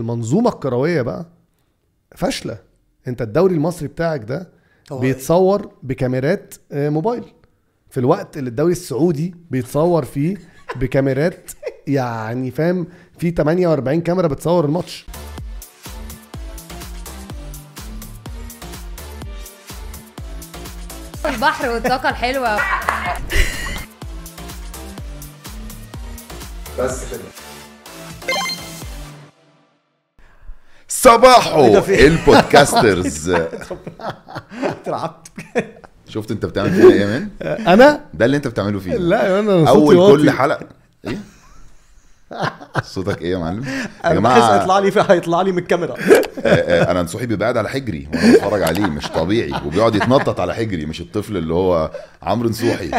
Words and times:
المنظومة 0.00 0.50
الكروية 0.50 1.02
بقى 1.02 1.26
فاشلة. 2.16 2.58
انت 3.08 3.22
الدوري 3.22 3.54
المصري 3.54 3.88
بتاعك 3.88 4.24
ده 4.24 4.48
بيتصور 4.92 5.72
بكاميرات 5.82 6.54
آه، 6.72 6.88
موبايل. 6.88 7.24
في 7.90 8.00
الوقت 8.00 8.36
اللي 8.36 8.50
الدوري 8.50 8.72
السعودي 8.72 9.34
بيتصور 9.50 10.04
فيه 10.04 10.36
بكاميرات 10.76 11.50
يعني 11.86 12.50
فاهم 12.50 12.86
في 13.18 13.30
48 13.30 14.00
كاميرا 14.00 14.28
بتصور 14.28 14.64
الماتش. 14.64 15.06
البحر 21.26 21.68
والطاقة 21.70 22.08
الحلوة. 22.08 22.56
بس 26.78 27.10
كده. 27.10 27.39
صباحو 30.92 31.78
البودكاسترز. 31.88 33.30
اترعبت 34.64 35.28
شفت 36.08 36.30
انت 36.30 36.46
بتعمل 36.46 36.70
فينا 36.70 36.92
إيه 36.92 37.00
يا 37.00 37.06
مان؟ 37.06 37.28
أنا؟ 37.68 38.00
ده 38.14 38.24
اللي 38.24 38.36
انت 38.36 38.48
بتعمله 38.48 38.78
فينا 38.78 38.94
لا 38.94 39.26
يا 39.28 39.40
أنا 39.40 39.66
صوتي 39.66 39.68
أول 39.70 39.96
واطي. 39.96 40.12
كل 40.22 40.30
حلقة. 40.30 40.66
إيه؟ 41.06 41.18
صوتك 42.82 43.22
إيه 43.22 43.30
يا 43.32 43.38
معلم؟ 43.38 43.64
يا 44.04 44.12
جماعة. 44.12 44.60
هيطلع 44.62 44.78
لي 44.78 44.92
هيطلع 45.08 45.42
لي 45.42 45.52
من 45.52 45.58
الكاميرا. 45.58 45.94
آه، 45.94 45.98
آه، 46.44 46.90
أنا 46.90 47.02
نصوحي 47.02 47.26
بيبقى 47.26 47.44
قاعد 47.44 47.56
على 47.56 47.68
حجري 47.68 48.08
وأنا 48.14 48.32
بتفرج 48.32 48.62
عليه 48.62 48.86
مش 48.86 49.08
طبيعي. 49.08 49.52
وبيقعد 49.66 49.94
يتنطط 49.94 50.40
على 50.40 50.54
حجري 50.54 50.86
مش 50.86 51.00
الطفل 51.00 51.36
اللي 51.36 51.54
هو 51.54 51.90
عمرو 52.22 52.48
نصوحي. 52.48 52.90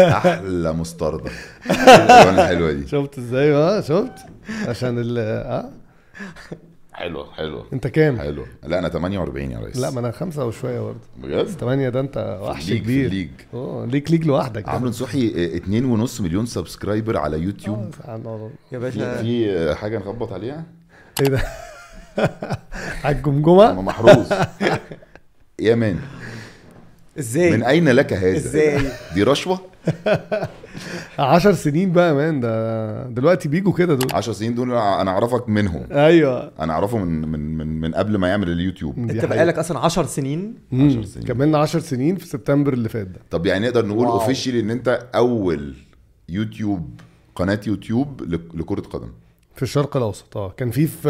أحلى 0.00 0.72
مستردة. 0.72 1.30
الحلوة 1.70 2.72
دي. 2.72 2.88
شفت 2.88 3.18
إزاي؟ 3.18 3.52
بقى 3.52 3.82
شفت. 3.82 4.12
عشان 4.68 4.98
ال 4.98 5.18
آه. 5.18 5.70
حلوة 6.92 7.32
حلوة 7.32 7.66
انت 7.72 7.86
كام؟ 7.86 8.18
حلوة 8.18 8.46
لا 8.62 8.78
أنا 8.78 8.88
48 8.88 9.50
يا 9.50 9.58
ريس. 9.58 9.76
لا 9.76 9.90
ما 9.90 10.00
أنا 10.00 10.10
خمسة 10.10 10.46
وشوية 10.46 10.80
برضه. 10.80 10.98
بجد؟ 11.22 11.46
8 11.46 11.88
ده 11.88 12.00
أنت 12.00 12.38
وحش 12.42 12.68
ليج 12.68 12.78
في 12.78 12.84
كبير. 12.84 13.06
الليج. 13.06 13.28
آه 13.54 13.86
ليك 13.90 14.10
ليك 14.10 14.26
لوحدك 14.26 14.68
عمرو 14.68 14.88
نصوحي 14.88 15.50
2.5 15.60 16.20
مليون 16.20 16.46
سبسكرايبر 16.46 17.16
على 17.16 17.38
يوتيوب. 17.38 17.94
آه،. 18.04 18.50
يا 18.72 18.78
في 18.78 18.84
باشا 18.84 19.22
في 19.22 19.74
حاجة 19.74 19.98
نخبط 19.98 20.32
عليها؟ 20.32 20.64
إيه 21.20 21.28
ده؟ 21.28 21.42
على 23.04 23.16
الجمجمة؟ 23.16 23.82
محروس. 23.82 24.28
يا 25.60 25.74
مان 25.74 25.98
إزاي؟ 27.18 27.50
من 27.50 27.62
أين 27.62 27.88
لك 27.88 28.12
هذا؟ 28.12 28.36
إزاي؟ 28.36 28.82
دي 29.14 29.22
رشوة؟ 29.22 29.60
10 31.18 31.52
سنين 31.52 31.92
بقى 31.92 32.08
يا 32.08 32.12
man 32.12 32.40
ده 32.40 33.02
دلوقتي 33.08 33.48
بيجوا 33.48 33.72
كده 33.72 33.94
دول. 33.94 34.08
10 34.14 34.32
سنين 34.32 34.54
دول 34.54 34.70
أنا 34.72 35.10
أعرفك 35.10 35.48
منهم. 35.48 35.86
أيوه. 35.92 36.52
أنا 36.60 36.72
أعرفه 36.72 36.98
من 36.98 37.28
من 37.28 37.56
من, 37.56 37.80
من 37.80 37.94
قبل 37.94 38.16
ما 38.18 38.28
يعمل 38.28 38.50
اليوتيوب. 38.50 38.98
أنت. 38.98 39.24
بقالك 39.24 39.58
أصلا 39.58 39.78
10 39.78 40.06
سنين؟ 40.06 40.54
مم. 40.72 40.88
10 40.90 41.04
سنين. 41.04 41.26
كملنا 41.26 41.58
10 41.58 41.80
سنين 41.80 42.16
في 42.16 42.26
سبتمبر 42.26 42.72
اللي 42.72 42.88
فات 42.88 43.06
ده. 43.06 43.20
طب 43.30 43.46
يعني 43.46 43.66
نقدر 43.66 43.86
نقول. 43.86 44.06
officially 44.06 44.60
إن 44.60 44.70
أنت 44.70 45.06
أول 45.14 45.74
يوتيوب 46.28 47.00
قناة 47.34 47.60
يوتيوب 47.66 48.22
لك- 48.22 48.54
لكرة 48.54 48.80
قدم. 48.80 49.08
في 49.56 49.62
الشرق 49.62 49.96
الأوسط 49.96 50.36
آه. 50.36 50.52
كان 50.56 50.70
في 50.70 50.86
في 50.86 51.08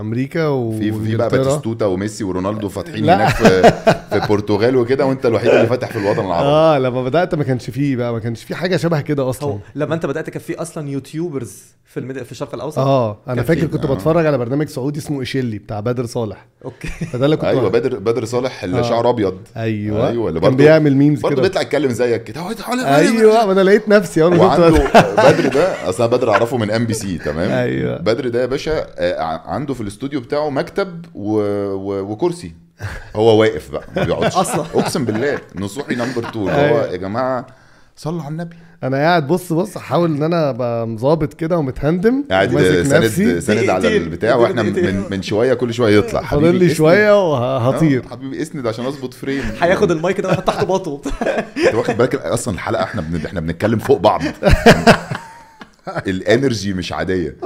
أمريكا 0.00 0.46
و 0.46 0.72
في 0.78 0.92
في 0.92 1.16
بقى. 1.16 1.28
باتيستوتا 1.28 1.86
وميسي 1.86 2.24
ورونالدو 2.24 2.68
فاتحين. 2.68 3.04
هناك 3.10 3.28
في 3.34 3.62
في 4.10 4.14
البرتغال 4.24 4.76
وكده 4.76 5.06
وأنت 5.06 5.26
الوحيد 5.26 5.50
اللي 5.50 5.66
فاتح 5.66 5.88
في 5.90 5.98
الوطن 5.98 6.26
العربي. 6.26 6.48
آه 6.48 6.78
لما 6.78 7.04
بدأت 7.04 7.34
ما 7.34 7.44
كانش 7.44 7.70
فيه 7.70 7.96
بقى 7.96 8.12
ما 8.12 8.18
كانش 8.18 8.44
فيه 8.44 8.54
حاجة 8.54 8.76
شبه 8.76 9.00
كده 9.00 9.30
أصلا. 9.30 9.58
لما 9.74 9.94
أنت 9.94 10.06
بدأت 10.06 10.30
كان 10.30 10.42
في 10.42 10.54
أصلا 10.62 10.90
YouTubers 10.90 11.62
في 11.84 12.00
المد... 12.00 12.22
في 12.22 12.32
الشرق 12.32 12.54
الأوسط؟ 12.54 12.78
آه 12.78 13.18
أنا 13.28 13.42
فاكر 13.42 13.66
كنت 13.66 13.84
آه. 13.84 13.94
بتفرج 13.94 14.26
على 14.26 14.38
برنامج 14.38 14.68
سعودي 14.68 14.98
اسمه 14.98 15.20
إيشيلي 15.20 15.58
بتاع 15.58 15.80
بدر 15.80 16.06
صالح. 16.06 16.46
okay. 16.64 16.88
فده 16.88 17.24
اللي 17.24 17.36
كنت 17.36 17.44
أيوه 17.44 17.68
بدر 17.68 17.98
بدر 17.98 18.24
صالح 18.24 18.64
اللي 18.64 18.78
آه. 18.78 18.82
شعره 18.82 19.08
أبيض. 19.10 19.34
أيوه. 19.56 20.08
أيوه 20.08 20.28
اللي 20.28 20.40
كان 20.40 20.50
برضه 20.50 20.64
بيعمل 20.64 20.96
memes 20.96 21.20
برضه 21.20 21.34
كده. 21.34 21.42
بيطلع 21.42 21.60
يتكلم 21.62 21.90
زيك 21.90 22.24
كده. 22.24 22.40
أيوه 22.96 23.46
ما 23.46 23.52
أنا 23.52 23.60
لقيت 23.60 23.88
نفسي 23.88 24.22
وعنده 24.22 24.68
بدر. 24.68 25.48
ده 25.48 25.88
أصل 25.88 26.02
أنا 26.04 26.16
بدر 26.16 26.30
أعرفه 26.30 26.56
من 26.56 26.70
MBC 26.70 27.18
تمام؟ 27.18 27.50
أيوه 27.84 27.98
بدر 27.98 28.28
ده 28.28 28.40
يا 28.40 28.46
باشا 28.46 28.86
آه، 28.98 29.40
عنده 29.46 29.74
في 29.74 29.80
الاستوديو 29.80 30.20
بتاعه 30.20 30.50
مكتب 30.50 31.04
و... 31.14 31.38
و... 31.74 32.12
وكرسي 32.12 32.52
هو 33.16 33.40
واقف 33.40 33.70
بقى 33.72 33.84
ما 33.96 34.04
بيقعدش 34.04 34.36
أصلاً. 34.44 34.64
أقسم 34.74 35.04
بالله 35.04 35.38
نصوحي 35.56 35.94
number 35.94 36.28
2 36.28 36.48
اللي 36.48 36.52
هو 36.52 36.56
أيوة. 36.64 36.86
يا 36.86 36.96
جماعة 36.96 37.46
صلوا 37.96 38.22
على 38.22 38.32
النبي 38.32 38.56
أنا 38.82 38.96
قاعد 38.96 39.26
بص 39.26 39.52
بص 39.52 39.76
أحاول 39.76 40.14
إن 40.16 40.22
أنا 40.22 40.50
أبقى 40.50 40.86
مظابط 40.88 41.34
كده 41.34 41.58
ومتهندم 41.58 42.24
قاعد 42.30 42.50
ساند 42.82 43.38
ساند 43.38 43.70
على. 43.70 43.96
البتاع 43.96 44.34
وإحنا. 44.34 44.62
من 44.62 45.04
من 45.10 45.22
شوية 45.22 45.54
كل 45.54 45.74
شوية 45.74 45.98
يطلع 45.98 46.22
فاضل 46.22 46.54
لي. 46.54 46.74
شوية 46.74 47.30
وهطير 47.32 48.04
آه، 48.04 48.08
حبيبي 48.08 48.42
إسند 48.42 48.66
عشان 48.66 48.86
أظبط 48.86 49.14
frame 49.14 49.42
هياخد 49.60 49.90
المايك 49.90 50.20
ده 50.20 50.28
ويحط 50.28 50.46
تحته 50.46 50.66
باطو 50.66 51.00
أنت 51.66 51.74
واخد 51.74 51.96
بالك 51.96 52.14
أصلا 52.14 52.54
الحلقة 52.54 52.82
إحنا 52.82 53.00
بن... 53.00 53.26
إحنا 53.26 53.40
بنتكلم 53.40 53.78
فوق 53.78 54.00
بعض 54.00 54.20
ال 56.06 56.16
energy 56.16 56.74
مش 56.74 56.92
عادية. 56.92 57.36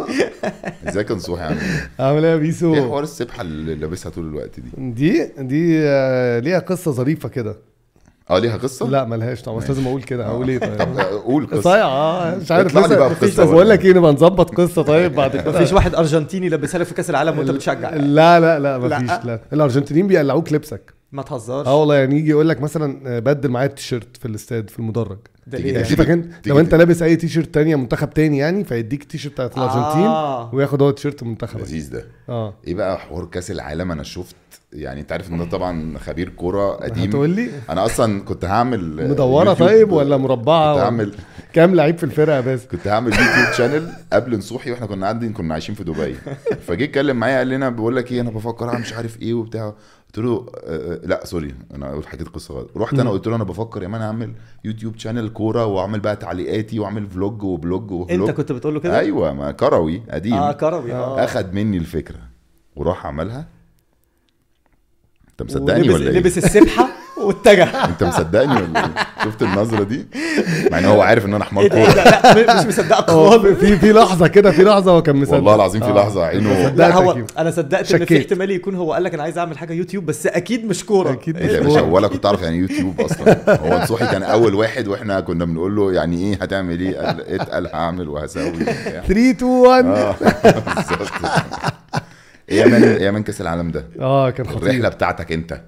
ازيك 0.88 1.10
يا 1.10 1.15
نصوحي 1.15 1.43
عامل 1.43 1.59
إيه؟ 1.60 1.91
عامل 2.06 2.25
إيه 2.25 2.31
يا 2.31 2.34
إيه 2.37 2.41
بيسو 2.41 2.75
حوار 2.75 3.03
السبحة 3.03 3.43
اللي 3.43 3.75
لابسها 3.75 4.10
طول 4.10 4.26
الوقت 4.26 4.60
دي؟ 4.60 4.71
دي 4.93 5.31
دي 5.38 5.78
آه، 5.82 6.38
ليها 6.38 6.59
قصة 6.59 6.91
ظريفة 6.91 7.28
كده. 7.28 7.56
آه 8.31 8.38
ليها 8.38 8.56
قصة؟ 8.56 8.88
لا 8.88 9.04
ملهاش 9.04 9.43
طبعا 9.43 9.59
بس. 9.59 9.69
لازم 9.69 9.87
أقول 9.87 10.03
كده 10.03 10.26
أقول 10.26 10.49
إيه 10.49 10.59
طب 10.59 10.66
طيب؟ 10.78 10.99
آه، 10.99 11.03
قول 11.22 11.47
قصة. 11.47 11.60
صايع 11.60 11.87
آه 11.87 12.37
مش 12.37 12.50
عارف 12.53 12.76
اطلع 12.76 12.87
لي 12.87 12.97
بقى 12.97 13.09
بقصة 13.09 13.37
طب 13.37 13.44
بقول 13.49 13.56
ولا 13.59 13.72
لك 13.75 13.84
إيه 13.84 13.93
نبقى 13.93 14.12
نظبط 14.12 14.55
قصة 14.55 14.82
طيب 14.82 15.12
بعد 15.15 15.37
كده. 15.37 15.50
مفيش 15.50 15.72
واحد 15.72 15.94
أرجنتيني 15.94 16.49
لابسها 16.49 16.78
لك 16.78 16.87
في 16.87 16.94
كأس 16.94 17.10
العالم 17.10 17.38
وأنت 17.38 17.50
بتشجع. 17.50 17.91
لا 17.94 18.41
لا 18.41 18.59
لا 18.59 18.78
مفيش 18.78 19.09
لا. 19.10 19.20
لا. 19.25 19.41
الأرجنتينيين 19.53 20.06
بيقلعوك 20.06 20.53
لبسك. 20.53 20.94
ما 21.12 21.22
تهزرش. 21.22 21.66
آه 21.66 21.76
والله 21.81 21.94
يعني 21.94 22.16
يجي 22.19 22.31
يقول 22.31 22.49
لك 22.49 22.60
مثلا 22.60 23.00
آه، 23.06 23.19
بدل 23.19 23.49
معايا 23.49 23.69
التيشيرت 23.69 24.16
في 24.16 24.25
الاستاد 24.28 24.70
في 24.70 24.78
المدرج. 24.78 25.19
ده 25.50 25.59
ليه؟ 25.59 25.82
تيجي 25.82 26.22
لو 26.47 26.60
انت. 26.60 26.75
لابس 26.75 27.03
اي 27.03 27.16
تيشيرت 27.16 27.54
تانية 27.54 27.76
منتخب 27.76 28.10
تاني 28.10 28.38
يعني 28.38 28.64
فيديك 28.64 29.03
التيشيرت 29.03 29.34
بتاعت 29.34 29.56
الأرجنتين 29.59 30.06
آه. 30.06 30.54
وياخد 30.54 30.82
هو 30.82 30.91
تيشيرت 30.91 31.22
المنتخب. 31.22 31.60
لذيذ 31.60 31.91
ده. 31.91 32.04
آه. 32.28 32.54
إيه 32.66 32.75
بقى 32.75 32.98
حوار 32.98 33.25
كأس 33.25 33.50
العالم؟ 33.50 33.92
أنا 33.92 34.03
شفت 34.03 34.37
يعني 34.72 35.00
أنت 35.00 35.12
عارف 35.12 35.28
إن 35.28 35.34
أنا 35.34 35.44
طبعا 35.44 35.98
خبير 35.98 36.28
كورة 36.28 36.72
قديم. 36.72 37.04
هتقول 37.08 37.31
لي؟ 37.31 37.48
أنا 37.70 37.84
أصلا 37.84 38.20
كنت 38.20 38.44
هعمل 38.44 39.00
آه، 39.00 39.08
مدورة 39.08 39.48
يوتيوب- 39.50 39.69
طيب 39.69 39.92
ولا 39.92 40.16
مربعة 40.16 40.75
كنت 40.75 40.82
هعمل 40.84 41.14
كام 41.53 41.75
لعيب 41.75 41.98
في 41.98 42.04
الفرقة 42.04 42.37
يا 42.37 42.41
باسم؟ 42.41 42.69
كنت 42.69 42.87
هعمل 42.88 43.10
يوتيوب 43.12 43.53
channel 43.56 43.88
قبل 44.12 44.38
نصوحي 44.38 44.70
وإحنا 44.70 44.87
كنا 44.87 45.03
قاعدين 45.06 45.32
كنا 45.32 45.53
عايشين 45.54 45.75
في 45.75 45.84
دبي. 45.84 46.14
فجه 46.66 46.84
اتكلم 46.84 47.16
معايا 47.16 47.38
قال 47.38 47.47
لي 47.47 47.56
أنا 47.56 47.69
بقول 47.69 47.97
لك 47.97 48.12
إيه 48.12 48.20
أنا 48.20 48.31
بفكر 48.31 48.69
أعمل 48.69 48.81
مش 48.81 48.92
عارف 48.92 49.22
إيه 49.22 49.34
وبتاع. 49.34 49.75
قلت 50.08 50.19
له 50.19 50.46
آه، 50.64 50.94
آه، 50.94 51.06
لا 51.06 51.24
sorry 51.24 51.54
أنا 51.74 51.91
قلت 51.91 52.06
حكيت 52.06 52.28
قصة 52.28 52.54
غلط. 52.54 52.70
رحت 52.76 52.94
أنا. 52.98 53.10
قلت 53.10 53.26
له 53.26 53.36
أنا 53.36 53.44
بفكر 53.44 53.82
يا 53.82 53.88
مان 53.88 54.02
أعمل 54.02 54.32
يوتيوب 54.64 54.98
channel 54.98 55.28
كورة 55.28 55.66
وأعمل 55.66 56.00
بقى 56.00 56.16
تعليقاتي 56.16 56.78
وأعمل 56.78 57.06
vlog 57.06 57.42
و 57.42 57.52
blog 57.52 57.91
و 57.91 57.98
vlog 57.98 58.28
أنت 58.28 58.36
كنت 58.36 58.52
بتقول 58.52 58.74
له 58.74 58.80
كده؟ 58.80 58.98
أيوه 58.98 59.32
ما 59.34 59.52
كروي 59.52 60.02
قديم. 60.10 60.34
آه 60.34 60.52
كروي 60.52 60.92
آه. 60.94 61.24
أخد 61.24 61.54
مني 61.54 61.76
الفكرة 61.76 62.19
وراح 62.76 63.06
عملها. 63.06 63.46
انت 65.30 65.42
مصدقني 65.42 65.91
ولا 65.91 66.10
إيه؟ 66.10 66.19
لبس 66.19 66.38
السبحة؟ 66.38 66.88
واتجه 67.28 67.84
انت 67.84 68.04
مصدقني 68.04 68.52
ولا 68.52 68.84
إيه؟ 68.84 69.24
شفت 69.24 69.42
النظره 69.42 69.82
دي؟ 69.84 70.06
مع 70.72 70.78
إن 70.78 70.84
هو 70.84 71.02
عارف 71.02 71.24
إن 71.26 71.34
أنا 71.34 71.44
حمار 71.44 71.66
ده؟ 71.66 71.84
كورة. 71.84 71.94
لا 71.94 72.34
لا 72.34 72.60
مش 72.60 72.66
مصدقك 72.66 73.10
خالص. 73.10 73.58
في 73.58 73.78
في 73.78 73.92
لحظة 73.92 74.26
كده 74.26 74.50
في 74.50 74.62
لحظة 74.64 74.92
هو 74.92 75.02
كان 75.02 75.16
مصدق. 75.16 75.34
والله 75.34 75.54
العظيم 75.54 75.80
في 75.82 75.88
آه. 75.88 75.94
لحظة 75.94 76.24
عينه. 76.24 76.68
لا 76.68 76.94
هو. 76.94 77.18
أنا 77.38 77.50
صدقت 77.50 77.92
إن 77.94 78.04
في. 78.04 78.18
احتمال 78.18 78.50
يكون 78.50 78.74
هو 78.74 78.92
قال 78.92 79.02
لك 79.04 79.14
أنا 79.14 79.22
عايز 79.22 79.38
أعمل 79.38 79.58
حاجة 79.58 79.72
يوتيوب 79.72 80.06
بس 80.06 80.26
أكيد 80.26 80.64
مش 80.66 80.84
كورة. 80.84 81.12
أكيد 81.12 81.38
ده 81.38 81.44
يا 81.44 81.60
مش 81.60 81.66
كورة. 81.66 81.82
ولا 81.82 82.08
كنت 82.08 82.26
أعرف 82.26 82.42
يعني 82.42 82.54
إيه 82.56 82.60
يوتيوب 82.62 83.00
أصلا. 83.00 83.60
هو 83.60 83.78
نصوحي 83.82 84.06
كان 84.06 84.22
أول 84.22 84.54
واحد 84.54 84.88
وإحنا 84.88 85.20
كنا 85.20 85.44
بنقول 85.44 85.76
له 85.76 85.92
يعني 85.92 86.16
إيه 86.18 86.38
هتعمل 86.42 86.80
إيه؟ 86.80 86.96
قال 86.98 87.40
اتقل 87.40 87.66
هعمل 87.66 88.08
وهسوي 88.08 88.48
وبتاع. 88.48 88.74
3 89.08 89.30
2 89.30 89.44
1 89.50 89.84
آه. 89.86 90.14
بالظبط. 90.76 91.10
إيه 92.48 92.60
يا 92.60 92.66
man 92.66 92.82
يا 92.82 93.10
man 93.10 93.22
كأس 93.22 93.40
العالم 93.40 93.70
ده. 93.70 93.84
آه 94.00 94.31
كان 94.31 94.46
خطير. 94.46 94.62
الرحلة 94.62 94.88
بتاعتك 94.88 95.32
أنت. 95.32 95.60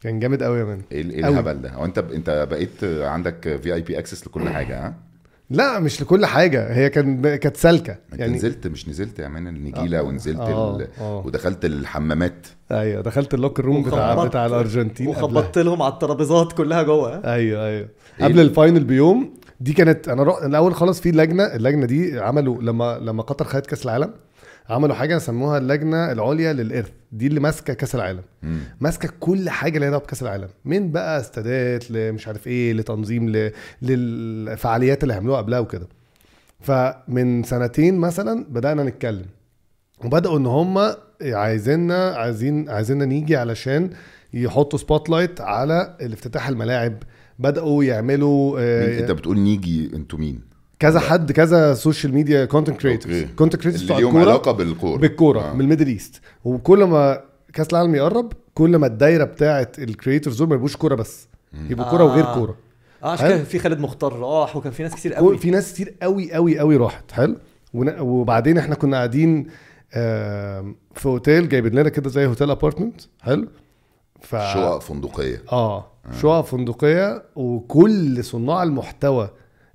كان 0.00 0.18
جامد 0.18 0.42
قوي 0.42 0.58
يا 0.58 0.64
man 0.64 0.82
إيه 0.92 1.02
أوي. 1.26 1.32
الهبل 1.32 1.62
ده 1.62 1.70
هو 1.72 1.84
أنت 1.84 1.98
أنت 1.98 2.46
بقيت 2.50 2.84
عندك 2.84 3.58
VIP 3.62 3.98
access 3.98 4.26
لكل 4.26 4.48
حاجة 4.48 4.86
ها 4.86 4.94
لا 5.50 5.78
مش 5.80 6.02
لكل 6.02 6.26
حاجة 6.26 6.72
هي 6.72 6.90
كان 6.90 7.36
كانت 7.36 7.56
سالكة 7.56 7.92
أنت 8.12 8.20
يعني 8.20 8.34
نزلت 8.34 8.66
مش 8.66 8.88
نزلت 8.88 9.18
يا 9.18 9.28
man 9.28 9.48
النجيلة 9.48 9.98
آه. 9.98 10.02
ونزلت 10.02 10.40
آه. 10.40 10.76
ال... 10.76 10.88
آه. 11.00 11.26
ودخلت 11.26 11.64
الحمامات 11.64 12.46
أيوه 12.72 13.02
دخلت 13.02 13.34
ال 13.34 13.38
locker 13.38 13.64
room 13.64 13.82
بتاع 13.82 14.24
بتاع 14.24 14.46
الأرجنتين 14.46 15.06
قبلها. 15.08 15.22
وخبطت 15.24 15.58
لهم 15.58 15.82
على 15.82 15.92
الترابيزات 15.92 16.52
كلها 16.52 16.82
جوه 16.82 17.14
أيوه 17.34 17.66
أيوه 17.66 17.88
إيه 18.20 18.24
قبل 18.24 18.40
ال- 18.40 18.46
ال 18.46 18.52
final 18.52 18.84
بيوم 18.84 19.34
دي 19.60 19.72
كانت 19.72 20.08
أنا 20.08 20.22
رحت 20.22 20.42
الأول 20.44 20.74
خالص 20.74 21.00
في 21.00 21.10
لجنه 21.10 21.42
اللجنة 21.44 21.86
دي 21.86 22.20
عملوا 22.20 22.62
لما 22.62 22.98
لما 22.98 23.22
قطر 23.22 23.44
خدت 23.44 23.66
كأس 23.66 23.84
العالم 23.84 24.10
عملوا 24.68 24.94
حاجة 24.94 25.18
سموها 25.18 25.58
اللجنة 25.58 26.12
العليا 26.12 26.52
للإرث. 26.52 26.90
دي 27.12 27.26
اللي 27.26 27.40
ماسكة 27.40 27.74
كأس 27.74 27.94
العالم. 27.94 28.22
ماسكة 28.80 29.08
كل 29.20 29.50
حاجة 29.50 29.78
ليها 29.78 29.90
دعوه 29.90 30.02
بكأس 30.02 30.22
العالم. 30.22 30.48
من 30.64 30.92
بقى 30.92 31.20
استادات 31.20 31.90
لمش 31.90 32.28
عارف 32.28 32.46
إيه 32.46 32.72
لتنظيم 32.72 33.28
ل... 33.28 33.52
للفعاليات 33.82 35.02
اللي 35.02 35.14
هيعملوها 35.14 35.38
قبلها 35.38 35.58
وكده. 35.58 35.88
فمن 36.60 37.42
سنتين 37.42 37.98
مثلا 37.98 38.46
بدأنا 38.48 38.84
نتكلم. 38.84 39.26
وبدأوا 40.04 40.38
إن 40.38 40.46
هم 40.46 40.94
عايزيننا 41.22 42.08
عايزين 42.10 42.68
عايزيننا 42.68 43.04
نيجي 43.04 43.36
علشان 43.36 43.90
يحطوا 44.34 44.78
spotlight 44.78 45.40
على 45.40 45.96
الافتتاح 46.00 46.48
الملاعب. 46.48 46.94
بدأوا 47.38 47.84
يعملوا 47.84 48.58
آه، 48.60 49.00
أنت 49.00 49.10
بتقول 49.10 49.38
نيجي 49.38 49.90
أنتوا 49.94 50.18
مين؟ 50.18 50.47
كذا 50.78 51.00
حد 51.00 51.32
كذا 51.32 51.74
social 51.74 52.14
media 52.14 52.44
content 52.44 52.80
creators. 52.80 53.24
content 53.36 53.62
creators 53.62 53.82
اللي 53.90 53.96
ليهم 54.02 54.16
علاقة 54.16 54.52
بالكورة. 54.52 54.98
بالكورة 54.98 55.40
آه. 55.40 55.54
من 55.54 55.60
ال 55.60 55.64
Middle 55.64 55.86
East 55.86 56.20
وكل 56.44 56.84
ما 56.84 57.20
كأس 57.52 57.66
العالم 57.72 57.94
يقرب 57.94 58.32
كل 58.54 58.76
ما 58.76 58.86
الدايرة 58.86 59.24
بتاعه 59.24 59.72
ال 59.78 59.85
creators 59.85 60.38
دول 60.38 60.48
ما 60.48 60.54
يبقوش 60.54 60.76
كورة 60.76 60.94
بس. 60.94 61.28
يبقوا 61.70 61.90
كورة 61.90 62.04
وغير 62.04 62.24
آه. 62.24 62.34
كورة. 62.34 62.56
آه 63.04 63.10
عشان 63.12 63.44
في 63.44 63.58
خالد 63.58 63.80
مختار. 63.80 64.18
راح 64.18 64.56
وكان 64.56 64.72
في 64.72 64.82
ناس 64.82 64.94
كتير 64.94 65.14
قوي. 65.14 65.38
في 65.38 65.50
ناس 65.50 65.72
كتير 65.72 65.94
قوي 66.02 66.32
قوي 66.32 66.58
قوي 66.58 66.76
راحت. 66.76 67.12
حلو. 67.12 67.36
ون- 67.74 68.00
وبعدين 68.00 68.58
إحنا 68.58 68.74
كنا 68.74 68.96
قاعدين 68.96 69.46
في 70.94 71.06
أوتيل 71.06 71.48
جايبين 71.48 71.72
لنا 71.72 71.88
كده 71.88 72.10
زي 72.10 72.26
hotel 72.26 72.50
apartment 72.50 73.00
حلو. 73.22 73.48
ف 74.20 74.30
شقق 74.36 74.78
فندقية. 74.78 75.42
آه. 75.52 75.86
شقق 76.20 76.40
فندقية 76.40 77.22
وكل 77.36 78.24
صناع 78.24 78.62
المحتوى 78.62 79.30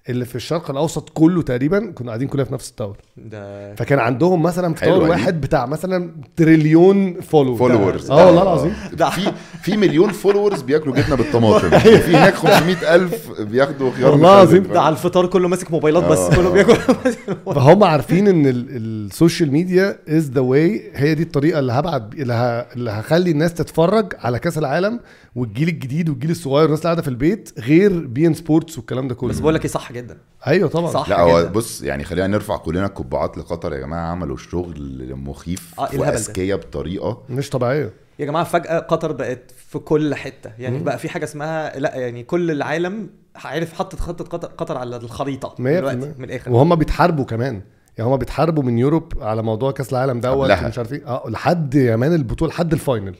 اللي 0.10 0.26
في 0.26 0.36
الشرق 0.36 0.72
الأوسط 0.72 1.10
كله 1.10 1.42
تقريبا 1.42 1.92
كنا 1.92 2.08
قاعدين 2.08 2.28
كلنا 2.28 2.44
في 2.44 2.54
نفس 2.54 2.70
ال 2.70 2.74
tower 2.74 2.98
ده 3.18 3.76
فكان 3.76 4.00
عندهم 4.00 4.44
مثلا 4.44 4.74
في 4.74 4.86
tower. 4.86 5.10
واحد 5.10 5.42
بتاع 5.42 5.66
مثلا 5.66 6.12
تريليون 6.36 7.22
follow 7.22 7.56
followers 7.56 8.12
آه 8.12 8.26
والله 8.26 8.42
العظيم 8.42 8.74
في 9.16 9.32
في 9.62 9.78
مليون 9.78 10.12
followers 10.12 10.62
بياكلوا 10.62 10.96
جبنة 10.96 11.16
بالطماطم 11.16 11.70
في 11.80 12.16
هناك 12.16 12.34
500 12.34 12.96
ألف 12.96 13.42
بياخدوا 13.42 13.92
خيار 13.92 14.12
والله. 14.12 14.34
العظيم. 14.34 14.64
ده 14.64 14.82
على 14.82 14.94
الفطار 14.94 15.26
كله 15.28 15.48
ماسك 15.48 15.72
موبايلات 15.72 16.04
بس 16.04 16.20
آه. 16.20 16.36
كله 16.36 16.50
بياكل 16.52 16.76
فهم 17.56 17.84
عارفين 17.84 18.28
إن 18.28 18.46
ال- 18.48 18.66
ال 18.70 18.81
social 18.81 19.52
media 19.52 20.00
is 20.10 20.30
the 20.31 20.42
way 20.42 20.92
هي 20.96 21.16
دي 21.16 21.24
الطريقة 21.24 21.60
اللي 21.60 21.72
هبعت 21.74 22.14
اللي, 22.14 22.92
هخلي 22.92 23.32
الناس 23.32 23.54
تتفرج 23.54 24.14
على 24.20 24.40
كأس 24.40 24.58
العالم 24.58 25.00
والجيل 25.36 25.68
الجديد 25.68 26.10
والجيل 26.10 26.32
الصغير 26.32 26.66
الناس 26.66 26.80
اللي 26.80 26.86
قاعدة 26.88 27.02
في 27.02 27.08
البيت 27.08 27.50
غير 27.60 28.08
بي 28.08 28.28
ان 28.28 28.34
سبورتس 28.34 28.78
والكلام 28.78 29.08
ده 29.08 29.16
كله 29.16 29.30
بس 29.30 29.40
بقول 29.40 29.56
لك 29.56 29.66
إيه 29.66 29.72
صح 29.72 29.92
جدا. 29.94 30.18
أيوه 30.48 30.69
طبعا. 30.69 30.92
صح. 30.92 31.10
لا 31.10 31.19
هو. 31.19 31.50
بص 31.50 31.81
يعني 31.81 32.04
خلينا 32.04 32.28
نرفع 32.28 32.57
كلنا 32.57 32.86
القبعات 32.86 33.38
لقطر 33.38 33.74
يا 33.74 33.80
جماعة 33.80 34.12
عملوا 34.12 34.38
شغل 34.38 35.16
مخيف 35.16 35.80
آه،؟ 35.80 35.90
واذكياء 35.94 36.57
بطريقة. 36.57 37.24
مش 37.30 37.50
طبيعية. 37.50 37.94
يا 38.19 38.25
جماعة 38.25 38.45
فجأة 38.45 38.80
قطر 38.80 39.12
بقت 39.12 39.51
في 39.69 39.80
كل 39.80 40.16
حتة. 40.16 40.51
يعني 40.60 40.80
بقى 40.80 40.98
في 40.98 41.10
حاجة 41.10 41.24
اسمها 41.24 41.80
لا 41.80 41.95
يعني 41.95 42.24
كل 42.24 42.51
العالم 42.51 43.10
عارف 43.36 43.74
حطت 43.74 44.00
خطة 44.00 44.25
قطر, 44.25 44.48
قطر 44.48 44.78
على 44.78 44.95
الخريطة 44.95 45.56
100% 45.57 45.62
دلوقتي 45.62 46.13
من 46.18 46.24
الآخر. 46.24 46.51
وهم 46.51 46.75
بيتحاربوا 46.75 47.25
كمان. 47.25 47.62
يعني 47.98 48.10
هم 48.10 48.18
بيتحاربوا 48.18 48.63
من 48.63 48.78
Europe 48.78 49.14
على 49.22 49.44
موضوع 49.44 49.72
كأس 49.72 49.92
العالم 49.94 50.19
دوت. 50.19 50.51
مش 50.51 50.78
عارف 50.78 50.94
إيه. 50.94 51.07
آه 51.07 51.24
لحد 51.30 51.78
كمان 51.78 52.13
البطولة 52.13 52.51
لحد 52.51 52.74
ال 52.74 52.80
final. 52.80 53.16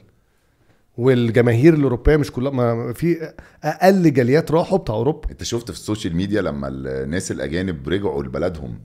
والجماهير 0.96 1.74
الأوروبية 1.74 2.16
مش 2.16 2.32
كلها 2.32 2.50
ما 2.52 2.92
في 2.92 3.32
أقل 3.64 4.12
جاليات 4.12 4.50
راحوا 4.50 4.78
بتاع 4.78 4.94
أوروبا. 4.94 5.30
انت 5.30 5.42
شفت 5.42 5.70
في 5.70 5.76
ال 5.76 5.82
social 5.82 6.16
media 6.16 6.42
لما 6.42 6.68
الناس 6.68 7.30
الأجانب 7.30 7.88
رجعوا 7.88 8.22
لبلدهم 8.22 8.78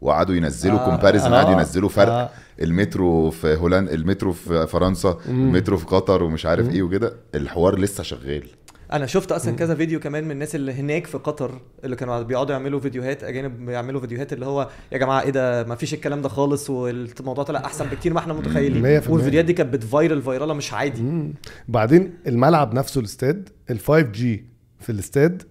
وقعدوا 0.00 0.34
ينزلوا 0.34 0.78
آه، 0.80 0.84
comparison 0.84 1.32
آه، 1.32 1.36
قعدوا 1.42 1.52
ينزلوا 1.60 1.88
فرق. 1.88 2.12
آه. 2.12 2.30
المترو 2.62 3.30
في 3.30 3.54
هولندا 3.56 3.94
المترو 3.94 4.32
في 4.32 4.66
فرنسا 4.66 5.18
المترو 5.28 5.76
في 5.76 5.86
قطر 5.86 6.22
ومش 6.22 6.46
عارف 6.46 6.70
إيه 6.70 6.82
وكده. 6.82 7.12
الحوار 7.34 7.78
لسه 7.78 8.02
شغال. 8.02 8.46
أنا 8.92 9.06
شفت 9.06 9.32
أصلا 9.32 9.56
كذا 9.56 9.74
فيديو 9.74 10.00
كمان 10.00 10.24
من 10.24 10.30
الناس 10.30 10.54
اللي 10.54 10.72
هناك 10.72 11.06
في 11.06 11.18
قطر 11.18 11.60
اللي 11.84 11.96
كانوا 11.96 12.22
بيقعدوا 12.22 12.52
يعملوا 12.52 12.80
فيديوهات 12.80 13.24
أجانب 13.24 13.66
بيعملوا 13.66 14.00
فيديوهات 14.00 14.32
اللي 14.32 14.46
هو 14.46 14.68
يا 14.92 14.98
جماعة 14.98 15.22
إيه 15.22 15.30
ده؟ 15.30 15.64
ما 15.64 15.74
فيش 15.74 15.94
الكلام 15.94 16.22
ده 16.22 16.28
خالص 16.28 16.70
والموضوع 16.70 17.44
طلع 17.44 17.60
أحسن 17.64 17.86
بكتير 17.86 18.12
ما 18.12 18.18
إحنا 18.20 18.32
متخيلين. 18.32 19.00
في. 19.00 19.12
والفيديوهات 19.12 19.44
دي 19.44 19.52
كانت 19.52 19.72
بت 19.72 19.86
viral 19.86 20.22
viral 20.22 20.54
مش 20.54 20.72
عادي. 20.72 21.02
مم. 21.02 21.34
بعدين 21.68 22.14
الملعب 22.26 22.74
نفسه 22.74 22.98
الاستاد 22.98 23.48
ال 23.70 23.78
5G 23.80 24.44
في 24.80 24.92
الاستاد 24.92 25.42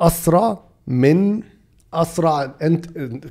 أسرع 0.00 0.64
من 0.86 1.42
أسرع 1.94 2.54
internet 2.62 2.86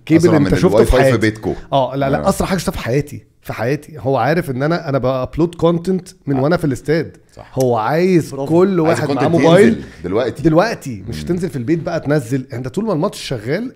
capable 0.05 0.19
أسرع 0.21 0.37
أنت 0.37 0.53
من 0.53 0.59
شفته 0.59 0.77
في 0.83 0.85
في 0.85 0.91
حياتي. 0.91 1.17
بيتكو. 1.17 1.53
آه 1.73 1.95
لا 1.95 2.09
لا 2.09 2.25
آه. 2.25 2.29
أسرع 2.29 2.47
حاجة 2.47 2.57
شفتها 2.57 2.71
في 2.71 2.79
حياتي. 2.79 3.25
في 3.41 3.53
حياتي. 3.53 3.95
هو 3.99 4.17
عارف 4.17 4.49
إن 4.49 4.63
أنا 4.63 4.89
أنا 4.89 4.97
ب 4.97 5.05
upload 5.05 5.55
content 5.55 6.09
من 6.27 6.39
وأنا 6.39 6.57
في 6.57 6.65
الاستاد. 6.65 7.17
صح. 7.35 7.51
هو 7.59 7.77
عايز 7.77 8.31
برافو. 8.31 8.59
كل 8.59 8.79
واحد 8.79 9.11
معاه 9.11 9.27
موبايل. 9.27 9.83
دلوقتي. 10.03 10.43
دلوقتي. 10.43 11.03
مش 11.07 11.23
تنزل 11.23 11.49
في 11.49 11.55
البيت 11.55 11.79
بقى 11.79 11.99
تنزل. 11.99 12.47
أنت 12.53 12.67
طول 12.67 12.85
ما 12.85 12.93
الماتش 12.93 13.21
شغال 13.21 13.75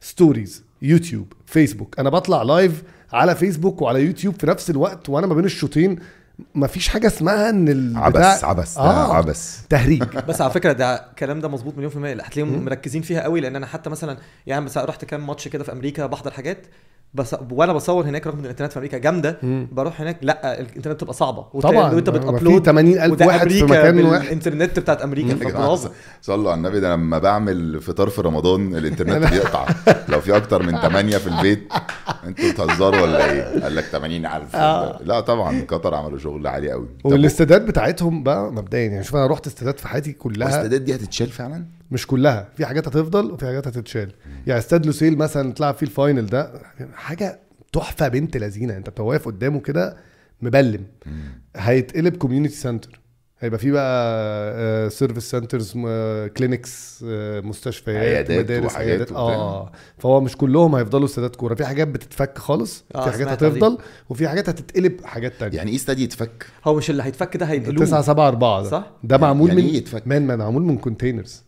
stories 0.00 0.64
يوتيوب 0.82 1.32
فيسبوك 1.46 1.98
أنا 1.98 2.10
بطلع 2.10 2.42
live 2.42 2.82
على 3.12 3.34
فيسبوك 3.34 3.82
وعلى 3.82 4.02
يوتيوب 4.02 4.34
في 4.40 4.46
نفس 4.46 4.70
الوقت 4.70 5.08
وأنا 5.08 5.26
ما 5.26 5.34
بين 5.34 5.44
الشوطين. 5.44 5.98
مفيش 6.54 6.88
حاجة 6.88 7.06
اسمها 7.06 7.50
إن 7.50 7.68
البتاع 7.68 8.04
عبس 8.04 8.44
عبس 8.44 8.78
آه. 8.78 9.10
آه. 9.10 9.14
عبس 9.16 9.66
تهريج. 9.68 10.02
بس 10.28 10.40
على 10.40 10.50
فكرة 10.50 10.72
ده 10.72 10.94
الكلام 10.94 11.40
ده 11.40 11.48
مظبوط 11.48 11.74
مليون 11.76 11.90
في 11.90 11.96
المية. 11.96 12.12
هتلاقيهم 12.12 12.64
مركزين 12.64 13.02
فيها 13.02 13.20
قوي. 13.20 13.40
لأن 13.40 13.56
أنا 13.56 13.66
حتى 13.66 13.90
مثلا 13.90 14.18
يعني 14.46 14.64
بس 14.64 14.78
رحت 14.78 15.04
كام 15.04 15.26
ماتش 15.26 15.48
كده 15.48 15.64
في 15.64 15.72
أمريكا 15.72 16.06
بحضر 16.06 16.30
حاجات. 16.30 16.66
بس 17.16 17.36
وأنا 17.50 17.72
بصور 17.72 18.04
هناك 18.04 18.26
رغم 18.26 18.38
إن 18.38 18.44
الإنترنت 18.44 18.72
في 18.72 18.78
أمريكا 18.78 18.98
جامدة 18.98 19.38
بروح 19.72 20.00
هناك 20.00 20.18
لا 20.22 20.60
الإنترنت 20.60 20.96
بتبقى 20.96 21.14
صعبة. 21.14 21.42
طبعاً. 21.42 21.94
وانت 21.94 22.10
بتأبلود 22.10 22.66
80,000 22.66 23.12
وده 23.12 23.26
واحد 23.26 23.48
في 23.50 23.62
مكان 23.62 24.04
واحد. 24.04 24.22
بالانترنت 24.22 24.78
بتاعت 24.78 25.02
أمريكا 25.02 25.34
فبرافو 25.36 25.88
صلوا 26.22 26.50
على 26.50 26.58
النبي 26.58 26.80
ده 26.80 26.92
لما 26.94 27.18
بعمل 27.18 27.80
فطار 27.80 28.08
في 28.08 28.20
رمضان 28.20 28.76
الإنترنت 28.76 29.26
بيقطع. 29.32 29.66
لو 30.08 30.20
في 30.20 30.36
أكتر 30.36 30.62
من 30.62 30.80
8 30.80 31.16
في 31.18 31.26
البيت 31.26 31.72
أنتوا 32.26 32.50
بتهزروا 32.52 33.00
ولا 33.00 33.30
إيه؟ 33.32 33.62
قال 33.62 33.74
لك 33.76 33.84
80000 33.84 34.56
لا 35.06 35.20
طبعا 35.20 35.64
قطر 35.68 35.94
عملوا 35.94 36.18
شغل 36.18 36.46
عالي 36.46 36.70
قوي. 36.70 36.88
والاستادات 37.04 37.62
بتاعتهم 37.62 38.22
بقى 38.22 38.52
مبدئيا 38.52 38.86
يعني 38.90 39.04
شوف 39.04 39.16
أنا 39.16 39.26
رحت 39.26 39.46
استادات 39.46 39.80
في 39.80 39.88
حياتي 39.88 40.12
كلها. 40.12 40.48
الاستادات 40.48 40.80
دي 40.80 40.94
هتتشال 40.94 41.26
فعلا؟ 41.30 41.64
مش 41.90 42.06
كلها 42.06 42.48
في 42.56 42.66
حاجات 42.66 42.88
هتفضل 42.88 43.30
وفي 43.30 43.46
حاجات 43.46 43.66
هتتشال. 43.68 44.12
يعني 44.46 44.58
استاد 44.58 44.86
لوسيل 44.86 45.18
مثلا 45.18 45.52
تلعب 45.52 45.74
فيه 45.74 45.86
ال 45.86 45.93
final 45.93 46.26
ده 46.26 46.52
حاجة 46.94 47.40
تحفة 47.72 48.08
بنت 48.08 48.36
لذينة. 48.36 48.76
انت 48.76 48.90
بتبقى 48.90 49.06
واقف 49.08 49.26
قدامه 49.26 49.60
كده 49.60 49.96
مبلم. 50.42 50.84
هيتقلب 51.56 52.16
community 52.16 52.54
center 52.54 53.00
هيبقى 53.40 53.58
فيه 53.58 53.72
بقى 53.72 54.90
service 54.90 55.30
centers 55.30 55.72
clinics 56.36 57.04
مستشفيات 57.44 57.96
عيادات 58.30 58.38
مدارس 58.44 58.76
عيادات. 58.76 59.12
آه. 59.12 59.72
فهو 59.98 60.20
مش 60.20 60.36
كلهم 60.36 60.74
هيفضلوا 60.74 61.04
استادات 61.04 61.36
كورة. 61.36 61.54
في 61.54 61.64
حاجات 61.66 61.88
بتتفك 61.88 62.38
خالص 62.38 62.84
آه، 62.94 63.04
في 63.04 63.10
حاجات 63.10 63.28
عن 63.28 63.36
دي. 63.36 63.46
هتفضل 63.46 63.78
وفي 64.08 64.28
حاجات 64.28 64.48
هتتقلب 64.48 65.04
حاجات 65.04 65.32
تانية. 65.40 65.56
يعني 65.56 65.70
إيه 65.70 65.76
استاد 65.76 65.98
يتفك؟ 65.98 66.46
هو 66.64 66.74
مش 66.74 66.90
اللي 66.90 67.02
هيتفك 67.02 67.36
ده 67.36 67.46
هينقلوه. 67.46 67.84
9 67.86 68.02
7 68.02 68.28
4 68.28 68.62
ده 68.62 68.68
صح؟ 68.70 68.90
ده 69.04 69.18
معمول 69.18 69.48
يعني 69.48 69.62
من 69.62 69.68
إيه 69.68 69.76
يتفك؟ 69.76 70.06
man 70.06 70.26
man 70.26 70.38
معمول 70.38 70.62
من 70.62 70.78
containers 70.78 71.44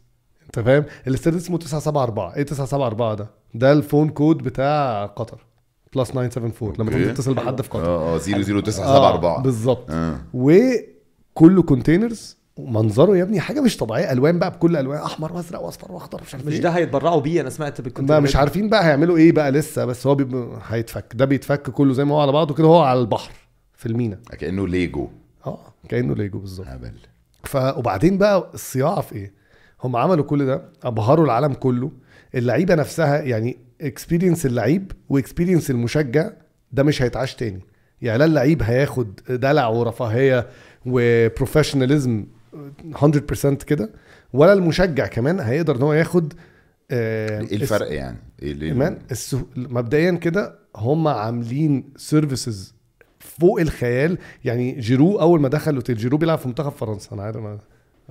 انت 0.49 0.61
فاهم؟ 0.61 0.85
الاستاد 1.07 1.35
اسمه 1.35 1.59
974 1.59 2.33
إيه 2.35 2.43
974 2.43 3.17
ده؟ 3.17 3.31
ده 3.55 3.73
ال 3.73 3.79
phone 3.79 4.09
code 4.09 4.39
بتاع 4.39 5.07
قطر. 5.07 5.45
plus 5.97 6.09
974 6.11 6.75
لما 6.79 6.91
تيجي. 6.91 7.13
تتصل 7.13 7.35
بحد 7.35 7.63
في 7.63 7.69
قطر. 7.69 7.87
آه 7.87 8.15
آه 8.15 8.19
00974 8.19 9.39
آه 9.39 9.43
بالظبط. 9.43 9.91
آه. 9.91 10.19
وكله 10.35 11.63
containers 11.63 12.39
منظره 12.59 13.17
يا 13.17 13.23
ابني 13.23 13.41
حاجة 13.41 13.61
مش 13.61 13.77
طبيعية. 13.77 14.13
ألوان 14.13 14.39
بقى 14.39 14.51
بكل 14.51 14.77
ألوان. 14.77 14.99
أحمر 15.03 15.33
وأزرق 15.33 15.61
وأصفر 15.61 15.93
وأخضر 15.93 16.21
مش 16.27 16.35
عارف 16.35 16.47
مش 16.47 16.53
إيه. 16.53 16.61
ده 16.61 16.71
هيتبرعوا 16.71 17.21
بيه؟ 17.21 17.41
أنا 17.41 17.51
سمعت 17.51 17.81
بالكنت 17.81 18.11
ما 18.11 18.21
مش 18.21 18.37
عارفين 18.37 18.69
بقى 18.69 18.85
هيعملوا 18.87 19.17
إيه 19.17 19.33
بقى 19.33 19.51
لسه 19.53 19.85
بس 19.85 20.07
هو 20.07 20.15
بيب... 20.15 20.49
هيتفك. 20.69 21.13
ده 21.15 21.25
بيتفك 21.25 21.63
كله 21.63 21.93
زي 21.93 22.05
ما 22.05 22.15
هو 22.15 22.21
على 22.21 22.33
بعضه 22.33 22.55
كده 22.55 22.67
هو 22.67 22.83
على 22.83 23.01
البحر 23.01 23.33
في 23.75 23.87
المينا. 23.87 24.19
كأنه 24.39 24.69
ليجو. 24.69 25.09
آه 25.47 25.59
كأنه 25.89 26.15
ليجو 26.15 26.39
بالظبط. 26.39 26.67
هبل. 26.69 26.93
ف 27.45 27.57
وبعدين 27.57 28.19
بقى 28.19 28.51
الصياعة 28.55 29.01
في 29.01 29.15
إيه؟ 29.15 29.38
هم 29.83 29.97
عملوا 29.97 30.25
كل 30.25 30.47
ده 30.47 30.63
أبهروا 30.83 31.25
العالم 31.25 31.53
كله 31.53 31.91
اللعيبة 32.35 32.75
نفسها 32.75 33.23
يعني 33.23 33.57
experience 33.81 34.47
اللعيب 34.47 34.93
و 35.09 35.14
experience 35.14 35.71
المشجع 35.71 36.31
ده 36.73 36.83
مش 36.83 37.03
هيتعاش 37.03 37.35
تاني 37.35 37.61
يعني 38.03 38.19
لا 38.19 38.25
اللعيب 38.25 38.63
هياخد 38.63 39.21
دلع 39.29 39.67
ورفاهية 39.69 40.47
و 40.87 40.96
professionalism 40.96 42.27
100% 42.95 43.47
كده 43.47 43.91
ولا 44.33 44.53
المشجع 44.53 45.07
كمان 45.07 45.41
هيقدر 45.41 45.77
إن 45.77 45.83
هو 45.83 45.93
ياخد 45.93 46.33
آه، 46.91 47.41
إيه 47.41 47.57
الفرق 47.57 47.93
يعني؟ 47.93 48.17
إيه 48.43 48.73
كمان 48.73 48.99
السه... 49.11 49.47
مبدئيا 49.57 50.11
كده 50.11 50.59
هم 50.77 51.09
عاملين 51.09 51.93
services 51.97 52.75
فوق 53.19 53.61
الخيال 53.61 54.19
يعني 54.45 54.73
جيرو 54.73 55.21
أول 55.21 55.41
ما 55.41 55.49
دخل 55.49 55.75
أوتيل 55.75 55.97
جيرو 55.97 56.19
بيلعب 56.19 56.39
في 56.39 56.49
منتخب 56.49 56.73
فرنسا 56.73 57.15
أنا 57.15 57.23
عارف. 57.23 57.61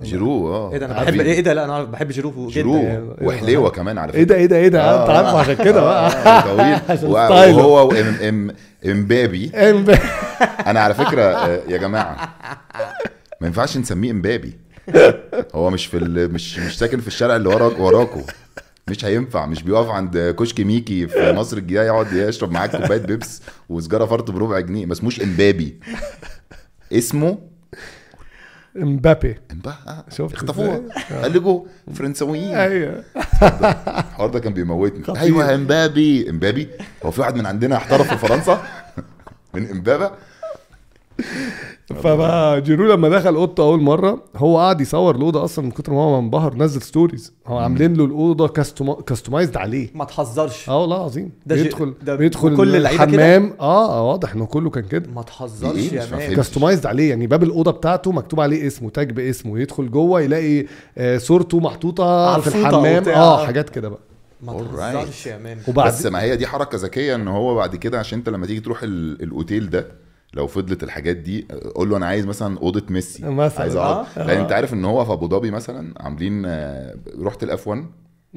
جيرو 0.02 0.48
آه. 0.54 0.72
إيه 0.72 0.78
ده 0.78 0.86
أنا. 0.86 1.02
بحب 1.02 1.20
إيه 1.20 1.40
ده؟ 1.40 1.52
لا 1.54 1.64
أنا 1.64 1.84
بحب 1.84 2.08
جيرو 2.08 2.30
جدا 2.30 2.48
جيرو 2.48 2.76
يعني. 2.76 3.08
وحليوه 3.22 3.70
كمان 3.70 3.98
على 3.98 4.12
فكره 4.12 4.18
إيه 4.20 4.24
ده 4.26 4.34
إيه 4.36 4.46
ده 4.46 4.56
إيه 4.56 4.68
ده؟ 4.68 4.82
آه. 4.82 5.02
انت 5.02 5.10
عارفه 5.10 5.38
عشان 5.38 5.64
كده 5.64 5.80
بقى. 5.80 6.06
آه، 6.08 6.40
طويل. 6.40 6.78
عشان 6.96 7.08
و- 7.10 7.26
style 7.26 7.47
ه. 7.47 7.56
وهو 7.56 7.88
وام 7.88 8.14
ام 8.22 8.50
إمبابي. 8.86 9.50
أنا 10.66 10.80
على 10.80 10.94
فكرة 10.94 11.22
آه، 11.22 11.60
يا 11.68 11.76
جماعة 11.76 12.34
ما 13.40 13.46
ينفعش 13.46 13.76
نسميه 13.76 14.10
إمبابي. 14.10 14.58
هو 15.54 15.70
مش 15.70 15.86
في 15.86 15.96
ال... 15.96 16.32
مش 16.32 16.58
مش 16.58 16.78
ساكن 16.78 17.00
في 17.00 17.08
الشارع 17.08 17.36
اللي 17.36 17.48
وراك 17.48 17.78
وراكو. 17.80 18.20
مش 18.88 19.04
هينفع 19.04 19.46
مش 19.46 19.62
بيقف 19.62 19.88
عند 19.88 20.34
كشك 20.38 20.60
ميكي 20.60 21.06
في 21.08 21.32
مصر 21.32 21.56
الجديده 21.56 21.84
يقعد 21.86 22.12
يشرب 22.12 22.50
معاك 22.52 22.76
كوباية 22.76 22.98
بيبس 22.98 23.42
وسجارة 23.68 24.04
فرط 24.06 24.30
بربع 24.30 24.60
جنيه. 24.60 24.86
ما 24.86 24.92
اسموش 24.92 25.20
إمبابي. 25.22 25.76
اسمه 26.92 27.38
امبابي 28.76 29.36
امبا 29.52 29.74
آه، 29.88 30.04
شفت 30.10 30.34
اخطفوها 30.34 30.76
إزاي؟ 30.76 31.22
قال 31.22 31.32
لكم 31.32 31.66
فرنساويين. 31.94 32.54
أيوه. 32.54 33.04
الحوار 33.98 34.30
ده 34.30 34.38
كان 34.40 34.52
بيموتني. 34.54 35.04
خطير. 35.04 35.22
أيوه 35.22 35.54
امبابي 35.54 36.30
امبابي 36.30 36.68
هو 37.04 37.10
في 37.10 37.20
واحد 37.20 37.34
من 37.34 37.46
عندنا 37.46 37.76
احترف 37.76 38.08
في 38.08 38.16
فرنسا. 38.28 38.62
من 39.54 39.70
امبابه 39.70 40.10
فبقى 41.94 42.60
جيرو 42.60 42.92
لما 42.92 43.08
دخل 43.08 43.34
اوضته 43.34 43.62
اول 43.62 43.80
مره 43.80 44.22
هو 44.36 44.58
قعد 44.58 44.80
يصور 44.80 45.16
الاوضه 45.16 45.44
أصلا 45.44 45.64
من 45.64 45.70
كتر 45.70 45.92
ما 45.92 46.00
هو 46.00 46.20
منبهر 46.20 46.54
نزل 46.54 46.82
stories 46.82 47.32
هو 47.46 47.58
عاملين 47.58 47.94
له 47.94 48.04
الأوضة 48.04 48.48
customized 49.06 49.56
عليه. 49.56 49.88
ما 49.94 50.04
تهزرش. 50.04 50.68
آه 50.68 50.80
والله 50.80 50.96
العظيم. 50.96 51.30
ده 51.46 51.54
بيدخل 51.54 51.94
ده 52.02 52.14
بيدخل 52.14 52.56
كل؟ 52.56 52.76
الحمام. 52.76 53.52
آه 53.60 53.90
آه، 53.98 54.08
واضح 54.10 54.34
إنه 54.34 54.46
كله 54.46 54.70
كان 54.70 54.84
كده. 54.84 55.10
ما 55.14 55.22
تهزرش 55.22 55.76
إيه؟ 55.76 55.92
يا 55.92 56.06
man 56.10 56.18
فاهم. 56.18 56.36
customized 56.36 56.86
عليه. 56.86 57.10
يعني 57.10 57.26
باب 57.26 57.42
الأوضة 57.42 57.70
بتاعته 57.70 58.12
مكتوب 58.12 58.40
عليه 58.40 58.66
اسمه 58.66 58.90
tag 58.90 59.12
باسمه. 59.12 59.58
يدخل 59.60 59.90
جوه 59.90 60.20
يلاقي 60.20 60.66
آه، 60.98 61.18
صورته 61.18 61.60
محطوطة 61.60 62.40
في 62.40 62.46
الحمام. 62.48 63.08
آه 63.08 63.46
حاجات 63.46 63.70
كده 63.70 63.88
بقى. 63.88 64.00
ما. 64.42 64.52
تهزرش 64.52 65.26
يا 65.26 65.38
man. 65.38 65.58
وبعد 65.68 65.88
بس 65.88 66.06
ما 66.06 66.22
هي 66.22 66.36
دي 66.36 66.46
حركة 66.46 66.78
ذكية 66.78 67.14
إن 67.14 67.28
هو 67.28 67.54
بعد 67.54 67.76
كده 67.76 67.98
عشان 67.98 68.18
أنت 68.18 68.28
لما 68.28 68.46
تيجي 68.46 68.60
تروح 68.60 68.82
ال- 68.82 69.22
الأوتيل 69.22 69.70
ده 69.70 69.86
لو 70.34 70.46
فضلت 70.46 70.82
الحاجات 70.82 71.16
دي 71.16 71.48
قول 71.74 71.90
له 71.90 71.96
أنا 71.96 72.06
عايز 72.06 72.26
مثلا 72.26 72.58
أوضة 72.58 72.82
ميسي 72.90 73.24
مثلا. 73.24 73.60
عايز 73.62 73.76
أقعد 73.76 74.06
آه. 74.16 74.26
لأن 74.26 74.40
أنت 74.40 74.52
عارف 74.52 74.72
إن 74.74 74.84
هو 74.84 75.04
في 75.04 75.12
أبو 75.12 75.28
ظبي 75.28 75.50
مثلا 75.50 75.94
عاملين 76.00 76.42
آه، 76.46 76.94
رحت 77.22 77.42
ال 77.42 77.55
F 77.55 77.68
1 77.68 77.86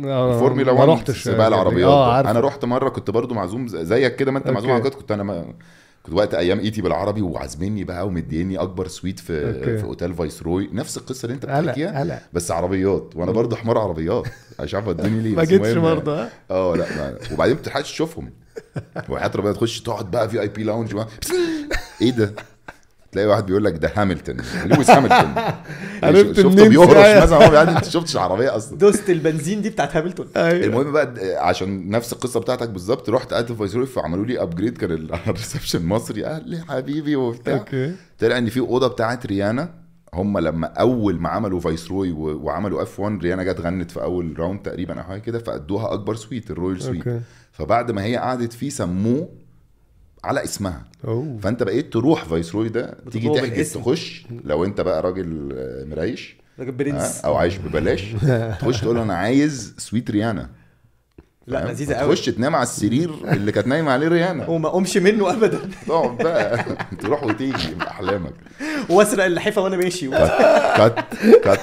آه، 0.05 0.39
فورمولا 0.39 0.73
ما 0.73 0.79
1 0.79 0.89
رحتش 0.89 1.23
سباق 1.23 1.47
العربيات. 1.47 1.93
عارف 1.93 2.27
أنا 2.29 2.39
رحت 2.39 2.65
مرة 2.65 2.89
كنت 2.89 3.09
برضو 3.09 3.33
معزوم 3.33 3.67
زيك 3.67 4.15
كده 4.15 4.31
ما 4.31 4.37
أنت 4.39 4.49
معزوم. 4.49 4.71
على 4.71 4.89
كنت 4.89 5.11
أنا 5.11 5.45
وقت 6.15 6.33
أيام 6.33 6.59
ET 6.59 6.81
بالعربي 6.81 7.21
وعازميني 7.21 7.83
بقى 7.83 8.07
ومديني 8.07 8.57
أكبر 8.57 8.87
suite 8.87 9.19
في 9.19 9.47
okay. 9.47 9.77
في 9.77 9.83
أوتيل 9.83 10.13
فايسروي 10.13 10.69
نفس 10.73 10.97
القصة 10.97 11.25
اللي 11.25 11.35
أنت 11.35 11.45
بتحكيها 11.45 12.21
بس 12.33 12.51
عربيات 12.51 13.13
وأنا 13.15 13.31
برضو 13.31 13.55
حمار 13.55 13.77
عربيات 13.77 14.27
مش 14.59 14.75
عارف 14.75 14.87
ودوني 14.87 15.21
ليه 15.21 15.35
ما 15.35 15.43
جيتش 15.43 15.73
برضه 15.73 16.23
ها؟ 16.23 16.29
آه 16.51 16.75
لا 16.75 16.85
ما. 16.97 17.17
وبعدين 17.33 17.55
ما 17.55 17.61
بتلحقش 17.61 17.91
تشوفهم 17.91 18.31
وحياة 19.09 19.31
ربنا 19.35 19.53
تخش 19.53 19.81
تقعد 19.81 20.11
بقى 20.11 20.29
VIP 20.29 20.63
lounge 20.63 20.93
بقى. 20.93 21.07
إيه 22.01 22.11
ده؟ 22.11 22.33
تلاقي 23.11 23.27
واحد 23.27 23.45
بيقول 23.45 23.63
لك 23.63 23.73
ده 23.77 23.87
هاميلتون 23.87 24.65
لويس 24.65 24.91
هاميلتون 24.91 25.25
عرفت 26.03 26.35
شفته 26.41 26.69
بيهرش. 26.69 27.23
مثلا 27.23 27.47
هو 27.47 27.53
يعني 27.53 27.71
أنت 27.77 27.85
شفتش 27.85 28.15
العربية 28.15 28.55
أصلا؟ 28.55 28.77
دوست 28.77 29.09
البنزين 29.09 29.61
دي 29.61 29.69
بتاعت 29.69 29.91
هاميلتون 29.97 30.23
أيوه. 30.37 30.65
المهم 30.65 30.91
بقى 30.91 31.13
عشان 31.47 31.89
نفس 31.89 32.13
القصة 32.13 32.39
بتاعتك 32.39 32.69
بالظبط 32.69 33.09
رحت 33.09 33.33
قعدت 33.33 33.51
في 33.51 33.57
فايسروي 33.57 33.85
فعملوا 33.85 34.25
لي 34.25 34.41
upgrade 34.41 34.77
كان 34.77 34.91
ال- 34.91 35.13
ال 35.27 35.33
reception 35.33 35.85
مصري. 35.85 36.23
قال 36.23 36.49
لي 36.49 36.59
حبيبي 36.69 37.15
وبتاع. 37.15 37.53
okay. 37.57 37.93
طلع 38.19 38.37
إن 38.37 38.49
في 38.49 38.59
أوضة 38.59 38.87
بتاعت 38.87 39.25
ريانا. 39.25 39.81
هم 40.13 40.37
لما 40.39 40.67
أول 40.67 41.19
ما 41.19 41.29
عملوا 41.29 41.59
فايسروي 41.59 42.11
وعملوا 42.11 42.81
F 42.81 42.99
1 42.99 43.23
ريانا 43.23 43.43
جت 43.43 43.59
غنت 43.61 43.91
في 43.91 44.01
أول 44.01 44.39
round 44.39 44.59
تقريبا 44.61 44.93
أو 44.99 45.03
حاجة 45.03 45.19
كده 45.19 45.39
فأدوها 45.39 45.93
أكبر 45.93 46.15
suite 46.15 46.51
ال 46.51 46.56
royal 46.56 46.81
suite 46.81 47.03
فبعد 47.51 47.91
ما 47.91 48.03
هي 48.03 48.15
قعدت 48.15 48.53
فيه 48.53 48.69
سموه 48.69 49.29
على 50.23 50.43
اسمها. 50.43 50.83
أوه. 51.07 51.37
فأنت 51.43 51.63
بقيت 51.63 51.93
تروح 51.93 52.25
فايسروي 52.25 52.69
ده 52.69 52.97
تيجي 53.11 53.29
تحجز. 53.29 53.73
تخش 53.73 54.25
لو 54.43 54.65
أنت 54.65 54.81
بقى 54.81 55.01
راجل 55.01 55.49
آه، 55.57 55.85
مريش 55.85 56.35
راجل 56.59 56.69
آه، 56.71 56.75
برنس 56.75 57.21
أو 57.25 57.35
عايش 57.35 57.57
ببلاش 57.57 58.03
تخش 58.61 58.81
تقول 58.81 58.97
أنا 58.97 59.13
عايز 59.15 59.75
suite 59.77 60.11
ريانا. 60.11 60.49
لا؟ 61.47 61.71
لذيذة 61.71 61.93
قوي 61.93 62.15
تخش 62.15 62.25
تنام 62.25 62.55
على 62.55 62.63
السرير 62.63 63.09
اللي 63.23 63.51
كانت 63.51 63.67
نايمة 63.67 63.91
عليه 63.91 64.07
ريانا. 64.07 64.47
وما 64.49 64.67
اقومش 64.67 64.97
منه 64.97 65.33
ابدا. 65.33 65.59
تقعد 65.87 66.17
بقى. 66.17 66.65
تروح 67.01 67.23
وتيجي 67.23 67.57
في 67.57 67.87
أحلامك. 67.87 68.33
واسرق 68.89 69.25
اللحيفه 69.25 69.61
وأنا 69.61 69.77
ماشي. 69.77 70.09
cut 70.77 70.95
cut 71.43 71.59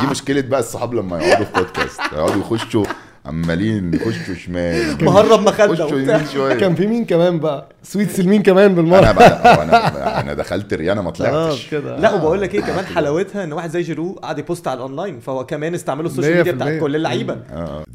دي 0.00 0.06
مشكلة 0.10 0.40
بقى 0.40 0.60
الصحاب 0.60 0.94
لما 0.94 1.22
يقعدوا 1.22 1.44
في 1.46 1.52
بودكاست 1.52 2.00
يقعدوا 2.12 2.40
يخشوا 2.40 2.84
عمالين 3.26 3.94
يخشوا 3.94 4.34
شمال. 4.34 4.96
مهرب 5.04 5.40
مخده 5.40 5.64
يخشوا 5.72 5.84
وبتاع. 5.98 6.16
يمين 6.16 6.26
شوية. 6.32 6.54
كان 6.54 6.74
في 6.74 6.86
مين 6.86 7.04
كمان 7.04 7.38
بقى؟ 7.38 7.68
suites 7.82 8.20
لمين 8.20 8.42
كمان 8.42 8.64
أنا 8.64 8.74
بالمرة 8.74 9.12
بقى 9.12 9.54
آه، 9.58 9.62
أنا 9.62 10.20
أنا 10.20 10.34
دخلت 10.34 10.74
ريانا 10.74 11.02
ما 11.02 11.10
طلعتش. 11.10 11.68
كده. 11.70 11.96
لا 12.00 12.14
وبقول 12.14 12.40
لك 12.42 12.54
إيه 12.54 12.60
كمان 12.60 12.86
حلاوتها 12.86 13.44
إن 13.44 13.52
واحد 13.52 13.70
زي 13.70 13.82
جيرو 13.82 14.12
قاعد 14.12 14.38
ي 14.38 14.44
post 14.44 14.68
على 14.68 14.76
الأونلاين 14.76 15.20
فهو 15.20 15.46
كمان 15.46 15.74
استعملوا 15.74 16.10
ال 16.10 16.14
social 16.14 16.36
media 16.36 16.52
100% 16.52 16.54
بتاعت 16.54 16.80
كل 16.80 16.96
اللعيبة. 16.96 17.36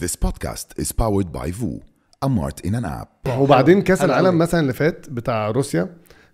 This 0.03 0.27
podcast 0.27 0.81
is 0.83 0.88
powered 0.88 1.31
by 1.39 1.47
VU, 1.51 1.79
a 2.25 2.29
mart 2.29 2.67
in 2.69 2.73
an 2.75 2.85
app. 2.85 3.29
وبعدين 3.38 3.81
كأس 3.81 4.03
العالم. 4.03 4.38
مثلا 4.38 4.59
اللي 4.59 4.73
فات 4.73 5.05
بتاع 5.09 5.50
روسيا 5.51 5.89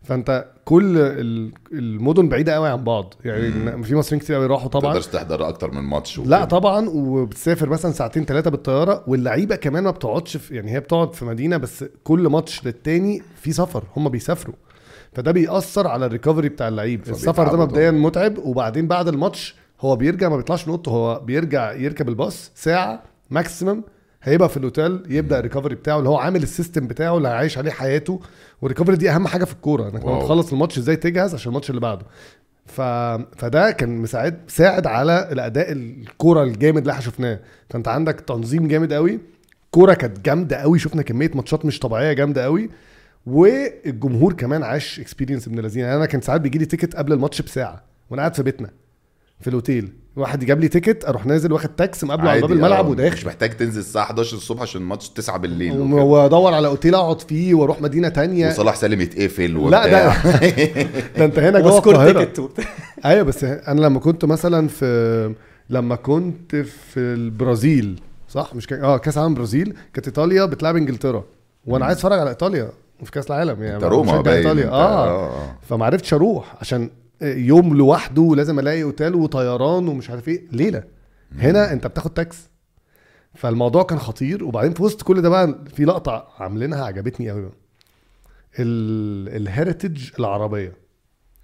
فانت 0.07 0.45
كل 0.65 0.97
ال- 0.97 1.51
المدن 1.71 2.29
بعيدة 2.29 2.53
قوي 2.53 2.69
عن 2.69 2.83
بعض. 2.83 3.13
يعني 3.25 3.83
في 3.83 3.95
مصريين 3.95 4.21
كتير 4.21 4.35
قوي 4.35 4.45
راحوا 4.45 4.69
طبعا. 4.69 4.93
تقدرش 4.93 5.07
تحضر 5.07 5.49
أكتر 5.49 5.71
من 5.71 5.81
ماتش 5.81 6.19
لا. 6.19 6.45
طبعا 6.45 6.89
وبتسافر 6.89 7.69
مثلا 7.69 7.91
ساعتين 7.91 8.25
ثلاثة 8.25 8.49
بالطيارة 8.49 9.03
واللعيبة 9.07 9.55
كمان 9.55 9.83
ما 9.83 9.91
بتقعدش 9.91 10.37
في 10.37 10.55
يعني 10.55 10.71
هي 10.71 10.79
بتقعد 10.79 11.13
في 11.15 11.25
مدينة 11.25 11.57
بس 11.57 11.85
كل 12.03 12.19
ماتش 12.27 12.65
للتاني 12.65 13.21
في 13.41 13.51
سفر 13.51 13.83
هم 13.95 14.09
بيسافروا. 14.09 14.55
فده 15.13 15.31
بيأثر 15.31 15.87
على 15.87 16.05
ال 16.05 16.10
recovery 16.10 16.49
بتاع 16.49 16.67
اللعيب. 16.67 17.01
السفر 17.09 17.47
ده 17.51 17.57
مبدئيا. 17.57 17.91
متعب 17.91 18.37
وبعدين 18.37 18.87
بعد 18.87 19.07
الماتش 19.07 19.55
هو 19.81 19.95
بيرجع 19.95 20.29
ما 20.29 20.37
بيطلعش 20.37 20.67
من 20.67 20.73
اوضته 20.73 20.89
هو 20.91 21.19
بيرجع 21.19 21.71
يركب 21.73 22.09
الباص 22.09 22.51
ساعة 22.55 23.03
maximum 23.29 23.81
هيبقى 24.23 24.49
في 24.49 24.57
الأوتيل 24.57 25.03
يبدأ 25.09 25.37
ال 25.39 25.43
recovery 25.43 25.75
بتاعه 25.75 25.97
اللي 25.99 26.09
هو 26.09 26.17
عامل 26.17 26.43
ال 26.43 26.50
system 26.50 26.87
بتاعه 26.87 27.17
اللي 27.17 27.27
هيعيش 27.27 27.57
عليه 27.57 27.71
حياته. 27.71 28.19
وال 28.61 28.68
recovery 28.68 28.95
دي 28.95 29.09
أهم 29.11 29.27
حاجة 29.27 29.45
في 29.45 29.53
الكورة 29.53 29.89
إنك 29.89 30.05
لما. 30.05 30.19
تخلص 30.25 30.51
الماتش 30.51 30.77
إزاي 30.77 30.95
تجهز 30.95 31.33
عشان 31.33 31.49
الماتش 31.49 31.69
اللي 31.69 31.81
بعده. 31.81 32.05
ف... 32.65 32.81
فده 33.37 33.71
كان 33.71 33.97
مساعد 33.97 34.39
ساعد 34.47 34.87
على 34.87 35.29
الأداء 35.31 35.71
الكورة 35.71 36.43
الجامد 36.43 36.77
اللي 36.77 36.91
إحنا 36.91 37.01
شفناه. 37.03 37.39
فأنت 37.69 37.87
عندك 37.87 38.19
تنظيم 38.19 38.67
جامد 38.67 38.93
قوي 38.93 39.19
كورة 39.71 39.93
كانت 39.93 40.19
جامدة 40.25 40.57
قوي 40.57 40.79
شفنا 40.79 41.01
كمية 41.01 41.31
ماتشات 41.35 41.65
مش 41.65 41.79
طبيعية 41.79 42.13
جامدة 42.13 42.43
قوي 42.43 42.69
والجمهور 43.25 44.33
كمان 44.33 44.63
عاش 44.63 44.99
experience 44.99 45.47
ابن 45.47 45.59
لذينه 45.59 45.85
يعني 45.85 45.97
أنا 45.97 46.05
كان 46.05 46.21
ساعات 46.21 46.41
بيجي 46.41 46.57
لي 46.57 46.65
ticket 46.65 46.95
قبل 46.95 47.13
الماتش 47.13 47.41
بساعة 47.41 47.83
وأنا 48.09 48.21
قاعد 48.21 48.35
في 48.35 48.43
بيتنا 48.43 48.69
في 49.39 49.47
الأوتيل. 49.47 49.93
واحد 50.17 50.45
جاب 50.45 50.59
لي 50.59 50.67
ticket 50.67 51.05
أروح 51.05 51.25
نازل 51.25 51.53
واخد 51.53 51.69
تاكس 51.75 52.03
مقابله 52.03 52.29
على 52.29 52.41
باب 52.41 52.51
الملعب 52.51 52.85
آه، 52.85 52.89
مش 52.89 52.91
وداخل 52.91 53.27
محتاج 53.27 53.49
تنزل 53.57 53.79
الساعة 53.79 54.03
11 54.03 54.37
الصبح 54.37 54.61
عشان 54.61 54.81
الماتش 54.81 55.09
9 55.09 55.37
بالليل. 55.37 55.81
وأدور 55.81 56.53
على 56.53 56.67
أوتيل 56.67 56.95
أقعد 56.95 57.21
فيه 57.21 57.53
وأروح 57.53 57.81
مدينة 57.81 58.09
تانية. 58.09 58.47
وصلاح 58.49 58.75
سالم 58.75 59.01
يتقفل 59.01 59.69
لا 59.71 59.87
ده 59.87 60.07
ده 61.17 61.25
أنت 61.25 61.39
هنا 61.39 61.59
جوه 61.59 61.77
القاهرة. 61.77 62.49
أيوه 63.05 63.23
بس 63.23 63.43
أنا 63.43 63.81
لما 63.81 63.99
كنت 63.99 64.25
مثلا 64.25 64.67
في 64.67 65.33
لما 65.69 65.95
كنت 65.95 66.55
في 66.55 66.99
البرازيل 66.99 67.99
صح؟ 68.29 68.55
مش 68.55 68.67
كان 68.67 68.83
آه 68.83 68.97
كأس 68.97 69.17
العالم 69.17 69.33
برازيل 69.33 69.73
كانت 69.93 70.07
إيطاليا 70.07 70.45
بتلعب 70.45 70.75
إنجلترا. 70.75 71.23
وأنا 71.65 71.85
عايز 71.85 71.97
أتفرج 71.97 72.19
على 72.19 72.29
إيطاليا 72.29 72.69
في 73.03 73.11
كأس 73.11 73.27
العالم 73.31 73.63
يعني 73.63 73.75
أنت 73.75 73.83
روما 73.83 74.17
إيطاليا. 74.17 74.51
انت- 74.51 74.71
آه 74.73 75.09
آه. 75.09 75.55
فما 75.69 75.85
عرفتش 75.85 76.13
أروح 76.13 76.55
عشان 76.61 76.89
يوم 77.21 77.77
لوحده 77.77 78.33
لازم 78.35 78.59
الاقي 78.59 78.83
أوتيل 78.83 79.15
وطيران 79.15 79.87
ومش 79.87 80.09
عارف 80.09 80.27
إيه. 80.27 80.47
ليلة. 80.51 80.83
هنا 81.31 81.73
أنت 81.73 81.87
بتاخد 81.87 82.13
تاكس. 82.13 82.37
فالموضوع 83.35 83.83
كان 83.83 83.99
خطير. 83.99 84.43
وبعدين 84.43 84.73
في 84.73 84.83
وسط 84.83 85.01
كل 85.01 85.21
ده 85.21 85.29
بقى 85.29 85.59
في 85.73 85.85
لقطة 85.85 86.27
عاملينها 86.39 86.85
عجبتني 86.85 87.29
قوي 87.29 87.51
ال 88.59 88.76
heritage 88.76 90.09
العربية. 90.19 90.73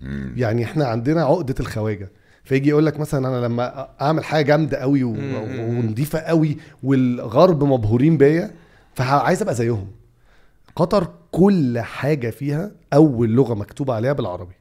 مم. 0.01 0.34
يعني 0.38 0.63
إحنا 0.63 0.86
عندنا 0.86 1.24
عقدة 1.24 1.56
الخواجة. 1.60 2.12
فيجي 2.44 2.70
يقول 2.70 2.86
لك 2.86 3.00
مثلا 3.00 3.27
أنا 3.27 3.46
لما 3.46 3.89
أعمل 4.01 4.24
حاجة 4.24 4.46
جامدة 4.46 4.77
قوي. 4.77 5.03
ونضيفة 5.03 6.20
قوي 6.20 6.58
والغرب 6.84 7.63
مبهورين 7.63 8.18
بيا 8.18 8.51
فعايز 8.94 9.42
أبقى 9.42 9.56
زيهم. 9.56 9.88
قطر 10.75 11.08
كل 11.32 11.80
حاجة 11.80 12.30
فيها 12.30 12.72
أول 12.94 13.30
لغة 13.30 13.53
مكتوبه 13.53 13.94
عليها 13.94 14.13
بالعربي. 14.13 14.53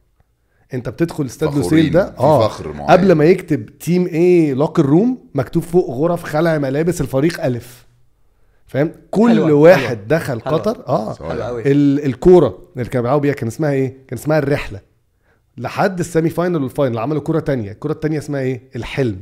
انت 0.74 0.88
بتدخل 0.88 1.26
استاد 1.26 1.54
لوسيل 1.54 1.90
ده 1.90 2.10
في 2.10 2.16
فخر 2.16 2.72
معين. 2.72 2.90
قبل 2.90 3.12
ما 3.12 3.24
يكتب 3.24 3.66
team 3.78 4.06
إيه 4.06 4.54
locker 4.54 4.86
room 4.86 5.18
مكتوب 5.34 5.62
فوق 5.62 5.90
غرف 5.90 6.22
خلع 6.24 6.58
ملابس 6.58 7.00
الفريق 7.00 7.44
ألف 7.44 7.86
فاهم 8.66 8.92
كل 9.10 9.30
حلوة، 9.30 9.52
واحد 9.52 9.80
حلوة. 9.96 10.06
دخل 10.08 10.40
حلوة. 10.40 10.58
قطر 10.58 10.84
آه 10.88 11.14
حلو 11.14 11.42
قوي 11.42 11.62
ال- 11.72 12.04
الكورة 12.04 12.58
اللي 12.76 12.88
كانوا 12.88 13.02
بيلعبوا 13.02 13.22
بيها 13.22 13.32
كان 13.32 13.46
اسمها 13.48 13.70
إيه؟ 13.70 13.88
كان 14.08 14.18
اسمها 14.18 14.38
الرحلة 14.38 14.80
لحد 15.58 15.98
ال 15.98 16.05
semi 16.05 16.30
final 16.30 16.62
وال 16.62 16.73
final 16.73 16.98
عملوا 16.98 17.20
كوره 17.20 17.40
تانية 17.40 17.72
الكوره 17.72 17.92
التانية 17.92 18.18
اسمها 18.18 18.40
إيه؟ 18.40 18.62
الحلم 18.76 19.20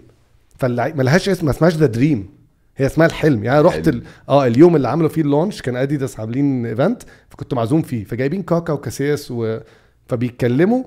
فاللعيب 0.59 0.97
ملهاش 0.99 1.28
اسم 1.28 1.45
ما 1.47 1.50
اسمهاش 1.50 1.75
the 1.77 1.87
dream 1.87 2.29
هي 2.76 2.87
اسمها 2.87 3.07
الحلم 3.07 3.45
يعني 3.45 3.61
رحت. 3.61 3.88
ال... 3.88 4.02
آه 4.28 4.47
اليوم 4.47 4.76
اللي 4.76 4.88
عملوا 4.88 5.09
فيه 5.09 5.23
ال 5.23 5.28
launch 5.28 5.62
كان 5.62 5.76
أديداس 5.76 6.21
عاملين 6.21 6.66
event 6.67 7.03
فكنت 7.30 7.54
معزوم 7.54 7.83
فيه 7.83 8.04
فجايبين 8.04 8.42
كاكا 8.42 8.73
وكاسياس 8.73 9.30
و... 9.30 9.59
فبيتكلموا 10.07 10.83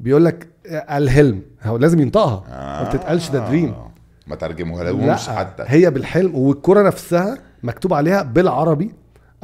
بيقول 0.00 0.24
لك 0.24 0.48
الهلم. 0.90 1.42
هو 1.64 1.76
لازم 1.76 2.00
ينطقها. 2.00 2.44
ما 2.82 2.88
بتتقالش 2.88 3.30
the 3.30 3.38
dream 3.48 3.74
ما 4.26 4.36
ترجموها 4.36 4.84
لهمش 4.84 5.28
لا 5.28 5.34
حتى. 5.34 5.64
هي 5.66 5.90
بالحلم 5.90 6.34
والكرة 6.34 6.82
نفسها 6.82 7.38
مكتوب 7.62 7.94
عليها 7.94 8.22
بالعربي 8.22 8.92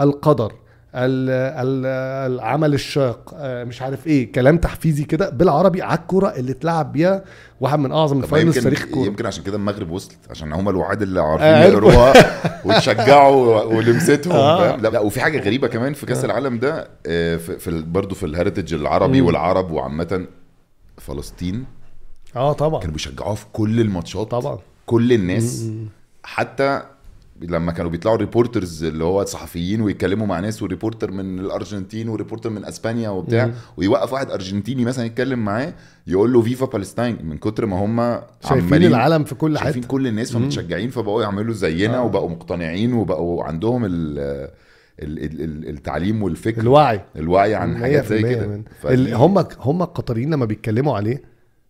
القدر 0.01 0.53
ال- 0.95 1.31
ال- 1.67 2.33
العمل 2.33 2.75
الشاق 2.75 3.35
آه، 3.37 3.65
مش 3.65 3.83
عارف 3.83 4.07
إيه 4.07 4.33
كلام 4.33 4.59
تحفيزي 4.59 5.05
كده 5.05 5.31
بالعربي 5.31 5.83
على 5.83 5.99
الكرة 5.99 6.29
اللي 6.29 6.53
اتلعب 6.53 6.93
بيها 6.93 7.25
واحد 7.61 7.79
من 7.79 7.93
أعظم 7.93 8.19
الفاينلز 8.23 8.55
في 8.55 8.61
تاريخ 8.61 8.83
الكوره 8.83 9.07
يمكن 9.07 9.27
عشان 9.27 9.45
كده 9.45 9.57
المغرب 9.57 9.91
وصلت 9.91 10.19
عشان 10.31 10.53
هم 10.53 10.69
الوحيد 10.69 11.03
اللي 11.03 11.21
آه، 11.21 11.23
عارفين 11.23 11.47
عرفوا. 11.47 11.69
يقروها 11.93 12.13
وتشجعوا 12.65 13.63
ولمستهم 13.63 14.33
آه. 14.33 14.77
لا, 14.77 14.89
لا 14.89 15.01
وفي 15.01 15.21
حاجة 15.21 15.41
غريبة 15.41 15.69
كمان 15.69 15.93
في 15.93 16.07
كأس 16.07 16.25
العالم 16.25 16.59
ده 16.59 16.89
آه، 17.07 17.37
في, 17.37 17.83
برضه 17.83 18.15
في 18.15 18.27
الهeritage 18.27 18.73
العربي. 18.73 19.21
والعرب 19.21 19.71
وعامة 19.71 20.27
فلسطين. 20.99 21.65
آه 22.37 22.53
طبعا. 22.53 22.81
كانوا 22.81 22.93
بيشجعوها 22.95 23.35
في 23.35 23.47
كل 23.53 23.81
الماتشات. 23.81 24.31
طبعا. 24.31 24.59
كل 24.87 25.13
الناس. 25.13 25.71
حتى 26.23 26.83
لما 27.43 27.73
كانوا 27.73 27.91
بيطلعوا 27.91 28.17
reporters 28.17 28.85
اللي 28.85 29.05
هو 29.05 29.25
صحفيين 29.25 29.81
ويتكلموا 29.81 30.27
مع 30.27 30.41
ناس 30.41 30.63
و 30.63 30.68
reporter 30.68 31.11
من 31.11 31.39
الأرجنتين 31.39 32.09
و 32.09 32.14
reporter 32.14 32.51
من 32.51 32.65
أسبانيا 32.65 33.09
وبتاع 33.11 33.47
مم. 33.47 33.53
ويوقف 33.77 34.13
واحد 34.13 34.31
أرجنتيني 34.31 34.85
مثلا 34.85 35.05
يتكلم 35.05 35.39
معاه 35.39 35.75
يقول 36.07 36.33
له 36.33 36.43
viva 36.43 36.67
Palestine 36.67 37.19
من 37.23 37.39
كتر 37.39 37.67
ما 37.67 37.85
هم 37.85 38.21
شايفين 38.49 38.85
العالم 38.85 39.25
في 39.25 39.35
كل 39.35 39.59
شايفين 39.59 39.83
حتة. 39.83 39.89
كل 39.91 40.07
الناس 40.07 40.33
فمتشجعين 40.33 40.91
فبقوا 40.91 41.23
يعملوا 41.23 41.55
زينا 41.55 41.97
آه. 41.99 42.03
وبقوا 42.03 42.31
مقتنعين 42.31 42.93
وبقوا 42.93 43.45
عندهم 43.45 43.85
ال- 43.85 44.51
التعليم 44.99 46.23
والفكر 46.23 46.61
الوعي. 46.61 47.01
الوعي 47.17 47.55
عن 47.55 47.77
حاجات 47.79 48.05
100% 48.05 48.09
زي 48.09 48.23
كده. 48.23 48.63
هم 49.17 49.39
هم 49.59 49.83
القطريين 49.83 50.31
لما 50.31 50.45
بيتكلموا 50.45 50.97
عليه 50.97 51.23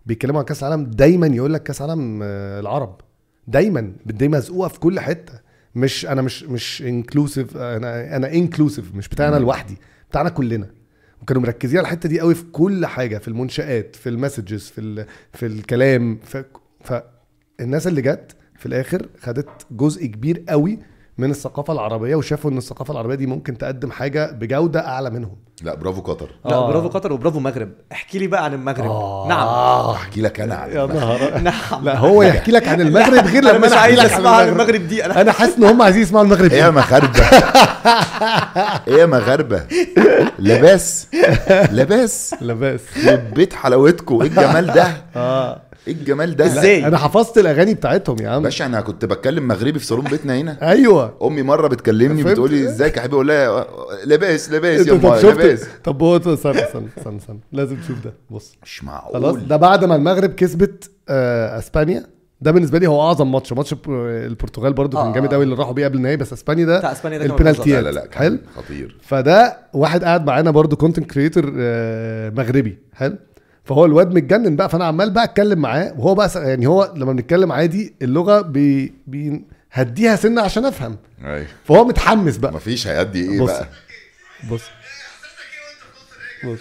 بيتكلموا 0.07 0.39
عن 0.41 0.45
كأس 0.47 0.63
العالم 0.65 0.85
دايما 0.85 1.27
يقول 1.27 1.53
لك 1.55 1.63
كأس 1.63 1.83
العالم 1.83 2.21
آه، 2.23 2.61
العرب. 2.61 3.01
دايما 3.49 3.93
دي 4.07 4.29
مزقوقة 4.29 4.69
في 4.69 4.81
كل 4.81 5.01
حتة. 5.01 5.33
مش 5.75 6.07
أنا 6.07 6.23
مش 6.23 6.43
مش 6.45 6.83
exclusive 6.83 7.57
أنا 7.57 8.17
أنا 8.17 8.33
exclusive 8.35 8.95
مش 8.95 9.09
بتاعنا. 9.09 9.37
لوحدي 9.37 9.77
بتاعنا 10.11 10.29
كلنا. 10.29 10.67
وكانوا 11.23 11.43
مركزين 11.43 11.79
على 11.79 11.85
الحتة 11.87 12.09
دي 12.09 12.21
قوي 12.21 12.35
في 12.35 12.45
كل 12.53 12.87
حاجة 12.87 13.19
في 13.19 13.29
المنشآت 13.29 13.97
في 13.97 14.09
ال 14.09 14.15
messages 14.15 14.63
في 14.63 14.81
ال- 14.81 15.07
في 15.33 15.47
الكلام. 15.47 16.19
في 16.25 16.45
فالناس 17.59 17.87
اللي 17.87 18.03
جت 18.03 18.37
في 18.57 18.67
الآخر 18.67 19.07
خدت 19.21 19.49
جزء 19.71 20.07
كبير 20.07 20.45
قوي 20.49 20.79
من 21.19 21.31
الثقافة 21.31 21.73
العربية 21.73 22.17
وشافوا 22.17 22.51
إن 22.51 22.59
الثقافة 22.59 22.93
العربية 22.93 23.15
دي 23.15 23.27
ممكن 23.27 23.59
تقدم 23.59 23.91
حاجة 23.91 24.31
بجودة 24.33 24.87
أعلى 24.87 25.11
منهم. 25.11 25.37
لا 25.63 25.75
برافو 25.75 26.01
قطر. 26.01 26.29
لا 26.45 26.55
آه. 26.55 26.69
برافو 26.69 26.89
قطر 26.89 27.13
وبرافو 27.13 27.41
مغرب. 27.41 27.69
احكي 27.93 28.19
لي 28.19 28.27
بقى 28.27 28.45
عن 28.45 28.55
المغرب. 28.55 28.91
آه. 28.91 29.27
نعم. 29.29 29.49
أحكي 29.95 30.21
لك 30.21 30.41
أنا 30.41 30.55
عن 30.55 30.71
يا 30.71 30.87
نهار. 30.87 31.39
نعم. 31.41 31.85
لا 31.85 31.99
هو 31.99 32.23
يحكي 32.23 32.51
لك 32.53 32.69
عن 32.69 32.81
المغرب 32.81 33.27
غير 33.27 33.45
لما 33.55 33.67
أنا 33.67 33.77
عايز 33.77 33.99
احكي 33.99 34.09
لك 34.09 34.19
أسمع 34.19 34.31
عن 34.31 34.49
المغرب. 34.49 34.71
المغرب 34.71 34.89
دي. 34.89 35.05
أنا 35.05 35.21
أنا 35.21 35.33
حاسس 35.39 35.57
إن 35.59 35.65
هم 35.65 35.83
عايزين 35.83 36.03
يسمعوا 36.03 36.25
المغرب 36.25 36.53
إيه 36.53 36.59
يا 36.63 36.71
مغاربه 36.71 37.21
إيه 38.89 38.95
يا 39.01 39.07
مغاربه 39.07 39.63
لباس 40.39 41.07
لباس 41.73 42.35
لباس 42.41 42.81
بيت 43.35 43.53
حلاوتكم. 43.55 44.23
إيه 44.23 44.29
الجمال 44.29 44.67
ده؟ 44.67 44.93
آه. 45.17 45.61
إيه 45.89 45.93
الجمال 45.95 46.37
ده؟ 46.37 46.47
إزاي؟ 46.47 46.87
أنا 46.87 46.99
حفظت 46.99 47.39
الأغاني 47.39 47.75
بتاعتهم 47.75 48.17
يا 48.21 48.29
عم. 48.29 48.43
باشا 48.43 48.67
أنا 48.67 48.81
كنت 48.81 49.05
بتكلم 49.05 49.49
مغربي 49.49 49.79
في 49.79 49.87
صالون 49.87 50.05
بيتنا 50.05 50.37
هنا. 50.39 50.59
أيوه. 50.71 51.15
أمي 51.23 51.43
مرة 51.43 51.69
بتكلمني. 51.69 52.23
بتقولي 52.23 52.65
إزيك 52.65 52.97
يا 52.97 53.03
حبيبي؟ 53.03 53.15
أقول 53.15 53.29
لها 53.29 53.67
لباس 54.07 54.51
لباس 54.53 54.87
يا 54.87 54.93
أمي 54.93 54.99
لباس 55.01 55.61
شفت؟ 55.61 55.85
طب 55.85 56.03
هو 56.03 56.17
استنى 56.17 56.35
استنى 56.35 56.63
استنى 56.99 57.17
استنى. 57.17 57.41
لازم 57.53 57.77
تشوف 57.77 58.05
ده. 58.05 58.13
بص. 58.31 58.53
مش 58.63 58.81
خلاص. 58.81 58.85
معقول. 59.15 59.49
ده 59.49 59.57
بعد 59.57 59.85
ما 59.85 59.97
المغرب 59.97 60.31
كسبت 60.35 60.91
آه 61.09 61.59
أسبانيا. 61.59 62.07
ده 62.41 62.51
بالنسبة 62.51 62.79
لي 62.79 62.87
هو 62.87 63.01
أعظم 63.03 63.33
ماتش. 63.33 63.53
ماتش 63.53 63.73
البر- 63.73 64.27
البرتغال 64.27 64.73
برضو 64.73 64.97
كان 64.97 65.07
آه. 65.07 65.13
جامد 65.13 65.35
قوي 65.35 65.45
اللي 65.45 65.55
راحوا 65.55 65.73
بيه 65.73 65.85
قبل 65.85 65.97
النهائي 65.97 66.17
بس 66.17 66.33
أسبانيا 66.33 66.65
ده 66.65 66.79
بتاع 66.79 66.93
أسبانيا 66.93 67.19
ده 67.19 67.25
كان 67.25 67.33
البنالتيات. 67.33 67.85
لا 67.85 67.91
لا 67.91 68.09
حلو؟ 68.13 68.39
خطير. 68.57 68.97
فده 69.03 69.57
واحد 69.75 70.05
قاعد 70.05 70.27
معانا 70.27 70.51
برضو 70.51 70.77
content 70.77 71.11
creator 71.11 71.45
مغربي. 72.37 72.79
حلو؟ 72.95 73.17
فهو 73.65 73.85
الواد 73.85 74.15
متجنن 74.15 74.57
بقى 74.57 74.69
فأنا 74.69 74.85
عمال 74.85 75.11
بقى 75.11 75.25
أتكلم 75.25 75.59
معاه 75.59 75.95
وهو 75.99 76.15
بقى 76.15 76.31
يعني 76.37 76.67
هو 76.67 76.93
لما 76.97 77.13
بنتكلم 77.13 77.53
عادي 77.53 77.95
اللغة 78.03 78.41
بي 78.41 78.95
بي 79.07 79.45
هديها 79.73 80.17
سنة 80.17 80.43
عشان 80.43 80.65
أفهم. 80.65 80.99
أيوه. 81.25 81.47
فهو 81.69 81.85
متحمس 81.85 82.37
بقى. 82.37 82.53
مفيش 82.53 82.87
هيأدي 82.87 83.31
إيه 83.31 83.41
بص. 83.41 83.51
بقى؟ 83.51 83.69
بص. 84.51 84.63
بص. 86.45 86.59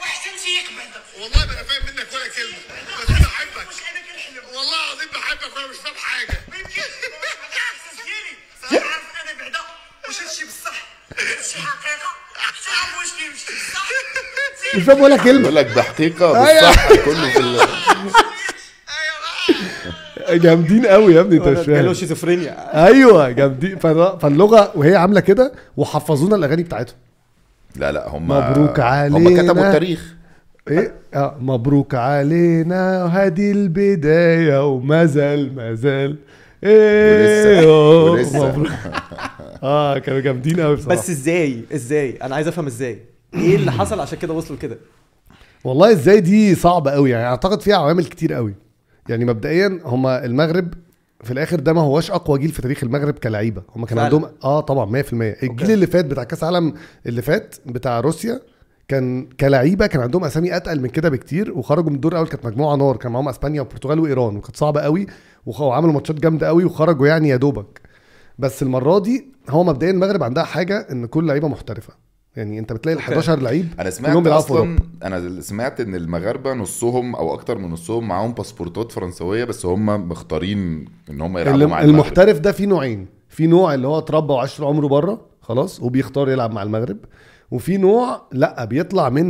واحسن 0.00 0.30
فيك 0.44 0.64
بعدك 0.78 1.04
والله 1.22 1.46
ما 1.46 1.52
أنا 1.52 1.62
فاهم 1.62 1.82
منك 1.86 2.06
ولا 2.12 2.28
كلمه 2.36 2.58
بس 3.02 3.10
أنا 3.10 3.18
بحبك 3.28 3.68
مش 3.68 3.76
والله 4.56 4.76
العظيم 4.92 5.08
بحبك 5.14 5.56
وأنا 5.56 5.66
مش 5.68 5.76
فاهم 5.76 5.94
حاجة 5.96 6.38
هادشي 10.06 10.44
بصح 10.44 10.82
هادشي 11.18 11.58
حقيقه 11.58 12.08
واش 12.98 13.08
كيمشي 13.18 13.52
بصح 13.52 13.88
مش 14.76 14.82
فاهم 14.82 15.00
ولا 15.00 15.16
كلمة. 15.16 15.38
بيقول 15.38 15.54
لك 15.56 15.66
بحقيقه 15.76 16.48
أيوة. 16.48 16.68
بالصح 16.68 16.88
كله 17.04 17.30
في 17.30 17.38
ال... 17.40 17.60
جامدين 20.40 20.86
قوي 20.86 21.14
يا 21.14 21.20
ابني 21.20 21.36
انت 21.36 21.48
مش 21.48 21.66
فاهم. 21.66 21.94
شيزوفرينيا. 21.94 22.86
أيوه 22.86 23.30
جامدين. 23.30 23.78
فال- 23.78 24.18
فاللغة 24.20 24.72
وهي 24.74 24.96
عاملة 24.96 25.20
كده 25.20 25.52
وحفظونا 25.76 26.36
الأغاني 26.36 26.62
بتاعتهم. 26.62 26.96
لا 27.76 27.92
لا 27.92 28.08
هم 28.08 28.28
مبروك 28.28 28.80
هم 28.80 28.86
علينا. 28.86 29.42
كتبوا 29.42 29.66
التاريخ. 29.66 30.14
إيه؟ 30.70 30.94
آه 31.14 31.36
مبروك 31.40 31.94
علينا 31.94 33.04
هذه 33.06 33.52
البداية 33.52 34.66
وما 34.68 35.04
زال 35.06 35.54
ما 35.56 35.74
زال. 35.74 36.16
إيه 36.64 37.66
ولسه- 37.66 38.10
ولسه. 38.10 38.48
مبروك. 38.48 38.68
آه 39.62 39.98
كانوا 39.98 40.20
جامدين 40.20 40.60
قوي 40.60 40.76
بصراحة. 40.76 41.00
بس 41.00 41.10
إزاي؟ 41.10 41.60
إزاي؟ 41.74 42.18
أنا 42.22 42.34
عايز 42.34 42.48
أفهم 42.48 42.66
إزاي. 42.66 42.98
إيه 43.34 43.56
اللي 43.56 43.72
حصل 43.72 44.00
عشان 44.00 44.18
كده 44.18 44.34
وصلوا 44.34 44.58
كده 44.58 44.78
والله 45.64 45.92
إزاي 45.92 46.20
دي 46.20 46.54
صعبة 46.54 46.90
قوي؟ 46.90 47.10
يعني 47.10 47.24
أعتقد 47.26 47.60
فيها 47.60 47.76
عوامل 47.76 48.04
كتير 48.04 48.32
قوي. 48.32 48.54
يعني 49.08 49.24
مبدئيا 49.24 49.80
هما 49.84 50.24
المغرب 50.24 50.74
في 51.24 51.30
الآخر 51.30 51.60
ده 51.60 51.72
ما 51.72 51.80
هواش 51.80 52.10
أقوى 52.10 52.38
جيل 52.38 52.50
في 52.50 52.62
تاريخ 52.62 52.84
المغرب 52.84 53.14
كلعيبه 53.14 53.62
هما 53.76 53.86
كان. 53.86 53.98
عندهم 53.98 54.26
آه 54.44 54.60
طبعا 54.60 55.02
100% 55.02 55.12
الجيل. 55.42 55.70
اللي 55.70 55.86
فات 55.86 56.04
بتاع 56.04 56.24
كأس 56.24 56.42
العالم 56.44 56.74
اللي 57.06 57.22
فات 57.22 57.56
بتاع 57.66 58.00
روسيا 58.00 58.40
كان 58.88 59.28
كلعيبه 59.40 59.86
كان 59.86 60.02
عندهم 60.02 60.24
أسامي 60.24 60.56
أتقل 60.56 60.80
من 60.80 60.88
كده 60.88 61.08
بكتير 61.08 61.52
وخرجوا 61.58 61.90
من 61.90 61.96
الدور 61.96 62.12
الأول 62.12 62.28
كانت 62.28 62.46
مجموعة 62.46 62.76
نار 62.76 62.96
كان 62.96 63.12
معاهم 63.12 63.28
أسبانيا 63.28 63.60
والبرتغال 63.60 63.98
وإيران 64.00 64.36
وكانت 64.36 64.56
صعبة 64.56 64.80
قوي 64.80 65.06
وعملوا 65.46 65.92
ماتشات 65.92 66.20
جامدة 66.20 66.46
قوي 66.46 66.64
وخرجوا 66.64 67.06
يعني 67.06 67.28
يا 67.28 67.36
دوبك. 67.36 67.80
بس 68.38 68.62
المرة 68.62 68.98
دي 68.98 69.26
هو 69.50 69.64
مبدئيا 69.64 69.90
المغرب 69.90 70.22
عندها 70.22 70.44
حاجة 70.44 70.86
إن 70.92 71.06
كل 71.06 71.26
لعيبة 71.26 71.48
محترفة. 71.48 72.09
يعني 72.36 72.58
انت 72.58 72.72
بتلاقي 72.72 72.96
ال 72.96 73.00
أوكي. 73.02 73.12
11 73.12 73.38
لعيب 73.40 73.68
أنا 73.80 73.90
كلهم 73.90 74.24
سمعت 74.24 74.26
أصلا 74.26 74.78
أنا 75.02 75.40
سمعت 75.40 75.80
إن 75.80 75.94
المغاربة 75.94 76.52
نصهم 76.52 77.16
أو 77.16 77.34
أكتر 77.34 77.58
من 77.58 77.70
نصهم 77.70 78.08
معاهم 78.08 78.32
باسبورتات 78.32 78.92
فرنسوية 78.92 79.44
بس 79.44 79.66
هم 79.66 80.08
مختارين 80.08 80.84
إن 81.10 81.20
هم 81.20 81.38
يلعبوا 81.38 81.66
مع 81.66 81.80
المغرب. 81.80 81.88
المحترف 81.88 82.38
ده 82.38 82.52
في 82.52 82.66
نوعين. 82.66 83.06
في 83.28 83.46
نوع 83.46 83.74
اللي 83.74 83.86
هو 83.86 83.98
اتربى 83.98 84.32
وعاش 84.32 84.60
عمره 84.60 84.86
بره 84.86 85.26
خلاص 85.40 85.80
وبيختار 85.82 86.28
يلعب 86.30 86.52
مع 86.52 86.62
المغرب. 86.62 86.98
وفي 87.50 87.76
نوع 87.76 88.22
لا 88.32 88.64
بيطلع 88.64 89.08
من 89.08 89.26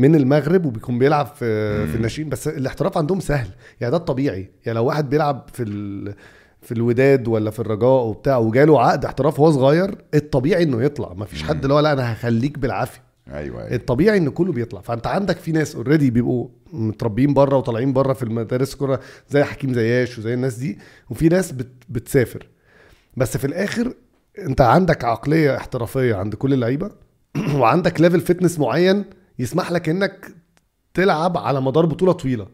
من 0.00 0.14
المغرب 0.14 0.66
وبيكون 0.66 0.98
بيلعب 0.98 1.26
في 1.26 1.86
في 1.86 1.94
الناشئين. 1.96 2.28
بس 2.28 2.48
الاحتراف 2.48 2.98
عندهم 2.98 3.20
سهل. 3.20 3.48
يعني 3.80 3.90
ده 3.90 3.96
الطبيعي. 3.96 4.50
يعني 4.66 4.78
لو 4.78 4.84
واحد 4.84 5.10
بيلعب 5.10 5.46
في 5.52 5.62
ال 5.62 6.14
في 6.64 6.72
الوداد 6.72 7.28
ولا 7.28 7.50
في 7.50 7.60
الرجاء 7.60 8.02
وبتاع 8.04 8.38
وجاله 8.38 8.80
عقد 8.80 9.04
احتراف 9.04 9.40
وهو 9.40 9.52
صغير 9.52 9.98
الطبيعي 10.14 10.62
إنه 10.62 10.82
يطلع. 10.82 11.14
ما 11.14 11.24
فيش 11.24 11.42
حد 11.42 11.62
اللي 11.62 11.74
هو 11.74 11.80
لا 11.80 11.92
أنا 11.92 12.12
هخليك 12.12 12.58
بالعافية. 12.58 13.02
أيوه 13.28 13.62
أيوه. 13.62 13.74
الطبيعي 13.74 14.16
إن 14.16 14.28
كله 14.28 14.52
بيطلع. 14.52 14.80
فأنت 14.80 15.06
عندك 15.06 15.36
في 15.36 15.52
ناس 15.52 15.76
already 15.76 16.10
بيبقوا 16.10 16.48
متربيين 16.72 17.34
بره 17.34 17.56
وطالعين 17.56 17.92
بره 17.92 18.12
في 18.12 18.22
المدارس 18.22 18.74
كوره 18.74 19.00
زي 19.30 19.44
حكيم 19.44 19.74
زياش 19.74 20.18
وزي 20.18 20.34
الناس 20.34 20.54
دي 20.54 20.78
وفي 21.10 21.28
ناس 21.28 21.52
بت 21.52 21.72
بتسافر. 21.88 22.48
بس 23.16 23.36
في 23.36 23.46
الآخر 23.46 23.94
أنت 24.38 24.60
عندك 24.60 25.04
عقلية 25.04 25.56
احترافية 25.56 26.14
عند 26.14 26.34
كل 26.34 26.52
اللعيبة 26.52 26.90
وعندك 27.58 28.00
level 28.00 28.20
fitness 28.20 28.58
معين 28.58 29.04
يسمح 29.38 29.72
لك 29.72 29.88
إنك 29.88 30.34
تلعب 30.94 31.38
على 31.38 31.60
مدار 31.60 31.86
بطولة 31.86 32.12
طويلة. 32.12 32.46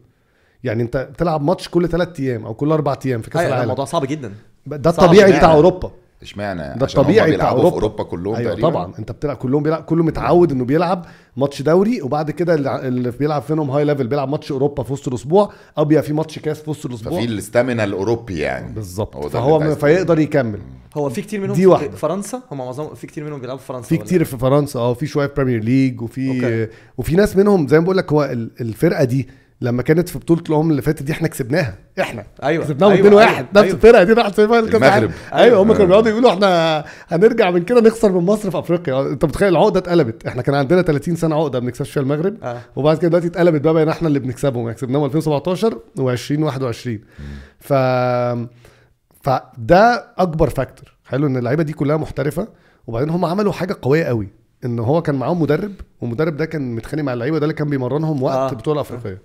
يعني 0.63 0.83
انت 0.83 0.97
بتلعب 1.13 1.41
ماتش 1.43 1.69
كل 1.69 1.89
ثلاث 1.89 2.19
أيام 2.19 2.45
أو 2.45 2.53
كل 2.53 2.71
أربع 2.71 2.95
أيام 3.05 3.21
في 3.21 3.29
كأس 3.29 3.39
أيوة، 3.39 3.47
العالم. 3.49 3.63
الموضوع 3.63 3.85
صعب 3.85 4.05
جدا. 4.05 4.31
ده 4.65 4.89
الطبيعي 4.89 5.29
يعني. 5.29 5.37
بتاع 5.37 5.53
أوروبا. 5.53 5.91
اشمعنى؟ 6.21 6.79
ده 6.79 6.85
الطبيعي 6.85 7.31
بتاع 7.31 7.51
بيلعبوا 7.53 7.71
اوروبا 7.71 7.79
في 7.79 7.83
أوروبا. 7.83 8.03
كلهم 8.03 8.35
أيوه 8.35 8.49
تقريبا. 8.51 8.69
طبعا. 8.69 8.93
انت 8.99 9.11
بتلعب 9.11 9.35
كلهم 9.37 9.63
بيلعب 9.63 9.83
كله 9.83 10.03
متعود 10.03 10.51
إنه 10.51 10.65
بيلعب 10.65 11.05
ماتش 11.37 11.61
دوري 11.61 12.01
وبعد 12.01 12.31
كده 12.31 12.53
اللي- 12.87 13.11
بيلعب 13.11 13.41
فيهم 13.41 13.71
high 13.71 13.85
level 13.85 14.07
بيلعب 14.07 14.29
ماتش 14.29 14.51
أوروبا 14.51 14.83
في 14.83 14.93
وسط 14.93 15.07
الأسبوع 15.07 15.51
أو 15.77 15.85
بيبقى 15.85 16.03
في 16.03 16.13
ماتش 16.13 16.39
كاس 16.39 16.59
في 16.61 16.69
وسط 16.69 16.85
الأسبوع. 16.85 17.17
ففي 17.19 17.25
ال 17.25 17.32
stamina 17.32 17.83
الأوروبي 17.83 18.39
يعني. 18.39 18.73
بالظبط. 18.73 19.27
فهو 19.27 19.75
فيقدر 19.75 20.19
يكمل. 20.19 20.59
هو 20.97 21.09
في 21.09 21.21
كتير 21.21 21.39
منهم 21.41 21.55
دي 21.55 21.61
في 21.61 21.67
واحدة. 21.67 21.91
فرنسا؟ 21.97 22.41
هم 22.51 22.57
معظم 22.57 22.93
في 22.95 23.07
كتير 23.07 23.23
منهم 23.23 23.41
بيلعبوا 23.41 23.59
في 23.61 23.65
فرنسا 23.67 23.87
في؟ 23.89 23.97
كتير 23.97 24.23
في 24.23 24.37
فرنسا. 24.37 24.79
آه 24.79 24.93
في 24.93 25.05
شوية 25.07 25.27
في 25.27 25.33
Premier 25.37 25.63
League 25.63 26.01
وفي 26.01 26.27
أوكي. 26.29 26.73
وفي 26.97 27.15
ناس 27.15 27.37
منهم 27.37 27.67
زي 27.67 27.79
ما 27.79 27.83
بقول 27.85 27.97
لك 27.97 28.11
هو 28.11 28.23
ال- 28.23 28.51
الفرقة 28.61 29.03
دي 29.03 29.29
لما 29.61 29.81
كانت 29.81 30.09
في 30.09 30.19
بطولة 30.19 30.43
الأمم 30.49 30.71
اللي 30.71 30.81
فاتت 30.81 31.03
دي 31.03 31.11
إحنا 31.11 31.27
كسبناها 31.27 31.75
إحنا 31.99 32.23
أيوه 32.43 32.63
كسبناهم 32.63 32.91
أيوة، 32.91 33.07
2 33.07 33.13
1 33.13 33.27
أيوة، 33.27 33.39
نفس 33.53 33.57
أيوة. 33.63 33.73
الفرقة 33.75 34.03
دي 34.03 34.13
راحت 34.13 34.35
semi 34.35 34.47
final 34.47 34.69
كاس 34.69 34.81
العالم. 34.83 35.03
المغرب. 35.05 35.33
أيوه 35.33 35.61
هم 35.61 35.73
كانوا 35.73 35.77
أيوة. 35.77 35.87
بيقعدوا 35.87 36.09
يقولوا 36.11 36.31
إحنا 36.31 36.83
هنرجع 37.07 37.51
من 37.51 37.63
كده 37.63 37.81
نخسر 37.81 38.11
من 38.11 38.25
مصر 38.25 38.51
في 38.51 38.59
أفريقيا 38.59 39.01
أنت 39.01 39.25
متخيل 39.25 39.49
العقدة 39.49 39.79
اتقلبت 39.79 40.27
إحنا 40.27 40.41
كان 40.41 40.55
عندنا 40.55 40.81
30 40.81 41.15
سنة 41.15 41.35
عقدة 41.35 41.59
ما 41.59 41.65
بنكسبش 41.65 41.91
فيها 41.91 42.03
المغرب 42.03 42.37
آه. 42.43 42.61
وبعد 42.75 42.97
كده 42.97 43.07
دلوقتي 43.07 43.27
اتقلبت 43.27 43.61
بقى 43.61 43.73
بقينا 43.73 43.91
إحنا 43.91 44.07
اللي 44.07 44.19
بنكسبهم 44.19 44.63
يعني 44.63 44.73
كسبناهم 44.75 45.05
2017 45.05 45.77
و2021 45.99 46.89
ف 47.59 47.73
فده 49.21 50.05
أكبر 50.17 50.49
factor 50.49 50.93
حلو 51.05 51.27
إن 51.27 51.37
اللعيبة 51.37 51.63
دي 51.63 51.73
كلها 51.73 51.97
محترفة 51.97 52.47
وبعدين 52.87 53.09
هم 53.09 53.25
عملوا 53.25 53.51
حاجة 53.53 53.77
قوية 53.81 54.03
قوي 54.03 54.27
إن 54.65 54.79
هو 54.79 55.01
كان 55.01 55.15
معاهم 55.15 55.41
مدرب 55.41 55.71
والمدرب 56.01 56.37
ده 56.37 56.45
كان 56.45 56.75
متخانق 56.75 57.03
مع 57.03 57.13
اللعيبة 57.13 57.37
ده 57.37 57.43
اللي 57.45 57.53
كان 57.53 57.69
بيمرنهم 57.69 58.23
وقت 58.23 58.35
آه. 58.35 58.47
آه. 58.47 58.51
البطوله 58.51 58.75
الأفريقية 58.81 59.21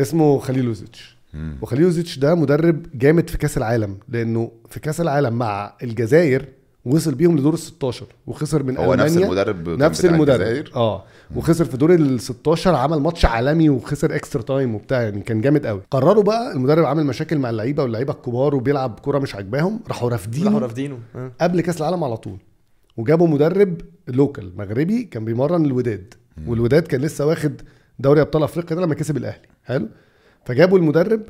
اسمه 0.00 0.38
خليلوزيتش. 0.38 1.16
وخليلوزيتش 1.62 2.18
ده 2.18 2.34
مدرب 2.34 2.86
جامد 2.94 3.30
في 3.30 3.38
كأس 3.38 3.56
العالم 3.56 3.96
لأنه 4.08 4.50
في 4.70 4.80
كأس 4.80 5.00
العالم 5.00 5.32
مع 5.38 5.74
الجزائر 5.82 6.44
وصل 6.84 7.14
بيهم 7.14 7.38
لدور 7.38 7.54
ال 7.54 7.58
16 7.58 8.06
وخسر 8.26 8.62
من 8.62 8.76
هو 8.76 8.94
نفس 8.94 9.12
ألمانيا. 9.12 9.26
المدرب 9.26 9.68
نفس 9.68 10.04
المدرب. 10.04 10.40
الجزائر؟ 10.40 10.70
آه. 10.74 11.04
وخسر 11.36 11.64
في 11.64 11.76
دور 11.76 11.94
ال 11.94 12.20
16 12.20 12.74
عمل 12.74 12.96
ماتش 13.00 13.24
عالمي 13.24 13.70
وخسر 13.70 14.14
extra 14.16 14.42
time 14.42 14.74
وبتاع 14.74 15.02
يعني 15.02 15.20
كان 15.20 15.40
جامد 15.40 15.66
قوي. 15.66 15.80
قرروا 15.90 16.22
بقى 16.22 16.52
المدرب 16.52 16.84
عامل 16.84 17.06
مشاكل 17.06 17.38
مع 17.38 17.50
اللعيبة 17.50 17.82
واللعيبة 17.82 18.12
الكبار 18.12 18.54
وبيلعب 18.54 18.98
كوره 19.00 19.18
مش 19.18 19.34
عاجباهم 19.34 19.80
راحوا 19.88 20.10
رافدينه 20.10 20.46
راحوا 20.46 20.60
رافضينه. 20.60 20.98
آه. 21.16 21.32
قبل 21.40 21.60
كأس 21.60 21.80
العالم 21.80 22.04
على 22.04 22.16
طول. 22.16 22.38
وجابوا 22.96 23.28
مدرب 23.28 23.80
لوكال 24.08 24.52
مغربي 24.56 25.02
كان 25.02 25.24
بيمرن 25.24 25.64
الوداد. 25.64 26.14
والوداد 26.46 26.82
كان 26.82 27.00
لسه 27.00 27.26
واخد 27.26 27.60
دوري 27.98 28.20
أبطال 28.20 28.42
أفريقيا 28.42 28.76
ده 28.76 28.82
لما 28.82 28.94
كسب 28.94 29.16
الأهلي. 29.16 29.46
حلو؟ 29.64 29.88
فجابوا 30.44 30.78
المدرب 30.78 31.22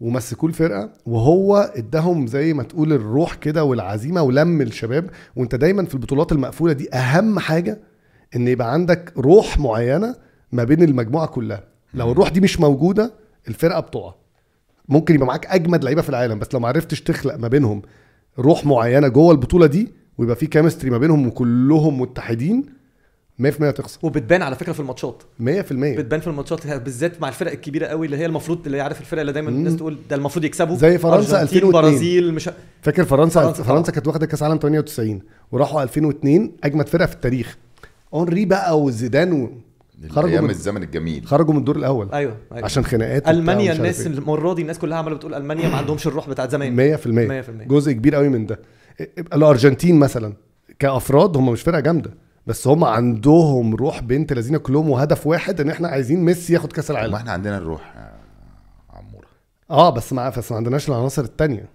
ومسكوه 0.00 0.50
الفرقة 0.50 0.90
وهو 1.06 1.56
اداهم 1.56 2.26
زي 2.26 2.52
ما 2.52 2.62
تقول 2.62 2.92
الروح 2.92 3.34
كده 3.34 3.64
والعزيمة 3.64 4.22
ولم 4.22 4.60
الشباب. 4.62 5.10
وانت 5.36 5.54
دايما 5.54 5.84
في 5.84 5.94
البطولات 5.94 6.32
المقفولة 6.32 6.72
دي 6.72 6.94
أهم 6.94 7.38
حاجة 7.38 7.80
إن 8.36 8.48
يبقى 8.48 8.72
عندك 8.72 9.12
روح 9.18 9.58
معينة 9.58 10.14
ما 10.52 10.64
بين 10.64 10.82
المجموعة 10.82 11.26
كلها. 11.26 11.64
لو 11.94 12.12
الروح 12.12 12.28
دي 12.28 12.40
مش 12.40 12.60
موجودة 12.60 13.12
الفرقة 13.48 13.80
بتقع. 13.80 14.14
ممكن 14.88 15.14
يبقى 15.14 15.26
معاك 15.26 15.46
أجمد 15.46 15.84
لعيبة 15.84 16.02
في 16.02 16.08
العالم 16.08 16.38
بس 16.38 16.54
لو 16.54 16.60
ما 16.60 16.68
عرفتش 16.68 17.00
تخلق 17.00 17.36
ما 17.36 17.48
بينهم 17.48 17.82
روح 18.38 18.66
معينة 18.66 19.08
جوه 19.08 19.32
البطولة 19.32 19.66
دي 19.66 19.92
ويبقى 20.18 20.36
في 20.36 20.46
chemistry 20.46 20.90
ما 20.90 20.98
بينهم 20.98 21.26
وكلهم 21.26 22.00
متحدين 22.00 22.66
100% 23.42 23.46
تخسر 23.70 23.98
وبتبان 24.02 24.42
على 24.42 24.56
فكرة 24.56 24.72
في 24.72 24.80
الماتشات. 24.80 25.22
100% 25.40 25.42
بتبان 25.42 26.20
في 26.20 26.26
الماتشات 26.26 26.66
بالذات 26.66 27.20
مع 27.20 27.28
الفرق 27.28 27.52
الكبيرة 27.52 27.86
قوي 27.86 28.06
اللي 28.06 28.16
هي 28.16 28.26
المفروض 28.26 28.66
اللي 28.66 28.80
عارف 28.80 29.00
الفرق 29.00 29.20
اللي 29.20 29.32
دايما 29.32 29.50
الناس 29.50 29.76
تقول 29.76 29.98
ده 30.10 30.16
المفروض 30.16 30.44
يكسبوا. 30.44 30.76
زي 30.76 30.98
فرنسا 30.98 31.40
أرجنتين، 31.40 31.58
2002. 31.58 31.72
برازيل 31.72 32.34
مش 32.34 32.50
فاكر 32.82 33.04
فرنسا 33.04 33.42
فرنسا 33.42 33.62
فرنسا. 33.62 33.92
كانت 33.92 34.06
واخدة 34.08 34.26
كأس 34.26 34.42
عالم 34.42 34.56
98 34.58 35.22
وراحوا 35.52 35.82
2002 35.82 36.52
أجمد 36.64 36.88
فرقة 36.88 37.06
في 37.06 37.14
التاريخ. 37.14 37.56
هنري 38.14 38.44
بقى 38.44 38.80
وزيدان 38.80 39.32
و... 39.32 39.50
خرجوا 40.08 40.30
أيام 40.30 40.44
من 40.44 40.50
الزمن 40.50 40.82
الجميل. 40.82 41.26
خرجوا 41.26 41.52
من 41.52 41.58
الدور 41.58 41.76
الأول 41.76 42.08
أيوه 42.12 42.36
أيوه. 42.52 42.64
عشان 42.64 42.84
خناقات 42.84 43.28
ألمانيا 43.28 43.72
الناس 43.72 44.00
إيه. 44.00 44.06
المرة 44.06 44.54
دي 44.54 44.62
الناس 44.62 44.78
كلها 44.78 44.98
عمالة 44.98 45.16
بتقول 45.16 45.34
ألمانيا 45.34 45.68
ما 45.68 45.76
عندهمش 45.76 46.06
الروح 46.06 46.28
بتاعت 46.28 46.50
زمان. 46.50 46.96
100% 46.96 47.00
100%. 47.04 47.68
جزء 47.68 47.92
كبير 47.92 48.14
قوي 48.14 48.28
من 48.28 48.46
ده. 48.46 48.58
الأرجنتين 49.32 49.98
مثلا 49.98 50.32
كأفراد 50.78 51.36
هم 51.36 51.48
مش 51.52 51.62
فرقة 51.62 51.80
جامدة. 51.80 52.10
بس 52.46 52.66
هم 52.66 52.84
عندهم 52.84 53.74
روح 53.74 54.00
بنت 54.00 54.32
لذينة 54.32 54.58
كلهم 54.58 54.90
وهدف 54.90 55.26
واحد 55.26 55.60
إن 55.60 55.70
إحنا 55.70 55.88
عايزين 55.88 56.24
ميسي 56.24 56.52
ياخد 56.52 56.72
كأس 56.72 56.90
ما 56.90 56.96
العالم 56.96 57.14
إحنا 57.14 57.32
عندنا 57.32 57.58
الروح 57.58 57.92
يا 57.96 58.12
عمورة. 58.90 59.26
آه 59.70 59.90
بس 59.90 60.12
مع 60.12 60.28
بس 60.28 60.50
ما 60.50 60.56
عندناش 60.56 60.88
العناصر 60.88 61.22
التانية. 61.22 61.68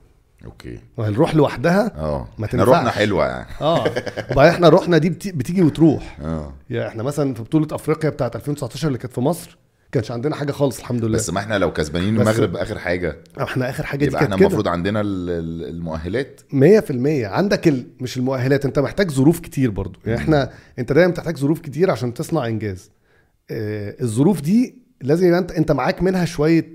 أوكي. 0.45 0.79
الروح 0.99 1.35
لوحدها 1.35 1.91
آه. 1.97 2.27
ما 2.37 2.45
إحنا. 2.45 2.63
روحنا 2.63 2.89
حلوة 2.91 3.25
يعني. 3.25 3.47
آه. 3.61 3.83
وبعدين 4.31 4.53
إحنا 4.53 4.69
روحنا 4.69 4.97
دي 4.97 5.09
بت- 5.09 5.35
بتيجي 5.35 5.61
وتروح. 5.63 6.17
آه. 6.21 6.53
يعني 6.69 6.87
إحنا 6.89 7.03
مثلا 7.03 7.33
في 7.33 7.43
بطولة 7.43 7.67
أفريقيا 7.71 8.09
بتاعت 8.09 8.35
2019 8.35 8.87
اللي 8.87 8.97
كانت 8.97 9.13
في 9.13 9.21
مصر 9.21 9.57
كانش 9.91 10.11
عندنا 10.11 10.35
حاجة 10.35 10.51
خالص 10.51 10.79
الحمد 10.79 11.05
لله. 11.05 11.17
بس 11.17 11.29
ما 11.29 11.39
إحنا 11.39 11.57
لو 11.57 11.73
كسبانين 11.73 12.09
المغرب 12.21 12.55
آخر 12.55 12.79
حاجة. 12.79 13.17
إحنا 13.41 13.69
آخر 13.69 13.85
حاجة 13.85 13.99
دي 13.99 14.05
يبقى 14.05 14.23
إحنا 14.23 14.35
المفروض 14.35 14.67
عندنا 14.67 15.01
ال- 15.01 15.29
ال- 15.29 15.69
المؤهلات. 15.75 16.41
100% 16.51 16.91
عندك 17.25 17.67
ال... 17.67 17.85
مش 17.99 18.17
المؤهلات 18.17 18.65
انت 18.65 18.79
محتاج 18.79 19.11
ظروف 19.11 19.39
كتير 19.39 19.69
برضو. 19.71 19.99
يعني 20.05 20.17
إحنا 20.19 20.51
انت 20.79 20.91
دايما 20.93 21.11
بتحتاج 21.11 21.37
ظروف 21.37 21.59
كتير 21.59 21.91
عشان 21.91 22.13
تصنع 22.13 22.47
إنجاز. 22.47 22.89
آه 23.51 23.95
الظروف 24.01 24.41
دي 24.41 24.75
لازم 25.01 25.27
يبقى 25.27 25.39
انت 25.39 25.51
انت 25.51 25.71
معاك 25.71 26.03
منها 26.03 26.25
شوية 26.25 26.67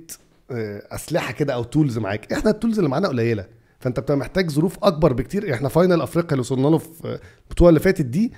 آه 0.50 0.82
أسلحة 0.90 1.32
كده 1.32 1.54
أو 1.54 1.64
tools 1.64 1.98
معاك. 1.98 2.32
إحنا 2.32 2.50
ال 2.50 2.55
tools 2.55 2.78
اللي 2.78 2.90
معانا 2.90 3.08
قليلة. 3.08 3.46
فانت 3.80 4.00
بتبقى 4.00 4.16
محتاج 4.18 4.50
ظروف 4.50 4.78
أكبر 4.82 5.12
بكتير. 5.12 5.54
إحنا 5.54 5.68
final 5.68 6.00
أفريقيا 6.00 6.30
اللي 6.30 6.40
وصلنا 6.40 6.68
له 6.68 6.78
في 6.78 7.18
البطوله 7.48 7.68
اللي 7.68 7.80
فاتت 7.80 8.04
دي 8.04 8.32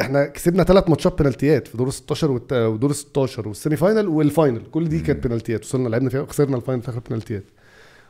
إحنا 0.00 0.26
كسبنا 0.26 0.64
ثلاث 0.64 0.88
ماتشات 0.88 1.18
penaltyات 1.22 1.68
في 1.68 1.76
دور 1.78 1.88
ال 1.88 1.92
16 1.92 2.30
والت- 2.30 2.52
ودور 2.52 2.90
ال 2.90 2.96
16 2.96 3.48
وال 3.48 3.76
semi-final 3.76 4.08
وال 4.08 4.22
final. 4.22 4.62
كل 4.70 4.88
دي 4.88 5.00
كانت 5.00 5.26
penaltyات. 5.26 5.64
وصلنا 5.64 5.88
لعبنا 5.88 6.10
فيها 6.10 6.20
وخسرنا 6.20 6.56
ال 6.56 6.60
final 6.60 6.82
في 6.82 6.88
آخر 6.88 7.00
penaltyات. 7.10 7.44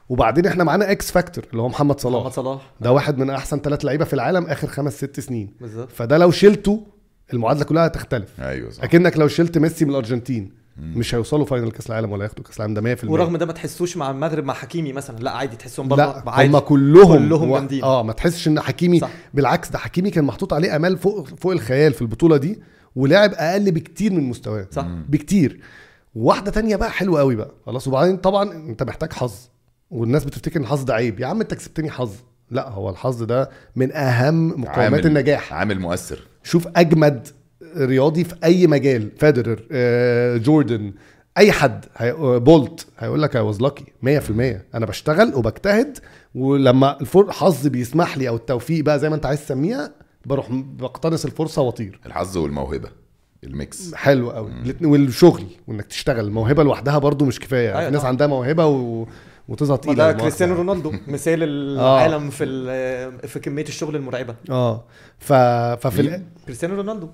وبعدين 0.09 0.46
إحنا 0.46 0.64
معانا 0.64 0.90
X 0.90 1.11
factor 1.11 1.44
اللي 1.50 1.62
هو 1.62 1.68
محمد 1.68 2.00
صلاح. 2.00 2.20
محمد 2.20 2.33
صلاح. 2.33 2.72
ده 2.81 2.92
واحد 2.92 3.18
من 3.18 3.31
أحسن 3.31 3.59
ثلاث 3.59 3.85
لعيبة 3.85 4.05
في 4.05 4.14
العالم 4.14 4.44
آخر 4.46 4.68
خمس 4.68 4.96
ست 4.96 5.20
سنين. 5.20 5.53
بالظبط. 5.61 5.88
فده 5.92 6.18
لو 6.18 6.31
شلته 6.31 6.87
المعادلة 7.33 7.64
كلها 7.64 7.87
هتختلف. 7.87 8.40
أيوه 8.40 8.70
صح. 8.70 8.85
أكنك 8.85 9.18
لو 9.18 9.29
شلت 9.29 9.59
ميسي 9.59 9.85
من 9.85 9.90
الأرجنتين. 9.90 10.60
مش 10.76 11.14
هيوصلوا 11.14 11.44
final 11.46 11.70
كأس 11.70 11.87
العالم 11.90 12.12
ولا 12.12 12.24
ياخدوا 12.24 12.44
كأس 12.44 12.56
العالم. 12.56 12.74
ده 12.74 12.80
100% 12.96 13.04
ورغم 13.04 13.37
ده 13.37 13.46
ما 13.46 13.52
تحسوش 13.52 13.96
مع 13.96 14.11
المغرب 14.11 14.44
مع 14.44 14.54
حكيمي 14.54 14.92
مثلا. 14.92 15.18
لا 15.18 15.30
عادي 15.30 15.56
تحسهم 15.56 15.88
لا 15.88 15.94
برضه 15.96 16.30
عادي. 16.30 16.48
هم 16.48 16.59
كلهم 16.59 17.18
كلهم 17.28 17.50
و- 17.50 17.54
جامدين. 17.59 17.85
آه 17.85 18.02
ما 18.02 18.12
تحسش 18.12 18.48
إن 18.48 18.61
حكيمي 18.61 19.00
صح. 19.00 19.06
صح. 19.09 19.14
بالعكس 19.35 19.68
ده 19.70 19.78
حكيمي 19.78 20.11
كان 20.11 20.24
محطوط 20.24 20.52
عليه 20.52 20.76
أمال 20.76 20.98
فوق 20.98 21.28
فوق 21.28 21.52
الخيال 21.52 21.92
في 21.92 22.02
البطولة 22.02 22.37
دي 22.37 22.61
ولعب 22.96 23.30
أقل 23.35 23.70
بكتير 23.70 24.12
من 24.12 24.24
مستواه. 24.28 24.66
صح. 24.70 24.87
بكتير. 25.09 25.61
واحدة 26.14 26.50
تانية 26.50 26.76
بقى 26.76 26.90
حلوة 26.90 27.20
قوي 27.20 27.37
بقى. 27.37 27.50
خلاص 27.66 27.88
وبعدين 27.88 28.16
طبعا 28.16 28.52
أنت 28.52 28.83
محتاج 28.83 29.12
حظ 29.12 29.35
والناس 29.90 30.24
بتفتكر 30.24 30.56
إن 30.56 30.62
الحظ 30.64 30.83
ده 30.83 30.94
عيب. 30.94 31.20
يا 31.20 31.26
عم 31.26 31.40
أنت 31.40 31.54
كسبتني 31.54 31.90
حظ. 31.90 32.12
لا 32.50 32.68
هو 32.70 32.90
الحظ 32.90 33.22
ده 33.22 33.50
من 33.76 33.92
أهم 33.92 34.48
مقومات 34.48 34.68
عامل- 34.78 35.06
النجاح. 35.06 35.52
عامل 35.52 35.80
مؤثر. 35.80 36.18
شوف 36.42 36.68
أجمد 36.76 37.28
رياضي 37.77 38.25
في 38.25 38.35
أي 38.44 38.66
مجال 38.66 39.11
فederer 39.23 39.61
آه، 39.73 40.37
جوردن 40.37 40.92
أي 41.38 41.53
حد. 41.53 41.85
آه، 42.01 42.38
Bolt 42.38 42.87
هيقول 42.99 43.23
لك 43.23 43.37
I 43.37 43.40
was 43.42 43.61
lucky 43.61 43.85
100% 44.03 44.64
أنا 44.75 44.87
بشتغل 44.87 45.35
وبجتهد 45.35 45.99
ولما 46.35 47.01
الفر- 47.01 47.29
الحظ 47.29 47.66
بيسمح 47.66 48.18
لي 48.18 48.29
أو 48.29 48.37
التوفيق 48.37 48.85
بقى 48.85 48.99
زي 48.99 49.09
ما 49.09 49.14
أنت 49.14 49.27
عايز 49.27 49.44
تسميها 49.44 49.92
بروح 50.27 50.49
بقتنص 50.53 51.25
الفرصة 51.25 51.62
وأطير. 51.62 52.01
الحظ 52.07 52.37
والموهبة 52.37 52.88
ال 53.44 53.55
mix. 53.55 53.94
حلو 53.94 54.31
قوي. 54.31 54.53
والشغل 54.83 55.44
وإنك 55.68 55.87
تشتغل. 55.87 56.25
الموهبة 56.27 56.62
لوحدها 56.62 56.99
برضو 56.99 57.25
مش 57.25 57.40
كفاية. 57.40 57.64
يعني 57.68 57.79
أيوة 57.79 57.87
في 57.88 57.92
ناس 57.92 58.01
طبعا. 58.01 58.09
عندها 58.11 58.27
موهبة 58.27 58.66
و... 58.66 59.07
وتظهر 59.49 59.77
تقيلة 59.79 60.12
ده 60.12 60.18
كريستيانو. 60.18 60.55
رونالدو 60.55 60.92
مثال 61.09 61.42
العالم 61.42 62.31
في 62.31 62.44
ال- 62.44 63.29
في 63.29 63.38
كمية 63.40 63.62
الشغل 63.64 63.96
المرعبة. 63.96 64.35
آه. 64.51 64.85
ف... 65.18 65.33
ففي 65.87 66.01
ال... 66.01 66.23
كريستيانو 66.46 66.75
رونالدو. 66.75 67.09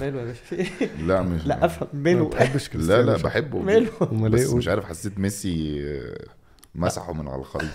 ماله 0.00 0.20
يا 0.20 0.24
باشا؟ 0.24 0.42
في 0.44 0.54
إيه؟ 0.56 0.66
لا 1.06 1.22
مش 1.22 1.46
لا 1.46 1.64
أفهم. 1.64 1.88
ما 1.92 2.00
ماله 2.02 2.28
بحبش 2.28 2.64
لا 2.66 2.72
كريستيانو 2.72 3.02
لا 3.02 3.14
مش- 3.14 3.22
بحبه 3.22 3.58
ماله؟ 3.58 3.90
بس؟ 4.28 4.50
مش 4.50 4.68
عارف 4.68 4.84
حسيت 4.84 5.18
ميسي 5.18 5.80
آه، 5.86 6.24
مسحه 6.74 7.12
من 7.12 7.28
على 7.28 7.40
الخريطة. 7.40 7.72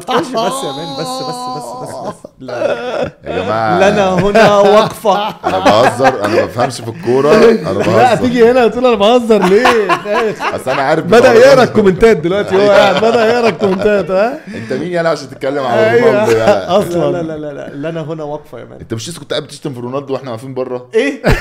تقولش 0.00 0.28
بس 0.28 0.34
يا 0.64 0.72
man 0.72 0.96
بس 0.98 1.06
بس 1.06 1.34
بس 1.56 1.88
بس, 1.88 2.08
بس. 2.08 2.30
لا. 2.40 3.02
يا 3.24 3.42
جماعة. 3.42 3.78
لنا 3.90 4.14
هنا 4.14 4.56
وقفة. 4.58 5.28
أنا 5.44 5.58
بهزر 5.58 6.24
أنا 6.24 6.34
ما 6.34 6.44
بفهمش 6.44 6.80
في 6.80 6.88
الكورة 6.88 7.34
أنا 7.34 7.44
لا 7.44 7.72
بهزر. 7.72 8.16
تيجي 8.16 8.50
هنا 8.50 8.64
وتقول 8.64 8.86
أنا 8.86 8.94
بهزر 8.96 9.44
ليه؟ 9.44 9.88
أصل 10.56 10.70
أنا 10.70 10.82
عارف 10.82 11.04
بدأ 11.04 11.32
يقرأ 11.32 11.40
رونالدو. 11.54 11.62
الكومنتات 11.62 12.16
دلوقتي 12.16 12.56
هو 12.56 12.70
قاعد 12.70 12.96
بدأ 12.96 13.24
يقرأ 13.32 13.48
ال 13.48 13.55
commentات 13.55 14.10
ها؟ 14.10 14.40
أنت 14.54 14.72
مين 14.72 14.92
يالا 14.92 15.08
عشان 15.08 15.30
تتكلم 15.30 15.64
على 15.66 15.90
أيوه. 15.90 16.06
رونالدو 16.10 16.32
يالا 16.32 16.76
أصلا. 16.78 17.12
لا 17.12 17.22
لا 17.22 17.36
لا 17.38 17.52
لا 17.52 17.68
لا 17.74 17.90
لنا 17.90 18.00
هنا 18.00 18.24
وقفة 18.24 18.58
يا 18.58 18.64
مان. 18.64 18.80
أنت 18.80 18.94
مش 18.94 19.08
لسه 19.08 19.20
كنت 19.20 19.30
قاعد 19.30 19.42
بتشتم 19.42 19.74
في 19.74 19.80
رونالدو 19.80 20.14
وإحنا 20.14 20.30
واقفين 20.30 20.54
بره؟ 20.54 20.88
إيه؟ 20.94 21.22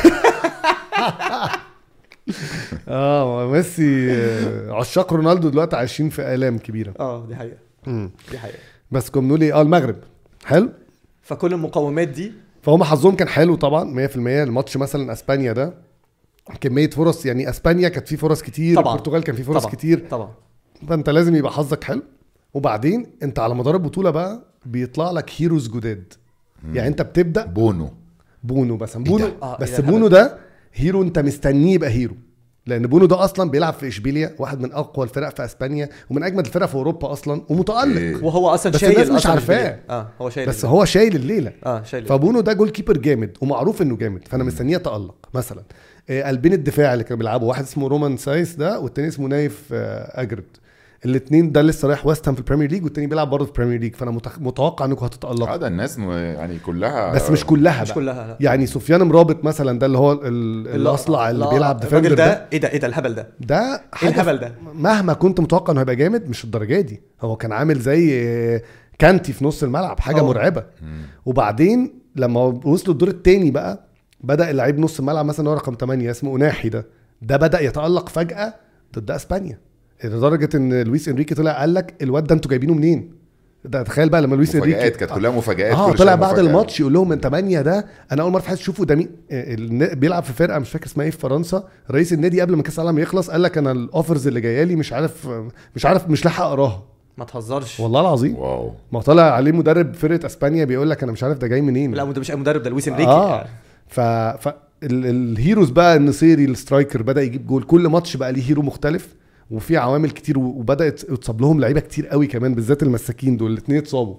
آه 2.88 3.48
ميسي 3.48 4.12
آه، 4.12 4.74
عشاق 4.74 5.14
رونالدو 5.14 5.50
دلوقتي 5.50 5.76
عايشين 5.76 6.10
في 6.10 6.22
آلام 6.34 6.58
كبيرة. 6.58 6.94
آه 7.00 7.26
دي 7.30 7.36
حقيقة. 7.36 7.71
دي 8.32 8.40
حقيقة. 8.40 8.58
بس 8.92 9.10
كنا 9.10 9.22
بنقول 9.24 9.42
إيه؟ 9.42 9.54
آه 9.60 9.62
المغرب. 9.62 9.96
حلو. 10.46 10.70
فكل 11.22 11.54
المقومات 11.54 12.08
دي 12.08 12.32
فهم 12.62 12.84
حظهم 12.84 13.16
كان 13.16 13.28
حلو 13.28 13.56
طبعا 13.56 14.08
100% 14.08 14.18
الماتش 14.18 14.78
مثلا 14.78 15.12
أسبانيا 15.12 15.54
ده 15.54 15.74
كمية 16.62 16.90
فرص 16.90 17.26
يعني 17.26 17.50
أسبانيا 17.50 17.90
كانت 17.90 18.08
فيه 18.08 18.16
فرص 18.16 18.42
كتير 18.42 18.76
طبعا. 18.76 18.94
البرتغال 18.94 19.24
كان 19.24 19.36
فيه 19.36 19.44
فرص 19.44 19.64
طبعا. 19.64 19.76
كتير. 19.76 20.08
طبعا. 20.10 20.30
فأنت 20.88 21.10
لازم 21.10 21.36
يبقى 21.36 21.52
حظك 21.52 21.84
حلو. 21.84 22.02
وبعدين 22.54 23.06
أنت 23.24 23.40
على 23.40 23.56
مدار 23.56 23.76
البطولة 23.76 24.10
بقى 24.10 24.42
بيطلع 24.66 25.12
لك 25.12 25.32
heroes 25.38 25.68
جداد. 25.68 26.14
يعني 26.74 26.88
أنت 26.88 27.02
بتبدأ 27.02 27.46
بونو. 27.46 27.90
بونو 28.44 28.78
بس 28.78 28.98
بونو 28.98 29.28
آه، 29.44 29.58
بس 29.58 29.70
إيه 29.72 29.78
ده؟ 29.80 29.92
بونو 29.92 30.08
ده 30.08 30.38
hero 30.74 31.04
أنت 31.04 31.20
مستنيه 31.20 31.74
يبقى 31.74 31.90
hero 31.90 32.16
لأن 32.68 32.88
بونو 32.88 33.06
ده 33.06 33.24
أصلا 33.24 33.50
بيلعب 33.50 33.74
في 33.74 33.88
إشبيليا 33.88 34.36
واحد 34.40 34.60
من 34.62 34.72
أقوى 34.74 35.06
الفرق 35.06 35.36
في 35.36 35.46
أسبانيا 35.46 35.90
ومن 36.10 36.24
أجمد 36.24 36.46
الفرق 36.46 36.66
في 36.66 36.76
أوروبا 36.76 37.12
أصلا 37.12 37.42
ومتألق 37.50 37.98
إيه. 38.02 38.24
وهو 38.24 38.50
أصلا 38.50 38.72
بس 38.72 38.80
شايل 38.80 38.94
الناس 38.94 39.10
مش 39.10 39.16
أصلاً 39.16 39.32
عارفاه. 39.32 39.80
آه 39.90 40.08
هو 40.22 40.30
شايل 40.30 40.48
بس. 40.50 40.66
هو 40.66 40.86
شايل 40.86 41.16
الليلة 41.16 41.54
آه 41.66 41.84
شايل 41.84 42.06
فبونو 42.06 42.42
ده 42.42 42.54
goalkeeper 42.54 42.98
جامد 42.98 43.38
ومعروف 43.42 43.82
إنه 43.82 43.98
جامد 43.98 44.28
فأنا 44.28 44.44
مستنيه 44.44 44.76
يتألق 44.76 45.16
مثلا 45.34 45.64
آه، 46.10 46.24
قلبين 46.24 46.54
الدفاع 46.54 46.94
اللي 46.94 47.04
كانوا 47.04 47.18
بيلعبوا 47.18 47.48
واحد 47.50 47.64
اسمه 47.64 47.88
رومان 47.88 48.18
سايس 48.18 48.56
ده 48.56 48.80
والتاني 48.80 49.08
اسمه 49.08 49.28
نايف 49.28 49.64
آه، 49.74 50.22
أجرد 50.22 50.44
الاثنين 51.06 51.52
ده 51.52 51.62
لسه 51.62 51.88
رايح 51.88 52.06
ويست 52.06 52.28
هام 52.28 52.36
في 52.36 52.40
البريمير 52.42 52.72
ليج 52.72 52.84
والتاني 52.84 53.08
بيلعب 53.08 53.30
برضه 53.30 53.46
في 53.46 53.52
البريمير 53.52 53.80
ليج 53.80 53.96
فأنا. 53.96 54.12
متوقع 54.40 54.86
إنكم 54.86 55.06
آه 55.06 55.08
هتتالقوا 55.08 55.58
ده 55.58 55.68
الناس 55.68 56.00
م- 56.00 56.12
يعني 56.12 56.60
كلها 56.60 57.12
بس 57.14 57.30
مش 57.30 57.46
كلها 57.46 57.82
مش 57.82 57.88
بقى. 57.88 57.96
كلها 57.96 58.28
لا. 58.28 58.38
يعني 58.40 58.66
سفيان 58.68 59.02
مرابط 59.04 59.44
مثلا 59.44 59.80
ده 59.80 59.86
اللي 59.86 59.98
هو 59.98 60.12
ال- 60.12 60.68
الأصلع 60.68 61.30
اللي 61.30 61.46
لا، 61.46 61.50
بيلعب 61.52 61.84
الراجل 61.84 61.90
defender 62.02 62.14
ده 62.16 62.34
ده. 62.34 62.48
إيه 62.54 62.60
ده 62.60 62.68
إيه 62.70 62.80
ده 62.80 62.88
الهبل 62.88 63.14
ده. 63.16 63.28
ده 63.40 63.82
حاجة 63.94 64.10
الهبل 64.22 64.38
ده؟ 64.38 64.56
مهما 64.74 65.14
كنت 65.14 65.40
متوقع 65.40 65.72
إنه 65.74 65.82
هيبقى 65.82 65.96
جامد 65.96 66.30
مش 66.30 66.44
الدرجة 66.44 66.82
دي. 66.82 67.02
هو 67.22 67.36
كان 67.36 67.52
عامل 67.52 67.80
زي 67.80 68.22
آه، 68.26 68.62
كانتي 69.00 69.34
في 69.34 69.46
نص 69.46 69.64
الملعب 69.64 70.00
حاجة 70.00 70.20
آه. 70.20 70.24
مرعبة. 70.28 70.64
وبعدين 71.26 72.02
لما 72.16 72.40
وصلوا 72.66 72.94
الدور 72.94 73.10
الثاني 73.10 73.52
بقى 73.52 73.88
بدأ 74.24 74.50
اللعيب 74.50 74.80
نص 74.80 75.00
الملعب 75.00 75.26
مثلا 75.26 75.50
هو 75.50 75.54
رقم 75.54 75.74
8 75.80 76.12
اسمه 76.12 76.36
اناحي 76.38 76.70
ده. 76.70 76.86
ده 77.22 77.38
بدأ 77.38 77.62
يتألق 77.62 78.10
فجأة 78.10 78.54
ضد 78.96 79.12
أسبانيا. 79.12 79.60
لدرجة 80.04 80.50
إن 80.58 80.82
لويس 80.82 81.10
إنريكي 81.10 81.36
طلع 81.36 81.52
قال 81.60 81.74
لك 81.74 81.94
الواد 82.02 82.24
ده 82.24 82.36
أنتوا 82.36 82.50
جايبينه 82.52 82.74
منين؟ 82.74 83.12
ده 83.66 83.84
تخيل 83.84 84.10
بقى 84.10 84.22
لما 84.22 84.36
لويس 84.36 84.56
انريكي 84.56 84.78
مفاجآت 84.78 84.96
كانت 84.96 85.12
كلها 85.12 85.32
مفاجآت 85.32 85.74
آه 85.76 85.92
كل 85.92 85.98
طلع 85.98 86.16
بعد. 86.16 86.40
الماتش 86.40 86.80
يقول 86.80 86.94
لهم 86.94 87.10
من 87.10 87.20
8 87.20 87.62
ده؟ 87.62 87.86
أنا 88.12 88.22
أول 88.24 88.32
مرة 88.32 88.40
في 88.42 88.48
حياتي 88.48 88.62
أشوفه. 88.62 88.86
ده 88.86 88.96
مين؟ 88.96 89.10
آه، 89.32 89.54
الن- 89.54 89.96
بيلعب 89.96 90.24
في 90.24 90.34
فرقة 90.34 90.60
مش 90.60 90.70
فاكر 90.70 90.86
اسمها 90.86 91.06
إيه 91.06 91.12
في 91.12 91.18
فرنسا. 91.18 91.64
رئيس 91.92 92.14
النادي 92.14 92.42
قبل 92.42 92.56
ما 92.56 92.64
كأس 92.64 92.80
العالم 92.80 93.00
يخلص 93.00 93.30
قال 93.32 93.42
لك 93.44 93.58
أنا 93.58 93.72
ال 93.72 93.80
offers 93.80 94.28
اللي 94.28 94.42
جاية 94.42 94.64
لي 94.64 94.76
مش 94.76 94.94
عارف 94.94 95.28
مش 95.76 95.86
عارف 95.86 96.10
مش 96.10 96.26
لاحق 96.26 96.44
أقراها. 96.46 96.84
ما 97.18 97.26
تهزرش. 97.26 97.80
والله 97.80 98.02
العظيم. 98.02 98.36
واو. 98.36 98.72
ما 98.92 99.02
طلع 99.02 99.24
عليه 99.24 99.52
مدرب 99.52 99.94
فرقة 99.94 100.26
إسبانيا 100.26 100.66
بيقول 100.66 100.90
لك 100.90 101.04
أنا 101.04 101.12
مش 101.12 101.24
عارف 101.24 101.38
ده 101.38 101.48
جاي 101.48 101.62
منين. 101.62 101.94
لا 101.94 102.12
ده 102.12 102.20
مش 102.20 102.32
أي 102.32 102.36
مدرب 102.36 102.64
ده 102.64 102.70
لويس 102.70 102.88
إنريكي. 102.88 103.10
آه. 103.12 103.46
ف 103.88 104.00
ف 104.00 104.48
ال- 104.84 105.06
ال 105.06 105.15
heroes 105.15 105.70
بقى 105.70 105.96
النصيري 105.96 106.46
ال 106.46 106.53
striker 106.53 107.02
بدأ 107.02 107.22
يجيب 107.22 107.48
جول. 107.48 107.64
كل 107.64 107.88
ماتش 107.88 108.18
بقى 108.18 108.32
ليه 108.34 108.50
hero 108.50 108.62
مختلف. 108.62 109.16
وفي 109.52 109.78
عوامل 109.78 110.12
كتير 110.12 110.40
وبدأت 110.40 111.04
يتصاب 111.04 111.42
لهم 111.42 111.60
لعيبة 111.60 111.80
كتير 111.80 112.08
قوي 112.08 112.28
كمان 112.28 112.56
بالذات 112.56 112.84
المساكين 112.84 113.38
دول 113.38 113.52
الاثنين 113.52 113.78
اتصابوا 113.78 114.16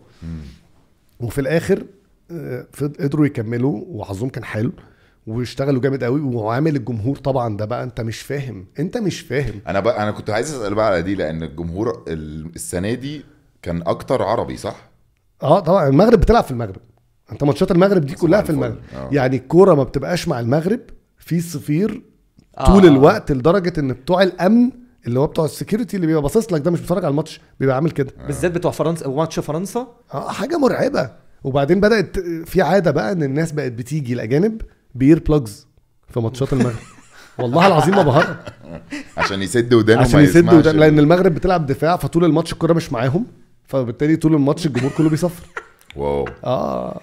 وفي 1.21 1.41
الآخر 1.41 1.85
آه، 2.31 2.67
قدروا 3.01 3.27
يكملوا 3.27 3.85
وحظهم 3.89 4.29
كان 4.29 4.45
حلو 4.45 4.73
واشتغلوا 5.27 5.81
جامد 5.81 6.05
قوي 6.05 6.21
وعامل 6.21 6.77
الجمهور 6.77 7.17
طبعا 7.17 7.57
ده 7.57 7.65
بقى 7.65 7.83
أنت 7.85 8.01
مش 8.01 8.21
فاهم 8.21 8.67
أنت 8.79 8.99
مش 8.99 9.21
فاهم 9.21 9.55
أنا 9.69 9.81
بقى 9.81 10.03
أنا 10.03 10.11
كنت 10.11 10.31
عايز 10.31 10.55
أسأل 10.55 10.75
بقى 10.75 10.87
على 10.87 11.03
دي 11.03 11.15
لأن 11.15 11.43
الجمهور 11.43 12.05
ال- 12.09 12.51
السنة 12.55 12.95
دي 12.95 13.25
كان 13.63 13.83
أكتر 13.87 14.23
عربي 14.23 14.57
صح؟ 14.57 14.91
آه 15.43 15.61
طبعا 15.61 15.89
المغرب 15.89 16.21
بتلعب 16.21 16.45
في 16.45 16.51
المغرب 16.51 16.77
أنت 17.33 17.45
ماتشات 17.45 17.71
المغرب 17.71 18.05
دي 18.07 18.15
كلها 18.15 18.43
في 18.43 18.51
المغرب. 18.51 18.79
آه. 18.95 19.09
يعني 19.13 19.37
الكورة 19.37 19.75
ما 19.75 19.83
بتبقاش 19.83 20.29
مع 20.29 20.41
المغرب 20.41 20.81
في 21.19 21.41
صفير 21.41 22.03
آه. 22.59 22.67
طول 22.67 22.87
الوقت 22.87 23.33
لدرجة 23.33 23.81
إن 23.81 23.93
بتوع 23.93 24.23
الأمن 24.23 24.71
اللي 25.07 25.21
هو 25.21 25.27
بتوع 25.27 25.45
ال 25.45 25.50
security 25.50 25.97
اللي 25.97 26.07
بيبقى 26.07 26.23
باصص 26.23 26.53
لك 26.53 26.61
ده 26.61 26.71
مش 26.71 26.81
بيتفرج 26.81 27.05
على 27.05 27.11
الماتش 27.11 27.41
بيبقى 27.61 27.77
عامل 27.77 27.91
كده. 27.91 28.13
بالذات 28.27 28.53
بتوع 28.53 28.71
فرنسا 28.71 29.09
ماتش 29.09 29.39
فرنسا؟ 29.41 29.87
آه 30.15 30.29
حاجة 30.31 30.59
مرعبة. 30.59 31.11
وبعدين 31.45 31.81
بدأت 31.81 32.19
في 32.21 32.63
عادة 32.63 32.91
بقى 32.91 33.13
إن 33.13 33.23
الناس 33.23 33.53
بقت 33.53 33.73
بتيجي 33.73 34.13
الأجانب 34.13 34.63
بear 34.95 35.19
plugs 35.19 35.67
في 36.09 36.21
ماتشات 36.21 36.53
المغرب. 36.53 36.75
والله 37.39 37.67
العظيم 37.67 37.97
ما 37.97 38.03
بهزر 38.03 38.37
عشان 39.17 39.43
يسد 39.43 39.75
ودانه 39.75 40.01
عشان 40.01 40.25
ده 40.61 40.71
ال- 40.71 40.77
لأن 40.77 40.99
المغرب 40.99 41.35
بتلعب 41.35 41.67
دفاع 41.67 41.97
فطول 41.97 42.25
الماتش 42.25 42.53
الكوره 42.53 42.73
مش 42.73 42.93
معاهم 42.93 43.27
فبالتالي 43.65 44.17
طول 44.17 44.35
الماتش 44.35 44.67
الجمهور 44.67 44.91
كله 44.99 45.09
بيصفر 45.11 45.47
واو. 45.97 46.29
آه. 46.45 47.01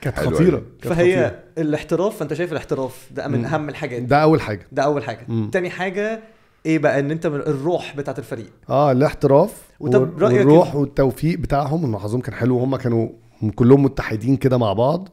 كانت 0.00 0.18
خطيرة. 0.18 0.62
كانت 0.82 0.94
فهي 0.94 1.12
خطيرة. 1.26 1.38
الاحتراف 1.58 2.16
فأنت 2.16 2.34
شايف 2.34 2.52
الاحتراف 2.52 3.08
ده 3.10 3.28
من 3.28 3.44
أهم 3.44 3.68
الحاجات. 3.68 4.02
ده 4.02 4.16
أول 4.22 4.40
حاجة. 4.40 4.66
ده 4.72 4.82
أول 4.82 5.04
حاجة. 5.04 5.26
تاني 5.52 5.70
حاجة 5.70 6.20
إيه 6.66 6.78
بقى؟ 6.78 7.00
إن 7.00 7.10
أنت 7.10 7.26
من 7.26 7.40
الروح 7.40 7.96
بتاعت 7.96 8.18
الفريق. 8.18 8.50
آه 8.70 8.92
الاحتراف 8.92 9.62
وطب 9.80 10.22
رأيك 10.22 10.38
والروح 10.38 10.72
إيه؟ 10.72 10.76
والتوفيق 10.80 11.38
بتاعهم 11.38 11.84
ان 11.84 11.98
حظهم 11.98 12.20
كان 12.20 12.34
حلو. 12.34 12.56
وهم 12.56 12.76
كانوا 12.76 13.08
كلهم 13.54 13.82
متحدين 13.82 14.36
كده 14.36 14.58
مع 14.58 14.72
بعض. 14.72 15.08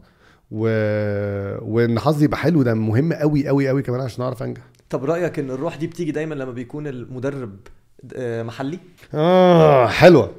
و... 0.52 0.68
وإن 1.62 2.00
حظي 2.00 2.26
يبقى 2.26 2.38
حلو 2.38 2.62
ده 2.64 2.74
مهم 2.74 3.14
قوي 3.14 3.48
قوي 3.48 3.68
قوي 3.68 3.82
كمان 3.82 4.02
عشان 4.02 4.24
أعرف 4.24 4.44
أنجح. 4.44 4.62
طب 4.90 5.06
رأيك 5.06 5.40
إن 5.40 5.50
الروح 5.52 5.76
دي 5.76 5.88
بتيجي 5.88 6.12
دايما 6.12 6.36
لما 6.36 6.52
بيكون 6.52 6.88
المدرب 6.88 7.56
آه، 8.16 8.44
محلي؟ 8.44 8.80
آه 9.14 9.88
حلوة. 9.88 10.32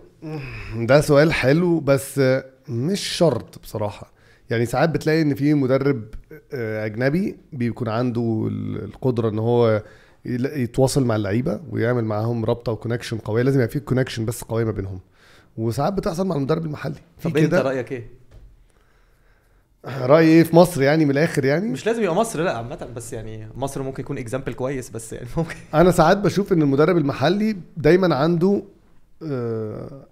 ده 0.76 1.00
سؤال 1.00 1.32
حلو 1.32 1.80
بس 1.80 2.20
مش 2.68 3.00
شرط 3.00 3.58
بصراحة. 3.62 4.12
يعني 4.50 4.66
ساعات 4.66 4.88
بتلاقي 4.88 5.22
إن 5.22 5.34
في 5.34 5.54
مدرب 5.54 6.02
آه، 6.52 6.86
أجنبي 6.86 7.36
بيكون 7.52 7.88
عنده 7.88 8.48
ال- 8.50 8.84
القدرة 8.84 9.28
إن 9.28 9.38
هو 9.38 9.82
يتواصل 10.24 11.04
مع 11.04 11.16
اللعيبة 11.16 11.60
ويعمل 11.70 12.04
معاهم 12.04 12.44
رابطة 12.44 12.72
و 12.72 12.76
connection 12.76 13.18
قوية. 13.18 13.42
لازم 13.42 13.60
يبقى 13.60 13.68
في 13.68 13.80
connection 13.80 14.24
بس 14.24 14.44
قوية 14.44 14.64
ما 14.64 14.72
بينهم. 14.72 15.00
وساعات 15.56 15.92
بتحصل 15.92 16.26
مع 16.26 16.36
المدرب 16.36 16.64
المحلي. 16.64 16.94
في 17.18 17.28
طب 17.30 17.36
أنت 17.36 17.54
رأيك 17.54 17.92
إيه؟ 17.92 18.08
رأيي 19.84 20.28
إيه 20.28 20.42
في 20.42 20.56
مصر 20.56 20.82
يعني 20.82 21.04
من 21.04 21.10
الآخر 21.10 21.44
يعني؟ 21.44 21.68
مش 21.68 21.86
لازم 21.86 22.02
يبقى 22.02 22.14
مصر 22.14 22.42
لا 22.42 22.56
عامة 22.56 22.88
بس 22.96 23.12
يعني 23.12 23.48
مصر 23.54 23.82
ممكن 23.82 24.02
يكون 24.02 24.18
example 24.18 24.54
كويس 24.54 24.90
بس 24.90 25.12
يعني 25.12 25.26
ممكن. 25.36 25.54
أنا 25.74 25.90
ساعات 25.90 26.16
بشوف 26.16 26.52
إن 26.52 26.62
المدرب 26.62 26.96
المحلي 26.96 27.56
دايما 27.76 28.14
عنده 28.14 28.62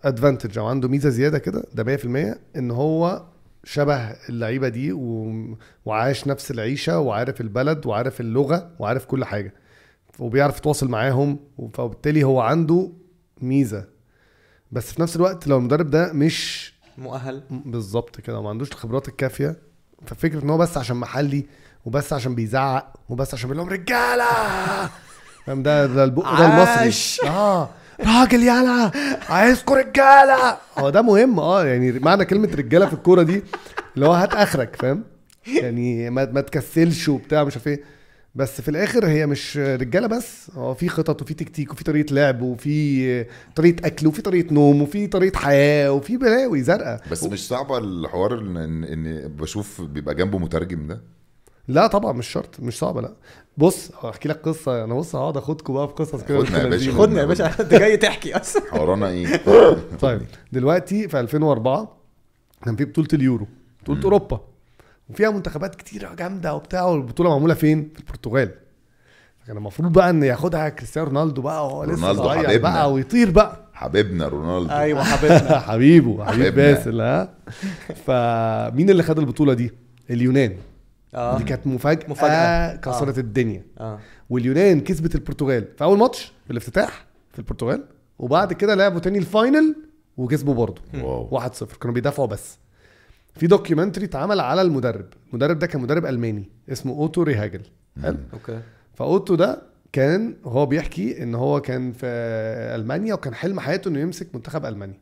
advantage 0.05 0.59
أو 0.59 0.67
عنده 0.67 0.89
ميزة 0.89 1.09
زيادة 1.09 1.39
كده 1.39 1.65
ده 1.75 1.97
100% 1.97 2.37
إن 2.57 2.71
هو 2.71 3.23
شبه 3.65 3.97
اللعيبة 4.29 4.69
دي 4.69 4.93
و... 4.93 5.33
وعايش 5.85 6.27
نفس 6.27 6.51
العيشة 6.51 6.99
وعارف 6.99 7.41
البلد 7.41 7.87
وعارف 7.87 8.21
اللغة 8.21 8.71
وعارف 8.79 9.05
كل 9.05 9.25
حاجة. 9.25 9.55
وبيعرف 10.19 10.59
يتواصل 10.59 10.89
معاهم 10.89 11.39
فبالتالي 11.75 12.25
هو 12.25 12.41
عنده 12.41 12.91
ميزة. 13.41 13.85
بس 14.73 14.93
في 14.93 15.03
نفس 15.03 15.17
الوقت 15.17 15.47
لو 15.47 15.59
المدرب 15.59 15.91
ده 15.91 16.13
مش 16.13 16.73
مؤهل. 16.99 17.43
بالظبط 17.51 18.21
كده. 18.21 18.39
وما 18.39 18.49
عندوش 18.51 18.69
الخبرات 18.71 19.09
الكافية. 19.09 19.57
ففكرة 20.07 20.45
إن 20.45 20.51
هو 20.51 20.59
بس 20.59 20.77
عشان 20.79 20.97
محلي 20.97 21.47
وبس 21.85 22.13
عشان 22.13 22.35
بيزعق 22.35 22.93
وبس 23.09 23.35
عشان 23.35 23.51
بيقول 23.51 23.67
لهم 23.67 23.73
رجالة! 23.81 24.25
فاهم؟ 25.47 25.63
ده 25.63 25.87
ده 25.87 26.05
البق 26.05 26.39
ده. 26.39 26.47
المصري. 26.47 27.29
آه. 27.29 27.69
راجل 28.01 28.43
يالا! 28.43 28.91
عايزكم 29.29 29.75
رجالة! 29.75 30.57
هو 30.79 30.91
ده 30.91 31.03
مهم 31.03 31.41
آه. 31.41 31.65
يعني 31.65 31.93
معنى 31.93 32.25
كلمة 32.25 32.49
رجالة 32.55 32.87
في 32.87 32.93
الكورة 32.93 33.23
دي 33.23 33.43
اللي 33.95 34.07
هو 34.07 34.13
هات 34.13 34.35
آخرك 34.35 34.77
فاهم؟ 34.77 35.05
يعني 35.47 36.11
ما, 36.11 36.25
ما 36.25 36.41
تكسلش 36.41 37.09
وبتاع 37.09 37.45
مش 37.45 37.53
عارف 37.57 37.69
إيه. 37.69 37.83
بس 38.35 38.61
في 38.61 38.69
الآخر 38.69 39.07
هي 39.07 39.27
مش 39.27 39.57
رجالة 39.57 40.07
بس 40.07 40.51
هو 40.55 40.75
في 40.75 40.89
خطط 40.89 41.23
وفي 41.23 41.35
تكتيك 41.35 41.73
وفي 41.73 41.85
طريقة 41.85 42.15
لعب 42.15 42.43
وفي 42.43 43.27
طريقة 43.57 43.87
أكل 43.87 44.07
وفي 44.07 44.23
طريقة 44.23 44.53
نوم 44.55 44.83
وفي 44.83 45.07
طريقة 45.07 45.39
حياة 45.39 45.93
وفي 45.93 46.17
بلاوي 46.17 46.63
زرقاء. 46.63 47.01
بس 47.11 47.25
مش 47.25 47.49
صعبه 47.49 47.79
الحوار 47.79 48.39
ان 48.39 48.57
ان 48.85 49.29
بشوف 49.29 49.81
بيبقى 49.81 50.15
جنبه 50.15 50.39
مترجم 50.39 50.87
ده؟ 50.87 51.01
لا 51.69 51.87
طبعا 51.87 52.13
مش 52.13 52.29
شرط 52.29 52.61
مش 52.61 52.79
صعبه 52.79 53.01
لا. 53.01 53.13
بص 53.59 53.91
أحكي 53.91 54.29
لك 54.29 54.41
قصة 54.49 54.85
أنا 54.85 54.95
بص 54.95 55.17
هقعد 55.17 55.37
اخدكم 55.37 55.75
بقى 55.75 55.89
في 55.89 55.95
قصص 55.95 56.23
كده 56.23 56.45
خدنا 56.45 56.59
يا 56.63 56.69
باشا،. 56.69 56.93
خدنا 56.93 57.21
يا 57.21 57.27
باشا. 57.27 57.47
أنت 57.61 57.75
جاي 57.75 57.97
تحكي 57.97 58.37
أصلا. 58.37 58.63
حورانا 58.73 59.09
إيه؟ 59.09 59.43
طيب 60.01 60.23
دلوقتي 60.53 61.09
في 61.09 61.21
2004 61.21 61.97
كان 62.65 62.77
في 62.77 62.85
بطولة 62.85 63.09
اليورو 63.13 63.47
بطولة 63.83 64.03
أوروبا. 64.05 64.41
وفيها 65.11 65.31
منتخبات 65.31 65.75
كتيرة 65.75 66.15
جامدة 66.15 66.55
وبتاع 66.55 66.85
والبطولة 66.85 67.31
معمولة 67.31 67.55
فين؟ 67.55 67.91
في 67.95 68.01
البرتغال. 68.01 68.51
كان 69.47 69.57
المفروض 69.57 69.93
بقى 69.93 70.11
إن 70.11 70.23
ياخدها 70.23 70.69
كريستيانو 70.69 71.09
رونالدو 71.09 71.43
بقى 71.43 71.67
وهو 71.67 71.85
لسه 71.85 71.95
رونالدو 72.03 72.23
صغير 72.23 72.45
حبيبنا. 72.49 72.71
بقى 72.71 72.93
ويطير 72.93 73.31
بقى. 73.31 73.69
حبيبنا 73.73 74.29
رونالدو. 74.29 74.71
أيوه 74.75 75.03
حبيبنا. 75.13 75.59
حبيبه 75.59 76.25
حبيب. 76.25 76.55
باسل 76.55 77.01
ها. 77.01 77.35
فمين 78.07 78.91
اللي 78.91 79.03
خد 79.03 79.19
البطولة 79.19 79.55
دي؟ 79.55 79.73
اليونان. 80.11 80.57
آه. 81.15 81.39
دي 81.39 81.45
كانت 81.45 81.67
مفاجأة, 81.67 82.11
مفاجأة. 82.11 82.77
كسرت 82.77 83.17
آه. 83.17 83.21
الدنيا. 83.21 83.63
آه. 83.81 83.99
واليونان 84.31 84.81
كسبت 84.81 85.15
البرتغال 85.15 85.65
في 85.79 85.85
أول 85.85 85.99
ماتش 85.99 86.33
في 86.45 86.51
الافتتاح 86.51 87.05
في 87.33 87.39
البرتغال 87.39 87.85
وبعد 88.19 88.53
كده 88.53 88.75
لعبوا 88.75 89.01
تاني 89.01 89.19
ال 89.19 89.29
final 89.29 89.77
وكسبوا 90.17 90.55
برضه. 90.55 90.83
واو. 90.95 91.41
1-0 91.41 91.79
كانوا 91.81 91.95
بيدافعوا 91.95 92.29
بس. 92.29 92.59
في 93.35 93.47
documentary 93.47 94.05
اتعمل 94.05 94.41
على 94.41 94.63
المدرب. 94.63 95.07
المدرب 95.31 95.59
ده 95.59 95.67
كان 95.67 95.83
مدرب 95.83 96.07
ألماني 96.07 96.51
اسمه 96.73 96.93
أوتو 96.93 97.23
ريهاجل. 97.23 97.61
حلو؟ 98.03 98.17
Okay. 98.33 98.61
فأوتو 98.95 99.35
ده 99.35 99.63
كان 99.93 100.37
هو 100.45 100.67
بيحكي 100.67 101.23
إن 101.23 101.35
هو 101.35 101.61
كان 101.61 101.93
في 101.93 102.07
ألمانيا 102.77 103.15
وكان 103.15 103.35
حلم 103.35 103.61
حياته 103.61 103.89
إنه 103.89 103.99
يمسك 103.99 104.35
منتخب 104.35 104.67
المانيا 104.67 104.99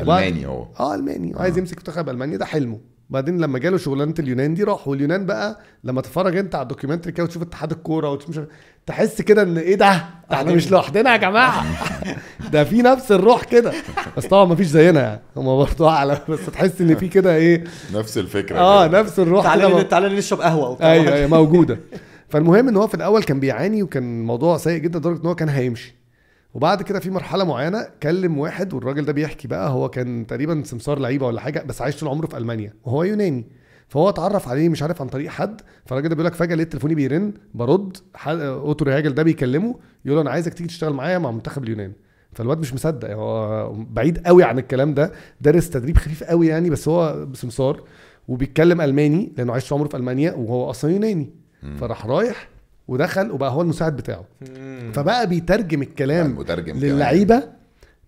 ألماني 0.00 0.46
هو. 0.46 0.66
آه 0.80 0.94
ألماني. 0.94 1.34
وعايز 1.34 1.58
يمسك 1.58 1.76
منتخب 1.76 2.08
المانيا 2.08 2.36
ده 2.36 2.44
حلمه. 2.44 2.80
وبعدين 3.10 3.38
لما 3.38 3.58
جاله 3.58 3.76
شغلانة 3.76 4.14
اليونان 4.18 4.54
دي 4.54 4.64
راح. 4.64 4.88
واليونان 4.88 5.26
بقى 5.26 5.60
لما 5.84 6.00
تتفرج 6.00 6.36
أنت 6.36 6.54
على 6.54 6.62
ال 6.62 6.66
documentary 6.66 7.12
كده 7.12 7.24
وتشوف 7.24 7.42
اتحاد 7.42 7.72
الكورة 7.72 8.10
وتشوف 8.10 8.40
تحس 8.90 9.22
كده 9.22 9.42
إن 9.42 9.58
إيه 9.58 9.74
ده؟ 9.74 9.92
ده 10.30 10.36
إحنا 10.36 10.52
مش 10.52 10.70
لوحدنا 10.70 11.12
يا 11.12 11.16
جماعة. 11.16 11.64
ده 12.52 12.64
في 12.64 12.82
نفس 12.82 13.12
الروح 13.12 13.44
كده. 13.44 13.72
بس 14.16 14.26
طبعا 14.26 14.44
ما 14.44 14.54
فيش 14.54 14.66
زينا 14.66 15.00
يعني. 15.00 15.20
هم 15.36 15.44
برضه 15.56 15.88
أعلى. 15.90 16.18
بس 16.28 16.46
تحس 16.46 16.80
إن 16.80 16.94
في 16.96 17.08
كده 17.08 17.34
إيه؟ 17.34 17.64
نفس 17.94 18.18
الفكرة 18.18 18.58
آه 18.58 18.86
كده. 18.86 19.00
نفس 19.00 19.18
الروح 19.18 19.42
كده. 19.42 19.50
تعالى 19.54 19.68
مو- 19.74 19.82
تعالى 19.82 20.08
نشرب 20.16 20.40
قهوة 20.40 20.68
وبتاع. 20.68 20.92
أيوه 20.92 21.14
أيوه 21.14 21.28
موجودة. 21.28 21.78
فالمهم 22.28 22.68
إن 22.68 22.76
هو 22.76 22.86
في 22.86 22.94
الأول 22.94 23.22
كان 23.22 23.40
بيعاني 23.40 23.82
وكان 23.82 24.20
الموضوع 24.20 24.56
سيء 24.56 24.78
جدا 24.78 24.98
لدرجة 24.98 25.20
إن 25.22 25.26
هو 25.26 25.34
كان 25.34 25.48
هيمشي. 25.48 25.94
وبعد 26.54 26.82
كده 26.82 27.00
في 27.00 27.10
مرحلة 27.10 27.44
معينة 27.44 27.86
كلم 28.02 28.38
واحد 28.38 28.74
والراجل 28.74 29.04
ده 29.04 29.12
بيحكي 29.12 29.48
بقى. 29.48 29.70
هو 29.70 29.88
كان 29.88 30.26
تقريبا 30.26 30.62
سمسار 30.64 30.98
لعيبة 30.98 31.26
ولا 31.26 31.40
حاجة 31.40 31.62
بس 31.66 31.82
عايش 31.82 31.96
طول 31.96 32.08
عمره 32.08 32.26
في 32.26 32.36
ألمانيا. 32.36 32.72
وهو 32.84 33.02
يوناني. 33.04 33.44
فهو 33.90 34.08
اتعرف 34.08 34.48
عليه 34.48 34.68
مش 34.68 34.82
عارف 34.82 35.02
عن 35.02 35.08
طريق 35.08 35.30
حد 35.30 35.60
فالراجل 35.86 36.08
ده 36.08 36.14
بيقول 36.14 36.26
لك 36.26 36.34
فجأة 36.34 36.56
لقيت 36.56 36.70
تليفوني 36.72 36.94
بيرن 36.94 37.32
برد 37.54 37.96
أوتو 38.26 38.84
ريهاجل 38.84 39.14
ده 39.14 39.22
بيكلمه 39.22 39.74
يقول 40.04 40.16
له 40.16 40.22
أنا 40.22 40.30
عايزك 40.30 40.54
تيجي 40.54 40.68
تشتغل 40.68 40.92
معايا 40.92 41.18
مع 41.18 41.30
منتخب 41.30 41.64
اليونان. 41.64 41.92
فالواد 42.32 42.58
مش 42.58 42.74
مصدق 42.74 43.10
هو 43.10 43.72
بعيد 43.72 44.26
قوي 44.26 44.44
عن 44.44 44.58
الكلام 44.58 44.94
ده 44.94 45.12
دارس 45.40 45.70
تدريب 45.70 45.96
خفيف 45.96 46.24
قوي 46.24 46.46
يعني 46.46 46.70
بس 46.70 46.88
هو 46.88 47.26
سمسار 47.34 47.82
وبيتكلم 48.28 48.80
ألماني 48.80 49.32
لأنه 49.38 49.52
عايش 49.52 49.72
عمره 49.72 49.88
في 49.88 49.96
ألمانيا 49.96 50.32
وهو 50.32 50.70
أصلا 50.70 50.90
يوناني. 50.90 51.30
فراح 51.80 52.06
رايح 52.06 52.48
ودخل 52.88 53.30
وبقى 53.30 53.50
هو 53.50 53.62
المساعد 53.62 53.96
بتاعه. 53.96 54.24
فبقى 54.92 55.26
بيترجم 55.26 55.82
الكلام. 55.82 56.26
للعيبة 56.94 57.42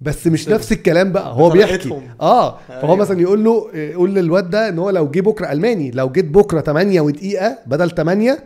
بس 0.03 0.27
مش 0.27 0.49
نفس 0.49 0.73
الكلام 0.73 1.13
بقى 1.13 1.33
هو 1.33 1.51
بيحكي 1.51 1.75
بطريقتهم. 1.77 2.03
آه 2.21 2.59
فهو 2.69 2.83
أيوة. 2.83 2.97
مثلا 2.97 3.21
يقول 3.21 3.45
له 3.45 3.71
إيه، 3.75 3.97
قول 3.97 4.15
للواد 4.15 4.51
ده 4.51 4.69
إن 4.69 4.79
هو 4.79 4.91
لو 4.91 5.11
جه 5.11 5.21
بكرة 5.21 5.53
ألماني 5.53 5.91
لو 5.91 6.11
جيت 6.11 6.25
بكرة 6.25 6.61
8 6.61 7.01
ودقيقة 7.01 7.59
بدل 7.67 7.91
8 7.91 8.39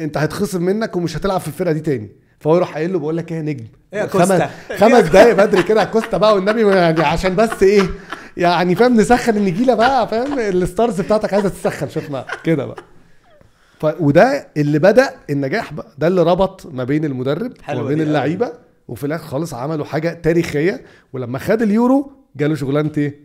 أنت 0.00 0.16
هيتخصم 0.18 0.62
منك 0.62 0.96
ومش 0.96 1.16
هتلعب 1.16 1.40
في 1.40 1.48
الفرقة 1.48 1.72
دي 1.72 1.80
تاني 1.80 2.10
فهو 2.40 2.56
يروح 2.56 2.74
قايل 2.74 2.92
له 2.92 2.98
بقول 2.98 3.16
لك 3.16 3.32
إيه 3.32 3.38
يا 3.38 3.42
نجم 3.42 3.64
إيه 3.94 4.00
يا 4.00 4.06
خمس؟ 4.06 4.42
خمس 4.76 5.04
دقايق 5.08 5.34
بدري 5.34 5.62
كده 5.62 5.80
على 5.80 5.90
كوستا 5.90 6.16
بقى 6.16 6.34
والنبي 6.34 6.62
يعني 6.76 7.02
عشان 7.02 7.36
بس 7.36 7.62
إيه 7.62 7.82
يعني 8.36 8.74
فاهم 8.74 9.00
نسخن 9.00 9.36
النجيلة 9.36 9.74
بقى 9.74 10.08
فاهم 10.08 10.38
ال 10.38 10.48
stars 10.48 11.00
بتاعتك 11.00 11.34
عايزة 11.34 11.48
تسخن 11.48 11.88
شفنا 11.88 12.24
كده 12.44 12.66
بقى 12.66 12.82
ف... 13.80 13.86
وده 14.00 14.48
اللي 14.56 14.78
بدأ 14.78 15.10
النجاح 15.30 15.72
بقى 15.72 15.86
ده 15.98 16.06
اللي 16.06 16.22
ربط 16.22 16.66
ما 16.72 16.84
بين 16.84 17.04
المدرب 17.04 17.52
وما 17.70 17.82
بين. 17.82 18.00
اللعيبة 18.00 18.52
وفي 18.88 19.06
الآخر 19.06 19.26
خالص 19.26 19.54
عملوا 19.54 19.84
حاجة 19.84 20.12
تاريخية 20.12 20.84
ولما 21.12 21.38
خد 21.38 21.62
اليورو 21.62 22.12
جاله 22.36 22.54
شغلانه 22.54 22.92
إيه؟ 22.98 23.20